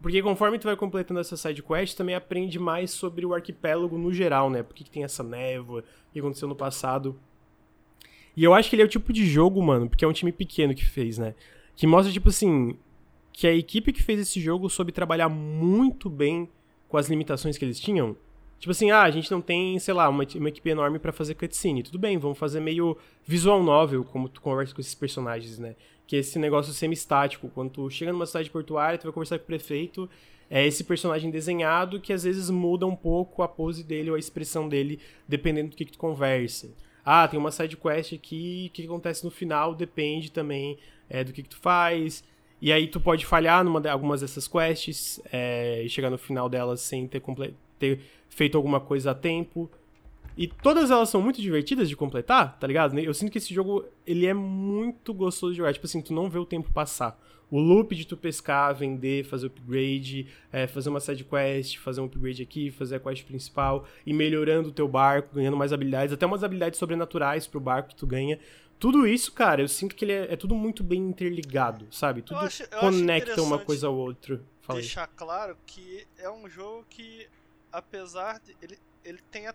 porque 0.00 0.22
conforme 0.22 0.58
tu 0.58 0.64
vai 0.64 0.76
completando 0.76 1.20
essa 1.20 1.36
side 1.36 1.62
quest, 1.62 1.96
também 1.96 2.14
aprende 2.14 2.58
mais 2.58 2.90
sobre 2.90 3.24
o 3.24 3.34
arquipélago 3.34 3.96
no 3.96 4.12
geral, 4.12 4.50
né? 4.50 4.62
Por 4.62 4.74
que, 4.74 4.84
que 4.84 4.90
tem 4.90 5.04
essa 5.04 5.22
névoa, 5.22 5.80
o 5.80 6.12
que 6.12 6.18
aconteceu 6.18 6.46
no 6.46 6.54
passado. 6.54 7.18
E 8.36 8.44
eu 8.44 8.52
acho 8.52 8.68
que 8.68 8.76
ele 8.76 8.82
é 8.82 8.84
o 8.84 8.88
tipo 8.88 9.12
de 9.12 9.26
jogo, 9.26 9.62
mano, 9.62 9.88
porque 9.88 10.04
é 10.04 10.08
um 10.08 10.12
time 10.12 10.30
pequeno 10.30 10.74
que 10.74 10.84
fez, 10.84 11.16
né? 11.16 11.34
Que 11.74 11.86
mostra, 11.86 12.12
tipo 12.12 12.28
assim, 12.28 12.76
que 13.32 13.46
a 13.46 13.54
equipe 13.54 13.92
que 13.92 14.02
fez 14.02 14.20
esse 14.20 14.40
jogo 14.40 14.68
soube 14.68 14.92
trabalhar 14.92 15.28
muito 15.28 16.10
bem 16.10 16.48
com 16.88 16.98
as 16.98 17.08
limitações 17.08 17.56
que 17.56 17.64
eles 17.64 17.80
tinham. 17.80 18.16
Tipo 18.58 18.70
assim, 18.70 18.90
ah, 18.90 19.02
a 19.02 19.10
gente 19.10 19.30
não 19.30 19.40
tem, 19.40 19.78
sei 19.78 19.92
lá, 19.92 20.08
uma, 20.08 20.24
uma 20.36 20.48
equipe 20.48 20.70
enorme 20.70 20.98
para 20.98 21.12
fazer 21.12 21.34
cutscene. 21.34 21.82
Tudo 21.82 21.98
bem, 21.98 22.18
vamos 22.18 22.38
fazer 22.38 22.60
meio 22.60 22.96
visual 23.24 23.62
novel, 23.62 24.04
como 24.04 24.28
tu 24.28 24.40
conversa 24.40 24.74
com 24.74 24.80
esses 24.80 24.94
personagens, 24.94 25.58
né? 25.58 25.74
Que 26.06 26.16
é 26.16 26.18
esse 26.20 26.38
negócio 26.38 26.72
semi-estático. 26.72 27.50
Quando 27.54 27.70
tu 27.70 27.90
chega 27.90 28.12
numa 28.12 28.26
cidade 28.26 28.50
portuária, 28.50 28.98
tu 28.98 29.04
vai 29.04 29.12
conversar 29.12 29.38
com 29.38 29.44
o 29.44 29.46
prefeito, 29.46 30.08
é 30.48 30.64
esse 30.66 30.84
personagem 30.84 31.30
desenhado 31.30 32.00
que 32.00 32.12
às 32.12 32.22
vezes 32.22 32.48
muda 32.50 32.86
um 32.86 32.94
pouco 32.94 33.42
a 33.42 33.48
pose 33.48 33.82
dele 33.82 34.10
ou 34.10 34.16
a 34.16 34.18
expressão 34.18 34.68
dele, 34.68 35.00
dependendo 35.26 35.70
do 35.70 35.76
que, 35.76 35.84
que 35.84 35.92
tu 35.92 35.98
conversa. 35.98 36.70
Ah, 37.04 37.26
tem 37.26 37.38
uma 37.38 37.50
side 37.50 37.76
quest 37.76 38.12
aqui, 38.12 38.66
o 38.68 38.74
que, 38.74 38.84
acontece 38.84 39.24
no 39.24 39.30
final 39.30 39.74
depende 39.74 40.30
também 40.30 40.78
é, 41.08 41.22
do 41.22 41.32
que, 41.32 41.42
que 41.42 41.48
tu 41.48 41.58
faz. 41.58 42.24
E 42.60 42.72
aí 42.72 42.88
tu 42.88 43.00
pode 43.00 43.26
falhar 43.26 43.62
numa 43.64 43.80
de, 43.80 43.88
algumas 43.88 44.20
dessas 44.20 44.48
quests 44.48 45.20
é, 45.32 45.82
e 45.84 45.88
chegar 45.88 46.10
no 46.10 46.18
final 46.18 46.48
delas 46.48 46.80
sem 46.80 47.06
ter 47.06 47.22
ter 47.78 48.00
feito 48.28 48.56
alguma 48.56 48.80
coisa 48.80 49.10
a 49.10 49.14
tempo. 49.14 49.70
E 50.36 50.46
todas 50.46 50.90
elas 50.90 51.08
são 51.08 51.22
muito 51.22 51.40
divertidas 51.40 51.88
de 51.88 51.96
completar, 51.96 52.58
tá 52.58 52.66
ligado? 52.66 52.98
Eu 52.98 53.14
sinto 53.14 53.32
que 53.32 53.38
esse 53.38 53.54
jogo, 53.54 53.84
ele 54.06 54.26
é 54.26 54.34
muito 54.34 55.14
gostoso 55.14 55.52
de 55.52 55.58
jogar. 55.58 55.72
Tipo 55.72 55.86
assim, 55.86 56.02
tu 56.02 56.12
não 56.12 56.28
vê 56.28 56.38
o 56.38 56.44
tempo 56.44 56.70
passar. 56.72 57.18
O 57.50 57.58
loop 57.60 57.94
de 57.94 58.04
tu 58.06 58.16
pescar, 58.16 58.74
vender, 58.74 59.24
fazer 59.24 59.46
upgrade, 59.46 60.26
é, 60.52 60.66
fazer 60.66 60.88
uma 60.88 60.98
side 61.00 61.22
quest, 61.24 61.78
fazer 61.78 62.00
um 62.00 62.04
upgrade 62.06 62.42
aqui, 62.42 62.70
fazer 62.72 62.96
a 62.96 63.00
quest 63.00 63.24
principal, 63.24 63.86
e 64.04 64.12
melhorando 64.12 64.68
o 64.68 64.72
teu 64.72 64.88
barco, 64.88 65.34
ganhando 65.36 65.56
mais 65.56 65.72
habilidades, 65.72 66.12
até 66.12 66.26
umas 66.26 66.42
habilidades 66.42 66.78
sobrenaturais 66.78 67.46
pro 67.46 67.60
barco 67.60 67.90
que 67.90 67.94
tu 67.96 68.06
ganha. 68.06 68.38
Tudo 68.80 69.06
isso, 69.06 69.32
cara, 69.32 69.62
eu 69.62 69.68
sinto 69.68 69.94
que 69.94 70.04
ele 70.04 70.12
é, 70.12 70.32
é 70.32 70.36
tudo 70.36 70.54
muito 70.56 70.82
bem 70.84 71.00
interligado, 71.00 71.86
sabe? 71.90 72.20
Tudo 72.20 72.40
acho- 72.40 72.64
eu 72.64 72.68
acho 72.80 72.80
conecta 72.80 73.40
uma 73.42 73.58
coisa 73.60 73.86
ao 73.86 73.96
outro. 73.96 74.40
Fala 74.60 74.80
aí. 74.80 74.82
deixar 74.82 75.06
claro 75.06 75.56
que 75.64 76.04
é 76.18 76.28
um 76.28 76.48
jogo 76.48 76.84
que, 76.90 77.26
apesar 77.72 78.40
de. 78.40 78.56
Ele, 78.60 78.76
ele 79.04 79.20
tem 79.30 79.46
a 79.46 79.54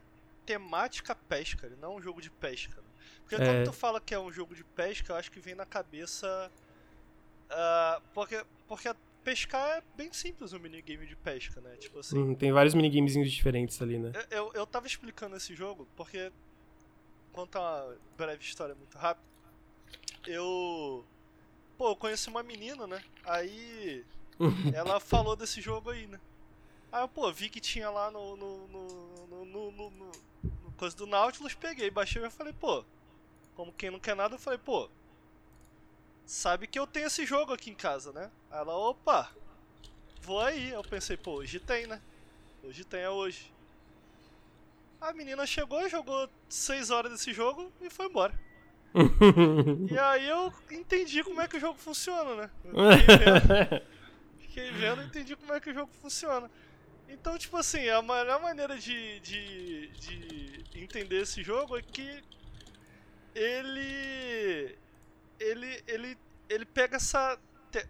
temática 0.51 1.15
pesca, 1.15 1.65
ele 1.65 1.77
não 1.77 1.93
é 1.93 1.95
um 1.95 2.01
jogo 2.01 2.21
de 2.21 2.29
pesca. 2.29 2.81
né? 2.81 2.87
Porque 3.21 3.35
É. 3.35 3.37
quando 3.37 3.65
tu 3.65 3.73
fala 3.73 4.01
que 4.01 4.13
é 4.13 4.19
um 4.19 4.31
jogo 4.31 4.53
de 4.53 4.63
pesca, 4.63 5.13
eu 5.13 5.15
acho 5.15 5.31
que 5.31 5.39
vem 5.39 5.55
na 5.55 5.65
cabeça. 5.65 6.51
ah, 7.49 8.01
porque, 8.13 8.45
porque 8.67 8.93
pescar 9.23 9.77
é 9.77 9.83
bem 9.95 10.11
simples 10.13 10.53
o 10.53 10.59
minigame 10.59 11.05
de 11.05 11.15
pesca, 11.17 11.59
né? 11.61 11.75
Tipo 11.77 11.99
assim. 11.99 12.17
Hum, 12.17 12.35
tem 12.35 12.51
vários 12.51 12.73
minigamezinhos 12.73 13.31
diferentes 13.31 13.81
ali, 13.81 13.97
né? 13.97 14.11
Eu, 14.29 14.45
eu, 14.47 14.53
eu 14.53 14.67
tava 14.67 14.87
explicando 14.87 15.35
esse 15.35 15.55
jogo 15.55 15.87
porque. 15.95 16.31
Contar 17.33 17.59
uma 17.61 17.97
breve 18.17 18.43
história 18.43 18.75
muito 18.75 18.97
rápida. 18.97 19.25
Eu. 20.25 21.05
Pô, 21.77 21.89
eu 21.91 21.95
conheci 21.95 22.29
uma 22.29 22.43
menina, 22.43 22.85
né? 22.87 23.01
Aí. 23.25 24.05
ela 24.73 24.99
falou 24.99 25.35
desse 25.35 25.61
jogo 25.61 25.89
aí, 25.89 26.07
né? 26.07 26.19
Aí 26.91 27.01
eu, 27.01 27.07
pô, 27.07 27.31
vi 27.31 27.49
que 27.49 27.59
tinha 27.59 27.89
lá 27.89 28.11
no. 28.11 28.35
no. 28.35 28.67
no. 28.67 28.87
no, 29.27 29.45
no, 29.45 29.71
no- 29.71 29.89
no- 29.91 29.91
no 29.91 30.71
coisa 30.77 30.95
do 30.97 31.05
Nautilus, 31.05 31.53
peguei, 31.53 31.91
baixei 31.91 32.23
e 32.25 32.29
falei, 32.29 32.53
pô. 32.53 32.83
Como 33.55 33.71
quem 33.71 33.91
não 33.91 33.99
quer 33.99 34.15
nada, 34.15 34.35
eu 34.35 34.39
falei, 34.39 34.57
pô. 34.59 34.89
Sabe 36.25 36.65
que 36.65 36.79
eu 36.79 36.87
tenho 36.87 37.07
esse 37.07 37.25
jogo 37.25 37.53
aqui 37.53 37.69
em 37.69 37.75
casa, 37.75 38.11
né? 38.11 38.31
Aí 38.49 38.59
ela, 38.59 38.75
opa, 38.75 39.29
vou 40.21 40.39
aí. 40.39 40.69
Eu 40.71 40.81
pensei, 40.83 41.17
pô, 41.17 41.33
hoje 41.33 41.59
tem, 41.59 41.85
né? 41.87 42.01
Hoje 42.63 42.83
tem, 42.83 43.01
é 43.01 43.09
hoje. 43.09 43.51
A 44.99 45.13
menina 45.13 45.45
chegou, 45.45 45.87
jogou 45.89 46.29
6 46.47 46.89
horas 46.91 47.11
desse 47.11 47.33
jogo 47.33 47.71
e 47.81 47.89
foi 47.89 48.05
embora. 48.07 48.33
E 49.89 49.97
aí 49.97 50.27
eu 50.27 50.53
entendi 50.71 51.23
como 51.23 51.41
é 51.41 51.47
que 51.47 51.57
o 51.57 51.59
jogo 51.59 51.77
funciona, 51.79 52.35
né? 52.35 52.49
Eu 52.65 52.71
fiquei 52.99 53.17
vendo, 53.17 53.81
fiquei 54.39 54.71
vendo 54.71 55.01
e 55.01 55.05
entendi 55.05 55.35
como 55.35 55.53
é 55.53 55.59
que 55.59 55.69
o 55.69 55.73
jogo 55.73 55.91
funciona. 56.01 56.49
Então, 57.11 57.37
tipo 57.37 57.57
assim, 57.57 57.89
a 57.89 58.01
melhor 58.01 58.41
maneira 58.41 58.77
de, 58.77 59.19
de, 59.19 59.87
de 59.89 60.63
entender 60.73 61.21
esse 61.21 61.43
jogo 61.43 61.77
é 61.77 61.81
que 61.81 62.23
ele. 63.35 64.77
Ele. 65.39 65.83
Ele. 65.87 66.17
Ele 66.49 66.65
pega 66.65 66.95
essa. 66.95 67.37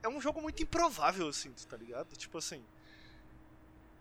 É 0.01 0.09
um 0.09 0.19
jogo 0.19 0.41
muito 0.41 0.61
improvável, 0.61 1.27
assim, 1.27 1.51
tá 1.69 1.77
ligado? 1.77 2.15
Tipo 2.15 2.39
assim. 2.39 2.63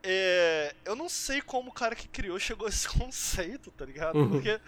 É, 0.02 0.74
eu 0.84 0.96
não 0.96 1.10
sei 1.10 1.42
como 1.42 1.68
o 1.68 1.74
cara 1.74 1.94
que 1.94 2.08
criou 2.08 2.38
chegou 2.38 2.66
a 2.66 2.70
esse 2.70 2.88
conceito, 2.98 3.70
tá 3.70 3.84
ligado? 3.84 4.16
Uhum. 4.16 4.30
Porque 4.30 4.60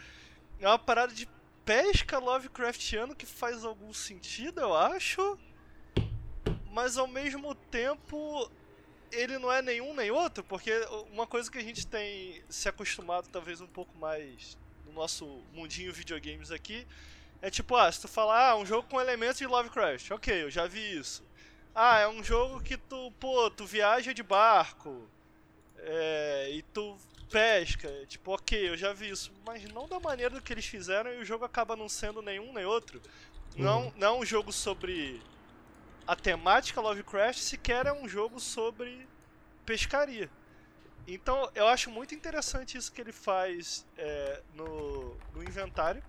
é 0.60 0.68
uma 0.68 0.78
parada 0.78 1.14
de 1.14 1.26
pesca 1.64 2.18
Lovecraftiano 2.18 3.14
que 3.14 3.24
faz 3.24 3.64
algum 3.64 3.92
sentido, 3.94 4.60
eu 4.60 4.76
acho. 4.76 5.38
Mas 6.70 6.96
ao 6.96 7.06
mesmo 7.06 7.54
tempo 7.54 8.50
ele 9.12 9.38
não 9.38 9.52
é 9.52 9.62
nenhum 9.62 9.94
nem 9.94 10.10
outro, 10.10 10.42
porque 10.42 10.72
uma 11.12 11.26
coisa 11.26 11.50
que 11.50 11.58
a 11.58 11.62
gente 11.62 11.86
tem 11.86 12.42
se 12.48 12.68
acostumado 12.68 13.28
talvez 13.30 13.60
um 13.60 13.66
pouco 13.66 13.96
mais 13.98 14.56
no 14.86 14.92
nosso 14.92 15.26
mundinho 15.52 15.92
videogames 15.92 16.50
aqui 16.50 16.86
é 17.40 17.50
tipo, 17.50 17.76
ah, 17.76 17.90
se 17.90 18.00
tu 18.00 18.08
falar, 18.08 18.50
ah, 18.50 18.56
um 18.56 18.64
jogo 18.64 18.88
com 18.88 19.00
elementos 19.00 19.38
de 19.38 19.46
Lovecraft, 19.46 20.12
ok, 20.12 20.44
eu 20.44 20.50
já 20.50 20.66
vi 20.66 20.98
isso. 20.98 21.24
Ah, 21.74 21.98
é 21.98 22.08
um 22.08 22.22
jogo 22.22 22.60
que 22.62 22.76
tu, 22.76 23.12
pô, 23.18 23.50
tu 23.50 23.66
viaja 23.66 24.14
de 24.14 24.22
barco 24.22 25.08
é, 25.78 26.50
e 26.52 26.62
tu 26.62 26.96
pesca, 27.28 27.90
tipo, 28.06 28.32
ok, 28.32 28.68
eu 28.68 28.76
já 28.76 28.92
vi 28.92 29.08
isso, 29.08 29.32
mas 29.44 29.64
não 29.72 29.88
da 29.88 29.98
maneira 29.98 30.40
que 30.40 30.52
eles 30.52 30.66
fizeram 30.66 31.12
e 31.12 31.18
o 31.18 31.24
jogo 31.24 31.44
acaba 31.44 31.74
não 31.74 31.88
sendo 31.88 32.22
nenhum 32.22 32.52
nem 32.52 32.64
outro. 32.64 33.00
Não, 33.56 33.92
não 33.96 34.06
é 34.06 34.12
um 34.12 34.24
jogo 34.24 34.52
sobre 34.52 35.20
a 36.12 36.16
temática 36.16 36.78
Lovecraft, 36.78 37.38
sequer 37.38 37.86
é 37.86 37.92
um 37.92 38.06
jogo 38.06 38.38
sobre 38.38 39.08
pescaria. 39.64 40.28
Então 41.08 41.50
eu 41.54 41.66
acho 41.66 41.90
muito 41.90 42.14
interessante 42.14 42.76
isso 42.76 42.92
que 42.92 43.00
ele 43.00 43.12
faz 43.12 43.86
é, 43.96 44.42
no, 44.54 45.16
no 45.34 45.42
inventário. 45.42 46.02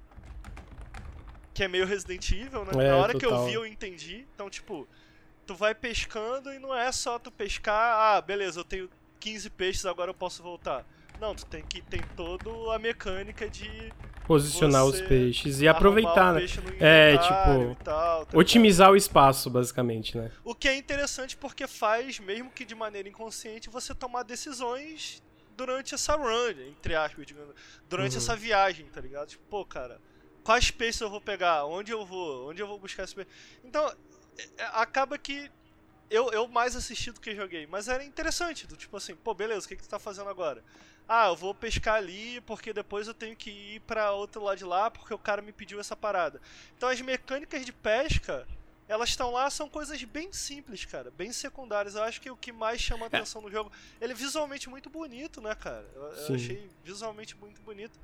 Que 1.54 1.64
é 1.64 1.68
meio 1.70 1.86
Resident 1.86 2.30
Evil, 2.32 2.66
né? 2.66 2.72
É, 2.86 2.90
Na 2.90 2.98
hora 2.98 3.18
que 3.18 3.26
eu 3.26 3.30
total. 3.30 3.46
vi, 3.46 3.54
eu 3.54 3.66
entendi. 3.66 4.28
Então, 4.34 4.50
tipo, 4.50 4.88
tu 5.46 5.56
vai 5.56 5.74
pescando 5.74 6.52
e 6.52 6.60
não 6.60 6.76
é 6.76 6.92
só 6.92 7.18
tu 7.18 7.32
pescar, 7.32 8.18
ah, 8.18 8.22
beleza, 8.22 8.60
eu 8.60 8.66
tenho 8.66 8.90
15 9.22 9.50
peixes, 9.52 9.86
agora 9.86 10.10
eu 10.10 10.16
posso 10.16 10.44
voltar. 10.44 10.86
Não, 11.22 11.34
tu 11.34 11.46
tem 11.46 11.64
que 11.64 11.82
tem 11.82 12.02
toda 12.18 12.50
a 12.76 12.80
mecânica 12.80 13.50
de 13.50 13.94
Posicionar 14.26 14.86
os 14.86 15.02
peixes 15.02 15.60
e 15.62 15.68
aproveitar, 15.68 16.34
né? 16.34 16.46
É, 16.80 17.18
tipo, 17.18 17.78
tal, 17.84 18.26
tá 18.26 18.38
Otimizar 18.38 18.92
o 18.92 18.96
espaço, 18.96 19.50
basicamente, 19.50 20.18
né? 20.18 20.32
o 20.44 20.56
que 20.56 20.68
é 20.68 20.76
interessante 20.76 21.36
porque 21.36 21.68
faz, 21.68 22.20
mesmo 22.20 22.50
que 22.50 22.64
de 22.66 22.74
maneira 22.76 23.08
inconsciente, 23.10 23.70
você 23.70 23.94
tomar 23.94 24.24
decisões 24.24 25.22
durante 25.56 25.94
essa 25.94 26.16
run, 26.16 26.52
entre 26.70 26.96
aspas, 26.96 27.26
digamos, 27.26 27.54
durante 27.90 28.14
Uhum. 28.14 28.18
essa 28.18 28.36
viagem, 28.36 28.86
tá 28.88 29.00
ligado? 29.02 29.28
Tipo, 29.30 29.44
pô, 29.50 29.66
cara, 29.66 30.00
quais 30.44 30.72
peixes 30.72 31.02
eu 31.02 31.10
vou 31.10 31.22
pegar? 31.22 31.66
Onde 31.66 31.92
eu 31.92 32.06
vou? 32.06 32.50
Onde 32.50 32.62
eu 32.62 32.68
vou 32.68 32.80
buscar 32.80 33.04
esse 33.04 33.14
peixe? 33.14 33.30
Então, 33.64 33.86
é- 34.38 34.44
é- 34.64 34.70
acaba 34.74 35.18
que 35.18 35.52
eu, 36.10 36.32
eu 36.32 36.48
mais 36.48 36.76
assisti 36.76 37.12
do 37.12 37.20
que 37.20 37.36
joguei, 37.36 37.68
mas 37.68 37.88
era 37.88 38.04
interessante, 38.04 38.66
do 38.68 38.76
tipo 38.78 38.96
assim, 38.98 39.16
pô, 39.16 39.34
beleza, 39.34 39.66
o 39.66 39.70
que, 39.70 39.76
que 39.76 39.84
tu 39.84 39.90
tá 39.90 40.00
fazendo 40.00 40.30
agora? 40.30 40.64
Ah, 41.08 41.28
eu 41.28 41.36
vou 41.36 41.54
pescar 41.54 41.96
ali 41.96 42.40
porque 42.42 42.72
depois 42.72 43.08
eu 43.08 43.14
tenho 43.14 43.36
que 43.36 43.50
ir 43.50 43.80
pra 43.82 44.12
outro 44.12 44.42
lado 44.42 44.58
de 44.58 44.64
lá 44.64 44.90
porque 44.90 45.14
o 45.14 45.20
cara 45.20 45.42
me 45.42 45.52
pediu 45.52 45.80
essa 45.80 45.96
parada. 45.96 46.42
Então 46.78 46.90
as 46.90 47.00
mecânicas 47.02 47.66
de 47.66 47.74
pesca, 47.74 48.48
elas 48.88 49.10
estão 49.10 49.32
lá, 49.32 49.50
são 49.50 49.68
coisas 49.70 50.02
bem 50.04 50.32
simples, 50.32 50.86
cara, 50.86 51.12
bem 51.12 51.32
secundárias. 51.32 51.96
Eu 51.96 52.04
acho 52.04 52.22
que 52.22 52.32
o 52.32 52.38
que 52.38 52.52
mais 52.52 52.80
chama 52.80 53.06
a 53.06 53.08
atenção 53.08 53.42
no 53.42 53.52
jogo, 53.52 53.72
ele 54.00 54.14
é 54.14 54.16
visualmente 54.16 54.70
muito 54.70 54.90
bonito, 54.90 55.42
né, 55.42 55.54
cara? 55.56 55.86
Eu, 55.94 56.04
eu 56.04 56.36
achei 56.36 56.70
visualmente 56.84 57.36
muito 57.36 57.62
bonito. 57.62 58.00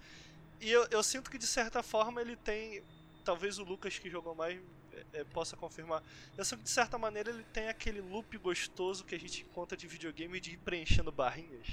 E 0.59 0.69
eu, 0.69 0.85
eu 0.91 1.01
sinto 1.01 1.31
que 1.31 1.37
de 1.37 1.47
certa 1.47 1.81
forma 1.81 2.19
ele 2.19 2.35
tem, 2.35 2.83
talvez 3.23 3.57
o 3.57 3.63
Lucas 3.63 3.97
que 3.97 4.09
jogou 4.09 4.35
mais 4.35 4.59
é, 4.93 5.19
é, 5.19 5.23
possa 5.23 5.55
confirmar. 5.57 6.03
Eu 6.37 6.43
sinto 6.45 6.59
que 6.59 6.63
de 6.65 6.69
certa 6.69 6.97
maneira 6.97 7.29
ele 7.29 7.43
tem 7.53 7.67
aquele 7.69 8.01
loop 8.01 8.37
gostoso 8.37 9.03
que 9.03 9.15
a 9.15 9.19
gente 9.19 9.41
encontra 9.43 9.77
de 9.77 9.87
videogame 9.87 10.39
de 10.39 10.51
ir 10.51 10.57
preenchendo 10.57 11.11
barrinhas 11.11 11.67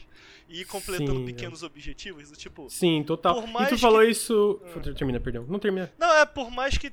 e 0.49 0.61
ir 0.61 0.65
completando 0.65 1.15
Sim, 1.19 1.23
é. 1.23 1.27
pequenos 1.27 1.63
objetivos, 1.63 2.31
do 2.31 2.37
tipo, 2.37 2.69
Sim, 2.71 3.03
total. 3.05 3.43
Por 3.43 3.63
E 3.63 3.67
tu 3.69 3.79
falou 3.79 4.01
que- 4.03 4.11
isso. 4.11 4.61
Hum. 4.77 4.95
Termina, 4.95 5.21
perdão. 5.21 5.45
Não 5.49 5.59
termina. 5.59 5.93
Não, 5.99 6.13
é 6.19 6.25
por 6.27 6.51
mais 6.51 6.77
que. 6.79 6.93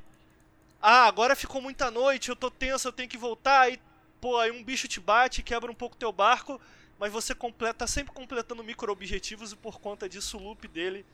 Ah, 0.81 1.07
agora 1.07 1.35
ficou 1.35 1.61
muita 1.61 1.89
noite, 1.89 2.29
eu 2.29 2.35
tô 2.35 2.51
tenso, 2.51 2.87
eu 2.87 2.91
tenho 2.91 3.07
que 3.07 3.17
voltar, 3.17 3.61
aí, 3.61 3.79
pô, 4.19 4.37
aí 4.37 4.51
um 4.51 4.61
bicho 4.63 4.85
te 4.87 4.99
bate, 4.99 5.41
quebra 5.41 5.71
um 5.71 5.75
pouco 5.75 5.95
teu 5.95 6.11
barco, 6.11 6.59
mas 6.99 7.11
você 7.11 7.33
completa, 7.33 7.73
tá 7.79 7.87
sempre 7.87 8.13
completando 8.13 8.61
micro-objetivos 8.63 9.53
e 9.53 9.55
por 9.55 9.79
conta 9.79 10.09
disso 10.09 10.37
o 10.37 10.43
loop 10.43 10.67
dele 10.67 11.05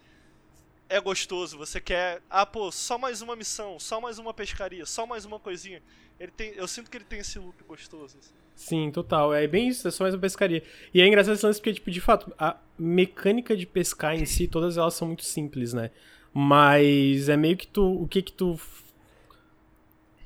é 0.89 0.99
gostoso. 0.99 1.57
Você 1.57 1.79
quer. 1.79 2.21
Ah, 2.29 2.45
pô, 2.45 2.71
só 2.71 2.97
mais 2.97 3.21
uma 3.21 3.35
missão, 3.35 3.79
só 3.79 4.01
mais 4.01 4.17
uma 4.17 4.33
pescaria, 4.33 4.85
só 4.85 5.05
mais 5.05 5.23
uma 5.23 5.39
coisinha. 5.39 5.81
Ele 6.19 6.31
tem, 6.31 6.51
eu 6.55 6.67
sinto 6.67 6.89
que 6.91 6.97
ele 6.97 7.05
tem 7.05 7.19
esse 7.19 7.39
loop 7.39 7.63
gostoso. 7.65 8.17
assim. 8.17 8.33
Sim, 8.55 8.91
total. 8.91 9.33
É 9.33 9.47
bem 9.47 9.69
isso, 9.69 9.87
é 9.87 9.91
só 9.91 10.03
mais 10.03 10.13
uma 10.13 10.19
pescaria. 10.19 10.61
E 10.93 10.99
é 10.99 11.07
engraçado 11.07 11.35
esse 11.35 11.45
lance 11.45 11.59
porque, 11.59 11.75
tipo, 11.75 11.89
de 11.89 12.01
fato, 12.01 12.33
a 12.37 12.57
mecânica 12.77 13.55
de 13.55 13.65
pescar 13.65 14.15
em 14.15 14.25
si, 14.25 14.47
todas 14.47 14.77
elas 14.77 14.95
são 14.95 15.07
muito 15.07 15.23
simples, 15.23 15.71
né? 15.71 15.91
Mas 16.33 17.29
é 17.29 17.37
meio 17.37 17.55
que 17.55 17.67
tu. 17.67 18.01
O 18.01 18.07
que 18.07 18.21
que 18.21 18.33
tu. 18.33 18.59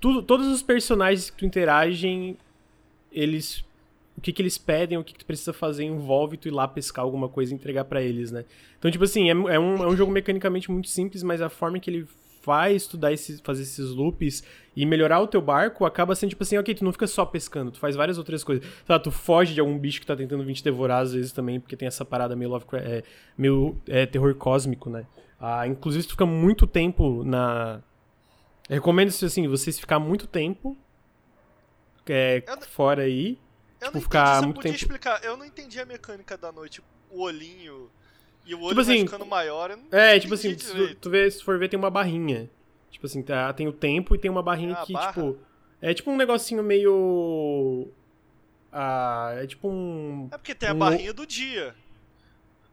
Tudo, 0.01 0.23
todos 0.23 0.47
os 0.47 0.63
personagens 0.63 1.29
que 1.29 1.37
tu 1.37 1.45
interagem, 1.45 2.37
eles. 3.11 3.63
O 4.17 4.21
que 4.21 4.31
que 4.31 4.41
eles 4.41 4.57
pedem, 4.57 4.97
o 4.97 5.03
que 5.03 5.13
que 5.13 5.19
tu 5.19 5.25
precisa 5.25 5.51
fazer 5.51 5.83
envolve 5.83 6.37
tu 6.37 6.47
ir 6.47 6.51
lá 6.51 6.67
pescar 6.67 7.03
alguma 7.03 7.27
coisa 7.27 7.51
e 7.51 7.55
entregar 7.55 7.85
pra 7.85 8.01
eles, 8.01 8.31
né? 8.31 8.45
Então, 8.77 8.91
tipo 8.91 9.03
assim, 9.03 9.29
é, 9.29 9.31
é 9.31 9.59
um, 9.59 9.83
é 9.83 9.87
um 9.87 9.95
jogo 9.95 10.11
mecanicamente 10.11 10.69
muito 10.69 10.87
simples, 10.87 11.23
mas 11.23 11.41
a 11.41 11.49
forma 11.49 11.79
que 11.79 11.89
ele 11.89 12.07
faz 12.43 12.85
tu 12.85 12.97
dar 12.97 13.11
esses, 13.11 13.39
fazer 13.39 13.63
esses 13.63 13.89
loops 13.91 14.43
e 14.75 14.85
melhorar 14.85 15.21
o 15.21 15.27
teu 15.27 15.41
barco 15.41 15.85
acaba 15.85 16.13
sendo 16.13 16.31
tipo 16.31 16.43
assim, 16.43 16.57
ok, 16.57 16.75
tu 16.75 16.83
não 16.83 16.91
fica 16.91 17.07
só 17.07 17.25
pescando, 17.25 17.71
tu 17.71 17.79
faz 17.79 17.95
várias 17.95 18.17
outras 18.17 18.43
coisas. 18.43 18.65
Sei 18.65 18.83
lá, 18.89 18.99
tu 18.99 19.09
foge 19.11 19.53
de 19.53 19.61
algum 19.61 19.79
bicho 19.79 20.01
que 20.01 20.05
tá 20.05 20.15
tentando 20.15 20.43
vir 20.43 20.53
te 20.53 20.63
devorar 20.63 21.01
às 21.01 21.13
vezes 21.13 21.31
também, 21.31 21.59
porque 21.59 21.77
tem 21.77 21.87
essa 21.87 22.03
parada 22.03 22.35
meio, 22.35 22.51
Lovecraft, 22.51 22.85
é, 22.85 23.03
meio 23.37 23.81
é, 23.87 24.05
terror 24.05 24.35
cósmico, 24.35 24.89
né? 24.89 25.05
Ah, 25.39 25.67
inclusive, 25.67 26.05
tu 26.05 26.11
fica 26.11 26.25
muito 26.25 26.67
tempo 26.67 27.23
na. 27.23 27.81
Eu 28.69 28.75
recomendo 28.75 29.09
isso 29.09 29.25
assim, 29.25 29.47
vocês 29.47 29.79
ficar 29.79 29.99
muito 29.99 30.27
tempo 30.27 30.77
é, 32.07 32.43
fora 32.69 33.03
aí. 33.03 33.37
Eu 33.83 33.87
Tipo, 33.87 33.93
não 33.97 34.01
ficar 34.01 34.27
entendi, 34.31 34.45
muito 34.45 34.55
podia 34.55 34.71
tempo- 34.71 34.81
explicar, 34.83 35.23
eu 35.23 35.37
não 35.37 35.45
entendi 35.45 35.79
a 35.79 35.85
mecânica 35.85 36.37
da 36.37 36.51
noite. 36.51 36.81
o 37.11 37.21
olhinho 37.21 37.89
e 38.45 38.55
o 38.55 38.59
olho 38.61 38.69
Tipo 38.69 38.81
assim, 38.81 38.99
ficando 39.05 39.25
maior. 39.25 39.69
eu 39.71 39.77
não 39.77 39.85
É, 39.91 40.19
tipo 40.19 40.33
assim, 40.33 40.55
tu, 40.55 40.95
tu 40.95 41.09
vê, 41.09 41.29
se 41.29 41.43
for 41.43 41.59
ver, 41.59 41.69
tem 41.69 41.77
uma 41.77 41.89
barrinha. 41.91 42.49
Tipo 42.89 43.05
assim, 43.05 43.21
tá, 43.21 43.51
tem 43.53 43.67
o 43.67 43.71
tempo 43.71 44.15
e 44.15 44.17
tem 44.17 44.31
uma 44.31 44.41
barrinha 44.41 44.73
Ah, 44.73 44.85
que, 44.85 44.93
barra? 44.93 45.07
tipo. 45.13 45.37
É 45.81 45.93
tipo 45.93 46.09
um 46.11 46.17
negocinho 46.17 46.63
meio. 46.63 47.87
Ah, 48.71 49.33
é 49.37 49.45
tipo 49.47 49.67
um. 49.69 50.27
É 50.31 50.37
porque 50.37 50.55
tem 50.55 50.69
a 50.69 50.73
um- 50.73 50.79
barrinha 50.79 51.13
do 51.13 51.25
dia. 51.27 51.75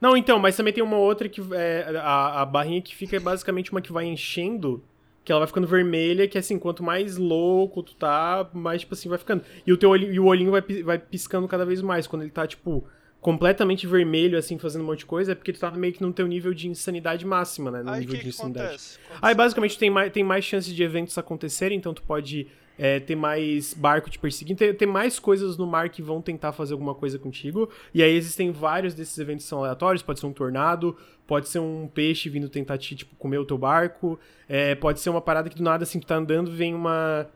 Não, 0.01 0.17
então, 0.17 0.39
mas 0.39 0.57
também 0.57 0.73
tem 0.73 0.83
uma 0.83 0.97
outra 0.97 1.29
que 1.29 1.43
é 1.53 1.85
a, 1.99 2.41
a 2.41 2.47
barrinha 2.47 2.81
que 2.81 2.95
fica 2.97 3.17
é 3.17 3.21
basicamente 3.21 3.71
uma 3.71 3.83
que 3.83 3.93
vai 3.93 4.07
enchendo, 4.07 4.83
que 5.25 5.31
ela 5.31 5.41
vai 5.41 5.49
ficando 5.49 5.67
vermelha, 5.67 6.27
que 6.27 6.39
assim, 6.39 6.59
quanto 6.59 6.83
mais 6.83 7.17
louco 7.17 7.83
tu 7.83 7.95
tá, 7.95 8.49
mais 8.53 8.81
tipo 8.81 8.95
assim 8.95 9.09
vai 9.09 9.19
ficando. 9.19 9.43
E 9.67 9.73
o 9.73 9.77
teu 9.77 9.91
olhinho, 9.91 10.13
e 10.13 10.21
o 10.21 10.25
olhinho 10.27 10.51
vai, 10.51 10.63
vai 10.83 10.99
piscando 10.99 11.47
cada 11.47 11.65
vez 11.65 11.83
mais, 11.83 12.07
quando 12.07 12.23
ele 12.23 12.31
tá 12.31 12.47
tipo 12.47 12.87
completamente 13.21 13.87
vermelho 13.87 14.39
assim, 14.39 14.59
fazendo 14.59 14.83
um 14.83 14.87
monte 14.87 15.01
de 15.01 15.07
coisa, 15.07 15.33
é 15.33 15.35
porque 15.35 15.53
tu 15.53 15.61
tá 15.61 15.71
meio 15.73 15.93
que 15.93 16.01
no 16.01 16.13
teu 16.13 16.27
nível 16.27 16.55
de 16.55 16.69
insanidade 16.69 17.27
máxima, 17.27 17.71
né, 17.71 17.83
no 17.83 17.91
Aí 17.91 18.01
nível 18.01 18.13
que, 18.13 18.19
de 18.19 18.23
que 18.23 18.29
insanidade. 18.31 18.67
acontece? 18.67 18.99
Aí 19.21 19.35
basicamente 19.35 19.79
tem 19.79 19.91
mais, 19.91 20.11
tem 20.11 20.25
mais 20.25 20.45
chances 20.45 20.75
de 20.75 20.83
eventos 20.83 21.17
acontecerem, 21.19 21.77
então 21.77 21.93
tu 21.93 22.03
pode 22.03 22.49
é, 22.81 22.99
ter 22.99 23.15
mais 23.15 23.75
barco 23.75 24.09
te 24.09 24.19
perseguindo, 24.19 24.57
ter, 24.57 24.75
ter 24.75 24.87
mais 24.87 25.19
coisas 25.19 25.59
no 25.59 25.67
mar 25.67 25.91
que 25.91 26.01
vão 26.01 26.23
tentar 26.23 26.51
fazer 26.53 26.73
alguma 26.73 26.95
coisa 26.95 27.19
contigo. 27.19 27.69
E 27.93 28.03
aí 28.03 28.11
existem 28.17 28.51
vários 28.51 28.95
desses 28.95 29.19
eventos 29.19 29.45
que 29.45 29.51
são 29.51 29.59
aleatórios, 29.59 30.03
pode 30.03 30.19
ser 30.19 30.25
um 30.25 30.33
tornado, 30.33 30.97
pode 31.27 31.47
ser 31.47 31.59
um 31.59 31.87
peixe 31.87 32.31
vindo 32.31 32.49
tentar 32.49 32.79
te 32.79 32.97
tipo, 32.97 33.15
comer 33.17 33.37
o 33.37 33.45
teu 33.45 33.59
barco, 33.59 34.19
é, 34.49 34.75
pode 34.75 34.99
ser 34.99 35.11
uma 35.11 35.21
parada 35.21 35.51
que 35.51 35.57
do 35.57 35.63
nada 35.63 35.83
assim 35.83 36.01
tu 36.01 36.07
tá 36.07 36.17
andando 36.17 36.51
vem 36.51 36.75
uma 36.75 37.29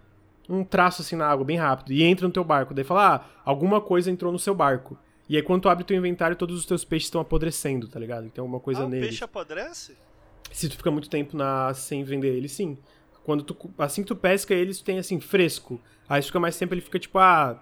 um 0.49 0.65
traço 0.65 1.03
assim 1.03 1.15
na 1.15 1.27
água 1.27 1.45
bem 1.45 1.59
rápido 1.59 1.93
e 1.93 2.03
entra 2.03 2.27
no 2.27 2.33
teu 2.33 2.45
barco, 2.45 2.73
daí 2.73 2.85
fala, 2.85 3.17
ah, 3.17 3.27
alguma 3.45 3.83
coisa 3.83 4.11
entrou 4.11 4.33
no 4.33 4.39
seu 4.39 4.55
barco. 4.55 4.99
E 5.29 5.37
aí 5.37 5.43
quando 5.43 5.63
tu 5.63 5.69
abre 5.69 5.85
teu 5.85 5.97
inventário, 5.97 6.37
todos 6.37 6.59
os 6.59 6.65
teus 6.65 6.87
peixes 6.87 7.09
estão 7.09 7.21
apodrecendo, 7.21 7.87
tá 7.87 8.01
ligado? 8.01 8.25
Então 8.27 8.45
alguma 8.45 8.61
coisa 8.61 8.81
ah, 8.81 8.87
o 8.87 8.89
neles. 8.89 9.09
peixe 9.09 9.25
apodrece? 9.25 9.95
Se 10.51 10.71
tu 10.71 10.77
fica 10.79 10.91
muito 10.91 11.11
tempo 11.11 11.37
na 11.37 11.75
sem 11.75 12.03
vender 12.03 12.35
ele, 12.35 12.49
sim. 12.49 12.79
Quando 13.25 13.43
tu 13.43 13.57
assim 13.79 14.03
que 14.03 14.09
tu 14.09 14.17
pesca 14.17 14.55
ele, 14.55 14.73
tu 14.75 14.85
tem 14.85 14.99
assim 14.99 15.19
fresco. 15.21 15.81
Aí 16.09 16.23
fica 16.23 16.39
mais 16.39 16.57
tempo 16.57 16.75
ele 16.75 16.81
fica 16.81 16.99
tipo 16.99 17.19
ah, 17.19 17.59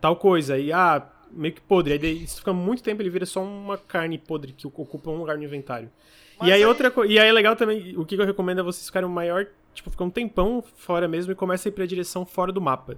tal 0.00 0.16
coisa 0.16 0.58
e 0.58 0.72
ah, 0.72 1.06
meio 1.30 1.54
que 1.54 1.60
podre. 1.60 1.92
Aí 1.92 1.98
daí, 1.98 2.26
se 2.26 2.38
fica 2.38 2.52
muito 2.52 2.82
tempo 2.82 3.00
ele 3.02 3.10
vira 3.10 3.26
só 3.26 3.42
uma 3.42 3.76
carne 3.78 4.18
podre 4.18 4.52
que 4.52 4.66
ocupa 4.66 5.10
um 5.10 5.18
lugar 5.18 5.36
no 5.36 5.44
inventário. 5.44 5.90
Mas 6.38 6.48
e 6.48 6.52
aí, 6.52 6.64
outra 6.64 6.90
co- 6.90 7.04
e 7.04 7.18
aí 7.18 7.28
é 7.28 7.32
legal 7.32 7.54
também, 7.54 7.96
o 7.96 8.04
que 8.04 8.16
eu 8.16 8.24
recomendo 8.24 8.60
é 8.60 8.62
vocês 8.62 8.86
ficarem 8.86 9.06
o 9.08 9.12
maior, 9.12 9.46
tipo, 9.74 9.90
ficar 9.90 10.04
um 10.04 10.10
tempão 10.10 10.62
fora 10.76 11.06
mesmo 11.06 11.30
e 11.30 11.34
começa 11.34 11.68
a 11.68 11.70
ir 11.70 11.72
pra 11.72 11.86
direção 11.86 12.24
fora 12.26 12.50
do 12.50 12.60
mapa. 12.60 12.96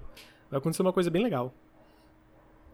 Vai 0.49 0.57
acontecer 0.57 0.81
uma 0.81 0.93
coisa 0.93 1.11
bem 1.11 1.21
legal. 1.23 1.53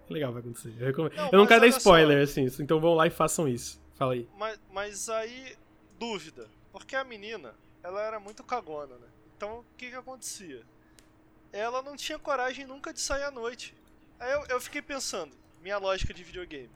Legal 0.09 0.31
vai 0.31 0.41
acontecer. 0.41 0.73
Eu, 0.79 0.85
recomendo. 0.87 1.15
Não, 1.15 1.29
eu 1.31 1.37
não 1.39 1.47
quero 1.47 1.61
dar 1.61 1.65
olha 1.65 1.71
só. 1.71 1.77
spoiler, 1.79 2.23
assim, 2.23 2.45
então 2.59 2.79
vão 2.79 2.93
lá 2.93 3.07
e 3.07 3.09
façam 3.09 3.47
isso. 3.47 3.81
Fala 3.95 4.13
aí. 4.13 4.27
Mas, 4.37 4.59
mas 4.71 5.09
aí, 5.09 5.55
dúvida. 5.99 6.47
Porque 6.71 6.95
a 6.95 7.03
menina, 7.03 7.53
ela 7.83 8.01
era 8.01 8.19
muito 8.19 8.43
cagona, 8.43 8.95
né? 8.97 9.07
Então, 9.41 9.57
o 9.61 9.65
que 9.75 9.89
que 9.89 9.95
acontecia? 9.95 10.61
Ela 11.51 11.81
não 11.81 11.95
tinha 11.95 12.19
coragem 12.19 12.67
nunca 12.67 12.93
de 12.93 12.99
sair 12.99 13.23
à 13.23 13.31
noite. 13.31 13.73
Aí 14.19 14.31
eu, 14.31 14.45
eu 14.49 14.61
fiquei 14.61 14.83
pensando, 14.83 15.35
minha 15.63 15.79
lógica 15.79 16.13
de 16.13 16.23
videogame. 16.23 16.69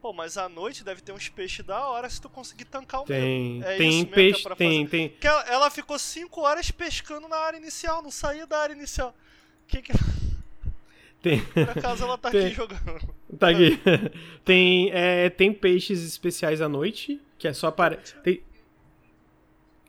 Pô, 0.00 0.12
mas 0.12 0.38
à 0.38 0.48
noite 0.48 0.84
deve 0.84 1.00
ter 1.00 1.10
uns 1.10 1.28
peixes 1.28 1.66
da 1.66 1.88
hora 1.88 2.08
se 2.08 2.20
tu 2.20 2.30
conseguir 2.30 2.66
tancar 2.66 3.00
o 3.00 3.04
Tem, 3.04 3.54
mesmo. 3.54 3.64
É 3.64 3.72
isso 3.72 3.78
tem 3.78 4.02
é 4.02 4.04
peixe, 4.04 4.42
pra 4.44 4.54
tem, 4.54 4.84
fazer. 4.84 4.90
tem. 4.90 5.08
Porque 5.08 5.26
ela, 5.26 5.42
ela 5.48 5.70
ficou 5.70 5.98
5 5.98 6.40
horas 6.40 6.70
pescando 6.70 7.26
na 7.26 7.36
área 7.36 7.58
inicial, 7.58 8.00
não 8.00 8.12
saía 8.12 8.46
da 8.46 8.58
área 8.58 8.74
inicial. 8.74 9.12
Que 9.66 9.82
que... 9.82 9.92
Tem. 11.20 11.44
Por 11.46 11.68
acaso 11.68 12.04
ela 12.04 12.16
tá 12.16 12.30
Tem. 12.30 12.46
aqui 12.46 12.54
jogando. 12.54 13.12
Tá 13.40 13.48
aqui. 13.48 13.76
tem, 14.44 14.88
é, 14.92 15.28
tem 15.30 15.52
peixes 15.52 16.04
especiais 16.04 16.60
à 16.60 16.68
noite, 16.68 17.20
que 17.36 17.48
é 17.48 17.52
só 17.52 17.72
para. 17.72 17.96
Tem, 18.22 18.40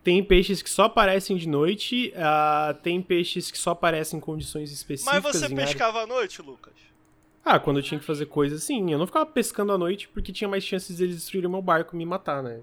tem 0.03 0.23
peixes 0.23 0.61
que 0.61 0.69
só 0.69 0.83
aparecem 0.85 1.35
de 1.37 1.47
noite, 1.47 2.13
ah, 2.15 2.75
tem 2.81 3.01
peixes 3.01 3.51
que 3.51 3.57
só 3.57 3.71
aparecem 3.71 4.17
em 4.17 4.21
condições 4.21 4.71
específicas. 4.71 5.21
Mas 5.23 5.33
você 5.33 5.45
em 5.45 5.53
área- 5.53 5.65
pescava 5.67 6.01
à 6.01 6.07
noite, 6.07 6.41
Lucas? 6.41 6.73
Ah, 7.43 7.59
quando 7.59 7.77
eu 7.77 7.83
tinha 7.83 7.99
que 7.99 8.05
fazer 8.05 8.25
coisas 8.27 8.63
assim. 8.63 8.91
Eu 8.91 8.99
não 8.99 9.07
ficava 9.07 9.25
pescando 9.25 9.71
à 9.71 9.77
noite 9.77 10.07
porque 10.09 10.31
tinha 10.31 10.47
mais 10.47 10.63
chances 10.63 10.97
deles 10.97 11.15
destruírem 11.15 11.49
meu 11.49 11.61
barco 11.61 11.95
e 11.95 11.97
me 11.97 12.05
matar, 12.05 12.43
né? 12.43 12.61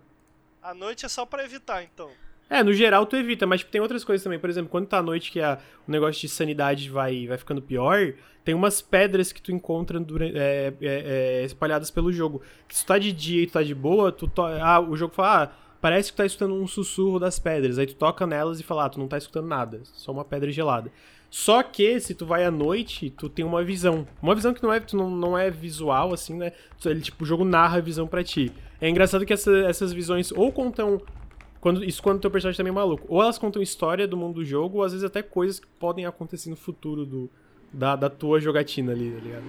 À 0.63 0.75
noite 0.75 1.05
é 1.07 1.09
só 1.09 1.25
pra 1.27 1.45
evitar, 1.45 1.83
então. 1.83 2.11
É, 2.49 2.63
no 2.63 2.73
geral 2.73 3.05
tu 3.07 3.17
evita, 3.17 3.47
mas 3.47 3.61
tipo, 3.61 3.73
tem 3.73 3.81
outras 3.81 4.05
coisas 4.05 4.23
também. 4.23 4.39
Por 4.39 4.49
exemplo, 4.49 4.71
quando 4.71 4.87
tá 4.87 4.99
à 4.99 5.03
noite 5.03 5.33
que 5.33 5.41
a, 5.41 5.59
o 5.87 5.91
negócio 5.91 6.21
de 6.21 6.29
sanidade 6.29 6.89
vai, 6.89 7.27
vai 7.27 7.37
ficando 7.37 7.61
pior, 7.61 8.15
tem 8.45 8.55
umas 8.55 8.81
pedras 8.81 9.33
que 9.33 9.43
tu 9.43 9.51
encontra 9.51 9.99
durante, 9.99 10.37
é, 10.39 10.73
é, 10.81 11.41
é, 11.41 11.45
espalhadas 11.45 11.91
pelo 11.91 12.13
jogo. 12.13 12.41
Que 12.69 12.77
se 12.77 12.85
tu 12.85 12.89
tá 12.89 12.99
de 12.99 13.13
dia 13.13 13.43
e 13.43 13.47
tu 13.49 13.55
tá 13.55 13.63
de 13.65 13.75
boa, 13.75 14.13
tu 14.13 14.29
to... 14.29 14.43
ah, 14.43 14.79
o 14.79 14.97
jogo 14.97 15.13
fala, 15.15 15.45
ah, 15.45 15.66
parece 15.87 16.11
que 16.11 16.17
tu 16.17 16.19
tá 16.19 16.27
escutando 16.27 16.55
um 16.57 16.67
sussurro 16.67 17.21
das 17.21 17.39
pedras. 17.39 17.79
Aí 17.79 17.87
tu 17.87 17.95
toca 17.95 18.27
nelas 18.27 18.59
e 18.59 18.65
fala, 18.65 18.87
ah, 18.87 18.89
tu 18.89 18.99
não 18.99 19.07
tá 19.07 19.17
escutando 19.17 19.47
nada, 19.47 19.81
só 19.85 20.11
uma 20.11 20.25
pedra 20.25 20.51
gelada. 20.51 20.91
Só 21.31 21.63
que 21.63 22.01
se 22.01 22.13
tu 22.13 22.27
vai 22.27 22.45
à 22.45 22.51
noite, 22.51 23.09
tu 23.11 23.29
tem 23.29 23.45
uma 23.45 23.63
visão. 23.63 24.05
Uma 24.21 24.35
visão 24.35 24.53
que 24.53 24.61
não 24.65 24.73
é, 24.73 24.83
não, 24.93 25.09
não 25.09 25.39
é 25.39 25.49
visual, 25.49 26.13
assim, 26.13 26.35
né? 26.35 26.51
Ele, 26.85 27.01
tipo, 27.01 27.23
o 27.23 27.27
jogo 27.27 27.45
narra 27.45 27.79
a 27.79 27.81
visão 27.81 28.05
pra 28.09 28.25
ti. 28.25 28.53
É 28.81 28.89
engraçado 28.89 29.25
que 29.25 29.33
essa- 29.33 29.59
essas 29.69 29.93
visões 29.93 30.33
ou 30.33 30.51
contam 30.51 31.01
quando, 31.61 31.85
isso 31.85 32.03
quando 32.03 32.17
o 32.17 32.21
teu 32.21 32.31
personagem 32.33 32.57
tá 32.57 32.65
meio 32.65 32.75
maluco. 32.75 33.05
Ou 33.09 33.23
elas 33.23 33.39
contam 33.39 33.63
história 33.63 34.09
do 34.09 34.17
mundo 34.17 34.35
do 34.37 34.45
jogo, 34.45 34.79
ou 34.79 34.85
às 34.85 34.91
vezes 34.91 35.05
até 35.05 35.23
coisas 35.23 35.61
que 35.61 35.67
podem 35.79 36.05
acontecer 36.05 36.51
no 36.51 36.57
futuro 36.57 37.07
do, 37.07 37.31
da, 37.73 37.95
da 37.95 38.11
tua 38.11 38.41
jogatina 38.41 38.91
ali, 38.93 39.13
tá 39.13 39.21
ligado? 39.21 39.45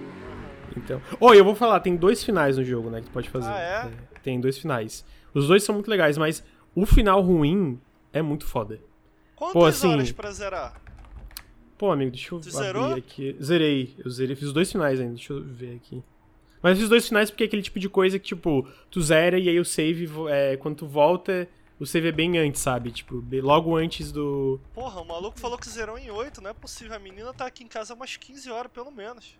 Então. 0.76 1.00
Oh, 1.18 1.34
e 1.34 1.38
eu 1.38 1.44
vou 1.44 1.54
falar, 1.56 1.80
tem 1.80 1.96
dois 1.96 2.22
finais 2.22 2.56
no 2.56 2.64
jogo, 2.64 2.90
né? 2.90 3.00
Que 3.00 3.06
tu 3.06 3.12
pode 3.12 3.28
fazer. 3.28 3.50
Ah, 3.50 3.58
é? 3.58 3.90
Tem 4.22 4.40
dois 4.40 4.56
finais. 4.58 5.04
Os 5.34 5.46
dois 5.46 5.62
são 5.62 5.74
muito 5.74 5.88
legais, 5.90 6.16
mas 6.18 6.42
o 6.74 6.84
final 6.86 7.20
ruim 7.20 7.80
é 8.12 8.20
muito 8.22 8.46
foda. 8.46 8.80
Quantas 9.36 9.52
Pô, 9.52 9.64
assim- 9.66 9.88
horas 9.92 10.12
pra 10.12 10.30
zerar? 10.30 10.80
Pô, 11.76 11.92
amigo, 11.92 12.10
deixa 12.10 12.34
eu 12.34 12.40
Tu 12.40 12.48
abrir 12.48 12.58
zerou? 12.66 12.92
aqui. 12.94 13.36
Zerei. 13.40 13.94
Eu 14.04 14.10
zerei. 14.10 14.34
Fiz 14.34 14.48
os 14.48 14.52
dois 14.52 14.70
finais 14.72 14.98
ainda. 15.00 15.14
Deixa 15.14 15.32
eu 15.32 15.42
ver 15.44 15.76
aqui. 15.76 16.02
Mas 16.60 16.70
eu 16.72 16.76
fiz 16.76 16.82
os 16.84 16.90
dois 16.90 17.06
finais 17.06 17.30
porque 17.30 17.44
é 17.44 17.46
aquele 17.46 17.62
tipo 17.62 17.78
de 17.78 17.88
coisa 17.88 18.18
que, 18.18 18.24
tipo, 18.26 18.66
tu 18.90 19.00
zera 19.00 19.38
e 19.38 19.48
aí 19.48 19.60
o 19.60 19.64
save, 19.64 20.08
é, 20.28 20.56
quando 20.56 20.74
tu 20.78 20.88
volta, 20.88 21.48
o 21.78 21.86
save 21.86 22.08
é 22.08 22.12
bem 22.12 22.36
antes, 22.36 22.60
sabe? 22.60 22.90
Tipo, 22.90 23.22
logo 23.42 23.76
antes 23.76 24.10
do. 24.10 24.58
Porra, 24.74 25.00
o 25.00 25.04
maluco 25.06 25.38
falou 25.38 25.56
que 25.56 25.68
zerou 25.68 25.96
em 25.96 26.10
8, 26.10 26.40
não 26.42 26.50
é 26.50 26.54
possível. 26.54 26.96
A 26.96 26.98
menina 26.98 27.32
tá 27.32 27.46
aqui 27.46 27.62
em 27.62 27.68
casa 27.68 27.94
umas 27.94 28.16
15 28.16 28.50
horas, 28.50 28.72
pelo 28.72 28.90
menos. 28.90 29.38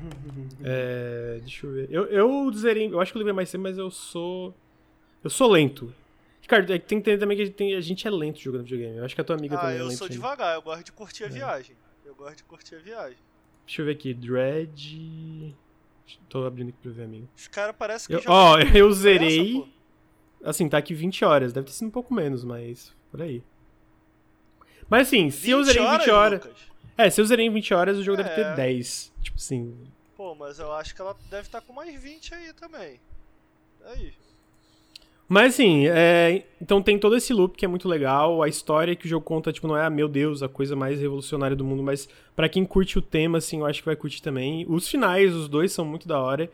É, 0.64 1.38
deixa 1.40 1.66
eu 1.66 1.72
ver. 1.72 1.86
Eu, 1.90 2.04
eu 2.06 2.52
zerei. 2.52 2.86
Eu 2.92 3.00
acho 3.00 3.12
que 3.12 3.18
eu 3.18 3.20
levei 3.20 3.32
mais 3.34 3.50
tempo, 3.50 3.62
mas 3.62 3.78
eu 3.78 3.90
sou. 3.90 4.54
Eu 5.22 5.30
sou 5.30 5.50
lento. 5.50 5.94
Ricardo, 6.42 6.72
é 6.72 6.78
que 6.78 6.86
tem 6.86 6.98
que 6.98 7.02
entender 7.10 7.18
também 7.18 7.36
que 7.36 7.42
a 7.42 7.46
gente, 7.46 7.54
tem- 7.54 7.74
a 7.76 7.80
gente 7.80 8.06
é 8.06 8.10
lento 8.10 8.38
jogando 8.40 8.64
videogame. 8.64 8.96
Eu 8.98 9.04
acho 9.04 9.14
que 9.14 9.20
a 9.20 9.24
tua 9.24 9.36
amiga 9.36 9.56
ah, 9.56 9.60
também 9.60 9.76
é 9.76 9.80
eu 9.80 9.84
lenta. 9.86 9.96
sou 9.98 10.06
também. 10.08 10.18
devagar, 10.20 10.54
eu 10.56 10.62
gosto 10.62 10.84
de 10.84 10.92
curtir 10.92 11.24
a 11.24 11.26
É. 11.26 11.30
viagem. 11.30 11.76
Eu 12.04 12.14
gosto 12.14 12.36
de 12.38 12.42
curtir 12.44 12.74
a 12.74 12.78
viagem. 12.78 13.18
Deixa 13.66 13.82
eu 13.82 13.86
ver 13.86 13.92
aqui. 13.92 14.12
Dread. 14.14 15.54
Tô 16.28 16.44
abrindo 16.44 16.70
aqui 16.70 16.78
pra 16.82 16.90
ver, 16.90 17.04
amigo. 17.04 17.28
Os 17.36 17.46
caras 17.46 17.76
parecem 17.76 18.08
que 18.08 18.14
Eu- 18.14 18.20
jogam 18.22 18.36
Ó, 18.36 18.58
eu 18.76 18.92
zerei. 18.92 19.52
pressa, 19.60 19.66
pô. 20.42 20.48
Assim, 20.48 20.68
tá 20.68 20.78
aqui 20.78 20.92
20 20.94 21.24
horas. 21.24 21.52
Deve 21.52 21.66
ter 21.66 21.72
sido 21.72 21.86
um 21.88 21.90
pouco 21.90 22.12
menos, 22.12 22.42
mas 22.42 22.92
por 23.10 23.22
aí. 23.22 23.42
Mas 24.88 25.06
assim, 25.06 25.30
se 25.30 25.50
eu 25.50 25.62
zerei 25.62 25.82
em 25.84 25.90
20 25.98 26.10
horas. 26.10 26.42
Lucas? 26.44 26.60
É, 26.98 27.08
se 27.08 27.20
eu 27.20 27.24
zerei 27.24 27.46
em 27.46 27.50
20 27.52 27.72
horas, 27.72 27.96
o 27.96 28.02
jogo 28.02 28.16
deve 28.16 28.30
É. 28.30 28.34
ter 28.34 28.56
10. 28.56 29.12
Tipo 29.22 29.36
assim. 29.36 29.76
Pô, 30.16 30.34
mas 30.34 30.58
eu 30.58 30.72
acho 30.72 30.94
que 30.94 31.00
ela 31.00 31.16
deve 31.30 31.46
estar 31.46 31.60
com 31.60 31.72
mais 31.72 31.94
20 32.02 32.34
aí 32.34 32.52
também. 32.54 32.98
Aí. 33.84 34.12
Mas 35.32 35.54
assim, 35.54 35.86
é, 35.86 36.42
então 36.60 36.82
tem 36.82 36.98
todo 36.98 37.16
esse 37.16 37.32
loop 37.32 37.56
que 37.56 37.64
é 37.64 37.68
muito 37.68 37.88
legal. 37.88 38.42
A 38.42 38.48
história 38.48 38.96
que 38.96 39.06
o 39.06 39.08
jogo 39.08 39.24
conta, 39.24 39.52
tipo, 39.52 39.68
não 39.68 39.76
é, 39.76 39.86
ah, 39.86 39.88
meu 39.88 40.08
Deus, 40.08 40.42
a 40.42 40.48
coisa 40.48 40.74
mais 40.74 41.00
revolucionária 41.00 41.54
do 41.54 41.64
mundo, 41.64 41.84
mas 41.84 42.08
pra 42.34 42.48
quem 42.48 42.64
curte 42.64 42.98
o 42.98 43.02
tema, 43.02 43.38
assim, 43.38 43.60
eu 43.60 43.66
acho 43.66 43.78
que 43.78 43.86
vai 43.86 43.94
curtir 43.94 44.20
também. 44.20 44.66
Os 44.68 44.88
finais, 44.88 45.32
os 45.32 45.48
dois 45.48 45.70
são 45.70 45.84
muito 45.84 46.08
da 46.08 46.20
hora. 46.20 46.50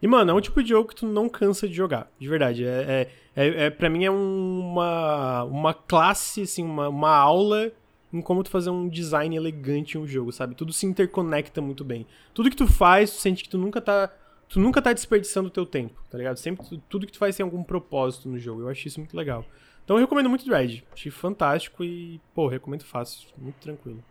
E, 0.00 0.06
mano, 0.06 0.30
é 0.30 0.34
um 0.34 0.40
tipo 0.40 0.62
de 0.62 0.70
jogo 0.70 0.88
que 0.88 0.94
tu 0.94 1.06
não 1.06 1.28
cansa 1.28 1.68
de 1.68 1.74
jogar, 1.74 2.10
de 2.18 2.26
verdade. 2.26 2.64
É, 2.64 3.10
é, 3.36 3.46
é, 3.46 3.64
é, 3.66 3.70
pra 3.70 3.90
mim 3.90 4.06
é 4.06 4.10
uma, 4.10 5.44
uma 5.44 5.74
classe, 5.74 6.40
assim, 6.40 6.64
uma, 6.64 6.88
uma 6.88 7.14
aula 7.14 7.72
em 8.10 8.22
como 8.22 8.42
tu 8.42 8.48
fazer 8.48 8.70
um 8.70 8.88
design 8.88 9.36
elegante 9.36 9.98
em 9.98 10.00
um 10.00 10.06
jogo, 10.06 10.32
sabe? 10.32 10.54
Tudo 10.54 10.72
se 10.72 10.86
interconecta 10.86 11.60
muito 11.60 11.84
bem. 11.84 12.06
Tudo 12.32 12.48
que 12.48 12.56
tu 12.56 12.66
faz, 12.66 13.10
tu 13.10 13.20
sente 13.20 13.42
que 13.42 13.50
tu 13.50 13.58
nunca 13.58 13.82
tá 13.82 14.10
tu 14.54 14.60
nunca 14.60 14.80
tá 14.80 14.92
desperdiçando 14.92 15.48
o 15.48 15.50
teu 15.50 15.66
tempo, 15.66 16.00
tá 16.10 16.16
ligado? 16.16 16.36
Sempre 16.36 16.64
tu- 16.66 16.78
tudo 16.88 17.06
que 17.06 17.12
tu 17.12 17.18
faz 17.18 17.36
tem 17.36 17.42
algum 17.44 17.62
propósito 17.62 18.28
no 18.28 18.38
jogo. 18.38 18.62
Eu 18.62 18.68
acho 18.68 18.86
isso 18.88 19.00
muito 19.00 19.16
legal. 19.16 19.44
Então 19.84 19.96
eu 19.96 20.00
recomendo 20.00 20.30
muito 20.30 20.44
Dread. 20.46 20.86
Achei 20.92 21.10
fantástico 21.10 21.82
e, 21.84 22.20
pô, 22.34 22.46
recomendo 22.48 22.84
fácil, 22.84 23.28
muito 23.36 23.56
tranquilo. 23.56 24.02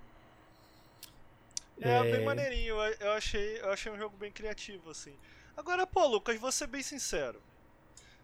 É, 1.79 2.03
bem 2.11 2.25
maneirinho. 2.25 2.75
Eu, 2.99 3.11
achei, 3.13 3.59
eu 3.61 3.71
achei 3.71 3.91
um 3.91 3.97
jogo 3.97 4.15
bem 4.17 4.31
criativo, 4.31 4.89
assim. 4.91 5.13
Agora, 5.55 5.87
pô, 5.87 6.05
Lucas, 6.07 6.39
vou 6.39 6.51
ser 6.51 6.67
bem 6.67 6.83
sincero. 6.83 7.41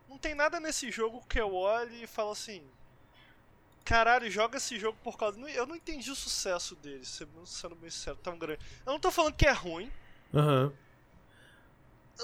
Não 0.07 0.17
tem 0.17 0.35
nada 0.35 0.59
nesse 0.59 0.91
jogo 0.91 1.23
que 1.27 1.39
eu 1.39 1.53
olhe 1.55 2.03
e 2.03 2.07
falo 2.07 2.31
assim. 2.31 2.63
Caralho, 3.85 4.29
joga 4.29 4.57
esse 4.57 4.77
jogo 4.77 4.97
por 5.03 5.17
causa. 5.17 5.39
Eu 5.51 5.65
não 5.65 5.75
entendi 5.75 6.11
o 6.11 6.15
sucesso 6.15 6.75
dele, 6.75 7.05
sendo 7.05 7.45
sendo 7.45 7.75
bem 7.75 7.89
sincero, 7.89 8.17
tão 8.21 8.37
grande. 8.37 8.59
Eu 8.85 8.91
não 8.91 8.99
tô 8.99 9.09
falando 9.09 9.33
que 9.35 9.47
é 9.47 9.51
ruim, 9.51 9.89
Aham. 10.33 10.71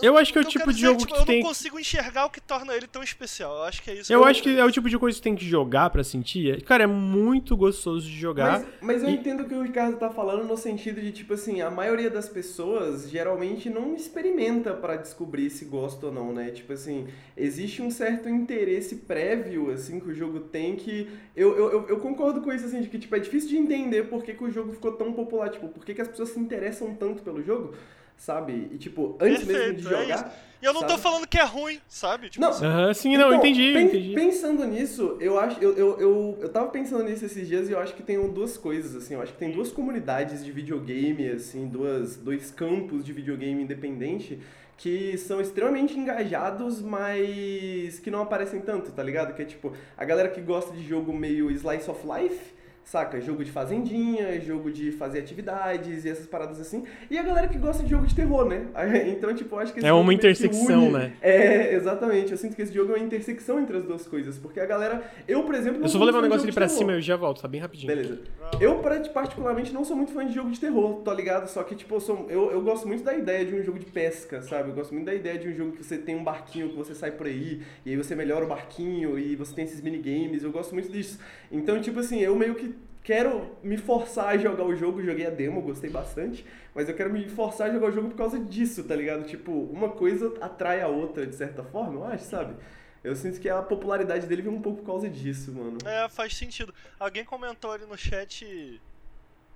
Eu 0.01 0.17
acho 0.17 0.31
que 0.33 0.37
é 0.37 0.41
o 0.41 0.43
eu 0.43 0.47
tipo 0.49 0.65
de 0.67 0.73
dizer, 0.75 0.87
jogo 0.87 0.99
tipo, 0.99 1.13
que 1.13 1.19
eu 1.21 1.25
tem- 1.25 1.39
não 1.41 1.47
consigo 1.47 1.79
enxergar 1.79 2.25
o 2.25 2.29
que 2.29 2.41
torna 2.41 2.73
ele 2.75 2.87
tão 2.87 3.01
especial. 3.01 3.55
Eu 3.57 3.63
acho 3.63 3.81
que 3.81 3.89
é 3.91 3.93
isso. 3.95 4.11
Eu 4.11 4.21
que 4.23 4.27
acho 4.29 4.43
que 4.43 4.57
é 4.59 4.65
o 4.65 4.71
tipo 4.71 4.89
de 4.89 4.97
coisa 4.97 5.15
que 5.15 5.19
você 5.19 5.23
tem 5.23 5.35
que 5.35 5.45
jogar 5.45 5.89
pra 5.89 6.03
sentir. 6.03 6.61
Cara, 6.63 6.83
é 6.83 6.87
muito 6.87 7.55
gostoso 7.55 8.05
de 8.07 8.17
jogar. 8.17 8.59
Mas, 8.59 8.67
mas 8.81 9.03
eu 9.03 9.09
E- 9.09 9.13
entendo 9.13 9.43
o 9.43 9.47
que 9.47 9.55
o 9.55 9.61
Ricardo 9.63 9.97
tá 9.97 10.09
falando 10.09 10.45
no 10.45 10.57
sentido 10.57 10.99
de, 11.01 11.11
tipo 11.11 11.33
assim, 11.33 11.61
a 11.61 11.71
maioria 11.71 12.09
das 12.09 12.27
pessoas 12.27 13.09
geralmente 13.09 13.69
não 13.69 13.95
experimenta 13.95 14.73
pra 14.73 14.95
descobrir 14.97 15.49
se 15.49 15.65
gosta 15.65 16.07
ou 16.07 16.11
não, 16.11 16.33
né? 16.33 16.51
Tipo 16.51 16.73
assim, 16.73 17.07
existe 17.37 17.81
um 17.81 17.89
certo 17.89 18.27
interesse 18.29 18.97
prévio, 18.97 19.71
assim, 19.71 19.99
que 19.99 20.09
o 20.09 20.13
jogo 20.13 20.39
tem 20.41 20.75
que... 20.75 21.07
Eu, 21.35 21.55
eu, 21.57 21.71
eu- 21.71 21.85
eu 21.89 21.97
concordo 21.99 22.41
com 22.41 22.51
isso, 22.51 22.65
assim, 22.65 22.81
de 22.81 22.89
que, 22.89 22.99
tipo, 22.99 23.15
é 23.15 23.19
difícil 23.19 23.49
de 23.49 23.57
entender 23.57 24.03
por 24.09 24.23
que, 24.23 24.33
que 24.33 24.43
o 24.43 24.51
jogo 24.51 24.73
ficou 24.73 24.91
tão 24.93 25.13
popular, 25.13 25.49
tipo, 25.49 25.67
por 25.69 25.85
que, 25.85 25.93
que 25.93 26.01
as 26.01 26.07
pessoas 26.07 26.29
se 26.29 26.39
interessam 26.39 26.93
tanto 26.95 27.23
pelo 27.23 27.41
jogo, 27.43 27.73
sabe? 28.17 28.69
E, 28.71 28.77
tipo, 28.77 29.15
antes 29.19 29.45
mesmo 29.45 29.73
de 29.73 29.83
Perfeito, 29.83 29.87
é 29.87 30.03
jogar... 30.07 30.45
E 30.61 30.65
eu 30.65 30.73
não 30.73 30.81
tô 30.81 30.89
sabe? 30.89 31.01
falando 31.01 31.27
que 31.27 31.37
é 31.37 31.43
ruim, 31.43 31.79
sabe? 31.87 32.29
Tipo, 32.29 32.41
Não, 32.41 32.49
assim, 32.51 32.65
Aham, 32.65 32.93
sim, 32.93 33.17
não, 33.17 33.27
Então, 33.27 33.37
entendi, 33.37 33.73
pen- 33.73 33.85
entendi. 33.87 34.13
Pensando 34.15 34.65
nisso, 34.65 35.17
eu 35.19 35.37
acho, 35.39 35.59
eu, 35.61 35.77
eu, 35.77 35.99
eu, 35.99 36.37
eu 36.41 36.49
tava 36.49 36.69
pensando 36.69 37.03
nisso 37.03 37.23
esses 37.25 37.47
dias 37.47 37.69
e 37.69 37.73
eu 37.73 37.79
acho 37.79 37.93
que 37.93 38.01
tem 38.01 38.17
duas 38.31 38.57
coisas, 38.57 38.95
assim, 38.95 39.13
eu 39.13 39.21
acho 39.21 39.33
que 39.33 39.37
tem 39.37 39.51
duas 39.51 39.71
comunidades 39.71 40.43
de 40.43 40.51
videogame, 40.51 41.29
assim, 41.29 41.67
duas, 41.67 42.15
dois 42.15 42.49
campos 42.51 43.05
de 43.05 43.13
videogame 43.13 43.61
independente 43.61 44.39
que 44.77 45.17
são 45.17 45.39
extremamente 45.39 45.97
engajados, 45.97 46.81
mas 46.81 47.99
que 47.99 48.11
não 48.11 48.21
aparecem 48.23 48.59
tanto, 48.61 48.91
tá 48.91 49.01
ligado? 49.03 49.33
Que 49.33 49.41
é 49.43 49.45
tipo, 49.45 49.71
a 49.95 50.03
galera 50.03 50.29
que 50.29 50.41
gosta 50.41 50.73
de 50.73 50.83
jogo 50.85 51.13
meio 51.13 51.49
slice 51.51 51.89
of 51.89 52.01
life, 52.05 52.53
saca? 52.85 53.19
Jogo 53.19 53.43
de 53.43 53.51
fazendinha, 53.51 54.39
jogo 54.39 54.71
de 54.71 54.91
fazer 54.91 55.19
atividades 55.19 56.05
e 56.05 56.09
essas 56.09 56.25
paradas 56.27 56.59
assim. 56.61 56.83
E 57.09 57.17
a 57.17 57.23
galera 57.23 57.47
que 57.47 57.57
gosta 57.57 57.83
de 57.83 57.89
jogo 57.89 58.05
de 58.05 58.15
terror, 58.15 58.45
né? 58.47 58.67
Então, 59.15 59.33
tipo, 59.33 59.57
acho 59.57 59.73
que 59.73 59.79
esse 59.79 59.87
É 59.87 59.91
uma 59.93 60.13
intersecção, 60.13 60.85
une- 60.85 60.93
né? 60.93 61.13
É, 61.21 61.73
exatamente. 61.73 62.31
Eu 62.31 62.37
sinto 62.37 62.55
que 62.55 62.61
esse 62.61 62.73
jogo 62.73 62.93
é 62.93 62.97
uma 62.97 63.03
intersecção 63.05 63.59
entre 63.59 63.77
as 63.77 63.83
duas 63.83 64.07
coisas. 64.07 64.37
Porque 64.37 64.59
a 64.59 64.65
galera. 64.65 65.03
Eu, 65.27 65.43
por 65.43 65.55
exemplo. 65.55 65.81
Eu 65.83 65.89
só 65.89 65.97
vou 65.97 66.05
levar 66.05 66.19
um 66.19 66.21
negócio 66.21 66.43
de 66.43 66.47
ali 66.49 66.55
pra 66.55 66.67
cima 66.67 66.91
e 66.93 66.95
eu 66.95 67.01
já 67.01 67.15
volto, 67.15 67.41
tá 67.41 67.47
bem 67.47 67.59
rapidinho. 67.59 67.87
Beleza. 67.93 68.19
Eu, 68.59 68.79
particularmente, 69.13 69.73
não 69.73 69.83
sou 69.83 69.95
muito 69.95 70.11
fã 70.13 70.25
de 70.25 70.33
jogo 70.33 70.51
de 70.51 70.59
terror, 70.59 71.01
tá 71.01 71.13
ligado? 71.13 71.47
Só 71.47 71.63
que, 71.63 71.75
tipo, 71.75 71.95
eu, 71.95 71.99
sou- 71.99 72.25
eu, 72.29 72.51
eu 72.51 72.61
gosto 72.61 72.87
muito 72.87 73.03
da 73.03 73.15
ideia 73.15 73.43
de 73.45 73.55
um 73.55 73.63
jogo 73.63 73.79
de 73.79 73.85
pesca, 73.85 74.41
sabe? 74.41 74.69
Eu 74.69 74.75
gosto 74.75 74.93
muito 74.93 75.05
da 75.05 75.13
ideia 75.13 75.37
de 75.39 75.47
um 75.49 75.53
jogo 75.53 75.71
que 75.71 75.83
você 75.83 75.97
tem 75.97 76.15
um 76.15 76.23
barquinho, 76.23 76.69
que 76.69 76.75
você 76.75 76.93
sai 76.93 77.11
por 77.11 77.25
aí, 77.27 77.61
e 77.85 77.91
aí 77.91 77.97
você 77.97 78.15
melhora 78.15 78.45
o 78.45 78.47
barquinho, 78.47 79.17
e 79.17 79.35
você 79.35 79.53
tem 79.55 79.65
esses 79.65 79.81
minigames. 79.81 80.43
Eu 80.43 80.51
gosto 80.51 80.73
muito 80.73 80.91
disso. 80.91 81.19
Então, 81.51 81.79
tipo 81.81 81.99
assim, 81.99 82.19
eu 82.19 82.35
meio 82.35 82.53
que 82.55 82.74
quero 83.05 83.55
me 83.63 83.77
forçar 83.77 84.29
a 84.29 84.37
jogar 84.37 84.65
o 84.65 84.75
jogo. 84.75 85.01
Joguei 85.01 85.27
a 85.27 85.29
demo, 85.29 85.61
gostei 85.61 85.89
bastante. 85.89 86.45
Mas 86.73 86.89
eu 86.89 86.95
quero 86.95 87.13
me 87.13 87.29
forçar 87.29 87.69
a 87.69 87.73
jogar 87.73 87.87
o 87.87 87.91
jogo 87.91 88.09
por 88.09 88.17
causa 88.17 88.39
disso, 88.39 88.83
tá 88.83 88.95
ligado? 88.95 89.25
Tipo, 89.25 89.51
uma 89.51 89.89
coisa 89.89 90.33
atrai 90.41 90.81
a 90.81 90.87
outra, 90.87 91.25
de 91.25 91.35
certa 91.35 91.63
forma, 91.63 91.93
eu 91.93 92.03
acho, 92.03 92.25
sabe? 92.25 92.55
Eu 93.03 93.15
sinto 93.15 93.39
que 93.39 93.47
a 93.47 93.61
popularidade 93.61 94.25
dele 94.25 94.41
vem 94.41 94.51
um 94.51 94.61
pouco 94.61 94.79
por 94.79 94.87
causa 94.87 95.07
disso, 95.07 95.53
mano. 95.53 95.77
É, 95.85 96.09
faz 96.09 96.35
sentido. 96.35 96.73
Alguém 96.99 97.23
comentou 97.23 97.71
ali 97.71 97.85
no 97.85 97.95
chat 97.95 98.81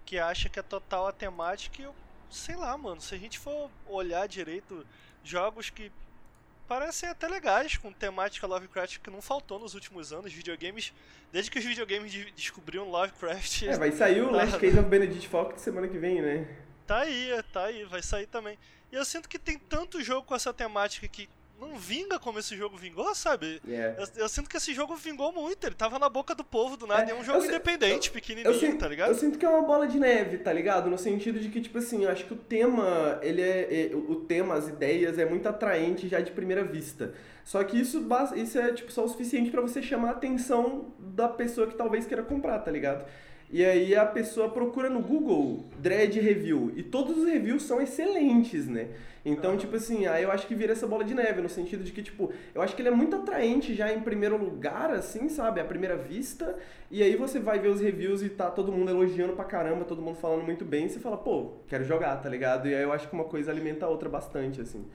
que 0.06 0.20
acha 0.20 0.48
que 0.48 0.60
é 0.60 0.64
total 0.64 1.08
a 1.08 1.12
temática 1.12 1.82
e 1.82 1.86
eu 1.86 1.96
sei 2.30 2.56
lá, 2.56 2.78
mano. 2.78 3.02
Se 3.02 3.16
a 3.16 3.18
gente 3.18 3.40
for 3.40 3.72
olhar 3.88 4.28
direito, 4.28 4.86
jogos 5.24 5.72
que 5.72 5.92
parecem 6.68 7.10
até 7.10 7.28
legais, 7.28 7.76
com 7.78 7.92
temática 7.92 8.46
Lovecraft 8.46 9.00
que 9.00 9.10
não 9.10 9.22
faltou 9.22 9.58
nos 9.58 9.74
últimos 9.74 10.14
anos, 10.14 10.32
videogames, 10.32 10.94
desde 11.32 11.52
que 11.52 11.60
os 11.60 11.66
videogames 11.66 12.12
de- 12.12 12.32
descobriram 12.32 12.90
Lovecraft, 12.90 13.64
É, 13.64 13.78
vai 13.78 13.92
sair 13.92 14.22
o 14.22 14.32
Last 14.32 14.58
Case 14.60 14.78
of 14.80 14.88
Benedict 14.90 15.28
Fox 15.28 15.62
semana 15.62 15.88
que 15.88 15.98
vem, 15.98 16.22
né? 16.22 16.48
tá 16.88 17.00
aí, 17.02 17.30
tá 17.54 17.66
aí, 17.66 17.84
vai 17.86 18.02
sair 18.02 18.26
também. 18.28 18.58
E 18.92 18.96
eu 18.96 19.06
sinto 19.06 19.30
que 19.30 19.38
tem 19.38 19.58
tanto 19.60 20.02
jogo 20.02 20.26
com 20.26 20.34
essa 20.36 20.52
temática 20.52 21.08
que 21.08 21.30
não 21.62 21.76
vinga 21.78 22.18
como 22.18 22.40
esse 22.40 22.56
jogo 22.56 22.78
vingou, 22.78 23.14
sabe? 23.14 23.62
Yeah. 23.68 24.02
Eu, 24.02 24.24
eu 24.24 24.30
sinto 24.30 24.50
que 24.50 24.56
esse 24.58 24.74
jogo 24.74 24.96
vingou 24.96 25.32
muito, 25.34 25.64
ele 25.68 25.76
tava 25.76 26.00
na 26.00 26.08
boca 26.10 26.34
do 26.34 26.44
povo 26.44 26.78
do 26.78 26.88
nada, 26.88 27.12
É, 27.12 27.14
é 27.14 27.16
um 27.16 27.24
jogo 27.24 27.40
eu 27.40 27.46
independente, 27.46 28.08
Eu 28.08 28.14
pequenininho, 28.14 28.60
sinto, 28.60 28.78
tá 28.80 28.88
ligado? 28.88 29.10
eu 29.10 29.16
sinto 29.16 29.38
que 29.38 29.46
é 29.46 29.50
uma 29.50 29.62
bola 29.62 29.86
de 29.88 30.00
neve, 30.00 30.38
tá 30.40 30.52
ligado? 30.54 30.90
No 30.90 30.98
sentido 30.98 31.38
de 31.40 31.50
que, 31.50 31.60
tipo 31.62 31.78
assim, 31.78 32.06
eu 32.06 32.10
acho 32.10 32.26
que 32.26 32.34
o 32.34 32.38
tema, 32.38 33.20
ele 33.22 33.42
é, 33.42 33.92
é- 33.92 33.96
o 33.96 34.16
tema, 34.22 34.56
as 34.56 34.68
ideias, 34.70 35.20
é 35.20 35.26
muito 35.26 35.48
atraente 35.50 36.08
já 36.08 36.22
de 36.22 36.32
primeira 36.32 36.64
vista. 36.64 37.14
Só 37.50 37.64
que 37.64 37.80
isso, 37.80 38.06
isso 38.36 38.60
é, 38.60 38.72
tipo, 38.72 38.92
só 38.92 39.04
o 39.04 39.10
suficiente 39.10 39.50
pra 39.50 39.60
você 39.60 39.82
chamar 39.82 40.10
a 40.10 40.12
atenção 40.12 40.94
da 41.00 41.28
pessoa 41.28 41.66
que 41.66 41.74
talvez 41.74 42.06
queira 42.06 42.22
comprar, 42.22 42.60
tá 42.60 42.70
ligado? 42.70 43.04
E 43.52 43.66
aí 43.66 43.96
a 43.96 44.06
pessoa 44.06 44.50
procura 44.50 44.88
no 44.88 45.02
Google 45.02 45.66
Dread 45.80 46.20
Review, 46.20 46.72
e 46.76 46.84
todos 46.84 47.18
os 47.18 47.26
reviews 47.28 47.64
são 47.64 47.82
excelentes, 47.82 48.68
né? 48.68 48.90
Então, 49.26 49.58
tipo 49.58 49.76
assim, 49.78 50.06
aí 50.06 50.22
eu 50.22 50.32
acho 50.32 50.46
que 50.46 50.54
vira 50.54 50.74
essa 50.74 50.86
bola 50.86 51.04
de 51.04 51.16
neve, 51.16 51.42
no 51.42 51.50
sentido 51.50 51.84
de 51.84 51.92
que, 51.92 52.04
tipo, 52.04 52.32
eu 52.54 52.62
acho 52.62 52.76
que 52.76 52.84
ele 52.84 52.90
é 52.90 52.92
muito 52.92 53.16
atraente 53.16 53.74
já 53.74 53.92
em 53.92 54.02
primeiro 54.02 54.38
lugar, 54.38 54.92
assim, 54.92 55.28
sabe? 55.28 55.60
À 55.60 55.66
primeira 55.66 55.98
vista. 55.98 56.56
E 56.92 57.02
aí 57.02 57.16
você 57.16 57.40
vai 57.40 57.58
ver 57.58 57.70
os 57.70 57.82
reviews 57.82 58.22
e 58.22 58.30
tá 58.30 58.52
todo 58.52 58.72
mundo 58.72 58.92
elogiando 58.92 59.34
pra 59.34 59.44
caramba, 59.44 59.86
todo 59.86 60.04
mundo 60.04 60.18
falando 60.20 60.44
muito 60.44 60.64
bem, 60.64 60.86
e 60.86 60.90
você 60.90 61.00
fala, 61.00 61.18
pô, 61.18 61.54
quero 61.68 61.84
jogar, 61.84 62.16
tá 62.18 62.30
ligado? 62.30 62.68
E 62.68 62.76
aí 62.76 62.84
eu 62.84 62.94
acho 62.94 63.08
que 63.08 63.16
uma 63.16 63.26
coisa 63.26 63.50
alimenta 63.50 63.88
a 63.88 63.90
outra 63.90 64.08
bastante, 64.08 64.62
assim. 64.62 64.86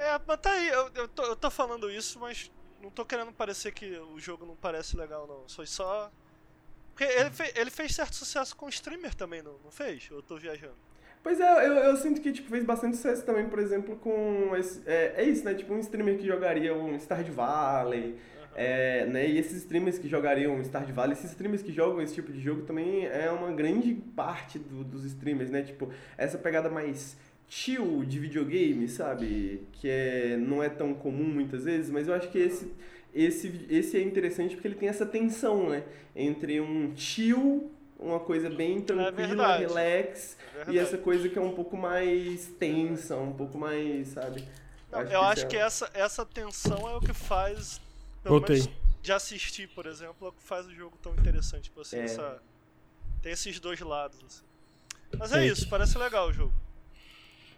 É, 0.00 0.18
mas 0.26 0.40
tá 0.40 0.50
aí, 0.50 0.68
eu, 0.68 0.90
eu, 0.94 1.08
tô, 1.08 1.22
eu 1.24 1.36
tô 1.36 1.50
falando 1.50 1.90
isso, 1.90 2.18
mas 2.18 2.50
não 2.82 2.90
tô 2.90 3.04
querendo 3.04 3.32
parecer 3.32 3.70
que 3.72 3.98
o 4.14 4.18
jogo 4.18 4.46
não 4.46 4.56
parece 4.56 4.96
legal, 4.96 5.26
não. 5.26 5.46
Foi 5.54 5.66
só. 5.66 6.10
Porque 6.94 7.04
ele, 7.04 7.30
fe- 7.30 7.52
ele 7.54 7.70
fez 7.70 7.94
certo 7.94 8.14
sucesso 8.14 8.56
com 8.56 8.68
streamer 8.68 9.14
também, 9.14 9.42
não, 9.42 9.56
não 9.62 9.70
fez? 9.70 10.08
Eu 10.10 10.22
tô 10.22 10.36
viajando? 10.38 10.74
Pois 11.22 11.38
é, 11.38 11.66
eu, 11.66 11.72
eu 11.74 11.96
sinto 11.98 12.18
que 12.22 12.32
tipo, 12.32 12.48
fez 12.48 12.64
bastante 12.64 12.96
sucesso 12.96 13.22
também, 13.26 13.46
por 13.46 13.58
exemplo, 13.58 13.94
com. 13.96 14.56
Esse, 14.56 14.80
é, 14.86 15.12
é 15.18 15.22
isso, 15.24 15.44
né? 15.44 15.54
Tipo, 15.54 15.74
um 15.74 15.78
streamer 15.80 16.16
que 16.18 16.26
jogaria 16.26 16.74
um 16.74 16.98
Stardew 16.98 17.34
Valley. 17.34 18.18
É, 18.54 19.06
né? 19.06 19.28
E 19.28 19.38
esses 19.38 19.58
streamers 19.58 19.98
que 19.98 20.08
jogariam 20.08 20.60
Stardew 20.64 20.94
Valley, 20.94 21.12
esses 21.12 21.30
streamers 21.30 21.62
que 21.62 21.72
jogam 21.72 22.02
esse 22.02 22.14
tipo 22.14 22.32
de 22.32 22.40
jogo 22.40 22.62
também 22.62 23.06
é 23.06 23.30
uma 23.30 23.52
grande 23.52 23.94
parte 24.16 24.58
do- 24.58 24.82
dos 24.82 25.04
streamers, 25.04 25.50
né? 25.50 25.62
Tipo, 25.62 25.92
essa 26.18 26.36
pegada 26.38 26.68
mais 26.68 27.16
chill 27.50 28.04
de 28.04 28.18
videogame, 28.20 28.88
sabe? 28.88 29.66
Que 29.72 29.88
é, 29.88 30.36
não 30.38 30.62
é 30.62 30.68
tão 30.70 30.94
comum 30.94 31.24
muitas 31.24 31.64
vezes, 31.64 31.90
mas 31.90 32.06
eu 32.08 32.14
acho 32.14 32.30
que 32.30 32.38
esse, 32.38 32.72
esse, 33.12 33.66
esse 33.68 33.96
é 33.98 34.02
interessante 34.02 34.54
porque 34.54 34.68
ele 34.68 34.76
tem 34.76 34.88
essa 34.88 35.04
tensão, 35.04 35.68
né? 35.68 35.82
Entre 36.14 36.60
um 36.60 36.96
chill, 36.96 37.70
uma 37.98 38.20
coisa 38.20 38.48
bem 38.48 38.80
tranquila, 38.80 39.10
verdade. 39.26 39.64
relax, 39.64 40.36
É 40.66 40.70
e 40.70 40.78
essa 40.78 40.96
coisa 40.96 41.28
que 41.28 41.36
é 41.38 41.42
um 41.42 41.52
pouco 41.52 41.76
mais 41.76 42.46
tensa, 42.58 43.16
um 43.16 43.32
pouco 43.32 43.58
mais, 43.58 44.08
sabe? 44.08 44.44
Não, 44.90 45.00
eu 45.02 45.06
isso 45.08 45.18
acho 45.18 45.42
é- 45.44 45.46
que 45.48 45.56
essa, 45.56 45.90
essa 45.92 46.24
tensão 46.24 46.88
é 46.88 46.96
o 46.96 47.00
que 47.00 47.12
faz. 47.12 47.80
Voltei. 48.24 48.62
de 49.02 49.12
assistir, 49.12 49.66
por 49.68 49.86
exemplo, 49.86 50.26
é 50.26 50.28
o 50.28 50.32
que 50.32 50.42
faz 50.42 50.66
o 50.66 50.74
jogo 50.74 50.96
tão 51.02 51.12
interessante. 51.14 51.64
Tipo 51.64 51.80
assim, 51.80 51.96
É. 51.96 52.04
essa- 52.04 52.40
tem 53.22 53.32
esses 53.32 53.58
dois 53.58 53.80
lados. 53.80 54.20
Assim. 54.24 54.42
Mas 55.18 55.32
é 55.32 55.46
isso, 55.46 55.68
parece 55.68 55.96
legal 55.98 56.28
o 56.28 56.32
jogo. 56.32 56.52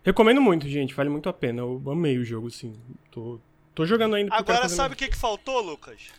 Recomendo 0.04 0.40
muito, 0.40 0.68
gente. 0.68 0.94
Vale 0.94 1.08
muito 1.08 1.28
a 1.28 1.32
pena. 1.32 1.60
Eu 1.60 1.82
amei 1.86 2.18
o 2.18 2.24
jogo, 2.24 2.48
assim. 2.48 2.74
Tô, 3.10 3.38
tô 3.74 3.86
jogando 3.86 4.14
ainda 4.16 4.34
Agora 4.34 4.68
sabe 4.68 4.94
o 4.94 4.96
que, 4.96 5.08
que 5.08 5.16
faltou, 5.16 5.60
Lucas? 5.60 6.10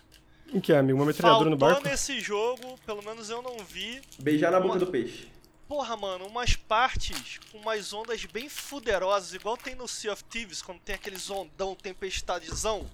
O 0.53 0.61
que 0.61 0.71
é, 0.71 0.77
amigo? 0.77 0.99
Uma 0.99 1.05
metralhadora 1.07 1.49
no 1.49 1.57
Faltou 1.57 1.75
barco? 1.81 1.89
nesse 1.89 2.19
jogo, 2.21 2.77
pelo 2.85 3.03
menos 3.03 3.29
eu 3.29 3.41
não 3.41 3.57
vi. 3.59 3.99
Beijar 4.19 4.51
na 4.51 4.59
boca 4.59 4.73
Uma- 4.75 4.79
do 4.79 4.87
peixe. 4.87 5.27
Porra, 5.67 5.97
mano, 5.97 6.27
umas 6.27 6.55
partes 6.55 7.39
com 7.51 7.57
umas 7.57 7.91
ondas 7.93 8.23
bem 8.25 8.47
fuderosas, 8.47 9.33
igual 9.33 9.57
tem 9.57 9.73
no 9.73 9.87
Sea 9.87 10.13
of 10.13 10.23
Thieves, 10.25 10.61
quando 10.61 10.79
tem 10.79 10.93
aqueles 10.93 11.29
ondão, 11.31 11.73
tempestadezão. 11.75 12.85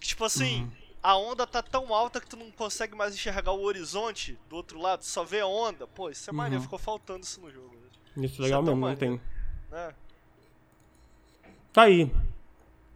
Que 0.00 0.08
tipo 0.08 0.24
assim, 0.24 0.62
Uhum. 0.62 0.70
a 1.02 1.16
onda 1.16 1.46
tá 1.46 1.62
tão 1.62 1.94
alta 1.94 2.20
que 2.20 2.26
tu 2.26 2.36
não 2.36 2.50
consegue 2.50 2.96
mais 2.96 3.14
enxergar 3.14 3.52
o 3.52 3.62
horizonte 3.62 4.36
do 4.48 4.56
outro 4.56 4.80
lado, 4.80 5.04
só 5.04 5.22
vê 5.22 5.38
a 5.40 5.46
onda. 5.46 5.86
Pô, 5.86 6.10
isso 6.10 6.28
é 6.28 6.32
maneiro, 6.32 6.56
Uhum. 6.56 6.62
ficou 6.64 6.78
faltando 6.78 7.22
isso 7.24 7.40
no 7.40 7.52
jogo, 7.52 7.76
né? 7.76 8.24
Isso 8.26 8.40
é 8.40 8.44
legal 8.46 8.62
Isso 8.62 8.70
é 8.70 8.74
mesmo, 8.74 8.88
não 8.88 8.96
tem. 8.96 9.20
maneiro. 9.70 9.94
Tá 11.72 11.82
aí. 11.82 12.10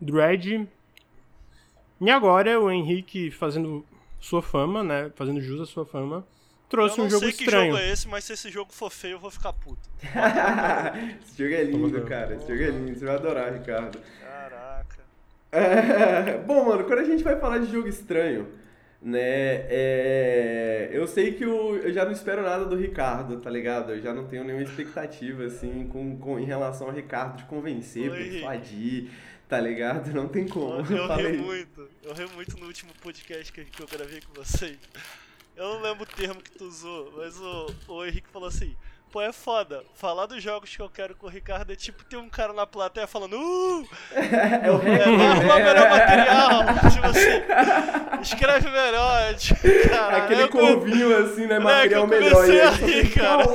Dread. 0.00 0.68
E 2.00 2.10
agora 2.10 2.58
o 2.60 2.70
Henrique 2.70 3.30
fazendo 3.30 3.84
sua 4.20 4.42
fama, 4.42 4.82
né? 4.82 5.10
Fazendo 5.14 5.40
jus 5.40 5.60
à 5.60 5.66
sua 5.66 5.84
fama. 5.86 6.26
Trouxe 6.68 6.98
eu 6.98 7.02
não 7.02 7.06
um 7.06 7.10
jogo 7.10 7.24
sei 7.24 7.32
que 7.32 7.44
estranho. 7.44 7.72
jogo 7.72 7.78
é 7.78 7.92
esse, 7.92 8.08
mas 8.08 8.24
se 8.24 8.32
esse 8.32 8.50
jogo 8.50 8.72
for 8.72 8.90
feio, 8.90 9.12
eu 9.14 9.18
vou 9.18 9.30
ficar 9.30 9.52
puto. 9.52 9.88
esse 11.22 11.36
jogo 11.42 11.54
é 11.54 11.64
lindo, 11.64 12.02
cara. 12.02 12.34
Esse 12.34 12.48
jogo 12.48 12.62
é 12.62 12.70
lindo. 12.70 12.98
Você 12.98 13.04
vai 13.04 13.14
adorar, 13.14 13.52
Ricardo. 13.52 14.00
Caraca. 14.20 14.98
É, 15.52 16.38
Bom, 16.46 16.64
mano, 16.64 16.84
quando 16.84 17.00
a 17.00 17.04
gente 17.04 17.22
vai 17.22 17.38
falar 17.38 17.58
de 17.58 17.70
jogo 17.70 17.88
estranho, 17.88 18.48
né? 19.02 19.20
é, 19.68 20.90
Eu 20.92 21.06
sei 21.06 21.32
que 21.32 21.44
o... 21.44 21.76
eu 21.76 21.92
já 21.92 22.04
não 22.04 22.12
espero 22.12 22.42
nada 22.42 22.64
do 22.64 22.76
Ricardo, 22.76 23.40
tá 23.40 23.50
ligado? 23.50 23.92
Eu 23.92 24.00
já 24.00 24.14
não 24.14 24.26
tenho 24.26 24.44
nenhuma 24.44 24.62
expectativa, 24.62 25.44
assim, 25.44 25.88
com, 25.88 26.16
com... 26.18 26.38
em 26.38 26.44
relação 26.44 26.86
ao 26.88 26.92
Ricardo 26.92 27.38
de 27.38 27.44
convencer, 27.44 28.10
Oi. 28.10 28.16
persuadir, 28.30 29.10
tá 29.48 29.60
ligado? 29.60 30.12
Não 30.12 30.28
tem 30.28 30.46
como. 30.46 30.74
Eu 30.80 31.06
falei. 31.08 31.32
ri 31.32 31.36
muito. 31.42 31.88
Eu 32.02 32.14
ri 32.14 32.26
muito 32.34 32.56
no 32.58 32.66
último 32.66 32.92
podcast 33.02 33.52
que, 33.52 33.64
que 33.64 33.82
eu 33.82 33.86
gravei 33.88 34.20
com 34.20 34.32
vocês. 34.34 34.78
Eu 35.56 35.74
não 35.74 35.82
lembro 35.82 36.04
o 36.04 36.06
termo 36.06 36.40
que 36.40 36.50
tu 36.52 36.64
usou, 36.64 37.12
mas 37.16 37.38
o, 37.38 37.74
o 37.88 38.04
Henrique 38.06 38.28
falou 38.32 38.48
assim: 38.48 38.74
Pô, 39.12 39.20
é 39.20 39.30
foda. 39.30 39.82
Falar 39.94 40.24
dos 40.24 40.43
jogos 40.43 40.74
que 40.74 40.80
eu 40.80 40.89
quero 40.89 41.14
com 41.14 41.26
o 41.26 41.30
Ricardo 41.30 41.70
é 41.70 41.76
tipo 41.76 42.02
ter 42.05 42.16
um 42.16 42.30
cara 42.30 42.55
na 42.55 42.66
plateia 42.66 43.06
falando 43.06 43.36
Uh! 43.36 43.86
É 44.16 44.70
o 44.70 44.80
É, 44.80 45.06
né? 45.06 45.44
melhor 45.62 45.90
material. 45.90 46.64
tipo 46.90 47.06
assim, 47.06 47.43
escreve 48.22 48.70
melhor. 48.70 49.20
é 49.20 49.34
Tipo, 49.52 49.60
caralho, 49.90 50.24
Aquele 50.24 50.43
eu 50.43 50.48
com- 50.48 50.59
corvinho 50.59 51.14
assim, 51.24 51.47
né? 51.47 51.59
Moleque, 51.59 51.94
Material 51.94 52.02
eu 52.02 52.06
melhor. 52.09 52.30
E 52.30 52.34
comecei 52.34 52.60
a 52.62 52.70
rir, 52.70 53.10
cara. 53.10 53.44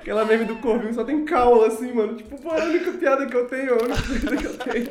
Aquela 0.00 0.24
meme 0.24 0.46
do 0.46 0.56
corvinho 0.56 0.94
só 0.94 1.04
tem 1.04 1.22
cal, 1.26 1.64
assim, 1.64 1.92
mano. 1.92 2.16
Tipo, 2.16 2.40
pô, 2.40 2.54
é 2.54 2.62
a 2.62 2.64
única 2.64 2.90
piada 2.92 3.26
que 3.26 3.36
eu 3.36 3.46
tenho, 3.46 3.74
a 3.74 3.82
única 3.82 4.02
coisa 4.02 4.36
que 4.36 4.44
eu 4.46 4.56
tenho. 4.56 4.88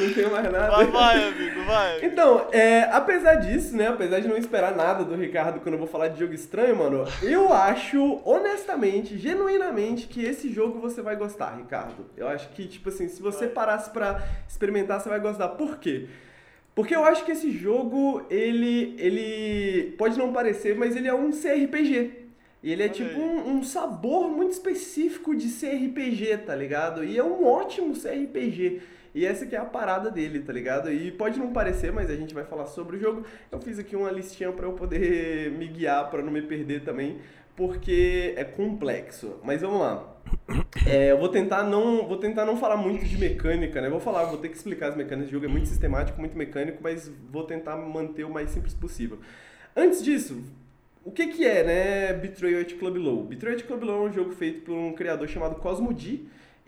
Não 0.00 0.12
tenho 0.14 0.30
mais 0.32 0.50
nada. 0.50 0.70
Vai, 0.70 0.86
vai, 0.86 1.28
amigo, 1.28 1.62
vai. 1.66 2.04
Então, 2.04 2.46
é, 2.50 2.88
apesar 2.90 3.36
disso, 3.36 3.76
né? 3.76 3.86
Apesar 3.88 4.18
de 4.20 4.26
não 4.28 4.36
esperar 4.36 4.74
nada 4.74 5.04
do 5.04 5.14
Ricardo 5.14 5.60
quando 5.60 5.74
eu 5.74 5.78
vou 5.78 5.86
falar 5.88 5.99
de 6.08 6.18
jogo 6.18 6.34
estranho, 6.34 6.76
mano, 6.76 7.04
eu 7.22 7.52
acho, 7.52 8.20
honestamente, 8.24 9.18
genuinamente, 9.18 10.06
que 10.06 10.24
esse 10.24 10.52
jogo 10.52 10.78
você 10.78 11.02
vai 11.02 11.16
gostar, 11.16 11.56
Ricardo. 11.56 12.06
Eu 12.16 12.28
acho 12.28 12.48
que, 12.50 12.66
tipo 12.66 12.88
assim, 12.88 13.08
se 13.08 13.20
você 13.20 13.46
parasse 13.46 13.90
pra 13.90 14.22
experimentar, 14.48 15.00
você 15.00 15.08
vai 15.08 15.20
gostar. 15.20 15.48
Por 15.50 15.78
quê? 15.78 16.08
Porque 16.74 16.94
eu 16.94 17.04
acho 17.04 17.24
que 17.24 17.32
esse 17.32 17.50
jogo, 17.50 18.24
ele, 18.30 18.94
ele 18.98 19.92
pode 19.98 20.16
não 20.16 20.32
parecer, 20.32 20.76
mas 20.76 20.96
ele 20.96 21.08
é 21.08 21.14
um 21.14 21.30
CRPG. 21.30 22.20
E 22.62 22.72
ele 22.72 22.82
é 22.82 22.86
Olha 22.86 22.94
tipo 22.94 23.20
um, 23.20 23.56
um 23.56 23.62
sabor 23.62 24.28
muito 24.30 24.52
específico 24.52 25.34
de 25.34 25.48
CRPG, 25.48 26.38
tá 26.46 26.54
ligado? 26.54 27.04
E 27.04 27.18
é 27.18 27.24
um 27.24 27.46
ótimo 27.46 27.94
CRPG. 27.94 28.82
E 29.14 29.26
essa 29.26 29.46
que 29.46 29.56
é 29.56 29.58
a 29.58 29.64
parada 29.64 30.10
dele, 30.10 30.40
tá 30.40 30.52
ligado? 30.52 30.90
E 30.92 31.10
pode 31.10 31.38
não 31.38 31.52
parecer, 31.52 31.92
mas 31.92 32.10
a 32.10 32.16
gente 32.16 32.32
vai 32.32 32.44
falar 32.44 32.66
sobre 32.66 32.96
o 32.96 33.00
jogo. 33.00 33.24
Eu 33.50 33.60
fiz 33.60 33.78
aqui 33.78 33.96
uma 33.96 34.10
listinha 34.10 34.52
pra 34.52 34.66
eu 34.66 34.72
poder 34.72 35.50
me 35.58 35.66
guiar, 35.66 36.10
pra 36.10 36.22
não 36.22 36.32
me 36.32 36.42
perder 36.42 36.82
também, 36.82 37.18
porque 37.56 38.34
é 38.36 38.44
complexo. 38.44 39.40
Mas 39.42 39.62
vamos 39.62 39.80
lá. 39.80 40.16
É, 40.86 41.10
eu 41.10 41.18
vou 41.18 41.28
tentar 41.28 41.64
não, 41.64 42.06
vou 42.06 42.16
tentar 42.16 42.44
não 42.44 42.56
falar 42.56 42.76
muito 42.76 43.04
de 43.04 43.18
mecânica, 43.18 43.80
né? 43.80 43.88
Vou 43.88 44.00
falar, 44.00 44.24
vou 44.24 44.38
ter 44.38 44.48
que 44.48 44.56
explicar 44.56 44.88
as 44.88 44.96
mecânicas 44.96 45.28
do 45.28 45.32
jogo, 45.32 45.46
é 45.46 45.48
muito 45.48 45.66
sistemático, 45.66 46.18
muito 46.20 46.36
mecânico, 46.36 46.78
mas 46.82 47.10
vou 47.30 47.44
tentar 47.44 47.76
manter 47.76 48.24
o 48.24 48.30
mais 48.30 48.50
simples 48.50 48.74
possível. 48.74 49.18
Antes 49.76 50.02
disso, 50.02 50.42
o 51.04 51.10
que 51.10 51.28
que 51.28 51.44
é, 51.44 51.64
né, 51.64 52.12
Betrayal 52.12 52.60
at 52.60 52.74
Club 52.74 52.96
Low? 52.96 53.24
Betrayal 53.24 53.58
at 53.58 53.66
Club 53.66 53.82
Low 53.82 54.06
é 54.06 54.10
um 54.10 54.12
jogo 54.12 54.32
feito 54.32 54.62
por 54.62 54.74
um 54.74 54.92
criador 54.92 55.28
chamado 55.28 55.56
Cosmo 55.56 55.92
D, 55.92 56.20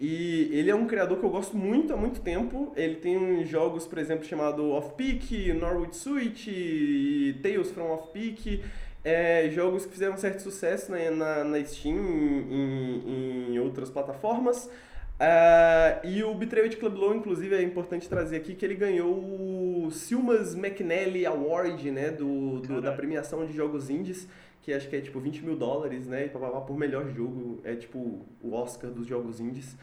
e 0.04 0.48
ele 0.52 0.70
é 0.70 0.74
um 0.74 0.86
criador 0.86 1.18
que 1.18 1.24
eu 1.24 1.30
gosto 1.30 1.56
muito 1.56 1.92
há 1.92 1.96
muito 1.96 2.20
tempo. 2.20 2.72
Ele 2.76 2.96
tem 2.96 3.16
uns 3.16 3.48
jogos, 3.48 3.86
por 3.86 3.98
exemplo, 3.98 4.24
chamado 4.24 4.68
Off 4.70 4.94
Peak, 4.96 5.52
Norwood 5.52 5.96
Suite, 5.96 6.50
e 6.50 7.34
Tales 7.42 7.70
from 7.70 7.90
Off 7.92 8.12
Peak. 8.12 8.62
É, 9.04 9.48
jogos 9.50 9.84
que 9.86 9.92
fizeram 9.92 10.16
certo 10.16 10.40
sucesso 10.42 10.90
na, 10.92 11.10
na, 11.10 11.44
na 11.44 11.64
Steam 11.64 11.96
em, 12.50 13.54
em 13.54 13.58
outras 13.60 13.90
plataformas. 13.90 14.68
Ah, 15.20 16.00
e 16.02 16.22
o 16.24 16.34
Betrayal 16.34 16.66
at 16.68 16.76
Club 16.76 16.96
Low, 16.96 17.14
inclusive, 17.14 17.54
é 17.54 17.62
importante 17.62 18.08
trazer 18.08 18.36
aqui 18.36 18.54
que 18.54 18.64
ele 18.64 18.74
ganhou 18.74 19.12
o 19.12 19.88
Silmas 19.92 20.54
McNally 20.56 21.24
Award, 21.26 21.90
né, 21.92 22.10
do, 22.10 22.58
do- 22.60 22.80
da 22.80 22.90
premiação 22.92 23.46
de 23.46 23.52
jogos 23.52 23.88
indies, 23.88 24.26
que 24.62 24.72
acho 24.72 24.88
que 24.88 24.96
é 24.96 25.00
tipo 25.00 25.20
20 25.20 25.44
mil 25.44 25.56
dólares, 25.56 26.06
né, 26.06 26.28
por 26.28 26.78
melhor 26.78 27.08
jogo, 27.08 27.60
é 27.64 27.74
tipo 27.74 28.24
o 28.40 28.54
Oscar 28.54 28.90
dos 28.90 29.06
jogos 29.06 29.40
indies. 29.40 29.76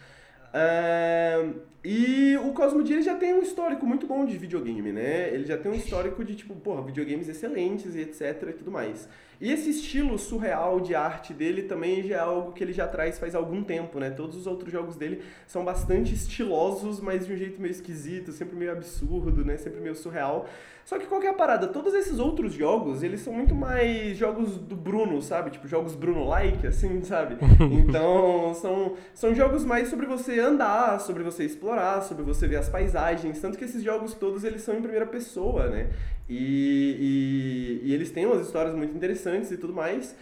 E 1.84 2.36
o 2.38 2.52
Cosmo 2.54 2.82
D 2.82 2.94
ele 2.94 3.02
já 3.04 3.16
tem 3.16 3.34
um 3.34 3.42
histórico 3.42 3.86
muito 3.86 4.08
bom 4.08 4.26
de 4.26 4.38
videogame, 4.38 4.92
né? 4.92 5.30
Ele 5.34 5.46
já 5.46 5.58
tem 5.58 5.72
um 5.72 5.76
histórico 5.76 6.26
de, 6.26 6.36
tipo, 6.36 6.56
porra, 6.56 6.82
videogames 6.82 7.30
excelentes 7.30 7.96
e 7.96 8.02
etc 8.02 8.48
e 8.50 8.54
tudo 8.54 8.72
mais. 8.72 9.08
E 9.42 9.54
esse 9.54 9.70
estilo 9.70 10.18
surreal 10.18 10.82
de 10.82 10.94
arte 10.94 11.34
dele 11.34 11.64
também 11.64 12.04
já 12.04 12.18
é 12.18 12.20
algo 12.20 12.52
que 12.52 12.62
ele 12.62 12.74
já 12.74 12.86
traz 12.86 13.18
faz 13.18 13.34
algum 13.34 13.64
tempo, 13.64 13.98
né? 13.98 14.10
Todos 14.10 14.36
os 14.36 14.46
outros 14.46 14.70
jogos 14.70 14.98
dele 14.98 15.24
são 15.48 15.64
bastante 15.64 16.14
estilosos, 16.14 17.00
mas 17.00 17.26
de 17.26 17.32
um 17.32 17.38
jeito 17.38 17.62
meio 17.62 17.72
esquisito, 17.72 18.34
sempre 18.34 18.58
meio 18.58 18.74
absurdo, 18.74 19.46
né? 19.46 19.56
Sempre 19.56 19.80
meio 19.80 19.96
surreal. 19.96 20.46
Só 20.84 20.98
que 20.98 21.06
qual 21.06 21.22
que 21.22 21.28
é 21.28 21.30
a 21.30 21.34
parada? 21.34 21.68
Todos 21.68 21.94
esses 21.94 22.20
outros 22.20 22.52
jogos, 22.52 23.02
eles 23.02 23.22
são 23.22 23.32
muito 23.32 23.56
mais 23.56 24.18
jogos 24.18 24.58
do 24.58 24.76
Bruno, 24.76 25.22
sabe? 25.22 25.52
Tipo, 25.52 25.68
jogos 25.68 25.96
Bruno-like, 25.96 26.68
assim, 26.68 27.02
sabe? 27.06 27.38
Então, 27.72 28.54
são, 28.56 28.96
são 29.14 29.34
jogos 29.34 29.64
mais 29.64 29.88
sobre 29.88 30.06
você 30.06 30.40
andar, 30.40 31.00
sobre 31.00 31.24
você 31.24 31.46
explorar, 31.46 32.02
sobre 32.02 32.24
você 32.24 32.46
ver 32.46 32.58
as 32.58 32.68
paisagens. 32.68 33.40
Tanto 33.40 33.58
que 33.58 33.64
esses 33.64 33.84
jogos 33.84 34.16
todos, 34.16 34.44
eles 34.44 34.64
são 34.64 34.76
em 34.76 34.82
primeira 34.82 35.06
pessoa, 35.06 35.68
né? 35.70 35.92
E, 36.30 37.82
e, 37.84 37.90
e 37.90 37.94
eles 37.94 38.12
têm 38.12 38.26
umas 38.26 38.46
histórias 38.46 38.76
muito 38.76 38.96
interessantes 38.96 39.52
e 39.52 39.58
tudo 39.58 39.74
mais. 39.74 40.16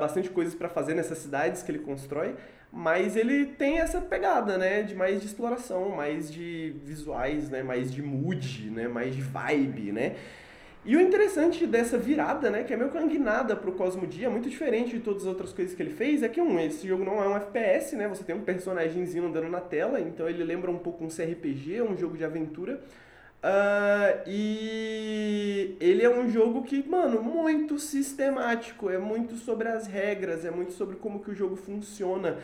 bastante 0.00 0.30
coisas 0.30 0.54
pra 0.54 0.68
fazer 0.68 0.94
nessas 0.94 1.18
cidades 1.18 1.62
que 1.62 1.70
ele 1.70 1.78
constrói. 1.78 2.34
Mas 2.72 3.16
ele 3.16 3.46
tem 3.46 3.78
essa 3.78 4.00
pegada, 4.00 4.58
né? 4.58 4.82
De 4.82 4.96
mais 4.96 5.20
de 5.20 5.26
exploração, 5.26 5.90
mais 5.90 6.30
de 6.32 6.74
visuais, 6.84 7.48
né? 7.48 7.62
Mais 7.62 7.92
de 7.92 8.02
mood, 8.02 8.70
né? 8.70 8.88
Mais 8.88 9.14
de 9.14 9.22
vibe, 9.22 9.92
né? 9.92 10.16
E 10.86 10.96
o 10.96 11.00
interessante 11.00 11.66
dessa 11.66 11.96
virada, 11.96 12.50
né, 12.50 12.62
que 12.62 12.74
é 12.74 12.76
meio 12.76 12.90
que 12.90 12.98
uma 12.98 13.08
guinada 13.08 13.56
pro 13.56 13.72
Cosmo 13.72 14.06
Dia, 14.06 14.28
muito 14.28 14.50
diferente 14.50 14.90
de 14.90 15.00
todas 15.00 15.22
as 15.22 15.28
outras 15.28 15.50
coisas 15.50 15.74
que 15.74 15.82
ele 15.82 15.94
fez, 15.94 16.22
é 16.22 16.28
que 16.28 16.42
um, 16.42 16.60
esse 16.60 16.86
jogo 16.86 17.02
não 17.02 17.22
é 17.22 17.26
um 17.26 17.34
FPS, 17.36 17.96
né, 17.96 18.06
você 18.06 18.22
tem 18.22 18.36
um 18.36 18.42
personagemzinho 18.42 19.24
andando 19.24 19.48
na 19.48 19.62
tela, 19.62 19.98
então 19.98 20.28
ele 20.28 20.44
lembra 20.44 20.70
um 20.70 20.76
pouco 20.76 21.02
um 21.02 21.08
CRPG, 21.08 21.80
um 21.80 21.96
jogo 21.96 22.18
de 22.18 22.24
aventura. 22.24 22.82
Ah, 23.46 24.22
e 24.26 25.76
ele 25.78 26.02
é 26.02 26.08
um 26.08 26.30
jogo 26.30 26.62
que, 26.62 26.82
mano, 26.88 27.22
muito 27.22 27.78
sistemático, 27.78 28.88
é 28.88 28.96
muito 28.96 29.36
sobre 29.36 29.68
as 29.68 29.86
regras, 29.86 30.46
é 30.46 30.50
muito 30.50 30.72
sobre 30.72 30.96
como 30.96 31.22
que 31.22 31.30
o 31.30 31.34
jogo 31.34 31.54
funciona. 31.54 32.38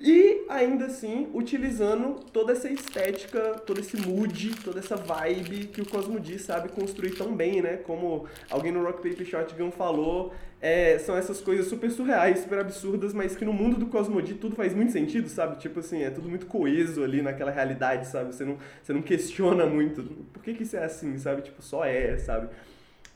E 0.00 0.44
ainda 0.48 0.86
assim, 0.86 1.28
utilizando 1.34 2.20
toda 2.32 2.52
essa 2.52 2.70
estética, 2.70 3.54
todo 3.66 3.80
esse 3.80 3.96
mood, 3.96 4.54
toda 4.62 4.78
essa 4.78 4.94
vibe 4.94 5.66
que 5.66 5.80
o 5.80 5.86
Cosmo 5.86 6.20
D 6.20 6.38
sabe 6.38 6.68
construir 6.68 7.16
tão 7.16 7.34
bem, 7.34 7.60
né? 7.60 7.78
Como 7.78 8.24
alguém 8.48 8.70
no 8.70 8.84
Rock 8.84 9.02
Paper 9.02 9.26
Shotgun 9.26 9.72
falou, 9.72 10.32
é, 10.60 10.98
são 11.00 11.16
essas 11.16 11.40
coisas 11.40 11.66
super 11.66 11.90
surreais, 11.90 12.38
super 12.38 12.60
absurdas, 12.60 13.12
mas 13.12 13.34
que 13.34 13.44
no 13.44 13.52
mundo 13.52 13.76
do 13.76 13.86
Cosmo 13.86 14.22
D 14.22 14.34
tudo 14.34 14.54
faz 14.54 14.72
muito 14.72 14.92
sentido, 14.92 15.28
sabe? 15.28 15.58
Tipo 15.58 15.80
assim, 15.80 16.04
é 16.04 16.10
tudo 16.10 16.28
muito 16.28 16.46
coeso 16.46 17.02
ali 17.02 17.20
naquela 17.20 17.50
realidade, 17.50 18.06
sabe? 18.06 18.32
Você 18.32 18.44
não, 18.44 18.56
você 18.80 18.92
não 18.92 19.02
questiona 19.02 19.66
muito. 19.66 20.04
Por 20.32 20.44
que, 20.44 20.54
que 20.54 20.62
isso 20.62 20.76
é 20.76 20.84
assim, 20.84 21.18
sabe? 21.18 21.42
Tipo, 21.42 21.60
só 21.60 21.84
é, 21.84 22.16
sabe? 22.18 22.48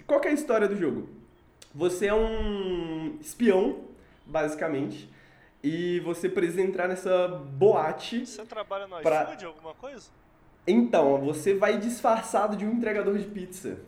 Qual 0.04 0.20
é 0.24 0.28
a 0.28 0.32
história 0.32 0.66
do 0.66 0.76
jogo? 0.76 1.08
Você 1.72 2.06
é 2.06 2.14
um 2.14 3.18
espião, 3.20 3.84
basicamente, 4.26 5.11
e 5.62 6.00
você 6.00 6.28
precisa 6.28 6.60
entrar 6.62 6.88
nessa 6.88 7.28
boate. 7.28 8.26
Você 8.26 8.44
trabalha 8.44 8.86
no 8.86 9.00
Pra- 9.00 9.24
iFood, 9.24 9.44
alguma 9.44 9.74
coisa? 9.74 10.10
Então, 10.66 11.18
você 11.18 11.54
vai 11.54 11.78
disfarçado 11.78 12.56
de 12.56 12.64
um 12.64 12.72
entregador 12.72 13.16
de 13.18 13.24
pizza. 13.24 13.78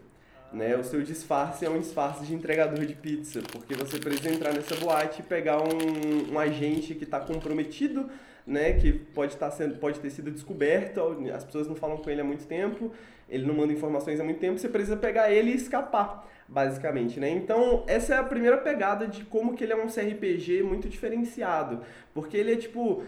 Né? 0.53 0.77
O 0.77 0.85
seu 0.85 1.03
disfarce 1.03 1.65
é 1.67 1.71
um 1.71 1.81
disfarce 1.81 2.25
de 2.25 2.33
entregador 2.33 2.85
de 2.87 2.95
pizza, 2.95 3.43
porque 3.51 3.75
você 3.75 3.99
precisa 3.99 4.31
entrar 4.31 4.53
nessa 4.53 4.77
boate 4.77 5.21
e 5.21 5.25
pegar 5.25 5.59
um, 5.61 6.33
um 6.33 6.39
agente 6.39 6.95
que 6.95 7.03
está 7.03 7.19
comprometido, 7.19 8.09
né? 8.47 8.75
que 8.75 8.93
pode, 8.93 9.37
tá 9.37 9.51
sendo, 9.51 9.77
pode 9.79 9.99
ter 9.99 10.11
sido 10.11 10.31
descoberto, 10.31 11.01
as 11.35 11.45
pessoas 11.45 11.67
não 11.67 11.75
falam 11.75 11.97
com 11.97 12.09
ele 12.09 12.21
há 12.21 12.25
muito 12.25 12.47
tempo, 12.47 12.93
ele 13.29 13.45
não 13.45 13.55
manda 13.55 13.73
informações 13.73 14.21
há 14.21 14.25
muito 14.25 14.39
tempo, 14.39 14.57
você 14.57 14.69
precisa 14.69 14.97
pegar 14.97 15.29
ele 15.33 15.51
e 15.51 15.57
escapar, 15.57 16.25
basicamente. 16.49 17.19
Né? 17.19 17.31
Então, 17.31 17.85
essa 17.87 18.15
é 18.15 18.19
a 18.19 18.25
primeira 18.25 18.59
pegada 18.59 19.07
de 19.07 19.25
como 19.25 19.55
que 19.55 19.65
ele 19.65 19.73
é 19.73 19.77
um 19.77 19.89
CRPG 19.89 20.62
muito 20.62 20.89
diferenciado, 20.89 21.81
porque 22.12 22.37
ele 22.37 22.53
é 22.53 22.57
tipo 22.57 23.03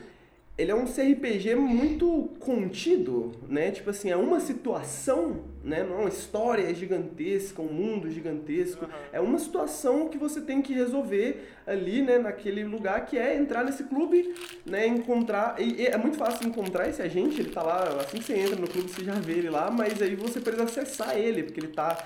ele 0.59 0.71
é 0.71 0.75
um 0.75 0.87
CRPG 0.87 1.55
muito 1.55 2.31
contido, 2.41 3.33
né? 3.47 3.71
Tipo 3.71 3.91
assim, 3.91 4.11
é 4.11 4.17
uma 4.17 4.41
situação, 4.41 5.45
né? 5.67 5.83
Não 5.83 5.97
é 5.97 6.01
uma 6.03 6.09
história 6.09 6.73
gigantesca, 6.73 7.61
um 7.61 7.73
mundo 7.73 8.09
gigantesco. 8.09 8.85
Aham. 8.85 8.95
É 9.13 9.21
uma 9.21 9.39
situação 9.39 10.09
que 10.09 10.17
você 10.17 10.41
tem 10.41 10.63
que 10.63 10.73
resolver 10.73 11.49
ali, 11.67 12.03
né? 12.03 12.19
Naquele 12.19 12.63
lugar 12.63 13.05
que 13.05 13.19
é 13.19 13.37
entrar 13.37 13.65
nesse 13.65 13.83
clube, 13.85 14.33
né? 14.65 14.87
Encontrar... 14.87 15.57
E, 15.59 15.83
e 15.83 15.87
é 15.87 15.97
muito 15.97 16.17
fácil 16.17 16.47
encontrar 16.47 16.89
esse 16.89 17.03
agente, 17.03 17.41
ele 17.41 17.51
tá 17.51 17.63
lá... 17.65 17.83
Assim 18.01 18.19
que 18.19 18.25
você 18.25 18.39
entra 18.39 18.55
no 18.55 18.69
clube, 18.69 18.89
você 18.89 19.05
já 19.05 19.15
vê 19.15 19.33
ele 19.33 19.51
lá, 19.51 19.69
mas 19.69 20.01
aí 20.01 20.15
você 20.15 20.41
precisa 20.41 20.63
acessar 20.63 21.19
ele, 21.19 21.43
porque 21.43 21.59
ele 21.59 21.73
tá... 21.73 21.99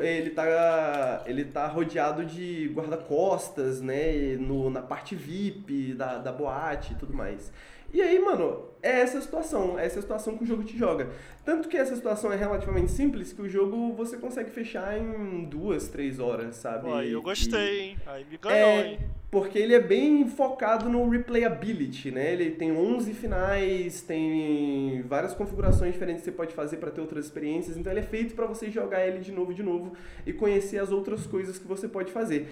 Ele 0.00 0.30
tá, 0.30 1.22
ele 1.24 1.44
tá 1.44 1.68
rodeado 1.68 2.24
de 2.24 2.68
guarda-costas, 2.74 3.80
né? 3.80 4.36
No, 4.36 4.68
na 4.70 4.82
parte 4.82 5.14
VIP 5.14 5.94
da, 5.94 6.18
da 6.18 6.32
boate 6.32 6.94
e 6.94 6.96
tudo 6.96 7.14
mais. 7.14 7.52
E 7.94 8.02
aí, 8.02 8.18
mano, 8.18 8.67
é 8.82 9.00
essa 9.00 9.20
situação, 9.20 9.78
é 9.78 9.84
essa 9.86 10.00
situação 10.00 10.36
que 10.36 10.44
o 10.44 10.46
jogo 10.46 10.62
te 10.64 10.76
joga. 10.78 11.08
Tanto 11.44 11.68
que 11.68 11.76
essa 11.76 11.96
situação 11.96 12.32
é 12.32 12.36
relativamente 12.36 12.90
simples 12.92 13.32
que 13.32 13.42
o 13.42 13.48
jogo 13.48 13.92
você 13.94 14.16
consegue 14.16 14.50
fechar 14.50 14.96
em 14.98 15.44
duas, 15.44 15.88
três 15.88 16.20
horas, 16.20 16.56
sabe? 16.56 16.90
Aí 16.92 17.10
eu 17.12 17.20
E- 17.20 17.22
gostei, 17.22 17.80
hein? 17.80 17.96
Aí 18.06 18.24
me 18.30 18.36
ganhou, 18.36 18.56
É, 18.68 18.86
hein? 18.92 18.98
porque 19.30 19.58
ele 19.58 19.74
é 19.74 19.80
bem 19.80 20.26
focado 20.28 20.88
no 20.88 21.08
replayability, 21.08 22.10
né? 22.10 22.32
Ele 22.32 22.50
tem 22.52 22.70
11 22.72 23.12
finais, 23.14 24.00
tem 24.02 25.02
várias 25.02 25.34
configurações 25.34 25.92
diferentes 25.92 26.22
que 26.22 26.30
você 26.30 26.36
pode 26.36 26.54
fazer 26.54 26.76
para 26.76 26.90
ter 26.90 27.00
outras 27.00 27.24
experiências. 27.24 27.76
Então 27.76 27.92
ele 27.92 28.00
é 28.00 28.04
feito 28.04 28.34
para 28.34 28.46
você 28.46 28.70
jogar 28.70 29.06
ele 29.06 29.18
de 29.20 29.32
novo, 29.32 29.52
de 29.54 29.62
novo 29.62 29.92
e 30.26 30.32
conhecer 30.32 30.78
as 30.78 30.90
outras 30.92 31.26
coisas 31.26 31.58
que 31.58 31.66
você 31.66 31.88
pode 31.88 32.12
fazer. 32.12 32.48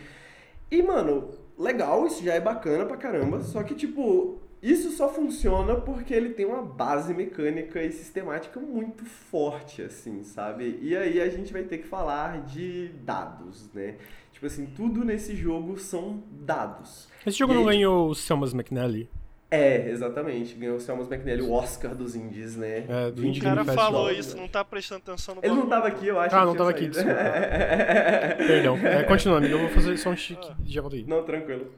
E, 0.71 0.83
mano, 0.83 1.31
legal, 1.57 2.07
isso 2.07 2.25
já 2.25 2.35
é 2.35 2.41
bacana 2.41 2.85
pra 2.85 2.97
caramba, 2.97 3.41
só 3.43 3.63
que, 3.63 3.73
tipo, 3.75 4.41
isso 4.71 4.91
só 4.91 5.09
funciona 5.09 5.77
porque 5.77 6.13
ele 6.13 6.31
tem 6.31 6.45
uma 6.45 6.63
base 6.63 7.15
mecânica 7.15 7.83
e 7.83 7.93
sistemática 7.93 8.59
muito 8.59 9.05
forte, 9.05 9.83
assim, 9.83 10.25
sabe? 10.25 10.79
E 10.83 10.97
aí 10.97 11.21
a 11.21 11.29
gente 11.29 11.53
vai 11.53 11.63
ter 11.63 11.79
que 11.79 11.87
falar 11.87 12.45
de 12.47 12.89
dados, 13.05 13.71
né? 13.73 13.95
Tipo 14.33 14.47
assim, 14.47 14.67
tudo 14.67 15.05
nesse 15.05 15.35
jogo 15.37 15.79
são 15.79 16.23
dados. 16.31 17.09
Esse 17.27 17.39
jogo 17.39 17.53
E 17.53 17.57
não 17.57 17.69
aí, 17.69 17.77
ganhou 17.77 18.11
o 18.11 18.15
Selmas 18.15 18.53
McNally? 18.53 19.09
É, 19.51 19.89
exatamente. 19.89 20.55
Ganhou 20.55 20.77
o 20.77 20.81
Selmas 20.81 21.11
McNally, 21.11 21.43
o 21.43 21.53
Oscar 21.53 21.95
dos 21.95 22.17
indies, 22.17 22.57
né? 22.57 22.85
É, 22.89 23.11
do 23.11 23.23
20 23.23 23.29
Indie 23.29 23.41
O 23.41 23.43
cara 23.45 23.65
falou 23.65 24.11
isso, 24.11 24.37
não 24.37 24.49
tá 24.49 24.65
prestando 24.65 25.03
atenção 25.07 25.37
no 25.37 25.45
Ele 25.45 25.55
não 25.55 25.69
tava 25.69 25.87
aqui, 25.87 26.09
eu 26.09 26.19
acho. 26.19 26.35
Ah, 26.35 26.41
que 26.41 26.47
não 26.47 26.57
tava 26.57 26.71
aqui, 26.71 26.93
saído. 26.93 27.11
Perdão. 28.47 28.77
É, 28.79 29.05
continua, 29.05 29.39
amigo. 29.39 29.55
Eu 29.55 29.61
vou 29.61 29.69
fazer 29.69 29.97
só 29.97 30.11
um 30.11 30.17
chique. 30.17 30.53
Já 30.65 30.81
voltei. 30.81 31.05
Não, 31.07 31.23
tranquilo. 31.23 31.71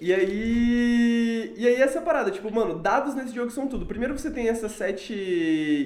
E 0.00 0.14
aí. 0.14 1.52
E 1.56 1.66
aí 1.68 1.74
essa 1.74 2.00
parada, 2.00 2.30
tipo, 2.30 2.50
mano, 2.50 2.78
dados 2.78 3.14
nesse 3.14 3.34
jogo 3.34 3.50
são 3.50 3.68
tudo. 3.68 3.84
Primeiro 3.84 4.18
você 4.18 4.30
tem 4.30 4.48
essas 4.48 4.72
sete 4.72 5.12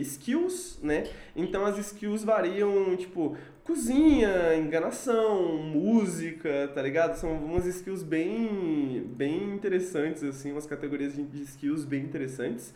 skills, 0.02 0.78
né? 0.82 1.04
Então 1.34 1.66
as 1.66 1.76
skills 1.78 2.22
variam, 2.22 2.96
tipo, 2.96 3.36
cozinha, 3.64 4.56
enganação, 4.56 5.58
música, 5.58 6.70
tá 6.74 6.80
ligado? 6.80 7.16
São 7.16 7.32
umas 7.32 7.66
skills 7.66 8.04
bem, 8.04 9.02
bem 9.16 9.54
interessantes, 9.54 10.22
assim, 10.22 10.52
umas 10.52 10.66
categorias 10.66 11.14
de, 11.14 11.42
skills 11.42 11.84
bem 11.84 12.02
interessantes. 12.04 12.72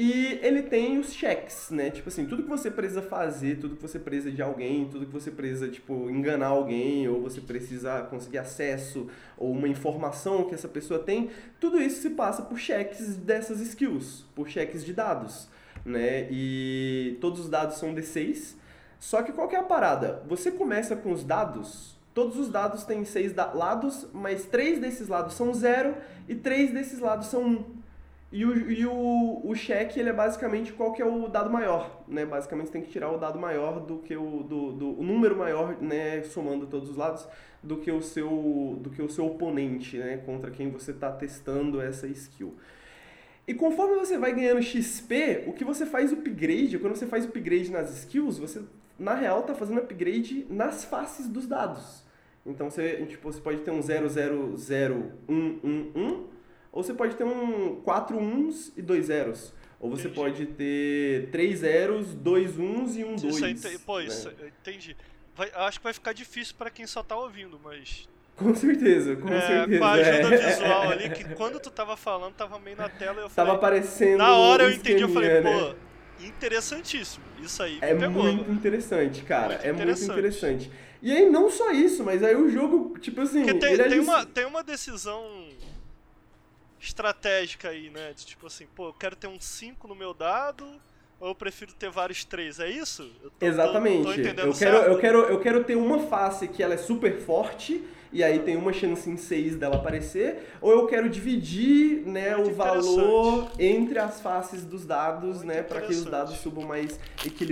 E 0.00 0.38
ele 0.42 0.62
tem 0.62 0.96
os 0.96 1.12
cheques, 1.12 1.70
né? 1.70 1.90
Tipo 1.90 2.08
assim, 2.08 2.24
tudo 2.24 2.44
que 2.44 2.48
você 2.48 2.70
precisa 2.70 3.02
fazer, 3.02 3.58
tudo 3.58 3.74
que 3.74 3.82
você 3.82 3.98
precisa 3.98 4.30
de 4.30 4.40
alguém, 4.40 4.86
tudo 4.88 5.04
que 5.04 5.12
você 5.12 5.28
precisa, 5.28 5.68
tipo, 5.68 6.08
enganar 6.08 6.46
alguém, 6.46 7.08
ou 7.08 7.20
você 7.20 7.40
precisa 7.40 8.02
conseguir 8.02 8.38
acesso, 8.38 9.08
ou 9.36 9.50
uma 9.50 9.66
informação 9.66 10.44
que 10.44 10.54
essa 10.54 10.68
pessoa 10.68 11.00
tem, 11.00 11.30
tudo 11.58 11.82
isso 11.82 12.00
se 12.00 12.10
passa 12.10 12.42
por 12.42 12.56
cheques 12.60 13.16
dessas 13.16 13.60
skills, 13.60 14.24
por 14.36 14.48
cheques 14.48 14.84
de 14.84 14.92
dados, 14.92 15.48
né? 15.84 16.28
E 16.30 17.18
todos 17.20 17.40
os 17.40 17.48
dados 17.48 17.76
são 17.78 17.92
D6. 17.92 18.54
Só 19.00 19.20
que 19.22 19.32
qual 19.32 19.48
que 19.48 19.56
é 19.56 19.58
a 19.58 19.64
parada? 19.64 20.22
Você 20.28 20.52
começa 20.52 20.94
com 20.94 21.10
os 21.10 21.24
dados, 21.24 21.98
todos 22.14 22.38
os 22.38 22.48
dados 22.48 22.84
têm 22.84 23.04
seis 23.04 23.32
da- 23.32 23.52
lados, 23.52 24.06
mas 24.12 24.44
três 24.44 24.78
desses 24.78 25.08
lados 25.08 25.34
são 25.34 25.52
zero 25.52 25.96
e 26.28 26.36
três 26.36 26.72
desses 26.72 27.00
lados 27.00 27.26
são 27.26 27.42
um. 27.44 27.77
E 28.30 28.44
o, 28.44 28.70
e 28.70 28.84
o, 28.84 29.40
o 29.42 29.54
cheque, 29.54 29.98
ele 29.98 30.10
é 30.10 30.12
basicamente 30.12 30.74
qual 30.74 30.92
que 30.92 31.00
é 31.00 31.06
o 31.06 31.28
dado 31.28 31.48
maior, 31.48 32.04
né? 32.06 32.26
Basicamente 32.26 32.66
você 32.66 32.72
tem 32.72 32.82
que 32.82 32.90
tirar 32.90 33.10
o 33.10 33.16
dado 33.16 33.38
maior 33.38 33.80
do 33.80 33.98
que 33.98 34.14
o, 34.14 34.42
do, 34.42 34.72
do, 34.72 35.00
o 35.00 35.02
número 35.02 35.34
maior, 35.34 35.80
né? 35.80 36.22
Somando 36.24 36.66
todos 36.66 36.90
os 36.90 36.96
lados, 36.96 37.26
do 37.62 37.78
que 37.78 37.90
o 37.90 38.02
seu, 38.02 38.78
do 38.82 38.90
que 38.90 39.00
o 39.00 39.08
seu 39.08 39.24
oponente, 39.24 39.96
né? 39.96 40.18
Contra 40.18 40.50
quem 40.50 40.70
você 40.70 40.90
está 40.90 41.10
testando 41.10 41.80
essa 41.80 42.06
skill. 42.06 42.54
E 43.46 43.54
conforme 43.54 43.96
você 43.96 44.18
vai 44.18 44.34
ganhando 44.34 44.60
XP, 44.60 45.44
o 45.46 45.54
que 45.54 45.64
você 45.64 45.86
faz 45.86 46.12
upgrade, 46.12 46.78
quando 46.78 46.94
você 46.94 47.06
faz 47.06 47.24
upgrade 47.24 47.70
nas 47.70 47.90
skills, 48.00 48.38
você, 48.38 48.60
na 48.98 49.14
real, 49.14 49.42
tá 49.42 49.54
fazendo 49.54 49.78
upgrade 49.78 50.46
nas 50.50 50.84
faces 50.84 51.26
dos 51.26 51.46
dados. 51.46 52.04
Então 52.44 52.70
você, 52.70 53.06
tipo, 53.06 53.32
você 53.32 53.40
pode 53.40 53.62
ter 53.62 53.70
um 53.70 53.80
000111, 53.80 56.37
ou 56.72 56.82
você 56.82 56.92
pode 56.94 57.14
ter 57.16 57.24
um 57.24 57.76
4 57.84 58.16
uns 58.18 58.72
e 58.76 58.82
dois 58.82 59.06
zeros. 59.06 59.52
Ou 59.80 59.88
você 59.90 60.08
Entendi. 60.08 60.14
pode 60.20 60.46
ter 60.46 61.28
três 61.30 61.60
zeros, 61.60 62.12
dois 62.14 62.58
uns 62.58 62.96
e 62.96 63.04
um 63.04 63.14
dois. 63.14 63.36
Isso 63.36 63.44
aí, 63.44 63.52
ente- 63.52 63.78
pô, 63.86 63.98
né? 63.98 64.06
isso, 64.06 64.28
entendi. 64.60 64.96
Vai- 65.36 65.52
acho 65.54 65.78
que 65.78 65.84
vai 65.84 65.92
ficar 65.92 66.12
difícil 66.12 66.54
pra 66.58 66.68
quem 66.68 66.84
só 66.86 67.02
tá 67.02 67.16
ouvindo, 67.16 67.60
mas. 67.62 68.08
Com 68.36 68.54
certeza, 68.54 69.14
com 69.16 69.28
é, 69.32 69.40
certeza. 69.40 69.78
com 69.78 69.84
a 69.84 69.92
ajuda 69.92 70.34
é. 70.34 70.48
visual 70.50 70.90
ali, 70.90 71.10
que 71.10 71.24
quando 71.34 71.58
tu 71.60 71.70
tava 71.70 71.96
falando, 71.96 72.34
tava 72.34 72.58
meio 72.58 72.76
na 72.76 72.88
tela 72.88 73.20
e 73.20 73.24
eu 73.24 73.28
Tava 73.30 73.34
falei. 73.50 73.54
aparecendo 73.54 74.18
Na 74.18 74.34
hora 74.36 74.64
eu 74.64 74.70
entendi, 74.72 75.02
eu 75.02 75.08
falei, 75.08 75.40
né? 75.40 75.52
pô, 75.52 76.24
interessantíssimo. 76.24 77.24
Isso 77.42 77.62
aí 77.62 77.78
É 77.80 77.94
pegou. 77.94 78.22
muito 78.24 78.50
interessante, 78.50 79.22
cara. 79.22 79.48
Muito 79.54 79.62
é 79.64 79.72
muito 79.72 79.82
interessante. 79.82 80.12
interessante. 80.12 80.70
E 81.00 81.12
aí, 81.12 81.30
não 81.30 81.48
só 81.50 81.70
isso, 81.70 82.02
mas 82.04 82.22
aí 82.24 82.34
o 82.34 82.48
jogo, 82.50 82.98
tipo 82.98 83.20
assim. 83.20 83.44
Porque 83.44 83.58
tem, 83.60 83.74
é 83.74 83.76
tem, 83.76 83.88
lic- 83.88 84.02
uma, 84.02 84.26
tem 84.26 84.44
uma 84.46 84.62
decisão 84.64 85.24
estratégica 86.80 87.70
aí, 87.70 87.90
né? 87.90 88.12
De, 88.14 88.26
tipo 88.26 88.46
assim, 88.46 88.66
pô, 88.68 88.88
eu 88.88 88.94
quero 88.94 89.16
ter 89.16 89.26
um 89.26 89.40
5 89.40 89.88
no 89.88 89.94
meu 89.94 90.14
dado, 90.14 90.80
ou 91.20 91.28
eu 91.28 91.34
prefiro 91.34 91.72
ter 91.72 91.90
vários 91.90 92.24
3, 92.24 92.60
é 92.60 92.68
isso? 92.70 93.02
Eu 93.22 93.30
tô- 93.30 93.36
tô- 93.40 93.46
Exatamente. 93.46 94.04
Tô, 94.04 94.12
entendendo 94.12 94.46
eu, 94.46 94.52
quero, 94.54 94.76
eu, 94.76 94.98
quero, 94.98 95.18
eu 95.24 95.40
quero 95.40 95.64
ter 95.64 95.76
uma 95.76 95.98
face 96.00 96.48
que 96.48 96.62
ela 96.62 96.74
é 96.74 96.78
super 96.78 97.18
forte, 97.20 97.82
e 98.10 98.24
aí 98.24 98.38
tem 98.38 98.56
uma 98.56 98.72
chance 98.72 99.08
em 99.10 99.18
6 99.18 99.56
dela 99.56 99.76
aparecer, 99.76 100.48
ou 100.62 100.70
eu 100.72 100.86
quero 100.86 101.10
dividir 101.10 102.06
né, 102.06 102.34
Muito 102.36 102.52
o 102.52 102.54
valor 102.54 102.80
interessante. 103.42 103.62
entre 103.62 103.98
as 103.98 104.18
faces 104.22 104.64
dos 104.64 104.86
dados, 104.86 105.42
Muito 105.42 105.46
né? 105.46 105.62
Pra 105.62 105.80
que 105.82 105.88
os 105.92 105.98
interessante. 105.98 106.10
dados 106.10 106.38
subam 106.40 106.64
mais 106.66 106.98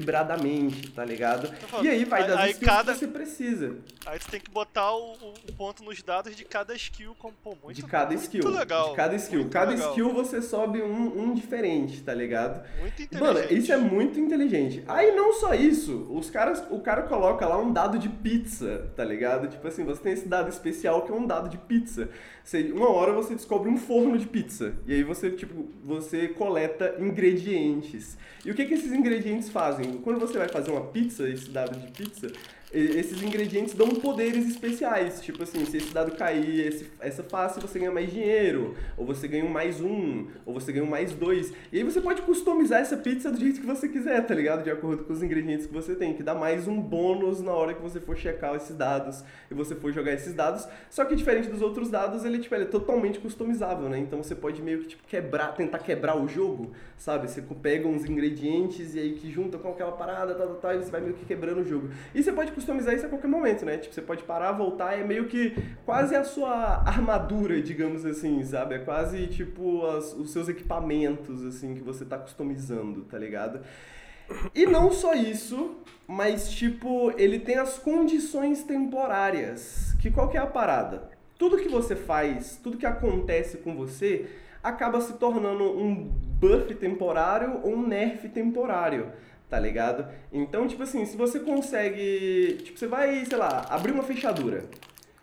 equilibradamente, 0.01 0.91
tá 0.93 1.05
ligado? 1.05 1.49
Tô 1.61 1.67
falando, 1.67 1.87
E 1.87 1.89
aí 1.91 2.05
vai 2.07 2.27
das 2.27 2.39
aí 2.39 2.51
skills 2.53 2.71
cada- 2.75 2.93
que 2.95 2.99
você 3.01 3.07
precisa. 3.09 3.77
Aí 4.07 4.19
tu 4.19 4.29
tem 4.31 4.41
que 4.41 4.51
botar 4.51 4.93
o, 4.95 5.13
o- 5.13 5.53
ponto 5.59 5.83
nos 5.85 6.03
dados 6.03 6.35
de 6.37 6.45
cada 6.45 6.75
skill 6.75 7.15
como, 7.19 7.35
pô, 7.43 7.57
muito 7.63 7.77
de 7.77 7.83
cada 7.83 8.11
muito 8.13 8.23
skill. 8.23 8.49
legal. 8.51 8.91
De 8.91 8.97
cada 8.97 9.17
skill. 9.17 9.41
muito 9.41 9.53
cada 9.53 9.71
legal, 9.73 9.89
skill 9.91 10.13
você 10.13 10.41
sobe 10.41 10.83
um, 10.83 11.21
um 11.23 11.35
diferente, 11.35 12.01
tá 12.03 12.15
ligado? 12.15 12.67
Muito 12.81 13.03
inteligente. 13.03 13.21
Mano, 13.35 13.53
isso 13.57 13.73
é 13.73 13.77
muito 13.77 14.21
inteligente. 14.21 14.83
Aí 14.87 15.15
não 15.15 15.33
só 15.33 15.55
isso, 15.55 16.07
os 16.11 16.31
caras, 16.31 16.63
o 16.71 16.81
cara 16.81 17.03
coloca 17.03 17.47
lá 17.47 17.59
um 17.59 17.73
dado 17.73 17.99
de 17.99 18.09
pizza, 18.09 18.91
tá 18.95 19.05
ligado? 19.05 19.49
Tipo 19.49 19.67
assim, 19.67 19.85
você 19.85 20.03
tem 20.03 20.13
esse 20.13 20.29
dado 20.29 20.49
especial 20.49 21.03
que 21.03 21.13
é 21.13 21.15
um 21.15 21.27
dado 21.27 21.49
de 21.49 21.59
pizza. 21.59 22.09
Você, 22.45 22.71
uma 22.73 22.91
hora 22.91 23.13
você 23.13 23.35
descobre 23.35 23.69
um 23.69 23.77
forno 23.77 24.19
de 24.19 24.27
pizza. 24.27 24.75
E 24.87 24.95
aí 24.95 25.03
você, 25.03 25.31
tipo, 25.31 25.67
você 25.85 26.29
coleta 26.29 26.97
ingredientes. 26.99 28.17
E 28.45 28.51
o 28.51 28.55
que, 28.55 28.65
que 28.65 28.75
esses 28.75 28.93
ingredientes 28.93 29.49
fazem? 29.49 29.95
Quando 29.99 30.21
você 30.21 30.39
vai 30.39 30.49
fazer 30.49 30.71
uma 30.71 30.87
pizza, 30.87 31.29
esse 31.29 31.51
dado 31.51 31.79
de 31.79 31.91
pizza, 31.91 32.29
esses 32.81 33.23
ingredientes 33.23 33.75
dão 33.75 33.89
poderes 33.89 34.47
especiais. 34.49 35.21
Tipo 35.21 35.43
assim, 35.43 35.65
se 35.65 35.77
esse 35.79 35.93
dado 35.93 36.13
cair 36.17 36.67
esse, 36.67 36.91
essa 37.01 37.23
face, 37.23 37.61
você 37.61 37.79
ganha 37.79 37.91
mais 37.91 38.13
dinheiro. 38.13 38.75
Ou 38.97 39.07
você 39.07 39.27
ganha 39.27 39.45
um 39.45 39.49
mais 39.49 39.81
um. 39.81 40.27
Ou 40.45 40.55
você 40.55 40.73
ganha 40.73 40.85
um 40.85 40.89
mais 40.89 41.13
dois. 41.13 41.53
E 41.73 41.79
aí 41.79 41.85
você 41.85 42.01
pode 42.01 42.23
customizar 42.23 42.81
essa 42.81 42.97
pizza 42.97 43.31
do 43.31 43.39
jeito 43.39 43.61
que 43.61 43.67
você 43.67 43.89
quiser, 43.89 44.27
tá 44.27 44.35
ligado? 44.35 44.63
De 44.63 44.71
acordo 44.71 45.05
com 45.05 45.13
os 45.13 45.23
ingredientes 45.23 45.67
que 45.67 45.73
você 45.73 45.95
tem. 45.95 46.15
Que 46.15 46.23
dá 46.23 46.35
mais 46.35 46.69
um 46.69 46.81
bônus 46.81 47.41
na 47.41 47.53
hora 47.53 47.75
que 47.75 47.83
você 47.83 48.01
for 48.01 48.17
checar 48.17 48.55
esses 48.55 48.77
dados 48.77 49.25
e 49.51 49.55
você 49.55 49.75
for 49.75 49.93
jogar 49.93 50.13
esses 50.13 50.35
dados. 50.35 50.69
Só 50.91 51.05
que 51.05 51.17
diferente 51.17 51.49
dos 51.49 51.63
outros 51.63 51.89
dados, 51.89 52.25
ele, 52.25 52.39
tipo, 52.39 52.55
ele 52.55 52.65
é 52.65 52.69
totalmente 52.69 53.19
customizável, 53.19 53.89
né? 53.89 53.99
Então 53.99 54.23
você 54.23 54.35
pode 54.35 54.61
meio 54.63 54.81
que 54.81 54.89
tipo, 54.89 55.03
quebrar, 55.07 55.55
tentar 55.55 55.79
quebrar 55.79 56.21
o 56.21 56.29
jogo, 56.29 56.73
sabe? 56.97 57.31
Você 57.31 57.43
pega 57.63 57.89
uns 57.89 58.05
ingredientes 58.05 58.95
e 58.95 58.99
aí 58.99 59.15
que 59.15 59.31
junta 59.31 59.59
com 59.59 59.71
aquela 59.71 59.93
parada, 59.93 60.35
tal, 60.35 60.47
tal, 60.49 60.57
tal, 60.57 60.75
e 60.75 60.79
você 60.79 60.91
vai 60.91 61.01
meio 61.01 61.15
que 61.15 61.25
quebrando 61.25 61.61
o 61.61 61.65
jogo. 61.65 61.91
E 62.15 62.23
você 62.23 62.33
pode 62.33 62.53
customizar 62.67 62.95
isso 62.95 63.07
a 63.07 63.09
qualquer 63.09 63.29
momento, 63.29 63.65
né? 63.65 63.79
Tipo, 63.79 63.95
você 63.95 64.03
pode 64.03 64.25
parar, 64.25 64.51
voltar, 64.51 64.99
é 64.99 65.05
meio 65.05 65.27
que 65.27 65.55
quase 65.85 66.17
a 66.17 66.25
sua 66.25 66.83
armadura, 66.85 67.63
digamos 67.63 68.05
assim, 68.05 68.43
sabe? 68.45 68.75
É 68.75 68.79
quase 68.81 69.29
tipo 69.29 69.87
as- 69.87 70.13
os 70.13 70.33
seus 70.33 70.49
equipamentos, 70.49 71.45
assim, 71.47 71.75
que 71.75 71.81
você 71.83 72.05
tá 72.05 72.19
customizando, 72.19 73.03
tá 73.05 73.17
ligado? 73.17 73.61
E 74.53 74.67
não 74.67 74.91
só 74.91 75.15
isso, 75.15 75.77
mas 76.09 76.51
tipo, 76.51 77.13
ele 77.17 77.39
tem 77.39 77.57
as 77.57 77.79
condições 77.79 78.65
temporárias. 78.65 79.95
Que 80.01 80.11
qual 80.11 80.29
que 80.29 80.37
é 80.37 80.41
a 80.41 80.47
parada? 80.47 81.09
Tudo 81.39 81.59
que 81.59 81.69
você 81.69 81.95
faz, 81.95 82.59
tudo 82.61 82.77
que 82.79 82.87
acontece 82.87 83.59
com 83.59 83.77
você, 83.77 84.27
acaba 84.63 85.01
se 85.01 85.13
tornando 85.13 85.63
um 85.79 85.95
buff 86.41 86.75
temporário 86.75 87.61
ou 87.63 87.75
um 87.77 87.87
nerf 87.87 88.29
temporário, 88.29 89.13
tá 89.49 89.59
ligado? 89.59 90.07
Então, 90.33 90.67
tipo 90.67 90.83
assim, 90.83 91.05
se 91.05 91.17
você 91.17 91.41
consegue, 91.41 92.59
tipo, 92.63 92.79
você 92.79 92.87
vai, 92.87 93.25
sei 93.25 93.39
lá, 93.39 93.67
abrir 93.69 93.93
uma 93.93 94.03
fechadura. 94.03 94.65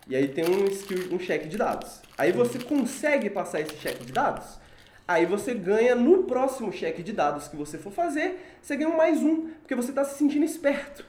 E 0.07 0.15
aí 0.15 0.27
tem 0.27 0.45
um 0.45 0.65
skill, 0.65 1.13
um 1.13 1.19
cheque 1.19 1.47
de 1.47 1.57
dados. 1.57 2.01
Aí 2.17 2.31
você 2.31 2.59
consegue 2.59 3.29
passar 3.29 3.61
esse 3.61 3.75
cheque 3.77 4.05
de 4.05 4.11
dados. 4.11 4.59
Aí 5.07 5.25
você 5.25 5.53
ganha 5.53 5.95
no 5.95 6.23
próximo 6.23 6.71
cheque 6.71 7.03
de 7.03 7.11
dados 7.11 7.47
que 7.47 7.55
você 7.57 7.77
for 7.77 7.91
fazer, 7.91 8.39
você 8.61 8.75
ganha 8.75 8.89
um 8.89 8.97
mais 8.97 9.21
um, 9.21 9.49
porque 9.59 9.75
você 9.75 9.91
tá 9.91 10.03
se 10.05 10.17
sentindo 10.17 10.45
esperto. 10.45 11.05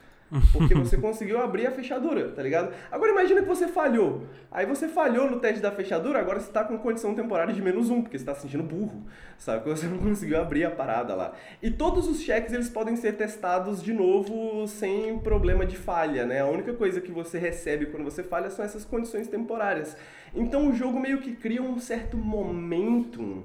Porque 0.53 0.75
você 0.75 0.97
conseguiu 0.97 1.41
abrir 1.41 1.67
a 1.67 1.71
fechadura, 1.71 2.31
tá 2.31 2.43
ligado? 2.43 2.73
Agora 2.91 3.13
imagina 3.13 3.43
que 3.43 3.49
você 3.49 3.69
falhou. 3.69 4.27
Aí 4.51 4.67
você 4.67 4.89
falhou 4.89 5.31
no 5.31 5.39
teste 5.39 5.61
da 5.61 5.71
fechadura, 5.71 6.19
agora 6.19 6.41
você 6.41 6.51
tá 6.51 6.65
com 6.65 6.77
condição 6.79 7.15
temporária 7.15 7.53
de 7.53 7.63
menos 7.63 7.91
um, 7.91 8.03
porque 8.03 8.19
você 8.19 8.25
tá 8.25 8.35
se 8.35 8.43
sentindo 8.43 8.63
burro, 8.63 9.05
sabe? 9.39 9.63
Porque 9.63 9.77
você 9.79 9.87
não 9.87 9.99
conseguiu 9.99 10.41
abrir 10.41 10.65
a 10.65 10.71
parada 10.71 11.15
lá. 11.15 11.35
E 11.63 11.71
todos 11.71 12.09
os 12.09 12.21
cheques, 12.21 12.53
eles 12.53 12.69
podem 12.69 12.97
ser 12.97 13.13
testados 13.13 13.83
de 13.83 13.93
novo 13.93 14.67
sem 14.67 15.19
problema 15.19 15.65
de 15.65 15.77
falha, 15.77 16.25
né? 16.25 16.41
A 16.41 16.47
única 16.47 16.73
coisa 16.73 17.01
que 17.01 17.13
você 17.13 17.39
recebe 17.39 17.87
quando 17.87 18.05
você 18.05 18.23
falha 18.23 18.51
são 18.51 18.65
essas 18.65 18.85
condições 18.85 19.29
temporárias. 19.29 19.97
Então 20.35 20.69
o 20.69 20.75
jogo 20.75 20.99
meio 20.99 21.19
que 21.21 21.37
cria 21.37 21.63
um 21.63 21.79
certo 21.79 22.17
momentum 22.17 23.45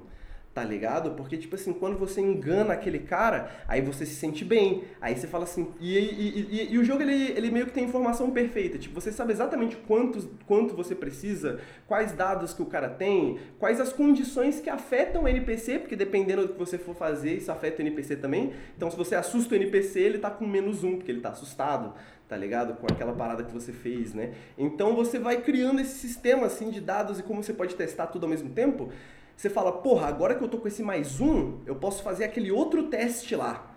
tá 0.60 0.64
ligado? 0.64 1.12
Porque, 1.12 1.38
tipo 1.38 1.54
assim, 1.54 1.72
quando 1.72 1.96
você 1.96 2.20
engana 2.20 2.74
aquele 2.74 2.98
cara, 2.98 3.50
aí 3.66 3.80
você 3.80 4.04
se 4.04 4.14
sente 4.14 4.44
bem. 4.44 4.84
Aí 5.00 5.16
você 5.16 5.26
fala 5.26 5.44
assim. 5.44 5.72
E, 5.80 5.96
e, 5.96 6.48
e, 6.50 6.74
e, 6.74 6.78
o 6.78 6.84
jogo, 6.84 7.00
ele, 7.00 7.32
ele 7.32 7.50
meio 7.50 7.64
que 7.64 7.72
tem 7.72 7.84
informação 7.84 8.30
perfeita. 8.30 8.76
Tipo, 8.76 9.00
você 9.00 9.10
sabe 9.10 9.32
exatamente 9.32 9.74
quantos, 9.76 10.28
quanto 10.46 10.76
você 10.76 10.94
precisa, 10.94 11.60
quais 11.86 12.12
dados 12.12 12.52
que 12.52 12.60
o 12.60 12.66
cara 12.66 12.90
tem, 12.90 13.38
quais 13.58 13.80
as 13.80 13.90
condições 13.90 14.60
que 14.60 14.68
afetam 14.68 15.22
o 15.22 15.28
NPC, 15.28 15.78
porque 15.78 15.96
dependendo 15.96 16.46
do 16.46 16.52
que 16.52 16.58
você 16.58 16.76
for 16.76 16.94
fazer, 16.94 17.38
isso 17.38 17.50
afeta 17.50 17.78
o 17.78 17.86
NPC 17.86 18.16
também. 18.16 18.52
Então, 18.76 18.90
se 18.90 18.96
você 18.98 19.14
assusta 19.14 19.54
o 19.54 19.56
NPC, 19.56 19.98
ele 19.98 20.18
tá 20.18 20.30
com 20.30 20.46
menos 20.46 20.84
um, 20.84 20.96
porque 20.96 21.10
ele 21.10 21.22
tá 21.22 21.30
assustado 21.30 21.94
tá 22.28 22.36
ligado? 22.36 22.74
Com 22.74 22.86
aquela 22.86 23.12
parada 23.12 23.42
que 23.42 23.52
você 23.52 23.72
fez, 23.72 24.14
né? 24.14 24.34
Então 24.56 24.94
você 24.94 25.18
vai 25.18 25.40
criando 25.42 25.80
esse 25.80 25.98
sistema 25.98 26.46
assim 26.46 26.70
de 26.70 26.80
dados 26.80 27.18
e 27.18 27.24
como 27.24 27.42
você 27.42 27.52
pode 27.52 27.74
testar 27.74 28.06
tudo 28.06 28.22
ao 28.22 28.30
mesmo 28.30 28.50
tempo. 28.50 28.92
Você 29.40 29.48
fala, 29.48 29.72
porra, 29.72 30.06
agora 30.06 30.34
que 30.34 30.44
eu 30.44 30.48
tô 30.48 30.58
com 30.58 30.68
esse 30.68 30.82
mais 30.82 31.18
um, 31.18 31.60
eu 31.64 31.74
posso 31.74 32.02
fazer 32.02 32.24
aquele 32.24 32.50
outro 32.50 32.88
teste 32.88 33.34
lá. 33.34 33.74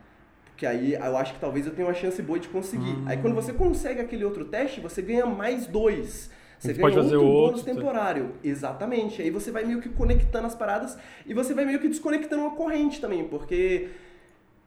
Porque 0.47 0.65
aí 0.65 0.93
eu 0.93 1.15
acho 1.15 1.35
que 1.35 1.39
talvez 1.39 1.65
eu 1.65 1.73
tenha 1.73 1.87
uma 1.87 1.93
chance 1.93 2.21
boa 2.21 2.37
de 2.37 2.49
conseguir. 2.49 2.91
Hum. 2.91 3.05
Aí 3.05 3.15
quando 3.15 3.33
você 3.33 3.53
consegue 3.53 4.01
aquele 4.01 4.25
outro 4.25 4.43
teste, 4.43 4.81
você 4.81 5.01
ganha 5.01 5.25
mais 5.25 5.65
dois. 5.65 6.29
Você 6.59 6.73
ganha 6.73 6.81
pode 6.81 6.95
fazer 6.97 7.15
outro, 7.15 7.31
outro 7.31 7.51
bônus 7.51 7.63
temporário. 7.63 8.31
Exatamente. 8.43 9.21
Aí 9.21 9.29
você 9.29 9.51
vai 9.51 9.63
meio 9.63 9.79
que 9.79 9.87
conectando 9.87 10.47
as 10.47 10.53
paradas 10.53 10.97
e 11.25 11.33
você 11.33 11.53
vai 11.53 11.63
meio 11.63 11.79
que 11.79 11.87
desconectando 11.87 12.41
uma 12.41 12.55
corrente 12.57 12.99
também, 12.99 13.23
porque 13.25 13.87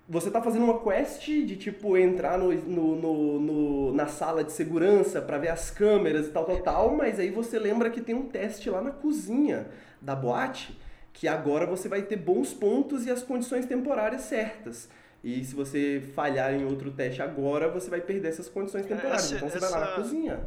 você 0.09 0.31
tá 0.31 0.41
fazendo 0.41 0.65
uma 0.65 0.81
quest 0.81 1.27
de 1.27 1.57
tipo 1.57 1.95
entrar 1.99 2.39
no, 2.39 2.55
no, 2.55 2.97
no, 2.97 3.41
no 3.41 3.93
na 3.93 4.07
sala 4.07 4.43
de 4.43 4.51
segurança 4.51 5.21
para 5.21 5.37
ver 5.37 5.49
as 5.49 5.71
câmeras 5.71 6.29
e 6.29 6.31
tal, 6.31 6.47
tal, 6.47 6.57
tal, 6.61 6.97
mas 6.97 7.21
aí 7.21 7.29
você 7.29 7.59
lembra 7.59 7.91
que 7.91 8.01
tem 8.01 8.15
um 8.15 8.23
teste 8.23 8.71
lá 8.71 8.81
na 8.81 8.93
cozinha 8.93 9.67
da 10.01 10.17
boate 10.17 10.86
que 11.17 11.27
agora 11.27 11.65
você 11.65 11.89
vai 11.89 12.03
ter 12.03 12.17
bons 12.17 12.53
pontos 12.53 13.07
e 13.07 13.11
as 13.11 13.23
condições 13.23 13.65
temporárias 13.65 14.21
certas. 14.23 14.87
E 15.25 15.43
se 15.43 15.55
você 15.55 16.03
falhar 16.15 16.53
em 16.53 16.67
outro 16.67 16.91
teste 16.91 17.23
agora, 17.23 17.71
você 17.71 17.89
vai 17.89 18.03
perder 18.03 18.29
essas 18.29 18.51
condições 18.51 18.85
é, 18.85 18.89
temporárias. 18.89 19.25
Essa, 19.25 19.37
então 19.37 19.49
você 19.49 19.57
essa, 19.57 19.71
vai 19.71 19.81
lá 19.81 19.87
na 19.87 19.97
cozinha. 19.97 20.41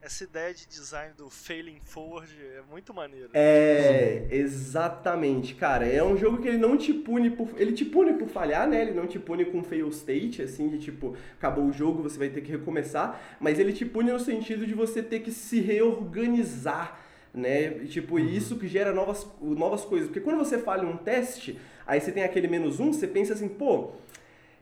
Essa 0.00 0.24
ideia 0.24 0.54
de 0.54 0.66
design 0.66 1.12
do 1.14 1.28
failing 1.28 1.78
forward 1.80 2.34
é 2.56 2.62
muito 2.70 2.94
maneiro. 2.94 3.28
É, 3.34 4.28
exatamente, 4.30 5.54
cara. 5.54 5.86
É 5.86 6.02
um 6.02 6.16
jogo 6.16 6.40
que 6.40 6.48
ele 6.48 6.56
não 6.56 6.78
te 6.78 6.94
pune 6.94 7.30
por. 7.30 7.50
Ele 7.60 7.72
te 7.72 7.84
pune 7.84 8.14
por 8.14 8.28
falhar, 8.28 8.66
né? 8.66 8.80
Ele 8.80 8.94
não 8.94 9.06
te 9.06 9.18
pune 9.18 9.44
com 9.44 9.62
fail 9.62 9.88
state, 9.88 10.40
assim, 10.40 10.70
de 10.70 10.78
tipo, 10.78 11.14
acabou 11.36 11.66
o 11.66 11.72
jogo, 11.72 12.02
você 12.02 12.18
vai 12.18 12.30
ter 12.30 12.40
que 12.40 12.50
recomeçar. 12.50 13.20
Mas 13.38 13.58
ele 13.58 13.74
te 13.74 13.84
pune 13.84 14.10
no 14.10 14.18
sentido 14.18 14.66
de 14.66 14.72
você 14.72 15.02
ter 15.02 15.20
que 15.20 15.30
se 15.30 15.60
reorganizar 15.60 16.98
né? 17.38 17.70
Tipo, 17.86 18.16
uhum. 18.16 18.24
isso 18.24 18.56
que 18.56 18.68
gera 18.68 18.92
novas, 18.92 19.26
novas 19.40 19.84
coisas. 19.84 20.08
Porque 20.08 20.20
quando 20.20 20.38
você 20.38 20.58
falha 20.58 20.86
um 20.86 20.96
teste, 20.96 21.58
aí 21.86 22.00
você 22.00 22.12
tem 22.12 22.24
aquele 22.24 22.48
menos 22.48 22.80
um, 22.80 22.92
você 22.92 23.06
pensa 23.06 23.32
assim, 23.32 23.48
pô, 23.48 23.92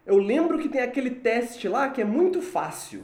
eu 0.05 0.19
lembro 0.19 0.59
que 0.59 0.69
tem 0.69 0.81
aquele 0.81 1.11
teste 1.11 1.69
lá 1.69 1.89
que 1.89 2.01
é 2.01 2.05
muito 2.05 2.40
fácil. 2.40 3.03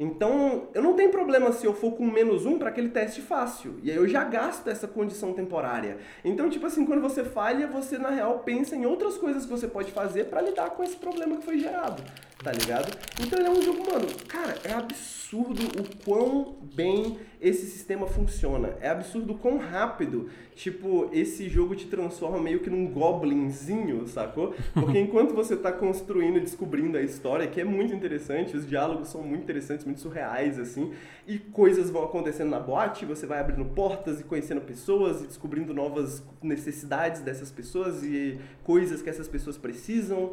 Então, 0.00 0.68
eu 0.74 0.82
não 0.82 0.94
tenho 0.94 1.10
problema 1.10 1.52
se 1.52 1.64
eu 1.64 1.72
for 1.72 1.92
com 1.92 2.04
menos 2.04 2.44
um 2.44 2.58
para 2.58 2.70
aquele 2.70 2.88
teste 2.88 3.20
fácil. 3.20 3.78
E 3.84 3.90
aí 3.90 3.96
eu 3.96 4.08
já 4.08 4.24
gasto 4.24 4.66
essa 4.66 4.88
condição 4.88 5.32
temporária. 5.32 5.98
Então, 6.24 6.50
tipo 6.50 6.66
assim, 6.66 6.84
quando 6.84 7.00
você 7.00 7.22
falha, 7.22 7.68
você 7.68 7.98
na 7.98 8.10
real 8.10 8.40
pensa 8.40 8.74
em 8.74 8.84
outras 8.84 9.16
coisas 9.16 9.44
que 9.44 9.50
você 9.50 9.68
pode 9.68 9.92
fazer 9.92 10.24
para 10.24 10.40
lidar 10.40 10.70
com 10.70 10.82
esse 10.82 10.96
problema 10.96 11.36
que 11.36 11.44
foi 11.44 11.58
gerado 11.58 12.02
tá 12.42 12.52
ligado? 12.52 12.96
Então 13.20 13.38
ele 13.38 13.48
é 13.48 13.50
um 13.50 13.62
jogo, 13.62 13.86
mano, 13.90 14.06
cara, 14.26 14.58
é 14.64 14.72
absurdo 14.72 15.62
o 15.80 16.04
quão 16.04 16.56
bem 16.74 17.18
esse 17.40 17.66
sistema 17.66 18.06
funciona. 18.06 18.76
É 18.80 18.88
absurdo 18.88 19.32
o 19.32 19.38
quão 19.38 19.58
rápido, 19.58 20.28
tipo, 20.54 21.08
esse 21.12 21.48
jogo 21.48 21.74
te 21.74 21.86
transforma 21.86 22.40
meio 22.40 22.60
que 22.60 22.68
num 22.68 22.86
goblinzinho, 22.86 24.06
sacou? 24.06 24.54
Porque 24.74 24.98
enquanto 25.00 25.34
você 25.34 25.56
tá 25.56 25.72
construindo 25.72 26.36
e 26.36 26.40
descobrindo 26.40 26.98
a 26.98 27.02
história, 27.02 27.46
que 27.46 27.60
é 27.60 27.64
muito 27.64 27.94
interessante, 27.94 28.56
os 28.56 28.68
diálogos 28.68 29.08
são 29.08 29.22
muito 29.22 29.42
interessantes, 29.42 29.84
muito 29.84 30.00
surreais, 30.00 30.58
assim, 30.58 30.92
e 31.26 31.38
coisas 31.38 31.90
vão 31.90 32.04
acontecendo 32.04 32.50
na 32.50 32.60
boate, 32.60 33.06
você 33.06 33.26
vai 33.26 33.38
abrindo 33.38 33.64
portas 33.66 34.20
e 34.20 34.24
conhecendo 34.24 34.60
pessoas 34.60 35.22
e 35.22 35.26
descobrindo 35.26 35.72
novas 35.72 36.22
necessidades 36.42 37.20
dessas 37.20 37.50
pessoas 37.50 38.02
e 38.02 38.38
coisas 38.64 39.00
que 39.00 39.08
essas 39.08 39.28
pessoas 39.28 39.56
precisam 39.56 40.32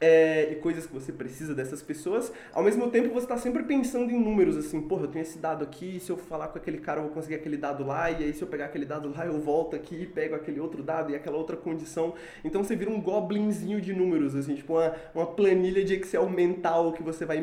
é, 0.00 0.52
e 0.52 0.56
coisas 0.56 0.86
que 0.86 0.92
você 0.92 1.12
precisa 1.12 1.54
dessas 1.54 1.82
pessoas, 1.82 2.32
ao 2.52 2.62
mesmo 2.62 2.88
tempo 2.90 3.12
você 3.12 3.24
está 3.24 3.36
sempre 3.36 3.64
pensando 3.64 4.10
em 4.12 4.18
números, 4.18 4.56
assim, 4.56 4.80
porra, 4.80 5.02
eu 5.02 5.08
tenho 5.08 5.22
esse 5.22 5.38
dado 5.38 5.64
aqui, 5.64 5.98
se 6.00 6.10
eu 6.10 6.16
falar 6.16 6.48
com 6.48 6.58
aquele 6.58 6.78
cara 6.78 7.00
eu 7.00 7.04
vou 7.04 7.12
conseguir 7.12 7.34
aquele 7.34 7.56
dado 7.56 7.84
lá, 7.84 8.10
e 8.10 8.24
aí 8.24 8.32
se 8.32 8.42
eu 8.42 8.48
pegar 8.48 8.66
aquele 8.66 8.84
dado 8.84 9.12
lá 9.14 9.26
eu 9.26 9.40
volto 9.40 9.74
aqui 9.74 10.02
e 10.02 10.06
pego 10.06 10.34
aquele 10.34 10.60
outro 10.60 10.82
dado 10.82 11.10
e 11.10 11.16
aquela 11.16 11.36
outra 11.36 11.56
condição. 11.56 12.14
Então 12.44 12.62
você 12.62 12.76
vira 12.76 12.90
um 12.90 13.00
goblinzinho 13.00 13.80
de 13.80 13.92
números, 13.92 14.34
assim, 14.34 14.54
tipo 14.54 14.74
uma, 14.74 14.94
uma 15.14 15.26
planilha 15.26 15.84
de 15.84 15.94
Excel 15.94 16.28
mental 16.28 16.92
que 16.92 17.02
você, 17.02 17.24
vai 17.24 17.38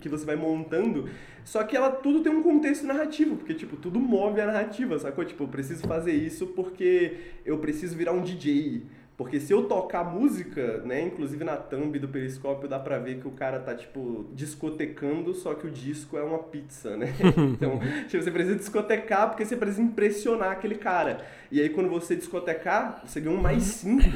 que 0.00 0.08
você 0.08 0.26
vai 0.26 0.36
montando, 0.36 1.08
só 1.44 1.62
que 1.62 1.76
ela 1.76 1.90
tudo 1.90 2.22
tem 2.22 2.32
um 2.32 2.42
contexto 2.42 2.86
narrativo, 2.86 3.36
porque, 3.36 3.54
tipo, 3.54 3.76
tudo 3.76 4.00
move 4.00 4.40
a 4.40 4.46
narrativa, 4.46 4.98
sacou? 4.98 5.24
Tipo, 5.24 5.44
eu 5.44 5.48
preciso 5.48 5.86
fazer 5.86 6.12
isso 6.12 6.46
porque 6.48 7.18
eu 7.44 7.58
preciso 7.58 7.96
virar 7.96 8.12
um 8.12 8.22
DJ, 8.22 8.82
porque 9.16 9.38
se 9.38 9.52
eu 9.52 9.64
tocar 9.64 10.02
música, 10.04 10.78
né, 10.78 11.02
inclusive 11.02 11.44
na 11.44 11.56
thumb 11.56 11.98
do 11.98 12.08
periscópio 12.08 12.68
dá 12.68 12.80
pra 12.80 12.98
ver 12.98 13.20
que 13.20 13.28
o 13.28 13.30
cara 13.30 13.60
tá, 13.60 13.74
tipo, 13.74 14.26
discotecando, 14.32 15.32
só 15.34 15.54
que 15.54 15.66
o 15.66 15.70
disco 15.70 16.18
é 16.18 16.22
uma 16.22 16.38
pizza, 16.38 16.96
né? 16.96 17.14
Então, 17.54 17.78
tipo, 18.08 18.22
você 18.22 18.30
precisa 18.30 18.56
discotecar 18.56 19.28
porque 19.28 19.44
você 19.44 19.56
precisa 19.56 19.82
impressionar 19.82 20.50
aquele 20.50 20.74
cara. 20.74 21.24
E 21.50 21.60
aí 21.60 21.68
quando 21.68 21.88
você 21.88 22.16
discotecar, 22.16 23.02
você 23.06 23.20
ganha 23.20 23.36
um 23.36 23.40
mais 23.40 23.62
cinco 23.62 24.10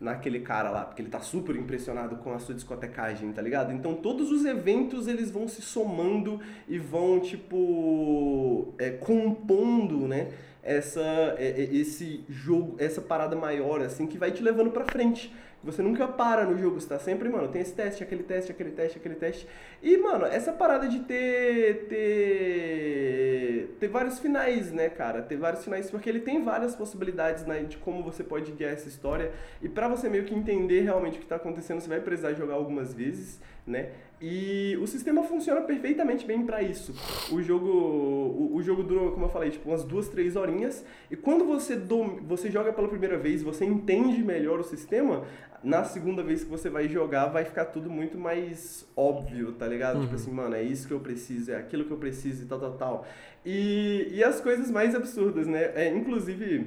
naquele 0.00 0.40
cara 0.40 0.70
lá, 0.70 0.84
porque 0.84 1.02
ele 1.02 1.10
tá 1.10 1.20
super 1.20 1.54
impressionado 1.54 2.16
com 2.16 2.32
a 2.32 2.38
sua 2.38 2.54
discotecagem, 2.54 3.32
tá 3.32 3.42
ligado? 3.42 3.72
Então 3.72 3.94
todos 3.94 4.32
os 4.32 4.44
eventos 4.46 5.06
eles 5.06 5.30
vão 5.30 5.46
se 5.46 5.60
somando 5.60 6.40
e 6.66 6.78
vão, 6.78 7.20
tipo, 7.20 8.74
é, 8.78 8.90
compondo, 8.90 10.08
né? 10.08 10.32
Essa 10.62 11.00
é, 11.38 11.54
é, 11.56 11.74
esse 11.74 12.24
jogo, 12.28 12.76
essa 12.78 13.00
parada 13.00 13.34
maior 13.34 13.80
assim 13.80 14.06
que 14.06 14.18
vai 14.18 14.30
te 14.30 14.42
levando 14.42 14.70
para 14.70 14.84
frente. 14.84 15.34
Você 15.62 15.82
nunca 15.82 16.08
para 16.08 16.46
no 16.46 16.56
jogo, 16.56 16.80
você 16.80 16.88
tá 16.88 16.98
sempre, 16.98 17.28
mano, 17.28 17.48
tem 17.48 17.60
esse 17.60 17.74
teste, 17.74 18.02
aquele 18.02 18.22
teste, 18.22 18.50
aquele 18.50 18.70
teste, 18.70 18.96
aquele 18.96 19.14
teste. 19.14 19.46
E, 19.82 19.94
mano, 19.98 20.24
essa 20.24 20.52
parada 20.52 20.88
de 20.88 21.00
ter 21.00 21.86
ter 21.86 23.76
ter 23.78 23.88
vários 23.88 24.18
finais, 24.18 24.72
né, 24.72 24.88
cara? 24.88 25.20
Ter 25.20 25.36
vários 25.36 25.62
finais 25.62 25.90
porque 25.90 26.08
ele 26.08 26.20
tem 26.20 26.42
várias 26.42 26.74
possibilidades, 26.74 27.44
né, 27.44 27.62
de 27.62 27.76
como 27.76 28.02
você 28.02 28.24
pode 28.24 28.52
guiar 28.52 28.72
essa 28.72 28.88
história. 28.88 29.32
E 29.60 29.68
para 29.68 29.86
você 29.86 30.08
meio 30.08 30.24
que 30.24 30.34
entender 30.34 30.80
realmente 30.80 31.18
o 31.18 31.20
que 31.20 31.26
tá 31.26 31.36
acontecendo, 31.36 31.80
você 31.80 31.88
vai 31.88 32.00
precisar 32.00 32.32
jogar 32.32 32.54
algumas 32.54 32.94
vezes, 32.94 33.38
né? 33.66 33.90
E 34.20 34.76
o 34.82 34.86
sistema 34.86 35.22
funciona 35.22 35.62
perfeitamente 35.62 36.26
bem 36.26 36.44
para 36.44 36.62
isso. 36.62 36.94
O 37.32 37.40
jogo, 37.40 37.70
o, 37.70 38.54
o, 38.54 38.62
jogo 38.62 38.82
dura, 38.82 39.10
como 39.12 39.24
eu 39.24 39.30
falei, 39.30 39.50
tipo 39.50 39.66
umas 39.70 39.82
duas, 39.82 40.08
três 40.08 40.36
horinhas. 40.36 40.84
E 41.10 41.16
quando 41.16 41.46
você, 41.46 41.74
dom, 41.74 42.18
você 42.22 42.50
joga 42.50 42.70
pela 42.70 42.86
primeira 42.86 43.16
vez, 43.16 43.42
você 43.42 43.64
entende 43.64 44.22
melhor 44.22 44.60
o 44.60 44.64
sistema, 44.64 45.24
na 45.64 45.84
segunda 45.84 46.22
vez 46.22 46.44
que 46.44 46.50
você 46.50 46.68
vai 46.68 46.86
jogar, 46.86 47.28
vai 47.28 47.46
ficar 47.46 47.66
tudo 47.66 47.88
muito 47.88 48.18
mais 48.18 48.86
óbvio, 48.94 49.52
tá 49.52 49.66
ligado? 49.66 49.92
Tipo 49.92 50.00
uhum. 50.00 50.04
Tipo 50.10 50.16
assim, 50.16 50.30
mano, 50.32 50.54
é 50.54 50.62
isso 50.62 50.86
que 50.86 50.92
eu 50.92 51.00
preciso, 51.00 51.52
é 51.52 51.56
aquilo 51.56 51.86
que 51.86 51.90
eu 51.90 51.96
preciso 51.96 52.44
e 52.44 52.46
tal, 52.46 52.60
tal, 52.60 52.72
tal. 52.72 53.06
E, 53.44 54.08
e 54.10 54.22
as 54.22 54.38
coisas 54.38 54.70
mais 54.70 54.94
absurdas, 54.94 55.46
né? 55.46 55.72
É, 55.74 55.88
inclusive, 55.94 56.66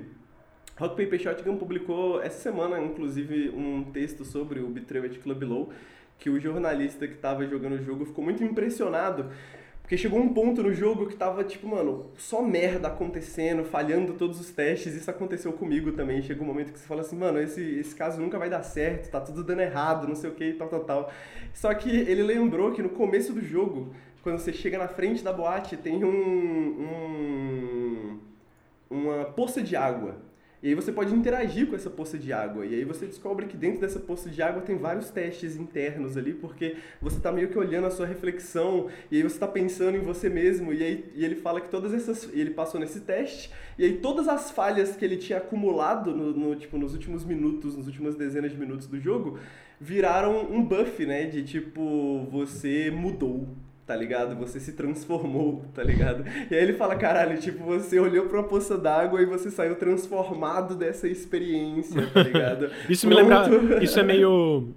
Rock 0.75 1.03
Paper 1.03 1.19
Shotgun 1.19 1.57
publicou 1.57 2.19
essa 2.19 2.39
semana, 2.39 2.79
inclusive, 2.81 3.49
um 3.49 3.83
texto 3.91 4.25
sobre 4.25 4.59
o 4.59 4.67
Betrayal 4.67 5.05
at 5.05 5.19
Club 5.19 5.43
Low 5.43 5.69
que 6.17 6.29
o 6.29 6.39
jornalista 6.39 7.07
que 7.07 7.15
estava 7.15 7.45
jogando 7.45 7.73
o 7.73 7.83
jogo 7.83 8.05
ficou 8.05 8.23
muito 8.23 8.43
impressionado, 8.43 9.29
porque 9.81 9.97
chegou 9.97 10.19
um 10.19 10.33
ponto 10.33 10.63
no 10.63 10.73
jogo 10.73 11.07
que 11.07 11.15
tava 11.15 11.43
tipo, 11.43 11.67
mano, 11.67 12.09
só 12.17 12.41
merda 12.41 12.87
acontecendo, 12.87 13.65
falhando 13.65 14.13
todos 14.13 14.39
os 14.39 14.49
testes. 14.49 14.95
Isso 14.95 15.11
aconteceu 15.11 15.51
comigo 15.51 15.91
também. 15.91 16.21
Chegou 16.21 16.45
um 16.45 16.47
momento 16.47 16.71
que 16.71 16.79
você 16.79 16.87
fala 16.87 17.01
assim, 17.01 17.17
mano, 17.17 17.39
esse, 17.39 17.61
esse 17.61 17.93
caso 17.93 18.21
nunca 18.21 18.39
vai 18.39 18.49
dar 18.49 18.63
certo, 18.63 19.11
tá 19.11 19.19
tudo 19.19 19.43
dando 19.43 19.61
errado, 19.61 20.07
não 20.07 20.15
sei 20.15 20.29
o 20.29 20.33
que 20.33 20.53
tal, 20.53 20.69
tal, 20.69 20.85
tal. 20.85 21.11
Só 21.53 21.73
que 21.73 21.89
ele 21.89 22.23
lembrou 22.23 22.71
que 22.71 22.81
no 22.81 22.89
começo 22.89 23.33
do 23.33 23.41
jogo, 23.41 23.93
quando 24.21 24.39
você 24.39 24.53
chega 24.53 24.77
na 24.77 24.87
frente 24.87 25.21
da 25.21 25.33
boate, 25.33 25.75
tem 25.75 26.05
um, 26.05 26.09
um 26.09 27.33
uma 28.93 29.25
poça 29.25 29.61
de 29.61 29.75
água. 29.75 30.17
E 30.63 30.69
aí 30.69 30.75
você 30.75 30.93
pode 30.93 31.13
interagir 31.13 31.67
com 31.67 31.75
essa 31.75 31.89
poça 31.89 32.17
de 32.17 32.31
água. 32.31 32.65
E 32.65 32.73
aí 32.73 32.85
você 32.85 33.05
descobre 33.05 33.47
que 33.47 33.57
dentro 33.57 33.81
dessa 33.81 33.99
poça 33.99 34.29
de 34.29 34.41
água 34.41 34.61
tem 34.61 34.77
vários 34.77 35.09
testes 35.09 35.57
internos 35.57 36.15
ali, 36.15 36.33
porque 36.33 36.77
você 37.01 37.17
está 37.17 37.33
meio 37.33 37.49
que 37.49 37.57
olhando 37.57 37.85
a 37.85 37.91
sua 37.91 38.05
reflexão, 38.05 38.87
e 39.11 39.17
aí 39.17 39.23
você 39.23 39.35
está 39.35 39.47
pensando 39.47 39.97
em 39.97 39.99
você 40.01 40.29
mesmo, 40.29 40.71
e 40.71 40.81
aí 40.81 41.11
e 41.13 41.25
ele 41.25 41.35
fala 41.35 41.59
que 41.59 41.67
todas 41.67 41.93
essas. 41.93 42.29
ele 42.33 42.51
passou 42.51 42.79
nesse 42.79 43.01
teste, 43.01 43.51
e 43.77 43.83
aí 43.83 43.97
todas 43.97 44.29
as 44.29 44.51
falhas 44.51 44.95
que 44.95 45.03
ele 45.03 45.17
tinha 45.17 45.39
acumulado 45.39 46.15
no, 46.15 46.31
no 46.31 46.55
tipo, 46.55 46.77
nos 46.77 46.93
últimos 46.93 47.25
minutos, 47.25 47.75
nas 47.75 47.85
últimas 47.85 48.15
dezenas 48.15 48.49
de 48.49 48.57
minutos 48.57 48.87
do 48.87 48.97
jogo, 48.97 49.37
viraram 49.81 50.49
um 50.49 50.63
buff, 50.63 51.05
né? 51.05 51.25
De 51.25 51.43
tipo, 51.43 52.25
você 52.31 52.89
mudou 52.89 53.49
tá 53.85 53.95
ligado? 53.95 54.35
Você 54.37 54.59
se 54.59 54.73
transformou, 54.73 55.65
tá 55.73 55.83
ligado? 55.83 56.23
E 56.49 56.55
aí 56.55 56.63
ele 56.63 56.73
fala, 56.73 56.95
caralho, 56.95 57.37
tipo, 57.39 57.63
você 57.63 57.99
olhou 57.99 58.27
pra 58.27 58.39
uma 58.39 58.47
poça 58.47 58.77
d'água 58.77 59.21
e 59.21 59.25
você 59.25 59.51
saiu 59.51 59.75
transformado 59.75 60.75
dessa 60.75 61.07
experiência, 61.07 62.07
tá 62.07 62.23
ligado? 62.23 62.69
isso 62.89 63.07
me 63.07 63.15
lembra. 63.15 63.43
Isso 63.83 63.99
é 63.99 64.03
meio. 64.03 64.73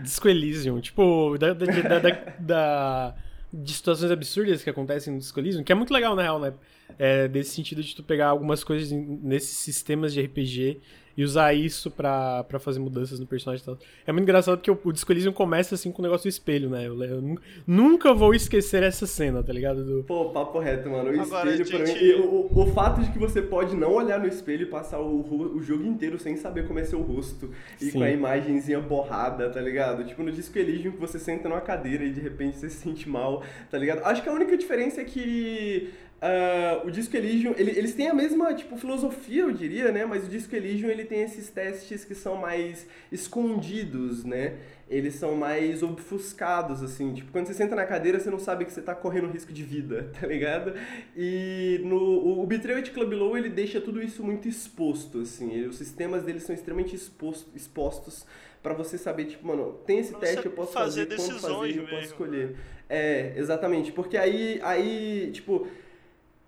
Disco 0.00 0.28
Elysium, 0.28 0.80
tipo, 0.80 1.36
da, 1.38 1.52
da, 1.52 1.66
da, 1.66 1.98
da, 1.98 2.34
da 2.38 3.14
de 3.52 3.72
situações 3.72 4.10
absurdas 4.10 4.62
que 4.62 4.70
acontecem 4.70 5.12
no 5.12 5.18
Disco 5.18 5.40
Elysium, 5.40 5.64
que 5.64 5.72
é 5.72 5.74
muito 5.74 5.92
legal, 5.92 6.14
na 6.14 6.22
real, 6.22 6.38
né? 6.38 6.52
É, 6.98 7.28
desse 7.28 7.50
sentido 7.50 7.82
de 7.82 7.94
tu 7.94 8.02
pegar 8.02 8.28
algumas 8.28 8.64
coisas 8.64 8.90
nesses 8.90 9.58
sistemas 9.58 10.12
de 10.12 10.20
RPG 10.20 10.80
e 11.18 11.24
usar 11.24 11.52
isso 11.52 11.90
pra, 11.90 12.44
pra 12.44 12.60
fazer 12.60 12.78
mudanças 12.78 13.18
no 13.18 13.26
personagem 13.26 13.60
e 13.60 13.66
tal. 13.66 13.76
É 14.06 14.12
muito 14.12 14.22
engraçado 14.22 14.56
porque 14.56 14.70
o, 14.70 14.78
o 14.84 14.92
Disco 14.92 15.10
Elysium 15.10 15.32
começa 15.32 15.74
assim 15.74 15.90
com 15.90 16.00
o 16.00 16.04
negócio 16.04 16.26
do 16.26 16.32
espelho, 16.32 16.70
né? 16.70 16.86
Eu, 16.86 17.02
eu 17.02 17.36
nunca 17.66 18.14
vou 18.14 18.32
esquecer 18.32 18.84
essa 18.84 19.04
cena, 19.04 19.42
tá 19.42 19.52
ligado? 19.52 19.84
Do... 19.84 20.04
Pô, 20.04 20.26
papo 20.26 20.60
reto, 20.60 20.88
mano. 20.88 21.10
O 21.10 21.20
Agora, 21.20 21.50
espelho 21.50 21.64
gente... 21.64 21.76
pra 21.76 22.00
mim. 22.00 22.12
O, 22.24 22.62
o, 22.62 22.66
fato 22.68 23.00
de 23.00 23.10
que 23.10 23.18
você 23.18 23.42
pode 23.42 23.74
não 23.74 23.94
olhar 23.94 24.20
no 24.20 24.28
espelho 24.28 24.62
e 24.62 24.66
passar 24.66 25.00
o, 25.00 25.56
o 25.56 25.60
jogo 25.60 25.84
inteiro 25.84 26.20
sem 26.20 26.36
saber 26.36 26.68
como 26.68 26.78
é 26.78 26.84
seu 26.84 27.02
rosto 27.02 27.50
e 27.80 27.86
Sim. 27.86 27.98
com 27.98 28.04
a 28.04 28.10
imagenzinha 28.12 28.78
borrada, 28.78 29.50
tá 29.50 29.60
ligado? 29.60 30.04
Tipo 30.04 30.22
no 30.22 30.30
Disco 30.30 30.56
Elysium 30.56 30.92
que 30.92 31.00
você 31.00 31.18
senta 31.18 31.48
numa 31.48 31.60
cadeira 31.60 32.04
e 32.04 32.12
de 32.12 32.20
repente 32.20 32.58
você 32.58 32.70
se 32.70 32.76
sente 32.76 33.08
mal, 33.08 33.42
tá 33.68 33.76
ligado? 33.76 34.04
Acho 34.04 34.22
que 34.22 34.28
a 34.28 34.32
única 34.32 34.56
diferença 34.56 35.00
é 35.00 35.04
que 35.04 35.90
Uh, 36.20 36.84
o 36.88 36.90
Disco 36.90 37.16
Elysium, 37.16 37.54
ele, 37.56 37.70
eles 37.70 37.94
têm 37.94 38.08
a 38.08 38.14
mesma, 38.14 38.52
tipo, 38.52 38.76
filosofia, 38.76 39.42
eu 39.42 39.52
diria, 39.52 39.92
né? 39.92 40.04
Mas 40.04 40.26
o 40.26 40.28
Disco 40.28 40.54
Elysium, 40.54 40.90
ele 40.90 41.04
tem 41.04 41.22
esses 41.22 41.48
testes 41.48 42.04
que 42.04 42.14
são 42.14 42.34
mais 42.34 42.88
escondidos, 43.12 44.24
né? 44.24 44.56
Eles 44.90 45.14
são 45.14 45.36
mais 45.36 45.80
obfuscados, 45.80 46.82
assim. 46.82 47.14
Tipo, 47.14 47.30
quando 47.30 47.46
você 47.46 47.54
senta 47.54 47.76
na 47.76 47.86
cadeira, 47.86 48.18
você 48.18 48.30
não 48.30 48.40
sabe 48.40 48.64
que 48.64 48.72
você 48.72 48.82
tá 48.82 48.96
correndo 48.96 49.28
risco 49.28 49.52
de 49.52 49.62
vida, 49.62 50.10
tá 50.20 50.26
ligado? 50.26 50.74
E 51.16 51.80
no, 51.84 51.96
o, 51.96 52.42
o 52.42 52.46
Betrayal 52.46 52.82
Club 52.82 53.12
Low, 53.12 53.38
ele 53.38 53.48
deixa 53.48 53.80
tudo 53.80 54.02
isso 54.02 54.24
muito 54.24 54.48
exposto, 54.48 55.20
assim. 55.20 55.52
Ele, 55.52 55.68
os 55.68 55.76
sistemas 55.76 56.24
dele 56.24 56.40
são 56.40 56.52
extremamente 56.52 56.96
exposto, 56.96 57.48
expostos 57.54 58.26
para 58.60 58.74
você 58.74 58.98
saber, 58.98 59.26
tipo, 59.26 59.46
mano, 59.46 59.74
tem 59.86 60.00
esse 60.00 60.10
pra 60.10 60.20
teste, 60.20 60.46
eu 60.46 60.52
posso 60.52 60.72
fazer, 60.72 61.06
fazer 61.08 61.16
quando 61.16 61.40
fazer, 61.40 61.78
eu 61.78 61.86
posso 61.86 62.06
escolher. 62.06 62.56
É, 62.88 63.34
exatamente. 63.36 63.92
Porque 63.92 64.16
aí, 64.16 64.58
aí 64.64 65.30
tipo 65.32 65.68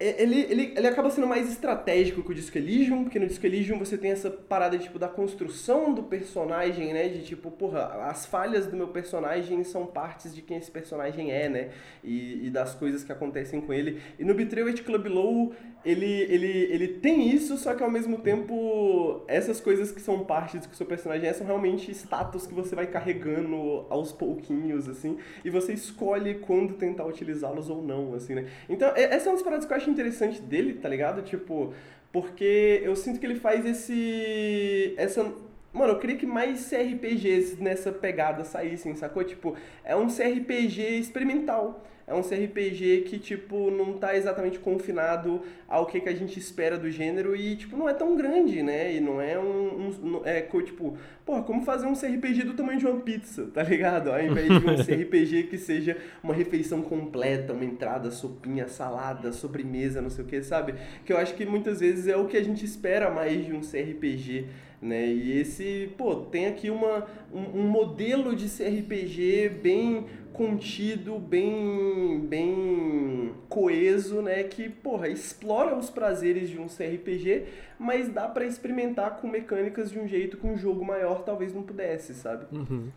ele, 0.00 0.40
ele, 0.48 0.72
ele 0.74 0.86
acaba 0.86 1.10
sendo 1.10 1.26
mais 1.26 1.46
estratégico 1.46 2.22
que 2.22 2.32
o 2.32 2.34
Disco 2.34 2.56
Elysium, 2.56 3.04
porque 3.04 3.18
no 3.18 3.26
Disco 3.26 3.44
Elysium 3.44 3.78
você 3.78 3.98
tem 3.98 4.10
essa 4.10 4.30
parada, 4.30 4.78
tipo, 4.78 4.98
da 4.98 5.08
construção 5.08 5.92
do 5.92 6.02
personagem, 6.02 6.94
né? 6.94 7.08
De, 7.08 7.22
tipo, 7.22 7.50
porra, 7.50 8.06
as 8.08 8.24
falhas 8.24 8.66
do 8.66 8.74
meu 8.74 8.88
personagem 8.88 9.62
são 9.62 9.84
partes 9.84 10.34
de 10.34 10.40
quem 10.40 10.56
esse 10.56 10.70
personagem 10.70 11.30
é, 11.30 11.50
né? 11.50 11.68
E, 12.02 12.46
e 12.46 12.50
das 12.50 12.74
coisas 12.74 13.04
que 13.04 13.12
acontecem 13.12 13.60
com 13.60 13.74
ele. 13.74 14.00
E 14.18 14.24
no 14.24 14.34
Betrayal 14.34 14.72
Club 14.82 15.06
Low, 15.06 15.54
ele, 15.84 16.22
ele, 16.22 16.68
ele 16.70 16.88
tem 16.88 17.28
isso, 17.28 17.56
só 17.58 17.74
que 17.74 17.82
ao 17.82 17.90
mesmo 17.90 18.18
tempo, 18.18 19.22
essas 19.28 19.60
coisas 19.60 19.92
que 19.92 20.00
são 20.00 20.24
partes 20.24 20.66
do 20.66 20.74
seu 20.74 20.86
personagem 20.86 21.28
é, 21.28 21.32
são 21.32 21.46
realmente 21.46 21.90
status 21.90 22.46
que 22.46 22.54
você 22.54 22.74
vai 22.74 22.86
carregando 22.86 23.86
aos 23.90 24.12
pouquinhos, 24.12 24.88
assim, 24.88 25.18
e 25.44 25.50
você 25.50 25.72
escolhe 25.72 26.34
quando 26.36 26.74
tentar 26.74 27.04
utilizá-los 27.04 27.68
ou 27.68 27.82
não, 27.82 28.14
assim, 28.14 28.34
né? 28.34 28.46
Então, 28.68 28.92
essa 28.94 29.28
é 29.28 29.30
uma 29.30 29.36
das 29.36 29.42
paradas 29.42 29.66
que 29.66 29.72
eu 29.72 29.76
acho 29.76 29.89
interessante 29.90 30.40
dele, 30.40 30.74
tá 30.74 30.88
ligado? 30.88 31.22
Tipo, 31.22 31.74
porque 32.12 32.80
eu 32.84 32.94
sinto 32.96 33.20
que 33.20 33.26
ele 33.26 33.38
faz 33.38 33.64
esse. 33.64 34.94
essa. 34.96 35.32
Mano, 35.72 35.92
eu 35.92 35.98
queria 35.98 36.16
que 36.16 36.26
mais 36.26 36.68
CRPGs 36.68 37.62
nessa 37.62 37.92
pegada 37.92 38.44
saíssem, 38.44 38.94
sacou? 38.94 39.22
Tipo, 39.22 39.56
é 39.84 39.94
um 39.94 40.08
CRPG 40.08 40.98
experimental 40.98 41.82
é 42.10 42.14
um 42.14 42.22
CRPG 42.22 43.02
que, 43.02 43.20
tipo, 43.20 43.70
não 43.70 43.92
tá 43.92 44.16
exatamente 44.16 44.58
confinado 44.58 45.42
ao 45.68 45.86
que, 45.86 46.00
que 46.00 46.08
a 46.08 46.14
gente 46.14 46.40
espera 46.40 46.76
do 46.76 46.90
gênero 46.90 47.36
e, 47.36 47.54
tipo, 47.54 47.76
não 47.76 47.88
é 47.88 47.94
tão 47.94 48.16
grande, 48.16 48.64
né? 48.64 48.92
E 48.96 48.98
não 49.00 49.20
é 49.20 49.38
um. 49.38 49.92
um 50.02 50.22
é 50.24 50.40
tipo, 50.40 50.98
porra, 51.24 51.44
como 51.44 51.64
fazer 51.64 51.86
um 51.86 51.94
CRPG 51.94 52.42
do 52.42 52.54
tamanho 52.54 52.80
de 52.80 52.86
uma 52.86 53.00
pizza, 53.00 53.46
tá 53.54 53.62
ligado? 53.62 54.10
Ao 54.10 54.20
invés 54.20 54.48
de 54.48 54.54
um 54.54 54.74
CRPG 54.84 55.44
que 55.44 55.56
seja 55.56 55.96
uma 56.20 56.34
refeição 56.34 56.82
completa, 56.82 57.52
uma 57.52 57.64
entrada, 57.64 58.10
sopinha, 58.10 58.66
salada, 58.66 59.30
sobremesa, 59.30 60.02
não 60.02 60.10
sei 60.10 60.24
o 60.24 60.26
que, 60.26 60.42
sabe? 60.42 60.74
Que 61.06 61.12
eu 61.12 61.16
acho 61.16 61.34
que 61.34 61.46
muitas 61.46 61.78
vezes 61.78 62.08
é 62.08 62.16
o 62.16 62.26
que 62.26 62.36
a 62.36 62.42
gente 62.42 62.64
espera 62.64 63.08
mais 63.08 63.46
de 63.46 63.52
um 63.52 63.60
CRPG 63.60 64.48
né? 64.80 65.06
E 65.06 65.38
esse, 65.38 65.92
pô, 65.98 66.16
tem 66.16 66.46
aqui 66.46 66.70
uma, 66.70 67.06
um, 67.32 67.60
um 67.60 67.68
modelo 67.68 68.34
de 68.34 68.48
CRPG 68.48 69.48
bem 69.62 70.06
contido, 70.32 71.18
bem, 71.18 72.20
bem 72.20 73.34
coeso, 73.48 74.22
né? 74.22 74.42
Que, 74.44 74.70
porra, 74.70 75.08
explora 75.08 75.76
os 75.76 75.90
prazeres 75.90 76.48
de 76.48 76.58
um 76.58 76.66
CRPG, 76.66 77.46
mas 77.78 78.08
dá 78.08 78.26
para 78.26 78.46
experimentar 78.46 79.18
com 79.18 79.28
mecânicas 79.28 79.90
de 79.90 79.98
um 79.98 80.08
jeito 80.08 80.38
que 80.38 80.46
um 80.46 80.56
jogo 80.56 80.84
maior 80.84 81.22
talvez 81.24 81.52
não 81.52 81.62
pudesse, 81.62 82.14
sabe? 82.14 82.46
Uhum. 82.56 82.90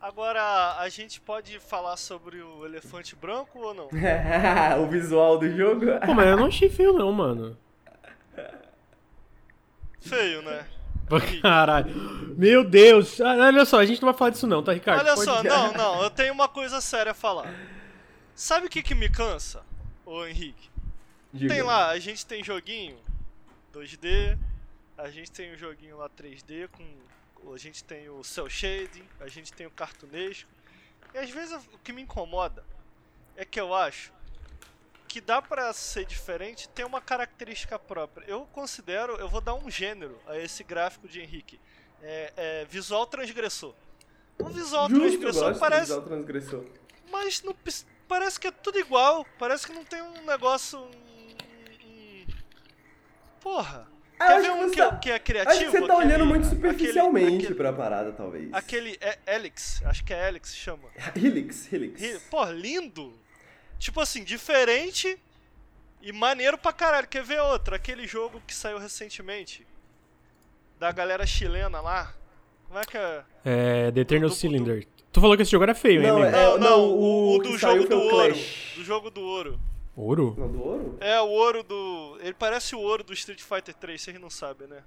Agora, 0.00 0.76
a 0.78 0.88
gente 0.88 1.20
pode 1.20 1.58
falar 1.58 1.96
sobre 1.96 2.40
o 2.40 2.64
elefante 2.64 3.16
branco 3.16 3.58
ou 3.58 3.74
não? 3.74 3.88
o 4.82 4.86
visual 4.88 5.38
do 5.38 5.48
jogo? 5.56 5.86
Pô, 6.04 6.14
mas 6.14 6.28
eu 6.28 6.36
não 6.36 6.46
achei 6.46 6.68
feio 6.68 6.92
não, 6.92 7.12
mano. 7.12 7.56
Feio, 10.00 10.40
né? 10.42 10.64
Caralho. 11.42 11.94
Meu 12.36 12.64
Deus. 12.64 13.20
Ah, 13.20 13.34
olha 13.36 13.64
só, 13.64 13.80
a 13.80 13.86
gente 13.86 14.00
não 14.00 14.10
vai 14.10 14.18
falar 14.18 14.30
disso 14.30 14.46
não, 14.46 14.62
tá, 14.62 14.72
Ricardo? 14.72 15.00
Olha 15.00 15.14
Pode... 15.14 15.24
só, 15.24 15.42
não, 15.42 15.72
não. 15.74 16.02
Eu 16.02 16.10
tenho 16.10 16.32
uma 16.32 16.48
coisa 16.48 16.80
séria 16.80 17.12
a 17.12 17.14
falar. 17.14 17.52
Sabe 18.34 18.66
o 18.66 18.70
que 18.70 18.82
que 18.82 18.94
me 18.94 19.08
cansa, 19.08 19.62
ô 20.06 20.24
Henrique? 20.24 20.70
Diga. 21.32 21.52
Tem 21.52 21.62
lá, 21.62 21.88
a 21.88 21.98
gente 21.98 22.24
tem 22.24 22.42
joguinho 22.42 22.96
2D, 23.74 24.38
a 24.96 25.10
gente 25.10 25.30
tem 25.30 25.52
um 25.52 25.56
joguinho 25.56 25.98
lá 25.98 26.08
3D 26.08 26.68
com... 26.68 26.84
A 27.52 27.56
gente 27.56 27.82
tem 27.84 28.08
o 28.08 28.22
cel 28.24 28.48
shading, 28.48 29.04
a 29.20 29.28
gente 29.28 29.52
tem 29.52 29.66
o 29.66 29.70
cartunesco. 29.70 30.50
E 31.14 31.18
às 31.18 31.30
vezes 31.30 31.54
o 31.72 31.78
que 31.78 31.92
me 31.92 32.02
incomoda 32.02 32.64
é 33.36 33.44
que 33.44 33.60
eu 33.60 33.74
acho 33.74 34.12
que 35.08 35.20
dá 35.20 35.40
para 35.40 35.72
ser 35.72 36.04
diferente 36.04 36.68
tem 36.68 36.84
uma 36.84 37.00
característica 37.00 37.78
própria. 37.78 38.26
Eu 38.26 38.46
considero, 38.52 39.16
eu 39.16 39.28
vou 39.28 39.40
dar 39.40 39.54
um 39.54 39.70
gênero 39.70 40.18
a 40.26 40.38
esse 40.38 40.62
gráfico 40.62 41.08
de 41.08 41.20
Henrique. 41.20 41.58
É, 42.02 42.32
é 42.36 42.64
visual 42.66 43.06
transgressor. 43.06 43.74
Um 44.38 44.50
visual 44.50 44.88
Justo, 44.88 45.00
transgressor 45.00 45.58
parece. 45.58 45.86
Visual 45.86 46.02
transgressor. 46.02 46.64
Mas 47.10 47.42
não, 47.42 47.56
parece 48.06 48.38
que 48.38 48.46
é 48.46 48.50
tudo 48.50 48.78
igual. 48.78 49.26
Parece 49.38 49.66
que 49.66 49.72
não 49.72 49.84
tem 49.84 50.00
um 50.02 50.24
negócio. 50.26 50.78
Um, 50.78 50.90
um... 51.84 52.26
Porra! 53.40 53.88
Ah, 54.20 54.26
Quer 54.26 54.42
ver 54.42 54.50
um 54.50 54.70
que, 54.70 54.76
tá, 54.76 54.96
que, 54.96 55.10
é 55.10 55.18
criativo? 55.18 55.52
Acho 55.52 55.64
que 55.64 55.70
você 55.70 55.86
tá 55.86 55.94
aquele, 55.94 56.08
olhando 56.08 56.26
muito 56.26 56.46
superficialmente 56.48 57.26
aquele, 57.26 57.42
aquele, 57.44 57.54
pra 57.54 57.72
parada, 57.72 58.12
talvez. 58.12 58.52
Aquele 58.52 58.98
é, 59.00 59.16
Helix, 59.26 59.80
acho 59.84 60.04
que 60.04 60.12
é 60.12 60.28
Helix 60.28 60.56
chama. 60.56 60.88
Helix, 61.14 61.72
Helix. 61.72 62.22
Pô, 62.28 62.44
lindo! 62.46 63.14
Tipo 63.78 64.00
assim, 64.00 64.24
diferente 64.24 65.18
e 66.02 66.12
maneiro 66.12 66.58
pra 66.58 66.72
caralho. 66.72 67.06
Quer 67.06 67.22
ver 67.22 67.40
outra? 67.40 67.76
Aquele 67.76 68.06
jogo 68.06 68.42
que 68.46 68.54
saiu 68.54 68.78
recentemente. 68.78 69.66
Da 70.78 70.92
galera 70.92 71.26
chilena 71.26 71.80
lá. 71.80 72.14
Como 72.66 72.78
é 72.78 72.84
que 72.84 72.96
é? 72.96 73.24
É. 73.44 73.90
The 73.90 74.00
Eternal 74.00 74.28
do, 74.28 74.34
Cylinder. 74.34 74.80
Do... 74.80 74.98
Tu 75.12 75.20
falou 75.20 75.36
que 75.36 75.42
esse 75.42 75.50
jogo 75.50 75.64
era 75.64 75.74
feio, 75.74 76.02
não, 76.02 76.24
hein, 76.24 76.30
Não, 76.30 76.58
não, 76.58 76.80
o, 76.90 77.36
o 77.36 77.38
do 77.38 77.56
jogo 77.56 77.88
do 77.88 77.98
ouro. 77.98 78.34
Do 78.76 78.84
jogo 78.84 79.10
do 79.10 79.22
ouro. 79.22 79.60
Ouro? 79.96 80.34
Não, 80.38 80.48
do 80.48 80.62
ouro? 80.62 80.98
É, 81.00 81.20
o 81.20 81.26
ouro 81.26 81.62
do. 81.62 82.18
Ele 82.20 82.34
parece 82.34 82.76
o 82.76 82.78
ouro 82.78 83.02
do 83.02 83.12
Street 83.12 83.40
Fighter 83.40 83.74
3, 83.74 84.00
vocês 84.00 84.20
não 84.20 84.30
sabem, 84.30 84.68
né? 84.68 84.82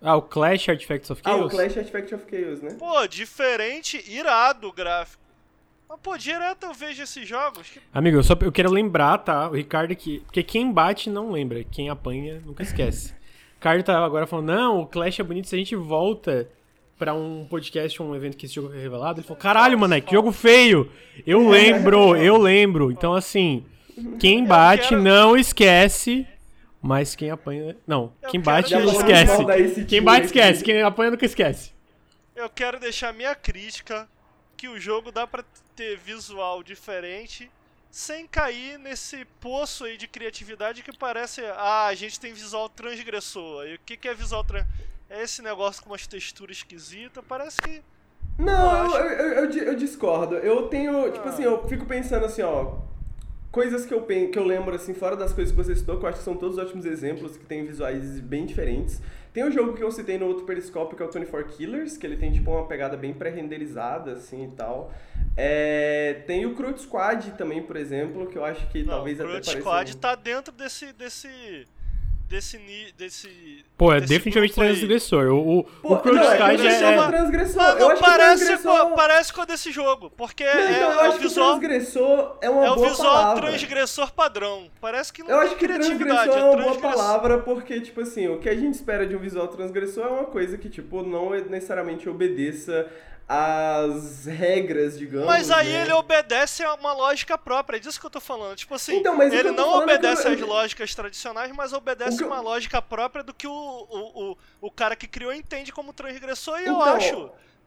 Ah, 0.00 0.16
o 0.16 0.22
Clash 0.22 0.68
Artifacts 0.68 1.10
of 1.10 1.22
Chaos? 1.24 1.40
Ah, 1.40 1.46
o 1.46 1.48
Clash 1.48 1.76
Artifacts 1.76 2.12
of 2.12 2.24
Chaos, 2.30 2.60
né? 2.60 2.74
Pô, 2.78 3.06
diferente, 3.06 4.04
irado 4.08 4.68
o 4.68 4.72
gráfico. 4.72 5.21
Mas, 5.92 6.00
pô, 6.00 6.16
direto 6.16 6.64
eu 6.64 6.72
vejo 6.72 7.02
esses 7.02 7.28
jogos. 7.28 7.68
Que... 7.68 7.78
Amigo, 7.92 8.16
eu 8.16 8.22
só 8.22 8.34
eu 8.40 8.50
quero 8.50 8.70
lembrar, 8.70 9.18
tá? 9.18 9.50
O 9.50 9.54
Ricardo 9.54 9.94
que. 9.94 10.20
Porque 10.20 10.42
quem 10.42 10.72
bate 10.72 11.10
não 11.10 11.30
lembra, 11.30 11.62
quem 11.64 11.90
apanha 11.90 12.42
nunca 12.46 12.62
esquece. 12.62 13.12
o 13.12 13.54
Ricardo 13.56 13.82
tá 13.82 14.02
agora 14.02 14.26
falando, 14.26 14.46
não, 14.46 14.80
o 14.80 14.86
Clash 14.86 15.20
é 15.20 15.22
bonito 15.22 15.48
se 15.48 15.54
a 15.54 15.58
gente 15.58 15.76
volta 15.76 16.48
pra 16.98 17.12
um 17.12 17.46
podcast, 17.46 18.02
um 18.02 18.16
evento 18.16 18.38
que 18.38 18.46
esse 18.46 18.54
jogo 18.54 18.70
foi 18.70 18.80
revelado. 18.80 19.20
Ele 19.20 19.26
falou, 19.26 19.42
caralho, 19.42 19.78
mano, 19.78 20.00
que 20.00 20.12
jogo 20.12 20.32
feio! 20.32 20.90
Eu 21.26 21.46
lembro, 21.46 22.16
eu 22.16 22.38
lembro. 22.38 22.90
Então, 22.90 23.12
assim, 23.12 23.62
quem 24.18 24.46
bate 24.46 24.88
quero... 24.88 25.02
não 25.02 25.36
esquece. 25.36 26.26
Mas 26.80 27.14
quem 27.14 27.30
apanha. 27.30 27.76
Não, 27.86 28.14
quem 28.30 28.40
bate 28.40 28.74
esquece. 28.74 29.84
Quem 29.84 30.00
bate 30.00 30.24
esquece, 30.24 30.64
quem 30.64 30.80
apanha 30.80 31.10
nunca 31.10 31.26
esquece. 31.26 31.70
Eu 32.34 32.48
quero 32.48 32.80
deixar 32.80 33.12
minha 33.12 33.34
crítica 33.34 34.08
que 34.62 34.68
o 34.68 34.78
jogo 34.78 35.10
dá 35.10 35.26
pra 35.26 35.42
ter 35.74 35.98
visual 35.98 36.62
diferente 36.62 37.50
sem 37.90 38.28
cair 38.28 38.78
nesse 38.78 39.24
poço 39.40 39.82
aí 39.82 39.96
de 39.96 40.06
criatividade 40.06 40.84
que 40.84 40.96
parece. 40.96 41.40
Ah, 41.56 41.86
a 41.86 41.94
gente 41.96 42.20
tem 42.20 42.32
visual 42.32 42.68
transgressor. 42.68 43.66
E 43.66 43.74
o 43.74 43.78
que, 43.84 43.96
que 43.96 44.06
é 44.06 44.14
visual 44.14 44.44
transgressor? 44.44 44.86
É 45.10 45.20
esse 45.20 45.42
negócio 45.42 45.82
com 45.82 45.90
umas 45.90 46.06
texturas 46.06 46.58
esquisitas. 46.58 47.24
Parece 47.28 47.60
que. 47.60 47.82
Não, 48.38 48.96
eu, 48.96 49.06
eu, 49.10 49.32
eu, 49.50 49.62
eu 49.64 49.74
discordo. 49.74 50.36
Eu 50.36 50.68
tenho, 50.68 51.10
tipo 51.10 51.26
Ah. 51.26 51.30
assim, 51.32 51.42
eu 51.42 51.66
fico 51.66 51.84
pensando 51.84 52.24
assim, 52.24 52.42
ó. 52.42 52.76
Coisas 53.50 53.84
que 53.84 53.92
eu, 53.92 54.06
que 54.06 54.38
eu 54.38 54.44
lembro, 54.44 54.76
assim, 54.76 54.94
fora 54.94 55.16
das 55.16 55.32
coisas 55.32 55.52
que 55.52 55.60
você 55.60 55.74
citou, 55.74 55.98
que 55.98 56.04
eu 56.04 56.08
acho 56.08 56.18
que 56.18 56.24
são 56.24 56.36
todos 56.36 56.56
ótimos 56.56 56.86
exemplos, 56.86 57.36
que 57.36 57.44
tem 57.44 57.66
visuais 57.66 58.20
bem 58.20 58.46
diferentes. 58.46 59.02
Tem 59.32 59.44
o 59.44 59.50
jogo 59.50 59.72
que 59.74 59.82
eu 59.82 59.90
citei 59.90 60.18
no 60.18 60.26
outro 60.26 60.44
periscópio, 60.44 60.96
que 60.96 61.02
é 61.02 61.06
o 61.06 61.10
24 61.10 61.52
Killers, 61.56 61.96
que 61.96 62.06
ele 62.06 62.16
tem, 62.16 62.30
tipo, 62.32 62.50
uma 62.50 62.66
pegada 62.66 62.96
bem 62.96 63.14
pré-renderizada, 63.14 64.12
assim, 64.12 64.44
e 64.44 64.50
tal. 64.50 64.92
É, 65.36 66.22
tem 66.26 66.44
o 66.44 66.54
Crude 66.54 66.80
Squad 66.82 67.30
também, 67.32 67.62
por 67.62 67.76
exemplo, 67.76 68.26
que 68.26 68.36
eu 68.36 68.44
acho 68.44 68.66
que 68.68 68.82
Não, 68.82 68.94
talvez 68.96 69.18
o 69.18 69.22
até 69.22 69.32
Crunch 69.32 69.46
pareça... 69.46 69.60
Squad 69.60 69.96
tá 69.96 70.14
dentro 70.14 70.52
desse. 70.52 70.92
desse. 70.92 71.66
Desse. 72.32 72.94
desse 72.96 73.64
Pô, 73.76 73.92
é 73.92 74.00
desse 74.00 74.12
definitivamente 74.14 74.54
transgressor. 74.54 75.24
O, 75.26 75.58
o, 75.60 75.64
Pô, 75.64 75.94
o 75.94 75.94
é 75.94 75.96
é, 75.96 76.34
é- 76.34 77.06
transgressor. 77.06 77.62
Ah, 77.62 77.76
eu 77.78 77.90
acho 77.90 78.00
parece, 78.00 78.40
que 78.40 78.46
transgressor... 78.46 78.88
com, 78.88 78.94
parece 78.96 79.32
com 79.32 79.40
o 79.42 79.46
desse 79.46 79.70
jogo, 79.70 80.10
porque 80.16 80.44
Não, 80.44 80.50
é, 80.50 80.70
então, 80.72 80.92
eu 80.92 81.00
é 81.00 81.06
acho 81.06 81.16
o 81.16 81.18
que 81.20 81.28
visual. 81.28 81.48
transgressor 81.58 82.38
é 82.40 82.50
uma 82.50 82.64
É 82.66 82.70
o 82.70 82.74
boa 82.74 82.88
visual 82.88 83.12
palavra. 83.14 83.46
transgressor 83.48 84.12
padrão. 84.12 84.70
Parece 84.80 85.12
que 85.12 85.22
não 85.22 85.30
Eu 85.30 85.36
tem 85.38 85.46
acho 85.46 85.56
que 85.56 85.64
criatividade. 85.66 86.30
transgressor 86.30 86.38
é 86.38 86.54
uma 86.56 86.62
boa 86.62 86.78
palavra 86.80 87.38
porque, 87.38 87.80
tipo 87.80 88.00
assim, 88.00 88.28
o 88.28 88.38
que 88.38 88.48
a 88.48 88.54
gente 88.54 88.74
espera 88.74 89.06
de 89.06 89.14
um 89.14 89.18
visual 89.18 89.48
transgressor 89.48 90.04
é 90.04 90.08
uma 90.10 90.24
coisa 90.24 90.56
que, 90.56 90.68
tipo, 90.68 91.02
não 91.02 91.30
necessariamente 91.30 92.08
obedeça 92.08 92.86
às 93.32 94.26
regras, 94.26 94.98
digamos. 94.98 95.26
Mas 95.26 95.50
aí 95.50 95.72
né? 95.72 95.82
ele 95.82 95.92
obedece 95.92 96.62
a 96.62 96.74
uma 96.74 96.92
lógica 96.92 97.38
própria, 97.38 97.78
é 97.78 97.80
disso 97.80 97.98
que 97.98 98.04
eu 98.06 98.10
tô 98.10 98.20
falando. 98.20 98.56
Tipo 98.56 98.74
assim, 98.74 98.96
Então, 98.96 99.20
ele 99.22 99.48
eu 99.48 99.52
não 99.54 99.80
é 99.80 99.82
obedece 99.84 100.26
eu- 100.28 100.32
às 100.32 100.44
lógicas 100.44 100.94
tradicionais, 100.94 101.50
mas 101.52 101.72
obedece 101.72 102.22
eu- 102.22 102.26
uma 102.26 102.40
lógica 102.40 102.82
própria 102.82 103.24
do 103.24 103.32
que 103.32 103.46
o, 103.46 103.52
o, 103.52 104.32
o, 104.32 104.36
o 104.60 104.70
cara 104.70 104.94
que 104.94 105.06
criou 105.08 105.32
entende 105.32 105.72
como 105.72 105.92
transgressor 105.92 106.58
e 106.60 106.66
eu 106.66 106.74
Então, 106.74 106.84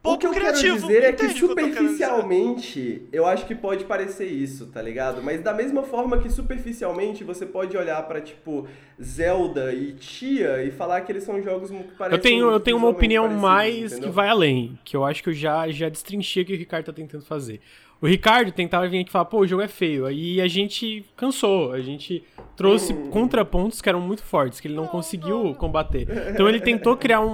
acho 0.06 0.14
O 0.14 0.18
que 0.18 0.26
pouco 0.26 0.38
eu 0.38 0.40
criativo. 0.40 0.86
quero 0.88 1.00
dizer 1.00 1.04
é 1.04 1.12
que 1.12 1.28
superficialmente 1.30 3.02
eu 3.12 3.26
acho 3.26 3.46
que 3.46 3.54
pode 3.54 3.84
parecer 3.84 4.26
isso, 4.26 4.66
tá 4.66 4.80
ligado? 4.82 5.22
Mas 5.22 5.40
da 5.40 5.52
mesma 5.52 5.82
forma 5.82 6.18
que 6.18 6.30
superficialmente 6.30 7.24
você 7.24 7.44
pode 7.46 7.76
olhar 7.76 8.02
pra, 8.06 8.20
tipo, 8.20 8.66
Zelda 9.02 9.72
e 9.72 9.92
Tia 9.92 10.62
e 10.64 10.70
falar 10.70 11.00
que 11.02 11.12
eles 11.12 11.24
são 11.24 11.40
jogos 11.42 11.70
que 11.70 11.76
parecem 11.98 12.16
Eu 12.18 12.22
tenho, 12.22 12.50
eu 12.50 12.60
tenho 12.60 12.76
uma 12.76 12.88
opinião 12.88 13.24
parecidos, 13.24 13.42
mais 13.42 13.92
entendeu? 13.92 14.08
que 14.08 14.14
vai 14.14 14.28
além, 14.28 14.78
que 14.84 14.96
eu 14.96 15.04
acho 15.04 15.22
que 15.22 15.28
eu 15.30 15.34
já, 15.34 15.68
já 15.70 15.88
destrinchei 15.88 16.42
o 16.42 16.46
que 16.46 16.54
o 16.54 16.56
Ricardo 16.56 16.86
tá 16.86 16.92
tentando 16.92 17.24
fazer. 17.24 17.60
O 17.98 18.06
Ricardo 18.06 18.52
tentava 18.52 18.86
vir 18.86 18.98
aqui 19.00 19.08
e 19.08 19.12
falar, 19.12 19.24
pô, 19.24 19.38
o 19.38 19.46
jogo 19.46 19.62
é 19.62 19.68
feio. 19.68 20.04
Aí 20.04 20.38
a 20.38 20.46
gente 20.46 21.02
cansou, 21.16 21.72
a 21.72 21.80
gente 21.80 22.22
trouxe 22.54 22.92
Uhum. 22.92 23.08
contrapontos 23.08 23.80
que 23.80 23.88
eram 23.88 24.02
muito 24.02 24.22
fortes, 24.22 24.60
que 24.60 24.68
ele 24.68 24.74
não, 24.74 24.86
conseguiu 24.86 25.54
combater. 25.54 26.06
Então 26.30 26.46
ele 26.46 26.60
tentou 26.60 26.94
criar 26.94 27.20
um, 27.20 27.30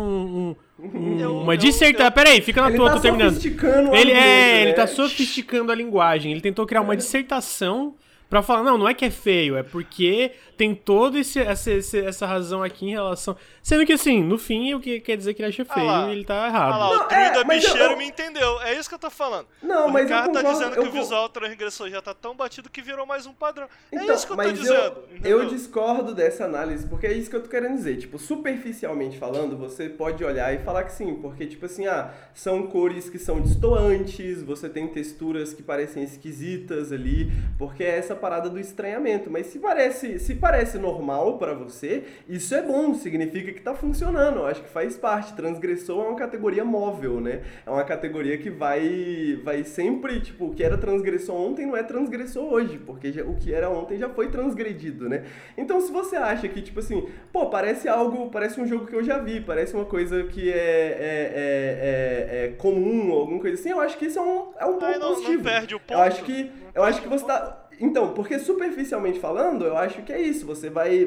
um- 0.51 0.57
um- 0.83 1.43
uma 1.43 1.57
dissertação. 1.57 2.07
eu- 2.07 2.13
Peraí, 2.13 2.41
fica 2.41 2.61
na 2.63 2.69
Ele 2.69 2.77
tua, 2.77 2.89
tá 2.91 2.97
tô 2.97 3.01
terminando. 3.03 3.35
sofisticando 3.35 3.91
o 3.91 3.95
Ele 3.97 4.11
é, 4.13 4.61
ele 4.63 4.71
né? 4.71 4.73
tá 4.73 4.87
sofisticando 4.87 5.71
a 5.73 5.75
linguagem. 5.75 6.33
Ele 6.33 6.41
tentou 6.41 6.67
criar 6.67 6.81
uma 6.81 6.97
dissertação 6.97 7.95
pra 8.33 8.41
falar, 8.41 8.63
não, 8.63 8.79
não 8.79 8.89
é 8.89 8.95
que 8.95 9.05
é 9.05 9.11
feio, 9.11 9.59
é 9.59 9.63
porque 9.63 10.33
tem 10.57 10.75
toda 10.75 11.19
esse, 11.19 11.39
essa, 11.39 11.71
essa 11.99 12.25
razão 12.27 12.63
aqui 12.63 12.87
em 12.87 12.91
relação. 12.93 13.37
Sendo 13.63 13.85
que 13.85 13.93
assim, 13.93 14.23
no 14.23 14.39
fim, 14.39 14.73
o 14.73 14.81
que 14.81 15.01
quer 15.01 15.17
dizer 15.19 15.35
que 15.35 15.43
ele 15.43 15.51
acha 15.51 15.67
Ah 15.69 15.75
feio 15.75 16.09
e 16.09 16.13
ele 16.13 16.25
tá 16.25 16.45
Ah 16.45 16.49
errado. 16.49 16.79
lá, 16.79 16.89
o 16.89 16.99
druida 17.09 17.15
é, 17.15 17.41
eu- 17.41 17.45
bicheiro 17.47 17.93
eu- 17.93 17.97
me 17.99 18.07
entendeu. 18.07 18.59
É 18.63 18.73
isso 18.79 18.89
que 18.89 18.95
eu 18.95 18.99
tô 18.99 19.11
falando. 19.11 19.47
Não, 19.63 19.89
o 19.89 19.93
mas 19.93 20.09
eu 20.11 20.17
Ricardo 20.17 20.33
tá 20.33 20.39
concordo, 20.41 20.59
dizendo 20.59 20.77
eu 20.77 20.83
que 20.83 20.89
o 20.89 20.93
co- 20.93 20.99
visual 20.99 21.29
transgressor 21.29 21.91
já 21.91 22.01
tá 22.01 22.15
tão 22.15 22.35
batido 22.35 22.71
que 22.71 22.81
virou 22.81 23.05
mais 23.05 23.27
um 23.27 23.35
padrão. 23.35 23.67
é 23.93 23.97
Então, 23.97 24.15
isso 24.15 24.27
que 24.27 24.33
eu 24.33 24.37
tô 24.39 24.43
mas 24.43 24.59
dizendo. 24.59 24.95
eu, 25.25 25.41
eu 25.43 25.47
discordo 25.49 26.15
dessa 26.15 26.45
análise, 26.47 26.87
porque 26.87 27.07
é 27.07 27.13
isso 27.13 27.29
que 27.29 27.37
eu 27.37 27.43
tô 27.43 27.51
querendo 27.51 27.75
dizer. 27.75 27.99
Tipo, 27.99 28.19
superficialmente 28.19 29.19
falando, 29.19 29.59
você 29.59 29.91
pode 29.91 30.25
olhar 30.25 30.55
e 30.55 30.59
falar 30.61 30.85
que 30.85 30.93
sim, 30.93 31.15
porque, 31.17 31.45
tipo 31.47 31.67
assim, 31.67 31.87
ah, 31.87 32.11
são 32.35 32.67
cores 32.67 33.11
que 33.11 33.19
são 33.19 33.41
destoantes, 33.41 34.43
você 34.43 34.69
tem 34.71 34.89
texturas 34.89 35.53
que 35.53 35.63
parecem 35.63 36.03
esquisitas 36.03 36.93
ali, 36.93 37.31
porque 37.59 37.83
é 37.85 37.99
essa 37.99 38.15
parada 38.23 38.49
do 38.49 38.59
estranhamento. 38.61 39.29
Mas 39.29 39.47
se 39.47 39.59
parece, 39.59 40.19
se 40.21 40.37
parece 40.37 40.79
normal 40.79 41.37
pra 41.39 41.53
você, 41.55 42.05
isso 42.29 42.55
é 42.55 42.63
bom, 42.63 42.95
significa 42.95 43.53
que 43.53 43.61
tá 43.61 43.75
funcionando. 43.75 44.39
Eu 44.39 44.47
acho 44.47 44.63
que 44.63 44.69
faz 44.69 44.97
parte. 44.97 45.35
Transgressor 45.35 46.05
é 46.05 46.09
uma 46.09 46.17
categoria 46.17 46.65
móvel, 46.65 47.21
né? 47.21 47.43
É 47.67 47.71
uma 47.71 47.83
categoria 47.85 48.39
que 48.39 48.49
vai, 48.49 49.41
vai 49.45 49.65
sempre, 49.65 50.21
tipo, 50.21 50.47
o 50.47 50.55
que 50.55 50.63
era 50.63 50.79
transgressor 50.79 51.35
ontem 51.35 51.67
não 51.67 51.77
é 51.77 51.83
transgressor 51.83 52.45
hoje, 52.53 52.79
porque 52.79 53.11
já- 53.11 53.25
o 53.25 53.35
que 53.35 53.53
era 53.53 53.69
ontem 53.69 53.99
já 53.99 54.09
foi 54.09 54.29
transgredido, 54.31 55.09
né? 55.09 55.25
Então, 55.59 55.81
se 55.81 55.91
você 55.91 56.15
acha 56.17 56.47
que, 56.49 56.63
tipo 56.63 56.79
assim, 56.79 57.09
pô, 57.33 57.47
parece 57.51 57.89
algo, 57.89 58.31
parece 58.31 58.61
um 58.61 58.67
jogo 58.67 58.87
que 58.87 58.95
eu 58.95 59.03
já 59.03 59.19
vi, 59.19 59.41
parece 59.41 59.75
uma 59.75 59.85
coisa 59.85 60.23
que 60.25 60.49
é, 60.51 60.55
é, 60.57 61.33
é, 61.35 62.43
é- 62.43 62.45
é 62.45 62.49
comum, 62.57 63.11
ou 63.11 63.21
alguma 63.21 63.41
coisa 63.41 63.59
assim, 63.61 63.71
eu 63.71 63.81
acho 63.81 63.99
que 63.99 64.07
isso 64.07 64.19
é 64.19 64.23
um, 64.23 64.53
é 64.59 64.65
um 64.67 64.79
ponto 64.79 64.99
não, 64.99 64.99
não 64.99 65.15
positivo. 65.15 65.43
perde 65.43 65.75
o 65.75 65.81
ponto. 65.81 65.93
Eu 65.93 66.01
acho 66.03 66.23
que, 66.25 66.45
Não 66.45 66.51
eu 66.75 66.83
acho 66.85 67.03
que 67.03 67.09
você 67.09 67.25
tá. 67.27 67.59
Então, 67.83 68.15
porque 68.15 68.39
superficialmente 68.39 69.19
falando, 69.19 69.65
eu 69.65 69.77
acho 69.77 70.03
que 70.03 70.13
é 70.13 70.21
isso. 70.21 70.47
Você 70.47 70.71
vai. 70.71 71.05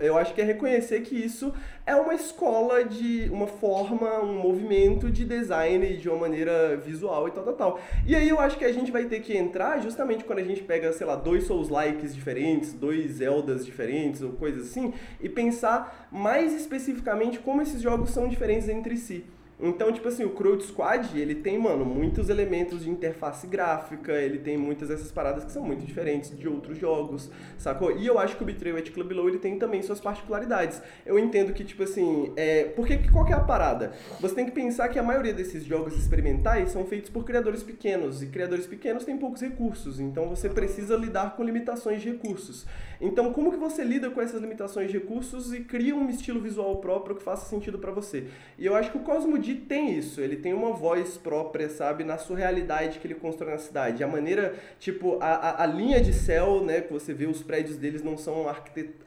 Eu 0.00 0.16
acho 0.16 0.32
que 0.32 0.40
é 0.40 0.44
reconhecer 0.44 1.00
que 1.00 1.16
isso 1.16 1.52
é 1.84 1.96
uma 1.96 2.14
escola 2.14 2.84
de. 2.84 3.28
uma 3.28 3.48
forma, 3.48 4.20
um 4.20 4.34
movimento 4.34 5.10
de 5.10 5.24
design 5.24 5.96
de 5.96 6.08
uma 6.08 6.18
maneira 6.18 6.76
visual 6.76 7.26
e 7.26 7.32
tal, 7.32 7.42
tal, 7.42 7.54
tal. 7.54 7.80
E 8.06 8.14
aí 8.14 8.28
eu 8.28 8.38
acho 8.38 8.56
que 8.56 8.64
a 8.64 8.72
gente 8.72 8.92
vai 8.92 9.06
ter 9.06 9.18
que 9.18 9.36
entrar 9.36 9.80
justamente 9.80 10.22
quando 10.22 10.38
a 10.38 10.44
gente 10.44 10.62
pega, 10.62 10.92
sei 10.92 11.08
lá, 11.08 11.16
dois 11.16 11.42
Souls 11.42 11.68
likes 11.68 12.14
diferentes, 12.14 12.72
dois 12.72 13.14
Zeldas 13.14 13.66
diferentes 13.66 14.22
ou 14.22 14.30
coisas 14.34 14.70
assim, 14.70 14.94
e 15.20 15.28
pensar 15.28 16.08
mais 16.12 16.54
especificamente 16.54 17.40
como 17.40 17.62
esses 17.62 17.82
jogos 17.82 18.10
são 18.10 18.28
diferentes 18.28 18.68
entre 18.68 18.96
si. 18.96 19.24
Então, 19.62 19.92
tipo 19.92 20.08
assim, 20.08 20.24
o 20.24 20.30
Crowd 20.30 20.62
Squad, 20.64 21.16
ele 21.18 21.36
tem, 21.36 21.56
mano, 21.56 21.84
muitos 21.84 22.28
elementos 22.28 22.82
de 22.82 22.90
interface 22.90 23.46
gráfica, 23.46 24.12
ele 24.12 24.38
tem 24.38 24.58
muitas 24.58 24.88
dessas 24.88 25.12
paradas 25.12 25.44
que 25.44 25.52
são 25.52 25.62
muito 25.62 25.84
diferentes 25.86 26.36
de 26.36 26.48
outros 26.48 26.76
jogos, 26.78 27.30
sacou? 27.56 27.96
E 27.96 28.04
eu 28.06 28.18
acho 28.18 28.36
que 28.36 28.42
o 28.42 28.46
Betrayal 28.46 28.78
at 28.78 28.90
Club 28.90 29.06
Below, 29.06 29.28
ele 29.28 29.38
tem 29.38 29.58
também 29.58 29.80
suas 29.80 30.00
particularidades. 30.00 30.82
Eu 31.06 31.18
entendo 31.18 31.52
que, 31.52 31.62
tipo 31.64 31.84
assim, 31.84 32.32
é... 32.36 32.64
Porque 32.64 32.98
que- 32.98 33.10
qual 33.12 33.24
que 33.24 33.32
é 33.32 33.36
a 33.36 33.40
parada? 33.40 33.92
Você 34.20 34.34
tem 34.34 34.44
que 34.44 34.50
pensar 34.50 34.88
que 34.88 34.98
a 34.98 35.02
maioria 35.02 35.32
desses 35.32 35.64
jogos 35.64 35.96
experimentais 35.96 36.70
são 36.70 36.84
feitos 36.84 37.08
por 37.10 37.24
criadores 37.24 37.62
pequenos, 37.62 38.22
e 38.22 38.26
criadores 38.26 38.66
pequenos 38.66 39.04
têm 39.04 39.16
poucos 39.16 39.40
recursos, 39.40 40.00
então 40.00 40.28
você 40.28 40.48
precisa 40.48 40.96
lidar 40.96 41.36
com 41.36 41.44
limitações 41.44 42.02
de 42.02 42.10
recursos. 42.10 42.66
Então, 43.02 43.32
como 43.32 43.50
que 43.50 43.58
você 43.58 43.82
lida 43.82 44.08
com 44.10 44.22
essas 44.22 44.40
limitações 44.40 44.88
de 44.88 44.96
recursos 44.96 45.52
e 45.52 45.64
cria 45.64 45.92
um 45.92 46.08
estilo 46.08 46.40
visual 46.40 46.76
próprio 46.76 47.16
que 47.16 47.22
faça 47.22 47.50
sentido 47.50 47.76
pra 47.76 47.90
você? 47.90 48.28
E 48.56 48.64
eu 48.64 48.76
acho 48.76 48.92
que 48.92 48.96
o 48.96 49.00
Cosmo 49.00 49.36
D 49.36 49.56
tem 49.56 49.98
isso, 49.98 50.20
ele 50.20 50.36
tem 50.36 50.54
uma 50.54 50.72
voz 50.72 51.18
própria, 51.18 51.68
sabe, 51.68 52.04
na 52.04 52.16
surrealidade 52.16 53.00
que 53.00 53.06
ele 53.08 53.16
constrói 53.16 53.50
na 53.50 53.58
cidade. 53.58 54.04
A 54.04 54.06
maneira, 54.06 54.54
tipo, 54.78 55.18
a, 55.20 55.26
a, 55.26 55.62
a 55.64 55.66
linha 55.66 56.00
de 56.00 56.12
céu, 56.12 56.64
né, 56.64 56.80
que 56.80 56.92
você 56.92 57.12
vê, 57.12 57.26
os 57.26 57.42
prédios 57.42 57.76
deles 57.76 58.04
não 58.04 58.16
são 58.16 58.46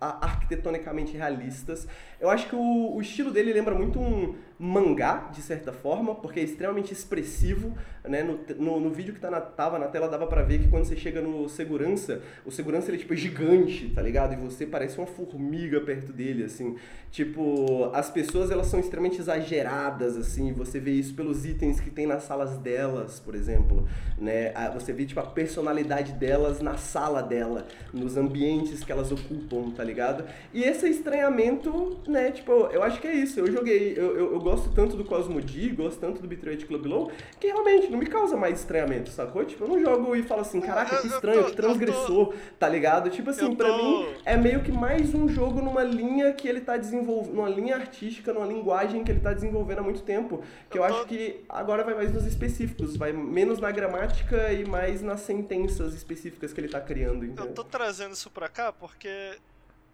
arquitetonicamente 0.01 1.15
realistas. 1.15 1.87
Eu 2.25 2.29
acho 2.31 2.49
que 2.49 2.55
o, 2.55 2.95
o 2.95 3.01
estilo 3.01 3.31
dele 3.31 3.53
lembra 3.53 3.75
muito 3.75 3.99
um 3.99 4.33
mangá, 4.57 5.29
de 5.33 5.41
certa 5.41 5.73
forma, 5.73 6.15
porque 6.15 6.39
é 6.39 6.43
extremamente 6.43 6.93
expressivo, 6.93 7.73
né? 8.03 8.23
No, 8.23 8.39
no, 8.57 8.79
no 8.79 8.89
vídeo 8.89 9.13
que 9.13 9.19
tá 9.19 9.29
na, 9.29 9.41
tava 9.41 9.77
na 9.77 9.87
tela 9.87 10.07
dava 10.07 10.27
pra 10.27 10.43
ver 10.43 10.59
que 10.59 10.69
quando 10.69 10.85
você 10.85 10.95
chega 10.95 11.21
no 11.21 11.49
segurança, 11.49 12.21
o 12.45 12.51
segurança 12.51 12.89
ele 12.89 12.97
tipo, 12.97 13.13
é 13.13 13.17
gigante, 13.17 13.89
tá 13.89 14.01
ligado? 14.01 14.33
E 14.33 14.37
você 14.37 14.65
parece 14.65 14.97
uma 14.97 15.07
formiga 15.07 15.81
perto 15.81 16.13
dele, 16.13 16.45
assim. 16.45 16.77
Tipo, 17.11 17.91
as 17.93 18.09
pessoas 18.09 18.49
elas 18.49 18.67
são 18.67 18.79
extremamente 18.79 19.19
exageradas, 19.19 20.17
assim, 20.17 20.53
você 20.53 20.79
vê 20.79 20.91
isso 20.91 21.13
pelos 21.13 21.45
itens 21.45 21.79
que 21.79 21.89
tem 21.89 22.05
nas 22.05 22.23
salas 22.23 22.57
delas, 22.57 23.19
por 23.19 23.35
exemplo, 23.35 23.87
né? 24.17 24.53
Você 24.73 24.93
vê, 24.93 25.05
tipo, 25.05 25.19
a 25.19 25.25
personalidade 25.25 26.13
delas 26.13 26.61
na 26.61 26.77
sala 26.77 27.21
dela, 27.21 27.67
nos 27.93 28.15
ambientes 28.15 28.83
que 28.83 28.91
elas 28.91 29.11
ocupam, 29.11 29.71
tá 29.71 29.83
ligado? 29.83 30.25
E 30.53 30.63
esse 30.63 30.87
estranhamento, 30.87 31.99
né, 32.15 32.31
tipo, 32.31 32.51
eu 32.51 32.81
acho 32.81 32.99
que 32.99 33.07
é 33.07 33.13
isso. 33.13 33.39
Eu 33.39 33.51
joguei, 33.51 33.93
eu, 33.97 34.15
eu, 34.17 34.33
eu 34.33 34.39
gosto 34.39 34.71
tanto 34.73 34.95
do 34.97 35.03
Cosmo 35.03 35.41
D, 35.41 35.69
gosto 35.69 35.99
tanto 35.99 36.21
do 36.25 36.49
at 36.49 36.65
Club 36.65 36.85
Low, 36.85 37.11
que 37.39 37.47
realmente 37.47 37.89
não 37.91 37.97
me 37.99 38.05
causa 38.05 38.35
mais 38.37 38.59
estranhamento, 38.59 39.09
sacou? 39.09 39.43
Tipo, 39.45 39.65
eu 39.65 39.67
não 39.67 39.79
jogo 39.79 40.15
e 40.15 40.23
falo 40.23 40.41
assim, 40.41 40.61
caraca, 40.61 40.97
que 40.97 41.07
Eu- 41.07 41.09
eu 41.11 41.15
estranho, 41.15 41.43
tô- 41.43 41.49
que 41.49 41.55
transgressor, 41.55 42.33
tá 42.57 42.67
ligado? 42.69 43.09
Tipo 43.09 43.29
assim, 43.29 43.45
Eu 43.51 43.55
pra 43.55 43.67
tô- 43.67 43.77
mim 43.77 44.07
é 44.25 44.37
meio 44.37 44.61
que 44.63 44.71
mais 44.71 45.13
um 45.13 45.27
jogo 45.27 45.61
numa 45.61 45.83
linha 45.83 46.31
que 46.33 46.47
ele 46.47 46.61
tá 46.61 46.77
desenvolvendo, 46.77 47.33
numa 47.35 47.49
linha 47.49 47.75
artística, 47.75 48.31
numa 48.33 48.45
linguagem 48.47 49.03
que 49.03 49.11
ele 49.11 49.19
tá 49.19 49.33
desenvolvendo 49.33 49.79
há 49.79 49.83
muito 49.83 50.01
tempo, 50.01 50.41
que 50.69 50.77
eu, 50.79 50.83
Eu 50.83 50.89
tô- 50.89 50.95
acho 50.99 51.07
que 51.07 51.43
agora 51.49 51.83
vai 51.83 51.93
mais 51.93 52.13
nos 52.13 52.25
específicos, 52.25 52.95
vai 52.95 53.11
menos 53.11 53.59
na 53.59 53.71
gramática 53.71 54.51
e 54.53 54.65
mais 54.65 55.01
nas 55.01 55.19
sentenças 55.21 55.93
específicas 55.93 56.53
que 56.53 56.61
ele 56.61 56.69
tá 56.69 56.79
criando, 56.79 57.23
Eu 57.25 57.31
entendeu? 57.31 57.53
tô 57.53 57.63
trazendo 57.63 58.13
isso 58.13 58.29
pra 58.29 58.47
cá 58.47 58.71
porque 58.71 59.09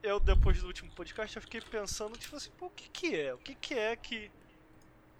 eu, 0.03 0.19
depois 0.19 0.60
do 0.60 0.68
último 0.68 0.91
podcast, 0.91 1.36
eu 1.36 1.41
fiquei 1.41 1.61
pensando, 1.61 2.18
tipo 2.18 2.36
assim, 2.36 2.49
pô, 2.57 2.68
o 2.68 2.69
que 2.69 2.90
que 2.90 3.15
é? 3.15 3.34
O 3.34 3.38
que 3.38 3.56
que 3.56 3.73
é 3.73 3.95
que 3.95 4.32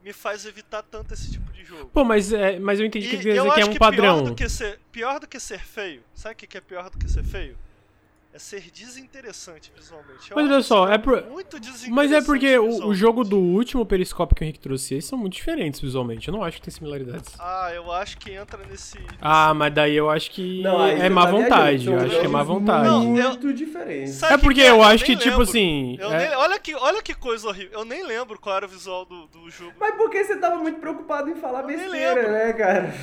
me 0.04 0.12
faz 0.12 0.46
evitar 0.46 0.82
tanto 0.82 1.14
esse 1.14 1.32
tipo 1.32 1.52
de 1.52 1.64
jogo? 1.64 1.90
Pô, 1.94 2.04
mas, 2.04 2.34
é, 2.34 2.60
mas 2.60 2.80
eu 2.80 2.86
entendi 2.86 3.08
que 3.10 3.16
E 3.16 3.20
quer 3.20 3.36
eu 3.36 3.44
dizer 3.44 3.54
que 3.56 3.62
é 3.62 3.66
um 3.66 3.74
que 3.74 3.80
padrão. 3.80 4.18
Pior 4.18 4.30
do 4.30 4.36
que, 4.36 4.50
ser, 4.50 4.80
pior 4.92 5.20
do 5.20 5.28
que 5.28 5.40
ser 5.40 5.60
feio, 5.60 6.04
sabe 6.16 6.34
o 6.34 6.38
que 6.38 6.48
que 6.48 6.58
é 6.58 6.62
pior 6.62 6.90
do 6.90 6.98
que 6.98 7.10
ser 7.10 7.24
feio? 7.24 7.58
É 8.34 8.40
ser 8.40 8.62
desinteressante 8.74 9.72
visualmente. 9.76 10.32
Eu 10.32 10.36
Mas 10.38 10.50
olha 10.50 10.62
só, 10.62 10.88
é 10.90 10.98
por- 10.98 11.22
muito 11.30 11.60
desinteressante 11.60 11.92
Mas 11.92 12.12
é 12.12 12.22
porque 12.22 12.58
o, 12.58 12.88
o 12.88 12.94
jogo 12.96 13.24
do 13.24 13.38
último 13.38 13.86
periscópio 13.86 14.36
que 14.36 14.42
o 14.42 14.46
Henrique 14.46 14.60
trouxe, 14.60 14.94
eles 14.94 15.06
são 15.06 15.18
muito 15.18 15.34
diferentes 15.34 15.80
visualmente. 15.82 16.28
Eu 16.30 16.34
não 16.34 16.44
acho 16.44 16.58
que 16.58 16.64
tem 16.64 16.74
similaridades. 16.74 17.34
Ah, 17.38 17.72
eu 17.74 17.92
acho 17.92 18.18
que 18.18 18.32
entra 18.32 18.60
nesse. 18.70 18.98
Ah, 19.22 19.54
mas 19.54 19.74
daí 19.74 19.96
eu 19.96 20.10
acho 20.10 20.32
que 20.32 20.66
aí 20.66 21.02
é 21.02 21.10
má 21.10 21.26
vontade. 21.26 21.88
Eu 21.88 21.98
acho 22.00 22.20
que 22.20 22.26
é 22.26 22.30
má 22.30 22.44
vontade. 22.44 22.88
Não, 22.88 23.18
eu- 23.18 23.30
Muito 23.32 23.54
diferente. 23.54 24.12
Sabe 24.12 24.34
É 24.34 24.38
porque 24.38 24.62
que 24.62 24.68
é? 24.68 24.70
eu 24.70 24.76
Eu 24.78 24.84
acho 24.84 25.04
que, 25.06 25.16
tipo 25.16 25.42
assim. 25.42 25.98
Eu 26.00 26.12
é- 26.14 26.18
nem- 26.30 26.38
olha, 26.38 26.58
que, 26.60 26.74
olha 26.76 27.02
que 27.02 27.14
coisa 27.14 27.48
horrível. 27.50 27.80
Eu 27.80 27.86
nem 27.86 28.04
lembro 28.06 28.40
qual 28.40 28.56
era 28.56 28.66
o 28.66 28.70
visual 28.70 29.06
do, 29.06 29.28
do 29.28 29.50
jogo. 29.52 29.74
Mas 29.80 29.94
por 29.96 30.10
que 30.10 30.24
você 30.24 30.38
tava 30.38 30.56
muito 30.58 30.80
preocupado 30.80 31.30
em 31.30 31.36
falar 31.36 31.64
besteira, 31.64 32.30
né, 32.32 32.54
cara? 32.54 32.94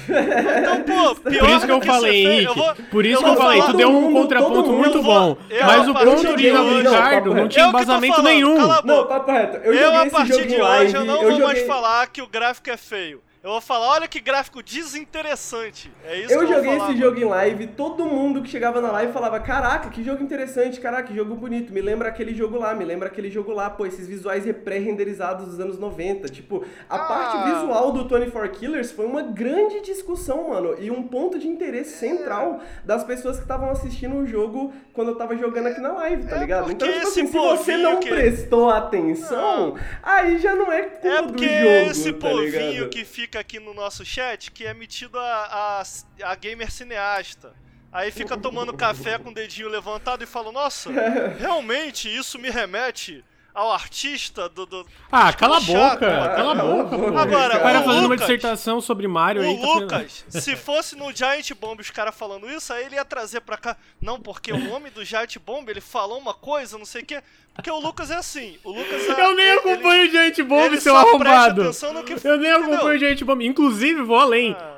Então, 0.60 0.82
pô, 0.82 1.14
pior 1.30 1.40
Por 1.40 1.50
isso 1.50 1.66
que 1.66 1.72
eu 1.72 1.80
falei, 1.82 2.26
Henrique. 2.26 2.82
por 2.90 3.05
isso 3.06 3.22
que 3.22 3.28
eu 3.28 3.36
falei, 3.36 3.62
tu 3.62 3.72
deu 3.76 3.90
um 3.90 4.12
contraponto 4.12 4.72
muito 4.72 5.02
vou- 5.02 5.17
bom. 5.20 5.36
eu, 5.50 5.66
mas 5.66 5.88
a 5.88 5.90
o 5.90 5.94
partir 5.94 6.10
ponto 6.10 6.36
de 6.36 6.50
hoje- 6.50 6.82
Ricardo 6.82 7.34
não 7.34 7.48
tinha 7.48 7.66
embasamento 7.66 8.16
falando, 8.16 8.32
nenhum. 8.32 8.56
cala 8.56 8.78
a 8.78 8.82
Não, 8.82 8.96
boca. 8.96 9.08
papo 9.14 9.30
reto. 9.32 9.56
Eu, 9.58 9.74
Eu, 9.74 9.96
a 9.96 10.06
partir 10.06 10.46
de 10.46 10.60
hoje, 10.60 10.94
eu 10.96 11.04
não 11.04 11.22
eu 11.22 11.30
vou 11.30 11.40
mais 11.40 11.66
falar 11.66 12.06
que 12.08 12.22
o 12.22 12.26
gráfico 12.26 12.70
é 12.70 12.76
feio. 12.76 13.20
Eu 13.48 13.52
vou 13.52 13.60
falar, 13.62 13.88
olha 13.92 14.06
que 14.06 14.20
gráfico 14.20 14.62
desinteressante. 14.62 15.90
É 16.04 16.20
isso 16.20 16.34
Eu 16.34 16.42
eu 16.42 16.48
joguei 16.48 16.76
esse 16.76 16.96
jogo 16.98 17.18
em 17.18 17.24
live, 17.24 17.66
todo 17.68 18.04
mundo 18.04 18.42
que 18.42 18.48
chegava 18.50 18.78
na 18.78 18.92
live 18.92 19.10
falava: 19.10 19.40
Caraca, 19.40 19.88
que 19.88 20.04
jogo 20.04 20.22
interessante, 20.22 20.78
caraca, 20.78 21.04
que 21.08 21.14
jogo 21.14 21.34
bonito. 21.34 21.72
Me 21.72 21.80
lembra 21.80 22.10
aquele 22.10 22.34
jogo 22.34 22.58
lá, 22.58 22.74
me 22.74 22.84
lembra 22.84 23.08
aquele 23.08 23.30
jogo 23.30 23.50
lá. 23.52 23.70
Pô, 23.70 23.86
esses 23.86 24.06
visuais 24.06 24.44
pré-renderizados 24.62 25.46
dos 25.46 25.58
anos 25.60 25.78
90. 25.78 26.28
Tipo, 26.28 26.62
a 26.90 26.96
Ah. 26.96 26.98
parte 26.98 27.54
visual 27.54 27.90
do 27.90 28.06
24 28.06 28.50
Killers 28.50 28.92
foi 28.92 29.06
uma 29.06 29.22
grande 29.22 29.80
discussão, 29.80 30.50
mano. 30.50 30.76
E 30.78 30.90
um 30.90 31.02
ponto 31.04 31.38
de 31.38 31.48
interesse 31.48 31.96
central 31.96 32.60
das 32.84 33.02
pessoas 33.02 33.36
que 33.36 33.42
estavam 33.44 33.70
assistindo 33.70 34.14
o 34.16 34.26
jogo 34.26 34.74
quando 34.92 35.08
eu 35.12 35.16
tava 35.16 35.34
jogando 35.34 35.68
aqui 35.68 35.80
na 35.80 35.92
live, 35.94 36.26
tá 36.26 36.36
É 36.36 36.40
ligado? 36.40 36.64
porque 36.66 36.84
Então, 36.84 36.88
tipo 36.92 37.08
assim, 37.08 37.26
se 37.26 37.32
você 37.32 37.78
não 37.78 37.98
que- 37.98 38.10
prestou 38.10 38.68
atenção, 38.68 39.74
aí 40.02 40.36
já 40.38 40.54
não 40.54 40.70
é 40.70 40.82
culpa 40.82 41.08
É 41.08 41.22
do 41.22 41.28
porque 41.28 41.48
jogo, 41.48 41.90
esse 41.90 42.12
tá 42.12 42.28
povinho 42.28 42.70
ligado? 42.72 42.88
que 42.90 43.04
fica 43.06 43.38
aqui 43.39 43.59
no 43.59 43.73
nosso 43.73 44.05
chat, 44.05 44.51
que 44.51 44.65
é 44.66 44.74
metido 44.74 45.19
a, 45.19 45.82
a, 45.82 46.31
a 46.31 46.35
gamer 46.35 46.70
cineasta. 46.70 47.55
Aí 47.90 48.10
fica 48.10 48.36
tomando 48.36 48.74
café 48.74 49.19
com 49.19 49.31
o 49.31 49.35
dedinho 49.35 49.69
levantado 49.69 50.23
e 50.23 50.27
fala, 50.27 50.52
nossa, 50.52 50.90
realmente 51.39 52.15
isso 52.15 52.39
me 52.39 52.51
remete 52.51 53.24
ao 53.59 53.72
artista 53.72 54.48
do. 54.48 54.64
do... 54.66 54.86
Ah, 55.10 55.32
cala 55.32 55.56
a 55.56 55.60
boca, 55.60 55.98
cala 56.36 56.52
a 56.52 56.55
boca, 56.55 56.98
pô. 56.98 57.18
Agora, 57.18 57.56
o 57.56 57.60
cara 57.60 57.80
o 57.80 57.85
fazendo 57.85 58.05
uma 58.05 58.14
Lucas- 58.14 58.20
dissertação 58.20 58.80
sobre 58.80 59.09
Mario 59.09 59.43
aí. 59.43 59.48
O 59.48 59.56
tá 59.60 59.66
fazendo- 59.66 59.80
Lucas, 59.82 60.24
se 60.28 60.56
fosse 60.56 60.97
no 60.97 61.12
Giant 61.14 61.51
Bomb 61.55 61.80
os 61.80 61.90
caras 61.90 62.14
falando 62.14 62.48
isso, 62.51 62.72
aí 62.72 62.85
ele 62.86 62.94
ia 62.94 63.05
trazer 63.05 63.40
pra 63.40 63.56
cá. 63.56 63.76
Não, 64.01 64.20
porque 64.20 64.52
o 64.52 64.59
nome 64.59 64.90
do 64.90 65.05
Giant 65.05 65.36
Bomb, 65.44 65.68
ele 65.68 65.80
falou 65.80 66.18
uma 66.18 66.35
coisa, 66.35 66.78
não 66.78 66.85
sei 66.86 67.02
o 67.02 67.06
quê. 67.06 67.22
Porque 67.55 67.70
o 67.70 67.80
Lucas 67.80 68.10
é 68.10 68.14
assim. 68.16 68.56
O 68.62 68.70
Lucas 68.70 69.09
é. 69.09 69.20
Eu 69.20 69.35
nem 69.35 69.44
ele- 69.47 69.59
acompanho 69.59 70.09
o 70.09 70.10
Giant 70.10 70.39
Bomb, 70.43 70.66
ele 70.66 70.80
seu 70.80 70.97
arrombado. 70.97 71.62
Eu 71.62 72.39
nem 72.39 72.51
entendeu? 72.51 72.56
acompanho 72.56 72.97
o 72.97 72.98
Giant 72.98 73.22
Bomb. 73.22 73.43
Inclusive, 73.44 74.02
vou 74.02 74.16
além. 74.16 74.56
Ah, 74.59 74.77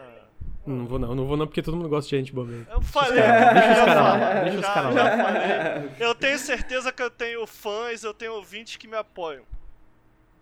Não 0.66 0.86
vou 0.86 0.98
não, 0.98 1.14
não 1.14 1.26
vou 1.26 1.36
não, 1.36 1.46
porque 1.46 1.62
todo 1.62 1.76
mundo 1.76 1.88
gosta 1.88 2.08
de 2.10 2.16
Giant 2.16 2.32
Bomb. 2.34 2.66
eu 2.70 2.80
falei. 2.82 3.22
Deixa 3.22 3.70
os 3.70 3.76
já 3.76 3.84
caras 3.86 3.96
lá, 3.96 4.40
deixa 4.42 4.58
os 4.58 4.66
já- 4.66 4.74
caras 4.74 4.94
já 4.94 5.02
lá. 5.02 5.24
falei. 5.24 5.90
Eu 5.98 6.14
tenho 6.14 6.38
certeza 6.38 6.92
que 6.92 7.02
eu 7.02 7.10
tenho 7.10 7.46
fãs, 7.46 8.04
eu 8.04 8.12
tenho 8.12 8.34
ouvintes 8.34 8.76
que 8.76 8.86
me 8.86 8.96
apoiam. 8.96 9.42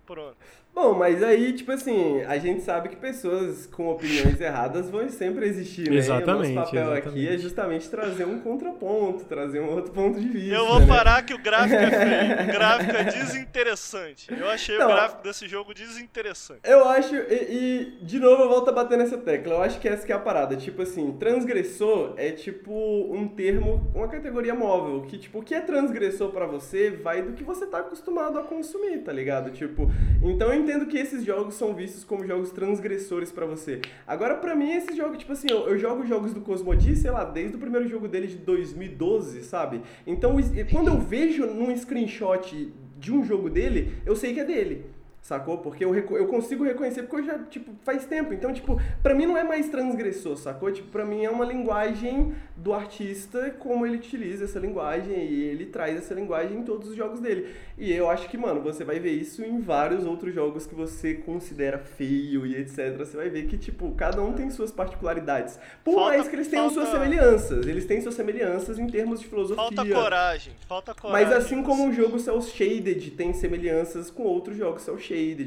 Pronto. 0.04 0.36
Bom, 0.74 0.94
mas 0.94 1.24
aí, 1.24 1.52
tipo 1.54 1.72
assim, 1.72 2.22
a 2.22 2.38
gente 2.38 2.62
sabe 2.62 2.88
que 2.88 2.94
pessoas 2.94 3.66
com 3.66 3.88
opiniões 3.88 4.40
erradas 4.40 4.88
vão 4.88 5.08
sempre 5.08 5.44
existir, 5.46 5.90
né? 5.90 5.96
Exatamente, 5.96 6.50
E 6.50 6.52
o 6.52 6.54
nosso 6.54 6.70
papel 6.70 6.92
aqui 6.92 6.98
exatamente. 7.08 7.28
é 7.34 7.38
justamente 7.38 7.88
trazer 7.90 8.24
um 8.26 8.38
contraponto, 8.38 9.24
trazer 9.24 9.58
um 9.60 9.70
outro 9.74 9.90
ponto 9.92 10.20
de 10.20 10.28
vista. 10.28 10.54
Eu 10.54 10.66
vou 10.68 10.78
né? 10.78 10.86
parar 10.86 11.22
que 11.24 11.34
o 11.34 11.38
gráfico 11.38 11.74
é 11.82 11.90
feio. 11.90 12.38
O 12.48 12.52
gráfico 12.52 12.96
é 12.96 13.04
desinteressante. 13.04 14.28
Eu 14.30 14.48
achei 14.48 14.78
Não, 14.78 14.86
o 14.86 14.88
gráfico 14.88 15.22
desse 15.22 15.48
jogo 15.48 15.74
desinteressante. 15.74 16.60
Eu 16.64 16.88
acho, 16.88 17.14
e, 17.14 17.98
e, 18.00 18.04
de 18.04 18.20
novo 18.20 18.44
eu 18.44 18.48
volto 18.48 18.68
a 18.68 18.72
bater 18.72 18.96
nessa 18.96 19.18
tecla, 19.18 19.54
eu 19.54 19.62
acho 19.62 19.80
que 19.80 19.88
essa 19.88 20.06
que 20.06 20.12
é 20.12 20.14
a 20.14 20.18
parada, 20.20 20.54
tipo 20.56 20.82
assim, 20.82 21.12
transgressor 21.18 22.14
é 22.16 22.30
tipo 22.30 22.72
um 23.12 23.26
termo, 23.26 23.90
uma 23.94 24.06
categoria 24.08 24.54
móvel, 24.54 25.02
que 25.02 25.18
tipo, 25.18 25.40
o 25.40 25.42
que 25.42 25.54
é 25.54 25.60
transgressor 25.60 26.30
pra 26.30 26.46
você 26.46 26.90
vai 26.90 27.22
do 27.22 27.32
que 27.32 27.42
você 27.42 27.66
tá 27.66 27.78
acostumado 27.78 28.38
a 28.38 28.42
consumir, 28.44 28.98
tá 28.98 29.12
ligado? 29.12 29.50
Tipo, 29.50 29.90
então 30.22 30.52
entendo 30.58 30.86
que 30.86 30.98
esses 30.98 31.24
jogos 31.24 31.54
são 31.54 31.74
vistos 31.74 32.04
como 32.04 32.26
jogos 32.26 32.50
transgressores 32.50 33.30
pra 33.30 33.46
você. 33.46 33.80
Agora, 34.06 34.34
pra 34.34 34.54
mim, 34.54 34.70
esse 34.72 34.96
jogo, 34.96 35.16
tipo 35.16 35.32
assim, 35.32 35.48
eu, 35.50 35.68
eu 35.68 35.78
jogo 35.78 36.06
jogos 36.06 36.32
do 36.32 36.40
Cosmodi, 36.40 36.96
sei 36.96 37.10
lá, 37.10 37.24
desde 37.24 37.56
o 37.56 37.58
primeiro 37.58 37.88
jogo 37.88 38.08
dele 38.08 38.26
de 38.26 38.36
2012, 38.36 39.42
sabe? 39.44 39.82
Então, 40.06 40.36
quando 40.70 40.88
eu 40.88 40.98
vejo 40.98 41.46
num 41.46 41.74
screenshot 41.76 42.72
de 42.98 43.12
um 43.12 43.24
jogo 43.24 43.48
dele, 43.48 43.92
eu 44.04 44.16
sei 44.16 44.34
que 44.34 44.40
é 44.40 44.44
dele. 44.44 44.86
Sacou? 45.28 45.58
Porque 45.58 45.84
eu, 45.84 45.94
eu 45.94 46.26
consigo 46.26 46.64
reconhecer 46.64 47.02
porque 47.02 47.16
eu 47.16 47.26
já, 47.26 47.38
tipo, 47.50 47.70
faz 47.84 48.06
tempo. 48.06 48.32
Então, 48.32 48.50
tipo, 48.50 48.80
pra 49.02 49.14
mim 49.14 49.26
não 49.26 49.36
é 49.36 49.44
mais 49.44 49.68
transgressor, 49.68 50.38
sacou? 50.38 50.72
Tipo, 50.72 50.88
pra 50.88 51.04
mim 51.04 51.22
é 51.22 51.28
uma 51.28 51.44
linguagem 51.44 52.32
do 52.56 52.72
artista, 52.72 53.50
como 53.58 53.84
ele 53.84 53.96
utiliza 53.96 54.46
essa 54.46 54.58
linguagem 54.58 55.14
e 55.26 55.42
ele 55.44 55.66
traz 55.66 55.98
essa 55.98 56.14
linguagem 56.14 56.56
em 56.60 56.62
todos 56.62 56.88
os 56.88 56.96
jogos 56.96 57.20
dele. 57.20 57.54
E 57.76 57.92
eu 57.92 58.08
acho 58.08 58.26
que, 58.30 58.38
mano, 58.38 58.62
você 58.62 58.84
vai 58.84 58.98
ver 58.98 59.10
isso 59.12 59.44
em 59.44 59.60
vários 59.60 60.06
outros 60.06 60.34
jogos 60.34 60.66
que 60.66 60.74
você 60.74 61.12
considera 61.12 61.76
feio 61.76 62.46
e 62.46 62.56
etc. 62.56 62.96
Você 62.96 63.14
vai 63.14 63.28
ver 63.28 63.46
que, 63.48 63.58
tipo, 63.58 63.92
cada 63.96 64.22
um 64.22 64.32
tem 64.32 64.48
suas 64.48 64.72
particularidades. 64.72 65.58
Por 65.84 65.94
Falta- 65.94 66.16
mais 66.16 66.26
que 66.26 66.36
eles 66.36 66.48
tenham 66.48 66.70
suas 66.70 66.88
falta- 66.88 67.04
semelhanças. 67.04 67.66
Eles 67.66 67.84
têm 67.84 68.00
suas 68.00 68.14
semelhanças 68.14 68.78
em 68.78 68.86
termos 68.86 69.20
de 69.20 69.26
filosofia. 69.26 69.62
Falta 69.62 69.84
coragem. 69.86 70.54
Falta 70.66 70.94
coragem. 70.94 71.26
Mas 71.26 71.36
assim 71.36 71.62
como 71.62 71.84
um 71.84 71.92
jogo 71.92 72.18
cel 72.18 72.40
shaded 72.40 73.10
tem 73.10 73.34
semelhanças 73.34 74.10
com 74.10 74.22
outros 74.22 74.56
jogos 74.56 74.82
cel 74.82 74.96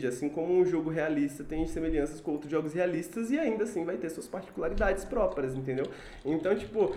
assim 0.08 0.30
como 0.30 0.54
um 0.54 0.66
jogo 0.66 0.90
realista 0.90 1.44
tem 1.44 1.66
semelhanças 1.68 2.20
com 2.22 2.32
outros 2.32 2.52
jogos 2.52 2.74
realistas 2.74 3.32
e 3.32 3.40
ainda 3.40 3.64
assim 3.64 3.86
vai 3.86 3.98
ter 3.98 4.10
suas 4.10 4.28
particularidades 4.28 5.06
próprias, 5.06 5.56
entendeu? 5.56 5.86
Então, 6.26 6.56
tipo, 6.56 6.96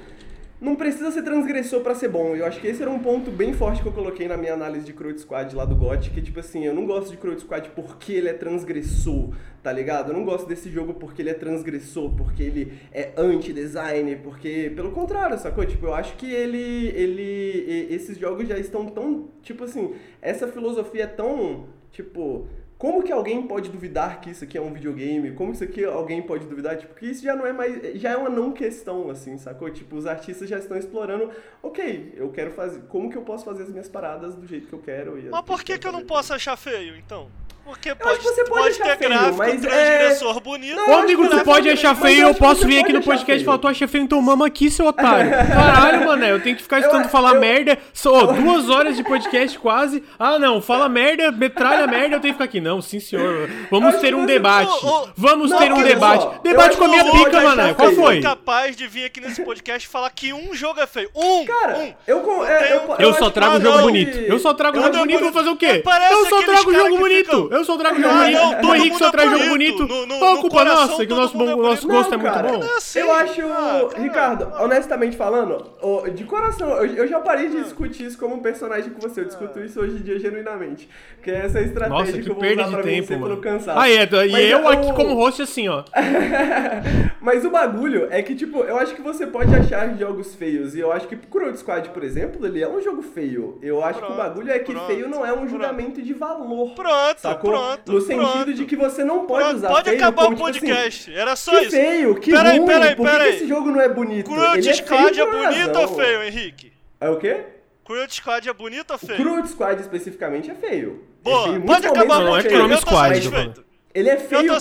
não 0.61 0.77
precisa 0.77 1.11
ser 1.11 1.23
transgressor 1.23 1.81
pra 1.81 1.95
ser 1.95 2.09
bom. 2.09 2.35
Eu 2.35 2.47
acho 2.47 2.61
que 2.61 2.67
esse 2.67 2.81
era 2.81 2.91
um 2.91 2.99
ponto 2.99 3.31
bem 3.31 3.53
forte 3.53 3.83
que 3.83 3.89
eu 3.89 3.93
coloquei 3.93 4.29
na 4.29 4.37
minha 4.37 4.55
análise 4.55 4.87
de 4.87 4.93
Crowd 4.93 5.21
Squad 5.21 5.55
lá 5.55 5.65
do 5.65 5.75
GOT, 5.75 6.11
que 6.11 6.23
tipo 6.23 6.41
assim, 6.41 6.65
eu 6.65 6.75
não 6.75 6.87
gosto 6.87 7.11
de 7.11 7.17
Crowd 7.17 7.41
Squad 7.41 7.71
porque 7.71 8.13
ele 8.13 8.29
é 8.29 8.33
transgressor, 8.33 9.35
tá 9.63 9.73
ligado? 9.73 10.11
Eu 10.11 10.17
não 10.17 10.25
gosto 10.25 10.47
desse 10.47 10.71
jogo 10.71 10.95
porque 10.95 11.21
ele 11.21 11.31
é 11.31 11.35
transgressor, 11.35 12.11
porque 12.13 12.43
ele 12.43 12.73
é 12.93 13.13
anti-design, 13.17 14.17
porque 14.17 14.73
pelo 14.75 14.93
contrário, 14.93 15.37
sacou? 15.39 15.67
Tipo, 15.67 15.87
eu 15.87 15.95
acho 15.95 16.17
que 16.17 16.33
ele 16.33 16.89
ele 16.95 17.87
esses 17.91 18.17
jogos 18.17 18.49
já 18.49 18.59
estão 18.59 18.87
tão, 18.87 19.29
tipo 19.43 19.65
assim, 19.65 19.95
essa 20.23 20.47
filosofia 20.49 21.05
é 21.05 21.09
tão, 21.09 21.67
tipo, 21.91 22.47
como 22.85 23.03
que 23.03 23.11
alguém 23.11 23.47
pode 23.47 23.71
duvidar 23.71 24.21
que 24.21 24.29
isso 24.29 24.45
aqui 24.45 24.59
é 24.59 24.61
um 24.61 24.71
videogame? 24.71 25.33
Como 25.33 25.53
isso 25.53 25.65
aqui 25.65 25.83
alguém 25.83 26.21
pode 26.21 26.45
duvidar? 26.45 26.77
Tipo, 26.77 26.95
que 26.95 27.07
isso 27.07 27.25
já 27.25 27.35
não 27.35 27.47
é 27.47 27.51
mais. 27.51 27.99
Já 27.99 28.11
é 28.11 28.17
uma 28.19 28.29
não 28.29 28.53
questão, 28.53 29.09
assim, 29.09 29.39
sacou? 29.39 29.71
Tipo, 29.71 29.97
os 29.97 30.05
artistas 30.05 30.51
já 30.51 30.59
estão 30.59 30.77
explorando, 30.77 31.31
ok, 31.63 32.13
eu 32.15 32.29
quero 32.31 32.51
fazer. 32.51 32.83
Como 32.83 33.09
que 33.09 33.17
eu 33.17 33.23
posso 33.23 33.43
fazer 33.43 33.63
as 33.63 33.71
minhas 33.71 33.89
paradas 33.89 34.35
do 34.35 34.47
jeito 34.47 34.67
que 34.67 34.75
eu 34.75 34.81
quero? 34.81 35.19
E 35.19 35.31
Mas 35.31 35.45
por 35.47 35.65
que, 35.65 35.73
eu 35.73 35.79
que 35.79 35.89
eu 35.89 35.93
não 35.93 36.05
posso 36.05 36.35
achar 36.35 36.59
feio, 36.59 36.95
então? 36.95 37.31
Porque 37.65 37.95
pode, 37.95 38.23
você 38.23 38.45
pode 38.45 38.69
achar 38.83 38.85
ter 38.97 38.99
feio, 38.99 39.11
gráfico 39.11 39.37
mas 39.39 39.65
é- 39.65 39.69
transgressor 39.69 40.41
bonito. 40.41 40.77
Não, 40.77 40.87
eu 40.87 40.99
amigo, 40.99 41.23
tu 41.25 41.29
você 41.31 41.37
pode 41.37 41.45
pode- 41.45 41.71
achar 41.71 41.97
feio, 41.97 42.21
eu 42.23 42.29
eu 42.29 42.35
posso 42.35 42.67
vir 42.67 42.75
aqui 42.79 42.93
pode 42.93 42.99
no 42.99 43.03
podcast 43.03 43.43
e 43.43 43.45
falar, 43.45 43.59
tu 43.59 43.69
acha 43.69 43.89
feio, 43.89 44.05
então 44.05 44.21
mama 44.21 44.47
aqui, 44.47 44.71
seu 44.71 44.87
otário. 44.87 45.31
Caralho, 45.49 46.07
mano, 46.07 46.25
eu 46.27 46.41
tenho 46.43 46.57
que 46.57 46.63
ficar 46.63 46.81
escutando 46.81 47.05
Eu- 47.05 47.09
falar 47.09 47.35
eu- 47.35 47.41
merda. 47.41 47.79
Só 47.93 48.27
duas 48.27 48.69
horas 48.69 48.97
de 48.97 49.03
podcast 49.03 49.59
quase. 49.59 50.03
Ah, 50.19 50.39
não, 50.39 50.61
fala 50.61 50.89
merda, 50.91 51.33
metralha 51.33 51.87
merda, 51.87 52.17
eu 52.17 52.21
tenho 52.21 52.35
que 52.35 52.39
ficar 52.39 52.45
aqui. 52.45 52.61
Não, 52.61 52.83
sim, 52.83 53.01
senhor. 53.01 53.49
Vamos 53.71 53.97
ter 53.97 54.15
um 54.15 54.27
debate. 54.27 54.71
Vamos 55.17 55.51
não, 55.51 55.59
ter 55.59 55.73
um 55.73 55.83
debate. 55.83 56.23
só, 56.23 56.35
eu 56.35 56.41
Debate 56.43 56.77
com 56.77 56.85
a 56.85 56.89
minha 56.89 57.05
pica, 57.13 57.41
mano. 57.41 57.75
Qual 57.75 57.93
foi? 57.93 58.21
capaz 58.21 58.77
de 58.77 58.87
vir 58.87 59.05
aqui 59.07 59.21
nesse 59.21 59.43
podcast 59.43 59.87
e 59.89 59.91
falar 59.91 60.11
que 60.11 60.33
um 60.35 60.55
jogo 60.55 60.81
é 60.81 60.87
feio. 60.87 61.09
Um! 61.15 61.45
Cara, 61.47 61.79
um! 61.79 61.93
eu, 62.07 62.19
Eu 62.25 62.45
é, 62.47 62.73
eu, 62.75 62.97
Eu 62.99 63.15
só 63.15 63.31
trago 63.31 63.61
jogo 63.61 63.81
bonito. 63.81 64.19
Eu 64.19 64.39
só 64.39 64.53
trago 64.53 64.77
Eu 64.77 64.83
jogo 64.83 64.99
bonito, 64.99 65.21
vou 65.21 65.33
fazer 65.33 65.49
o 65.49 65.57
quê? 65.57 65.81
Parece 65.85 66.13
Eu 66.13 66.27
só 66.27 66.43
trago 66.43 66.75
jogo 66.75 66.99
bonito. 66.99 67.54
Eu 67.55 67.65
só 67.65 67.77
trago 67.77 67.97
jogo 67.97 68.09
Ah, 68.15 68.19
bonito. 68.25 68.39
não, 68.39 68.51
O 68.53 68.61
todo 68.61 68.75
Henrique 68.77 68.99
só 68.99 69.09
é 69.09 69.11
traz 69.11 69.31
jogo 69.31 69.45
bonito. 69.49 69.77
bonito. 69.79 69.95
No- 69.95 70.07
no- 70.07 70.19
Qual 70.19 70.31
a 70.31 70.35
no 70.35 70.41
culpa 70.41 70.57
coração, 70.59 70.87
nossa? 70.89 70.97
Que 70.97 71.03
o 71.05 71.09
todo 71.09 71.21
nosso, 71.21 71.35
é 71.35 71.39
bom- 71.39 71.45
nosso 71.63 71.83
bonito. 71.87 71.87
gosto 71.99 72.15
é 72.15 72.17
muito 72.17 72.33
cara, 72.33 72.49
bom. 72.49 72.59
Não 72.59 72.67
é 72.69 72.77
assim. 72.77 72.99
eu 72.99 73.13
acho, 73.13 73.41
Ah, 73.43 73.89
cara, 73.91 74.03
Ricardo, 74.03 74.53
ah. 74.55 74.63
honestamente 74.65 75.17
falando, 75.17 75.71
ô, 75.83 76.09
de 76.09 76.25
coração, 76.25 76.69
eu, 76.79 76.87
eu 76.95 77.07
já 77.09 77.21
parei 77.21 77.49
de 77.49 77.63
discutir 77.63 78.05
isso 78.07 78.19
como 78.19 78.35
um 78.37 78.41
personagem 78.41 78.91
com 78.91 79.01
você. 79.01 79.21
Eu 79.21 79.25
discuto 79.27 79.61
isso 79.61 79.81
hoje 79.81 79.97
em 79.97 80.03
dia 80.03 80.19
genuinamente. 80.19 80.89
Que 81.23 81.31
é 81.31 81.47
essa 81.47 81.61
estratégia 81.61 81.89
Nossa, 81.99 82.13
que, 82.13 82.23
que 82.23 82.31
eu 82.31 82.35
vou 82.35 82.41
perda 82.43 82.63
usar 82.63 82.69
de 82.71 82.75
pra 82.75 82.83
tempo, 82.83 83.01
vencer 83.01 83.19
mano. 83.19 83.31
pelo 83.37 83.41
cansaço. 83.43 83.79
Ah, 83.79 83.89
é, 83.89 84.03
e 84.05 84.31
Mas 84.33 84.51
eu 84.51 84.63
o- 84.63 84.69
aqui 84.69 84.93
como 84.93 85.15
host 85.15 85.43
assim, 85.43 85.69
ó. 85.69 85.85
Mas 87.21 87.45
o 87.45 87.51
bagulho 87.51 88.09
é 88.11 88.23
que, 88.23 88.35
tipo, 88.35 88.61
eu 88.63 88.77
acho 88.79 88.95
que 88.95 89.01
você 89.01 89.27
pode 89.27 89.55
achar 89.55 89.97
jogos 89.97 90.35
feios. 90.35 90.75
E 90.75 90.81
eu 90.81 90.93
acho 90.93 91.07
que 91.09 91.17
Crowd 91.17 91.59
Squad, 91.59 91.89
por 91.91 92.05
exemplo, 92.05 92.45
ele 92.47 92.63
é 92.63 92.69
um 92.69 92.81
jogo 92.83 93.01
feio. 93.03 93.59
Eu 93.63 93.83
acho 93.83 93.99
que 93.99 94.05
o 94.05 94.09
Pronto, 94.09 94.19
bagulho 94.19 94.51
é 94.53 94.59
que 94.59 94.73
pronto, 94.73 94.87
feio 94.87 95.09
não 95.09 95.25
é 95.25 95.33
um 95.33 95.37
pronto. 95.37 95.51
julgamento 95.51 96.03
de 96.03 96.13
valor. 96.13 96.75
Pronto, 96.75 97.19
Sacou? 97.19 97.44
Pronto. 97.51 97.93
No 97.93 98.01
sentido 98.01 98.33
pronto. 98.33 98.55
de 98.55 98.65
que 98.67 98.77
você 98.77 99.05
não 99.05 99.27
pode 99.27 99.45
Pronto, 99.45 99.57
usar 99.57 99.69
pode 99.69 99.85
feio 99.91 99.97
acabar 100.03 100.23
como, 100.25 100.35
o 100.35 100.37
tipo 100.37 100.49
assim, 100.51 100.61
podcast. 100.75 101.15
Era 101.15 101.37
só 101.37 101.51
que 101.53 101.63
isso. 101.63 101.71
feio, 101.71 102.15
que 102.17 102.31
Peraí, 102.31 102.59
ruim. 102.59 102.67
peraí, 102.67 102.97
Por 102.97 103.07
que, 103.07 103.13
peraí. 103.13 103.31
que 103.31 103.37
esse 103.37 103.49
jogo 103.49 103.71
não 103.71 103.81
é 103.81 103.89
bonito? 103.89 104.31
É 104.35 104.73
Squad 104.75 105.15
feio 105.15 105.21
é 105.21 105.25
uma 105.25 105.49
bonito 105.49 105.79
ou 105.79 105.89
feio, 105.89 106.23
Henrique? 106.23 106.73
É 107.01 107.09
o 107.11 107.17
quê? 107.19 107.41
Cruel 107.85 108.11
Squad 108.11 108.49
é 108.49 108.53
bonito 108.53 108.91
ou 108.91 108.97
O 108.97 108.99
feio? 108.99 109.19
Cruel 109.19 109.47
Squad 109.47 109.81
especificamente 109.81 110.51
é 110.51 110.55
feio. 110.55 111.05
Boa, 111.23 111.49
é 111.49 111.51
feio, 111.53 111.63
pode 111.63 111.87
acabar 111.87 112.21
não 112.21 112.33
o 112.33 112.37
é 112.37 112.41
é 112.41 112.43
podcast. 112.43 112.49
feio. 112.49 112.59
Chrome 112.59 112.73
Eu 112.75 112.81
tô 112.81 112.87
Squad, 112.87 113.15
satisfeito. 113.15 113.65
Ele 113.95 114.09
é 114.11 114.17
feio 114.17 114.41
Eu 114.43 114.61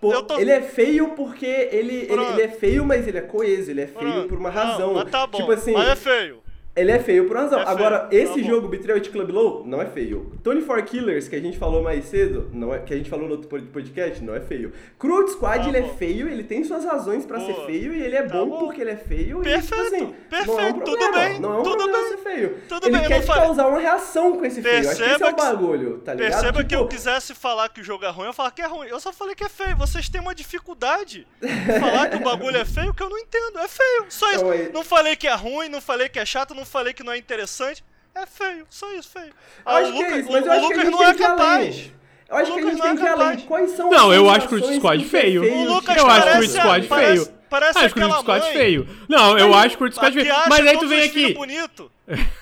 porque... 0.00 0.16
Eu 0.16 0.22
tô... 0.22 0.38
Ele 0.38 0.50
é 0.50 0.60
feio 0.60 1.08
porque 1.10 1.46
ele, 1.46 1.94
ele, 2.10 2.24
ele 2.24 2.42
é 2.42 2.48
feio, 2.48 2.84
mas 2.84 3.08
ele 3.08 3.16
é 3.16 3.22
coeso, 3.22 3.70
ele 3.70 3.80
é 3.80 3.86
feio 3.86 4.12
Pronto. 4.12 4.28
por 4.28 4.38
uma 4.38 4.50
Não, 4.50 4.54
razão. 4.62 4.94
mas 4.94 5.10
tá 5.10 5.26
bom, 5.26 5.38
Tipo 5.38 5.52
assim, 5.52 5.72
mas 5.72 5.88
é 5.88 5.96
feio. 5.96 6.43
Ele 6.76 6.90
é 6.92 6.98
feio 6.98 7.26
por 7.26 7.36
uma 7.36 7.42
razão. 7.44 7.60
É 7.60 7.64
feio, 7.64 7.76
Agora, 7.76 7.98
tá 8.00 8.08
esse 8.10 8.42
jogo, 8.42 8.68
Betrayal 8.68 9.00
Club 9.04 9.30
Low, 9.30 9.62
não 9.66 9.80
é 9.80 9.86
feio. 9.86 10.32
Tony 10.42 10.60
for 10.62 10.82
Killers, 10.82 11.28
que 11.28 11.36
a 11.36 11.40
gente 11.40 11.56
falou 11.58 11.82
mais 11.82 12.04
cedo, 12.06 12.50
não 12.52 12.74
é, 12.74 12.78
que 12.80 12.92
a 12.92 12.96
gente 12.96 13.08
falou 13.10 13.26
no 13.26 13.32
outro 13.32 13.48
pod- 13.48 13.66
podcast, 13.68 14.22
não 14.22 14.34
é 14.34 14.40
feio. 14.40 14.72
Cruel 14.98 15.28
Squad, 15.28 15.62
Tá 15.62 15.68
ele 15.68 15.78
é 15.78 15.82
bom. 15.82 15.94
feio, 15.96 16.28
ele 16.28 16.42
tem 16.44 16.64
suas 16.64 16.84
razões 16.84 17.24
pra 17.24 17.38
Boa. 17.38 17.54
ser 17.54 17.66
feio, 17.66 17.94
e 17.94 18.02
ele 18.02 18.16
é 18.16 18.22
Tá 18.22 18.34
bom, 18.38 18.48
bom. 18.48 18.58
porque 18.66 18.80
ele 18.80 18.90
é 18.90 18.96
feio. 18.96 19.40
Perfeito, 19.40 19.64
e, 19.64 19.68
tipo 19.68 19.74
assim, 19.82 19.98
não 20.00 20.04
é 20.04 20.08
um 20.08 20.12
perfeito, 20.44 20.80
tudo 20.84 20.98
problema, 20.98 21.16
bem, 21.28 21.40
Não 21.40 21.52
é 21.54 21.58
um 21.58 21.62
tudo 21.62 21.76
problema 21.76 21.98
bem. 22.02 22.08
ser 22.10 22.16
feio. 22.18 22.56
Tudo 22.68 22.86
ele 22.88 22.98
bem, 22.98 23.06
quer 23.08 23.26
causar 23.26 23.66
uma 23.68 23.78
reação 23.80 24.36
com 24.38 24.44
esse 24.44 24.60
feio. 24.62 24.78
Acho 24.78 24.88
que 24.88 24.92
esse 24.94 25.02
é 25.02 25.06
Perceba 25.18 25.30
o 25.30 25.34
que- 25.34 25.42
bagulho, 25.42 25.98
tá 25.98 26.14
ligado? 26.14 26.30
Perceba 26.32 26.58
que 26.62 26.68
Tipo, 26.70 26.82
eu 26.82 26.88
quisesse 26.88 27.34
falar 27.34 27.68
que 27.68 27.80
o 27.80 27.84
jogo 27.84 28.04
é 28.04 28.10
ruim, 28.10 28.26
eu 28.26 28.32
falar 28.32 28.50
que 28.50 28.62
é 28.62 28.66
ruim. 28.66 28.88
Eu 28.88 28.98
só 29.00 29.12
falei 29.12 29.34
que 29.34 29.44
é 29.44 29.48
feio. 29.48 29.76
Vocês 29.76 30.08
têm 30.08 30.20
uma 30.20 30.34
dificuldade 30.34 31.26
de 31.40 31.78
falar 31.80 32.08
que 32.10 32.16
o 32.16 32.20
bagulho 32.20 32.56
é 32.56 32.64
feio 32.64 32.92
que 32.94 33.02
eu 33.02 33.08
não 33.08 33.18
entendo. 33.18 33.58
É 33.58 33.68
feio, 33.68 34.06
só 34.08 34.30
isso. 34.32 34.44
Não, 34.44 34.52
é- 34.52 34.70
Não 34.72 34.82
falei 34.82 35.14
que 35.16 35.28
é 35.28 35.34
ruim, 35.34 35.68
não 35.68 35.80
falei 35.80 36.08
que 36.08 36.18
é 36.18 36.24
chato, 36.26 36.54
não 36.54 36.63
falei 36.64 36.92
que 36.92 37.02
não 37.02 37.12
é 37.12 37.18
interessante. 37.18 37.84
É 38.14 38.26
feio, 38.26 38.64
só 38.70 38.90
isso, 38.94 39.08
feio. 39.10 39.26
Eu 39.26 39.32
Ah, 39.66 39.76
acho 39.78 39.90
o 39.90 39.92
que 39.94 40.02
é 40.02 40.06
Lucas, 40.06 40.18
isso, 40.20 40.32
mas 40.32 40.44
o, 40.44 40.46
eu 40.46 40.52
o 40.52 40.68
que 40.68 40.74
Lucas 40.74 40.90
não 40.90 40.98
tem 40.98 41.06
é 41.08 41.12
que 41.14 41.18
capaz. 41.18 41.90
Eu 42.28 42.36
acho 42.36 42.52
O 42.52 42.54
que 42.54 42.60
a 42.60 42.64
Lucas 42.64 42.70
gente 42.70 42.78
não 42.78 42.86
é 42.86 42.88
tem 42.88 42.96
que 42.96 43.02
ir 43.04 43.08
além. 43.08 43.38
Quais 43.40 43.70
são 43.72 43.90
Não, 43.90 44.10
as 44.10 44.16
eu 44.16 44.30
acho 44.30 44.40
sensações 44.48 44.60
Cruel 44.62 44.76
Squad 44.78 45.04
que 45.04 45.16
é 45.16 45.20
feio. 45.20 45.42
O 45.42 45.64
Lucas 45.74 45.96
Eu 45.96 46.06
acho 46.06 46.20
causa? 46.24 46.30
Cruel 46.30 46.48
Squad 46.50 46.88
feio. 46.88 47.28
Parece 47.50 47.78
Acho 47.78 47.94
Cruel 47.94 48.08
aquela 48.08 48.20
Squad 48.22 48.40
mãe 48.44 48.52
feio. 48.52 48.88
Não, 49.08 49.38
eu 49.38 49.54
acho 49.54 49.74
Squad 49.74 49.94
que 50.16 50.22
feio. 50.24 50.34
Mas 50.48 50.66
aí 50.66 50.78
tu 50.78 50.88
vem 50.88 51.02
aqui. 51.04 51.32
bonito, 51.34 51.90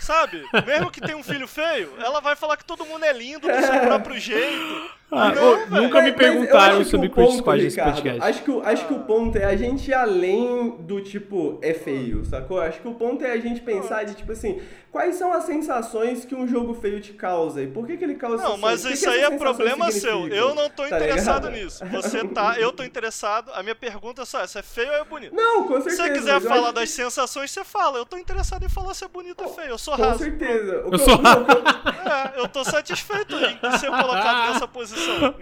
sabe? 0.01 0.43
Mesmo 0.67 0.91
que 0.91 1.01
tenha 1.01 1.17
um 1.17 1.23
filho 1.23 1.47
feio, 1.47 1.93
ela 2.03 2.21
vai 2.21 2.35
falar 2.37 2.57
que 2.57 2.65
todo 2.65 2.85
mundo 2.87 3.05
é 3.05 3.13
lindo 3.13 3.47
do 3.47 3.61
seu 3.63 3.81
próprio 3.81 4.19
jeito. 4.19 4.91
Ah, 5.15 5.31
Não, 5.35 5.53
ô, 5.53 5.57
nunca 5.57 5.69
me 5.69 5.81
Mas- 5.83 5.93
mas 5.93 6.07
eu 6.09 6.15
perguntaram 6.15 6.85
sobre 6.87 7.11
ponto, 7.11 7.37
Squad 7.37 7.63
nesse 7.63 7.77
podcast. 7.83 8.23
Acho 8.23 8.43
que, 8.43 8.51
o, 8.51 8.63
acho 8.67 8.87
que 8.87 8.95
o 8.95 9.01
ponto 9.01 9.37
é 9.37 9.45
a 9.45 9.55
gente 9.55 9.89
ir 9.91 9.93
além 9.93 10.71
do 10.79 11.03
tipo, 11.03 11.59
é 11.61 11.75
feio, 11.75 12.25
sacou? 12.25 12.59
Acho 12.59 12.81
que 12.81 12.89
o 12.89 12.95
ponto 12.95 13.23
é 13.23 13.31
a 13.33 13.37
gente 13.39 13.61
pensar 13.61 14.05
de 14.05 14.15
tipo 14.15 14.33
assim, 14.33 14.63
quais 14.91 15.17
são 15.17 15.31
as 15.35 15.45
sensações 15.45 16.25
que 16.25 16.35
um 16.35 16.49
jogo 16.49 16.73
feio 16.73 16.99
te 16.99 17.13
causa 17.13 17.63
e 17.63 17.67
por 17.67 17.87
que, 17.87 17.99
que 17.99 18.05
ele 18.05 18.15
causa 18.15 18.43
Não, 18.43 18.57
mas 18.57 18.87
isso 18.87 19.07
aí 19.11 19.21
é 19.21 19.31
problema 19.37 19.93
seu. 19.93 20.23
significam? 20.23 20.49
Eu 20.49 20.55
não 20.55 20.71
tô 20.71 20.83
Tá 20.85 20.97
interessado 20.97 21.49
ligado? 21.51 21.63
nisso. 21.63 21.85
Você 21.91 22.27
tá, 22.29 22.57
eu 22.59 22.73
tô 22.73 22.83
interessado. 22.83 23.51
A 23.55 23.63
minha 23.63 23.75
pergunta 23.75 24.23
é 24.23 24.25
só 24.25 24.41
essa: 24.41 24.61
é 24.61 24.63
feio 24.63 24.92
feio 24.93 25.01
ou 25.01 25.01
é 25.01 25.05
bonito. 25.05 25.35
Não, 25.35 25.67
com 25.67 25.75
certeza. 25.81 25.97
Se 25.97 26.03
você 26.03 26.13
quiser 26.13 26.41
falar 26.41 26.63
acho... 26.65 26.73
das 26.73 26.91
sensações, 26.91 27.51
você 27.51 27.65
fala. 27.65 27.99
Eu 27.99 28.07
tô 28.07 28.17
interessado 28.17 28.65
em 28.65 28.69
falar 28.69 28.95
se 28.95 29.05
é 29.05 29.09
bonito 29.09 29.43
ou 29.43 29.51
oh, 29.51 29.55
feio. 29.55 29.71
Eu 29.71 29.79
sou 29.79 29.97
com 29.97 30.03
raso. 30.03 30.19
Com 30.19 30.25
certeza. 30.25 30.73
Eu, 30.73 30.91
eu 30.93 30.99
sou 30.99 31.17
raso. 31.17 31.47
É, 32.05 32.41
eu 32.41 32.49
tô 32.49 32.65
satisfeito 32.65 33.35
em 33.37 33.79
ser 33.79 33.91
colocado 33.91 34.53
nessa 34.53 34.69
posição. 34.69 35.35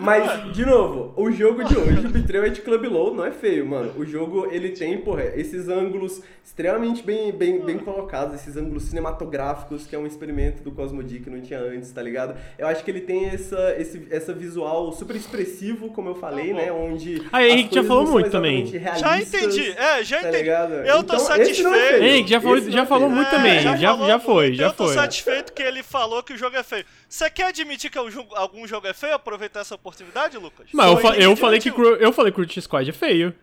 Mas, 0.00 0.52
de 0.52 0.66
novo, 0.66 1.14
o 1.16 1.30
jogo 1.30 1.64
de 1.64 1.76
hoje, 1.76 2.06
o 2.06 2.10
Betrayed 2.10 2.60
é 2.60 2.62
Club 2.62 2.84
Low, 2.84 3.14
não 3.14 3.24
é 3.24 3.30
feio, 3.30 3.66
mano. 3.66 3.92
O 3.96 4.04
jogo, 4.04 4.46
ele 4.50 4.70
tem, 4.70 4.98
porra, 4.98 5.24
esses 5.24 5.68
ângulos 5.68 6.22
extremamente 6.44 7.02
bem, 7.02 7.32
bem, 7.32 7.64
bem 7.64 7.78
colocados, 7.78 8.34
esses 8.34 8.56
ângulos 8.56 8.84
cinematográficos, 8.84 9.86
que 9.86 9.96
é 9.96 9.98
um 9.98 10.06
experimento 10.06 10.62
do 10.62 10.70
Cosmodi 10.70 11.18
que 11.18 11.30
não 11.30 11.40
tinha 11.40 11.58
antes, 11.58 11.90
tá 11.90 12.02
ligado? 12.02 12.36
Eu 12.58 12.66
acho 12.66 12.84
que 12.84 12.90
ele 12.90 13.00
tem 13.00 13.26
essa, 13.26 13.74
esse, 13.78 14.06
essa 14.10 14.32
visual 14.34 14.92
super 14.92 15.16
expressivo, 15.16 15.88
como 15.88 16.10
eu 16.10 16.14
falei, 16.14 16.48
tá 16.48 16.56
né? 16.56 16.72
Onde. 16.72 17.22
Aí, 17.32 17.50
Henrique 17.50 17.74
já 17.74 17.82
falou 17.82 18.06
muito. 18.06 18.23
8 18.24 18.32
também. 18.32 18.66
Já 18.96 19.18
entendi. 19.18 19.70
É, 19.70 20.04
já 20.04 20.20
tá 20.20 20.28
entendi. 20.28 20.50
Tá 20.50 20.68
eu 20.84 21.02
tô 21.02 21.14
então, 21.14 21.16
é 21.16 21.18
satisfeito. 21.18 22.28
Já, 22.28 22.40
foi, 22.40 22.70
já 22.70 22.82
é 22.82 22.86
falou 22.86 23.08
muito 23.08 23.28
é, 23.28 23.30
também. 23.30 23.60
Já, 23.60 23.76
já, 23.76 23.90
falou, 23.90 24.06
já 24.06 24.18
foi, 24.18 24.54
já 24.54 24.70
foi. 24.70 24.86
Eu 24.86 24.90
tô 24.90 24.94
satisfeito 24.94 25.52
que 25.52 25.62
ele 25.62 25.82
falou 25.82 26.22
que 26.22 26.32
o 26.32 26.36
jogo 26.36 26.56
é 26.56 26.62
feio. 26.62 26.84
Você 27.08 27.30
quer 27.30 27.46
admitir 27.46 27.90
que 27.90 27.98
algum 27.98 28.66
jogo 28.66 28.86
é 28.86 28.92
feio? 28.92 29.14
Aproveitar 29.14 29.60
essa 29.60 29.74
oportunidade, 29.74 30.36
Lucas? 30.36 30.66
Mas 30.72 30.90
eu, 30.90 30.96
fa 30.96 31.16
eu 31.16 31.36
falei 31.36 31.60
que 31.60 31.68
eu 31.68 32.12
falei 32.12 32.32
que 32.32 32.40
o 32.40 32.44
Cruelty 32.44 32.62
Squad 32.62 32.88
é 32.88 32.92
feio. 32.92 33.34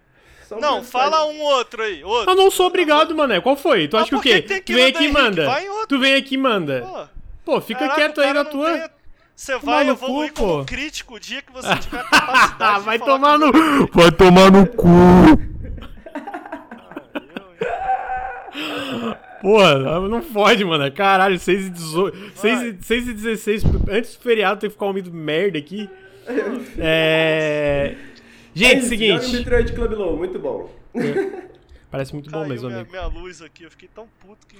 Só 0.48 0.60
não, 0.60 0.84
fala 0.84 1.26
um 1.28 1.40
outro 1.42 1.82
aí. 1.82 2.04
Outro. 2.04 2.30
Eu 2.30 2.36
não 2.36 2.52
sou 2.52 2.68
obrigado, 2.68 3.16
mané. 3.16 3.40
Qual 3.40 3.56
foi? 3.56 3.88
Tu 3.88 3.96
acha 3.96 4.10
que 4.10 4.16
o 4.16 4.22
quê? 4.22 4.42
Tu 4.42 4.74
vem 4.74 4.88
aqui 4.88 5.06
e 5.06 5.12
manda. 5.12 5.48
Tu 5.88 6.00
vem 6.00 6.16
aqui 6.16 6.36
e 6.36 6.38
manda. 6.38 7.10
Pô, 7.46 7.60
fica 7.62 7.88
quieto 7.90 8.20
aí 8.22 8.34
na 8.34 8.44
tua. 8.44 8.90
Você 9.42 9.58
Tomar 9.58 9.74
vai 9.78 9.84
no 9.86 9.92
evoluir 9.94 10.34
cu, 10.34 10.40
como 10.40 10.60
pô. 10.60 10.66
crítico 10.66 11.16
o 11.16 11.20
dia 11.20 11.42
que 11.42 11.52
você 11.52 11.76
tiver 11.78 12.04
capacidade 12.08 12.80
de 12.82 12.86
vai 12.86 13.00
falar 13.00 13.12
tomar 13.12 13.40
no. 13.40 13.52
Vai 13.92 14.12
tomar 14.12 14.52
no 14.52 14.68
cu. 14.68 14.88
Porra, 19.42 20.08
não 20.08 20.22
fode, 20.22 20.64
mano. 20.64 20.92
Caralho, 20.92 21.40
6 21.40 21.66
e 21.66 21.70
18. 21.72 22.32
6 22.36 22.62
e, 22.62 22.84
6 22.84 23.08
e 23.08 23.14
16. 23.14 23.64
Antes 23.90 24.16
do 24.16 24.22
feriado 24.22 24.60
tem 24.60 24.70
que 24.70 24.76
ficar 24.76 24.86
ouvindo 24.86 25.12
merda 25.12 25.58
aqui. 25.58 25.90
É. 26.78 27.96
É 28.54 28.54
Gente, 28.54 28.80
isso, 28.80 28.96
joga 28.96 29.22
seguinte. 29.22 29.38
Betrayal 29.38 29.64
at 29.64 29.74
Club 29.74 29.92
Low, 29.94 30.18
muito 30.18 30.38
bom. 30.38 30.70
Parece 31.90 32.14
muito 32.14 32.30
bom 32.30 32.40
Caiu 32.40 32.50
mesmo, 32.50 32.68
minha, 32.68 32.82
amigo. 32.82 32.92
minha 32.92 33.08
luz 33.08 33.42
aqui, 33.42 33.64
eu 33.64 33.72
fiquei 33.72 33.90
tão 33.96 34.06
puto 34.20 34.46
que 34.46 34.58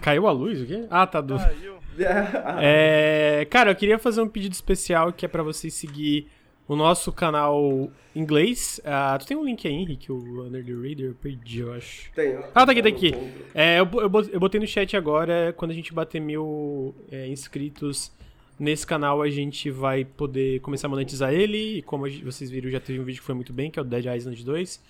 Caiu 0.00 0.26
a 0.26 0.32
luz? 0.32 0.60
O 0.62 0.66
quê? 0.66 0.86
Ah, 0.90 1.06
tá 1.06 1.20
do. 1.20 1.36
caiu. 1.36 1.78
É, 2.60 3.44
cara, 3.50 3.72
eu 3.72 3.74
queria 3.76 3.98
fazer 3.98 4.20
um 4.20 4.28
pedido 4.28 4.52
especial 4.52 5.12
que 5.12 5.24
é 5.24 5.28
pra 5.28 5.42
vocês 5.42 5.74
seguir 5.74 6.28
o 6.68 6.76
nosso 6.76 7.10
canal 7.10 7.90
inglês. 8.14 8.80
Ah, 8.84 9.16
tu 9.18 9.26
tem 9.26 9.36
um 9.36 9.44
link 9.44 9.66
aí, 9.66 9.74
Henrique, 9.74 10.12
o 10.12 10.44
Under 10.46 10.64
the 10.64 10.72
Radar? 10.72 11.06
Eu 11.06 11.14
perdi, 11.14 11.58
eu 11.60 11.72
acho. 11.72 12.12
Tem. 12.12 12.36
Ah, 12.54 12.64
tá 12.64 12.70
aqui, 12.72 12.82
tá 12.82 12.88
aqui. 12.88 13.14
É, 13.54 13.80
eu, 13.80 13.88
eu 14.00 14.08
bot- 14.08 14.30
eu 14.32 14.38
botei 14.38 14.60
no 14.60 14.66
chat 14.66 14.96
agora, 14.96 15.52
quando 15.56 15.72
a 15.72 15.74
gente 15.74 15.92
bater 15.92 16.20
mil 16.20 16.94
é, 17.10 17.26
inscritos 17.26 18.12
nesse 18.60 18.86
canal, 18.86 19.20
a 19.22 19.30
gente 19.30 19.68
vai 19.70 20.04
poder 20.04 20.60
começar 20.60 20.86
a 20.86 20.90
monetizar 20.90 21.32
ele. 21.32 21.78
E 21.78 21.82
como 21.82 22.08
gente- 22.08 22.24
vocês 22.24 22.48
viram, 22.50 22.70
já 22.70 22.78
teve 22.78 23.00
um 23.00 23.04
vídeo 23.04 23.20
que 23.20 23.26
foi 23.26 23.34
muito 23.34 23.52
bem, 23.52 23.70
que 23.72 23.78
é 23.78 23.82
o 23.82 23.84
Dead 23.84 24.04
Island 24.04 24.44
2. 24.44 24.80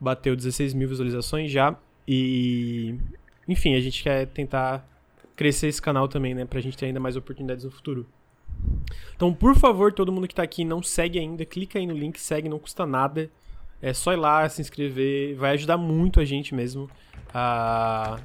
Bateu 0.00 0.34
16 0.34 0.72
mil 0.72 0.88
visualizações 0.88 1.50
já. 1.50 1.76
E. 2.08 2.94
Enfim, 3.48 3.74
a 3.74 3.80
gente 3.80 4.02
quer 4.02 4.26
tentar 4.26 4.86
crescer 5.36 5.68
esse 5.68 5.80
canal 5.80 6.08
também, 6.08 6.34
né? 6.34 6.44
Pra 6.44 6.60
gente 6.60 6.76
ter 6.76 6.86
ainda 6.86 6.98
mais 7.00 7.16
oportunidades 7.16 7.64
no 7.64 7.70
futuro. 7.70 8.06
Então, 9.14 9.32
por 9.34 9.54
favor, 9.54 9.92
todo 9.92 10.10
mundo 10.12 10.26
que 10.26 10.34
tá 10.34 10.42
aqui 10.42 10.64
não 10.64 10.82
segue 10.82 11.18
ainda, 11.18 11.44
clica 11.44 11.78
aí 11.78 11.86
no 11.86 11.94
link, 11.94 12.18
segue, 12.18 12.48
não 12.48 12.58
custa 12.58 12.86
nada. 12.86 13.30
É 13.82 13.92
só 13.92 14.12
ir 14.12 14.16
lá, 14.16 14.48
se 14.48 14.60
inscrever, 14.62 15.36
vai 15.36 15.52
ajudar 15.52 15.76
muito 15.76 16.20
a 16.20 16.24
gente 16.24 16.54
mesmo. 16.54 16.88
a- 17.34 18.18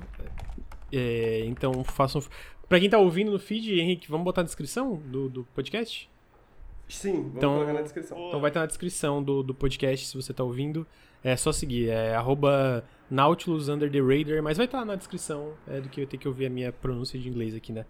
é, 0.91 1.43
então, 1.45 1.83
façam. 1.83 2.21
Pra 2.69 2.79
quem 2.79 2.89
tá 2.89 2.97
ouvindo 2.97 3.31
no 3.31 3.39
feed, 3.39 3.77
Henrique, 3.79 4.09
vamos 4.09 4.23
botar 4.23 4.41
na 4.41 4.45
descrição 4.45 4.95
do, 4.95 5.27
do 5.27 5.43
podcast? 5.53 6.09
Sim, 6.87 7.13
vamos 7.13 7.35
Então- 7.37 7.53
colocar 7.55 7.73
na 7.73 7.81
descrição. 7.81 8.27
Então 8.27 8.39
vai 8.39 8.49
estar 8.49 8.61
na 8.61 8.65
descrição 8.67 9.21
do, 9.23 9.43
do 9.43 9.53
podcast 9.53 10.05
se 10.07 10.15
você 10.15 10.33
tá 10.33 10.43
ouvindo. 10.43 10.87
É 11.23 11.35
só 11.35 11.51
seguir, 11.51 11.89
é 11.89 12.15
arroba 12.15 12.83
Nautilus 13.11 13.67
Under 13.67 13.91
the 13.91 13.99
Radar, 13.99 14.41
mas 14.41 14.55
vai 14.55 14.65
estar 14.65 14.85
na 14.85 14.95
descrição 14.95 15.53
é, 15.67 15.81
do 15.81 15.89
que 15.89 16.01
eu 16.01 16.07
tenho 16.07 16.21
que 16.21 16.27
ouvir 16.27 16.45
a 16.45 16.49
minha 16.49 16.71
pronúncia 16.71 17.19
de 17.19 17.27
inglês 17.27 17.53
aqui, 17.53 17.73
né? 17.73 17.85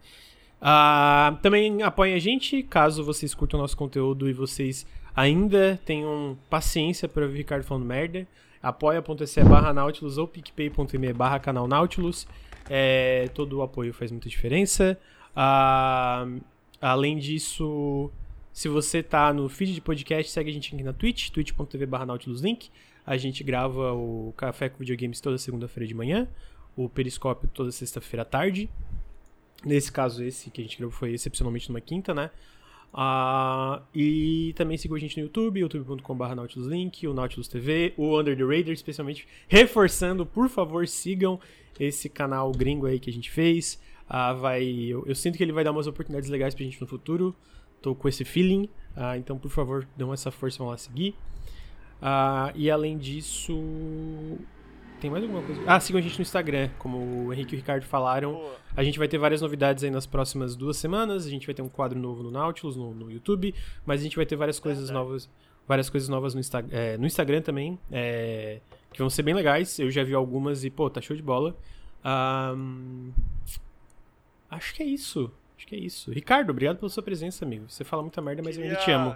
Ah, 0.59 1.37
também 1.41 1.83
apoiem 1.83 2.15
a 2.15 2.19
gente, 2.19 2.63
caso 2.63 3.03
vocês 3.03 3.33
curtam 3.33 3.59
o 3.59 3.61
nosso 3.61 3.77
conteúdo 3.77 4.27
e 4.27 4.33
vocês 4.33 4.85
ainda 5.15 5.79
tenham 5.85 6.37
paciência 6.49 7.07
para 7.07 7.25
o 7.25 7.31
Ricardo 7.31 7.63
falando 7.63 7.85
merda. 7.85 8.27
apoia.se 8.61 9.43
barra 9.43 9.71
Nautilus 9.71 10.17
ou 10.17 10.27
picpay.me 10.27 11.13
barra 11.13 11.39
canal 11.39 11.67
Nautilus. 11.67 12.27
É, 12.69 13.29
todo 13.33 13.57
o 13.57 13.61
apoio 13.61 13.93
faz 13.93 14.11
muita 14.11 14.27
diferença. 14.27 14.99
Ah, 15.35 16.27
além 16.81 17.17
disso, 17.17 18.11
se 18.51 18.67
você 18.67 19.01
tá 19.01 19.31
no 19.33 19.47
feed 19.49 19.73
de 19.73 19.81
podcast, 19.81 20.31
segue 20.31 20.49
a 20.49 20.53
gente 20.53 20.73
aqui 20.73 20.83
na 20.83 20.93
Twitch, 20.93 21.29
twitch.tv 21.29 21.85
barra 21.85 22.05
nautiluslink. 22.05 22.69
A 23.05 23.17
gente 23.17 23.43
grava 23.43 23.93
o 23.93 24.33
Café 24.37 24.69
com 24.69 24.79
Videogames 24.79 25.19
toda 25.19 25.37
segunda-feira 25.37 25.87
de 25.87 25.93
manhã, 25.93 26.27
o 26.75 26.87
Periscópio 26.87 27.49
toda 27.53 27.71
sexta-feira 27.71 28.21
à 28.21 28.25
tarde. 28.25 28.69
Nesse 29.65 29.91
caso, 29.91 30.23
esse 30.23 30.49
que 30.49 30.61
a 30.61 30.63
gente 30.63 30.77
gravou 30.77 30.95
foi 30.95 31.13
excepcionalmente 31.13 31.69
numa 31.69 31.81
quinta, 31.81 32.13
né? 32.13 32.31
Ah, 32.93 33.81
e 33.95 34.53
também 34.55 34.77
sigam 34.77 34.97
a 34.97 34.99
gente 34.99 35.17
no 35.17 35.23
YouTube, 35.23 35.59
youtube.com.br 35.59 36.35
nautiluslink, 36.35 37.07
o 37.07 37.13
Nautilus 37.13 37.47
TV, 37.47 37.93
o 37.95 38.19
Under 38.19 38.35
the 38.35 38.43
Radar, 38.43 38.73
especialmente 38.73 39.27
reforçando, 39.47 40.25
por 40.25 40.49
favor, 40.49 40.85
sigam 40.87 41.39
esse 41.79 42.09
canal 42.09 42.51
gringo 42.51 42.85
aí 42.85 42.99
que 42.99 43.09
a 43.09 43.13
gente 43.13 43.31
fez. 43.31 43.79
Ah, 44.09 44.33
vai, 44.33 44.63
eu, 44.63 45.05
eu 45.07 45.15
sinto 45.15 45.37
que 45.37 45.43
ele 45.43 45.53
vai 45.53 45.63
dar 45.63 45.71
umas 45.71 45.87
oportunidades 45.87 46.29
legais 46.29 46.53
pra 46.53 46.65
gente 46.65 46.81
no 46.81 46.87
futuro. 46.87 47.33
Tô 47.81 47.95
com 47.95 48.09
esse 48.09 48.25
feeling. 48.25 48.67
Ah, 48.95 49.17
então, 49.17 49.37
por 49.37 49.49
favor, 49.49 49.87
dão 49.95 50.13
essa 50.13 50.29
força, 50.29 50.57
vão 50.57 50.67
lá 50.67 50.77
seguir. 50.77 51.15
Ah, 52.01 52.51
e 52.55 52.69
além 52.71 52.97
disso. 52.97 53.53
Tem 54.99 55.09
mais 55.09 55.23
alguma 55.23 55.41
coisa? 55.41 55.61
Ah, 55.65 55.79
sigam 55.79 55.99
a 55.99 56.01
gente 56.01 56.17
no 56.17 56.21
Instagram, 56.21 56.69
como 56.77 57.27
o 57.27 57.33
Henrique 57.33 57.53
e 57.53 57.57
o 57.57 57.59
Ricardo 57.59 57.83
falaram. 57.83 58.33
Boa. 58.33 58.55
A 58.75 58.83
gente 58.83 58.99
vai 58.99 59.07
ter 59.07 59.17
várias 59.17 59.41
novidades 59.41 59.83
aí 59.83 59.89
nas 59.89 60.05
próximas 60.05 60.55
duas 60.55 60.77
semanas. 60.77 61.25
A 61.25 61.29
gente 61.29 61.45
vai 61.45 61.55
ter 61.55 61.61
um 61.61 61.69
quadro 61.69 61.99
novo 61.99 62.23
no 62.23 62.31
Nautilus, 62.31 62.75
no, 62.75 62.93
no 62.93 63.11
YouTube. 63.11 63.53
Mas 63.85 63.99
a 63.99 64.03
gente 64.03 64.15
vai 64.15 64.25
ter 64.25 64.35
várias 64.35 64.59
coisas 64.59 64.85
Verdade. 64.85 65.05
novas. 65.05 65.29
Várias 65.67 65.89
coisas 65.89 66.09
novas 66.09 66.33
no, 66.33 66.39
Insta 66.39 66.65
é, 66.71 66.97
no 66.97 67.05
Instagram 67.05 67.41
também. 67.41 67.79
é, 67.91 68.59
que 68.91 68.99
vão 68.99 69.09
ser 69.09 69.23
bem 69.23 69.33
legais. 69.33 69.79
Eu 69.79 69.89
já 69.89 70.03
vi 70.03 70.13
algumas 70.13 70.63
e, 70.63 70.69
pô, 70.69 70.89
tá 70.89 71.01
show 71.01 71.15
de 71.15 71.21
bola. 71.23 71.55
Ahn, 72.03 73.11
acho 74.49 74.73
que 74.73 74.83
é 74.83 74.85
isso. 74.85 75.31
Acho 75.57 75.67
que 75.67 75.75
é 75.75 75.79
isso. 75.79 76.11
Ricardo, 76.11 76.49
obrigado 76.49 76.77
pela 76.77 76.89
sua 76.89 77.03
presença, 77.03 77.45
amigo. 77.45 77.65
Você 77.67 77.83
fala 77.83 78.01
muita 78.01 78.21
merda, 78.21 78.41
mas 78.43 78.57
eu 78.57 78.63
ainda 78.63 78.75
te 78.77 78.91
amo. 78.91 79.15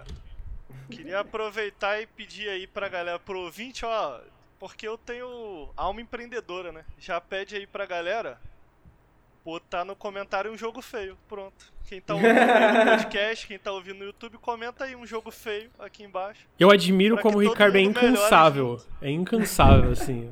Queria 0.89 1.19
aproveitar 1.19 2.01
e 2.01 2.07
pedir 2.07 2.49
aí 2.49 2.67
pra 2.67 2.87
galera, 2.89 3.19
pro 3.19 3.39
ouvinte, 3.39 3.85
ó, 3.85 4.19
porque 4.59 4.87
eu 4.87 4.97
tenho 4.97 5.69
alma 5.75 6.01
empreendedora, 6.01 6.71
né? 6.71 6.85
Já 6.97 7.19
pede 7.19 7.55
aí 7.55 7.67
pra 7.67 7.85
galera 7.85 8.39
botar 9.45 9.85
no 9.85 9.95
comentário 9.95 10.51
um 10.51 10.57
jogo 10.57 10.81
feio. 10.81 11.15
Pronto. 11.27 11.71
Quem 11.87 12.01
tá 12.01 12.15
ouvindo 12.15 12.39
aí 12.39 12.77
no 12.79 12.91
podcast, 12.97 13.47
quem 13.47 13.59
tá 13.59 13.71
ouvindo 13.71 13.99
no 13.99 14.05
YouTube, 14.05 14.39
comenta 14.39 14.85
aí 14.85 14.95
um 14.95 15.05
jogo 15.05 15.29
feio 15.29 15.69
aqui 15.77 16.03
embaixo. 16.03 16.47
Eu 16.59 16.71
admiro 16.71 17.17
como 17.19 17.37
o 17.37 17.41
Ricardo 17.41 17.77
é 17.77 17.81
incansável. 17.81 18.81
É 19.01 19.11
incansável, 19.11 19.91
assim. 19.91 20.29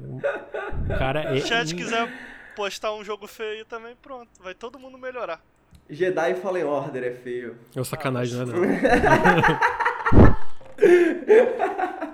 O 0.89 0.97
cara 0.97 1.35
é. 1.35 1.39
Se 1.39 1.45
o 1.45 1.47
chat 1.47 1.75
quiser 1.75 2.11
postar 2.55 2.93
um 2.93 3.03
jogo 3.03 3.27
feio 3.27 3.65
também, 3.65 3.95
pronto. 3.95 4.29
Vai 4.41 4.55
todo 4.55 4.79
mundo 4.79 4.97
melhorar. 4.97 5.39
Jedi 5.87 6.35
Fallen 6.35 6.63
Order 6.63 7.03
é 7.03 7.11
feio. 7.11 7.57
É 7.75 7.83
sacanagem, 7.83 8.37
não 8.45 8.63
é 8.63 8.77
não. 8.77 9.83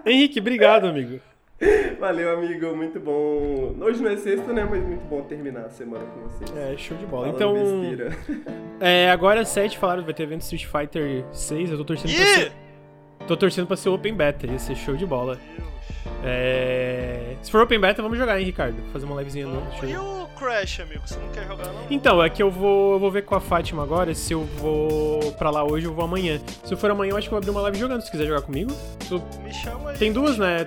Henrique, 0.06 0.40
obrigado, 0.40 0.86
amigo. 0.88 1.20
Valeu, 2.00 2.38
amigo. 2.38 2.76
Muito 2.76 3.00
bom. 3.00 3.76
Hoje 3.82 4.02
não 4.02 4.10
é 4.10 4.16
sexta, 4.18 4.54
né? 4.54 4.66
Mas 4.70 4.82
muito 4.82 5.04
bom 5.10 5.22
terminar 5.24 5.66
a 5.66 5.70
semana 5.70 6.06
com 6.06 6.22
vocês. 6.22 6.56
É, 6.58 6.78
show 6.78 6.96
de 6.98 7.06
bola. 7.06 7.34
Falando 7.34 7.58
Então, 7.58 7.82
besteira. 7.82 8.18
é, 8.80 9.12
agora 9.12 9.42
às 9.42 9.50
7 9.50 9.78
falaram 9.78 10.02
que 10.02 10.06
vai 10.06 10.14
ter 10.14 10.24
evento 10.24 10.42
Street 10.42 10.66
Fighter 10.66 11.26
6. 11.34 11.72
Eu 11.72 11.78
tô 11.78 11.84
torcendo 11.86 12.14
pra 12.16 12.24
Ih! 12.24 12.36
ser. 12.36 12.52
Tô 13.28 13.36
torcendo 13.36 13.68
pra 13.68 13.76
ser 13.76 13.90
Open 13.90 14.14
Beta. 14.14 14.48
Ia 14.48 14.58
ser 14.58 14.76
show 14.76 14.96
de 14.96 15.06
bola. 15.06 15.38
É... 16.24 17.36
Se 17.42 17.50
for 17.52 17.62
Open 17.62 17.80
Beta, 17.80 18.02
vamos 18.02 18.18
jogar, 18.18 18.40
hein, 18.40 18.46
Ricardo? 18.46 18.76
Fazer 18.92 19.06
uma 19.06 19.16
livezinha 19.18 19.48
no. 19.48 19.62
E 19.88 19.96
o 19.96 20.28
Crash, 20.38 20.82
amigo? 20.82 21.02
Você 21.06 21.18
não 21.18 21.30
quer 21.30 21.48
jogar, 21.48 21.66
não? 21.68 21.86
Então, 21.90 22.22
é 22.24 22.30
que 22.30 22.42
eu 22.44 22.52
vou, 22.52 22.94
eu 22.94 23.00
vou 23.00 23.10
ver 23.12 23.24
com 23.24 23.36
a 23.36 23.40
Fátima 23.40 23.84
agora 23.84 24.14
se 24.14 24.34
eu 24.34 24.44
vou 24.58 25.32
pra 25.34 25.50
lá 25.50 25.64
hoje 25.64 25.88
ou 25.88 25.94
vou 25.94 26.04
amanhã. 26.06 26.40
Se 26.64 26.74
eu 26.74 26.78
for 26.78 26.92
amanhã, 26.92 27.12
eu 27.12 27.18
acho 27.18 27.28
que 27.30 27.34
eu 27.34 27.38
vou 27.38 27.42
abrir 27.42 27.52
uma 27.52 27.62
live 27.62 27.78
jogando, 27.80 28.02
se 28.02 28.12
quiser 28.12 28.26
jogar 28.26 28.42
comigo. 28.42 28.72
Tu- 29.08 29.22
Me 29.44 29.54
chama 29.54 29.92
aí. 29.92 29.98
Tem 29.98 30.12
duas, 30.12 30.38
né? 30.38 30.66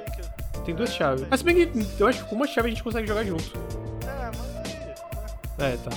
Tem 0.65 0.75
duas 0.75 0.93
chaves. 0.95 1.27
Ah, 1.31 1.37
se 1.37 1.45
bem 1.45 1.55
que 1.67 2.01
eu 2.01 2.07
acho 2.07 2.23
que 2.23 2.31
com 2.31 2.37
uma 2.37 2.47
chave 2.47 2.69
a 2.69 2.71
gente 2.71 2.83
consegue 2.83 3.07
jogar 3.07 3.25
junto. 3.25 3.45
É, 4.07 4.31
mas 4.37 4.57
aí. 5.67 5.73
É, 5.73 5.77
tá. 5.77 5.91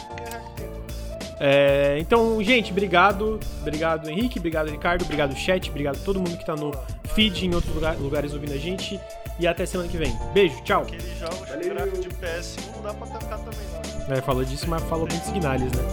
É, 1.40 1.98
então, 2.00 2.42
gente, 2.42 2.72
obrigado. 2.72 3.40
Obrigado, 3.62 4.10
Henrique. 4.10 4.40
Obrigado, 4.40 4.70
Ricardo. 4.70 5.04
Obrigado, 5.04 5.36
chat. 5.36 5.70
Obrigado 5.70 5.98
a 5.98 6.00
todo 6.00 6.18
mundo 6.20 6.38
que 6.38 6.46
tá 6.46 6.56
no 6.56 6.72
feed, 7.14 7.46
em 7.46 7.54
outros 7.54 7.74
lugar- 7.76 7.98
lugares 7.98 8.34
ouvindo 8.34 8.54
a 8.54 8.58
gente. 8.58 9.00
E 9.40 9.48
até 9.48 9.66
semana 9.66 9.90
que 9.90 9.98
vem. 9.98 10.16
Beijo, 10.34 10.62
tchau. 10.64 10.84
Aqueles 10.84 11.18
jogos 11.20 11.50
Valeu. 11.50 11.74
gráficos 11.74 12.02
de 12.02 12.10
PS1 12.10 12.72
não 12.76 12.82
dá 12.84 12.94
pra 12.94 13.08
tancar 13.08 13.40
também, 13.40 14.08
não. 14.08 14.16
É, 14.16 14.22
falou 14.22 14.44
disso, 14.46 14.70
mas 14.70 14.82
falou 14.84 15.06
bem 15.08 15.18
de 15.20 15.26
Signalis, 15.26 15.72
né? 15.74 15.84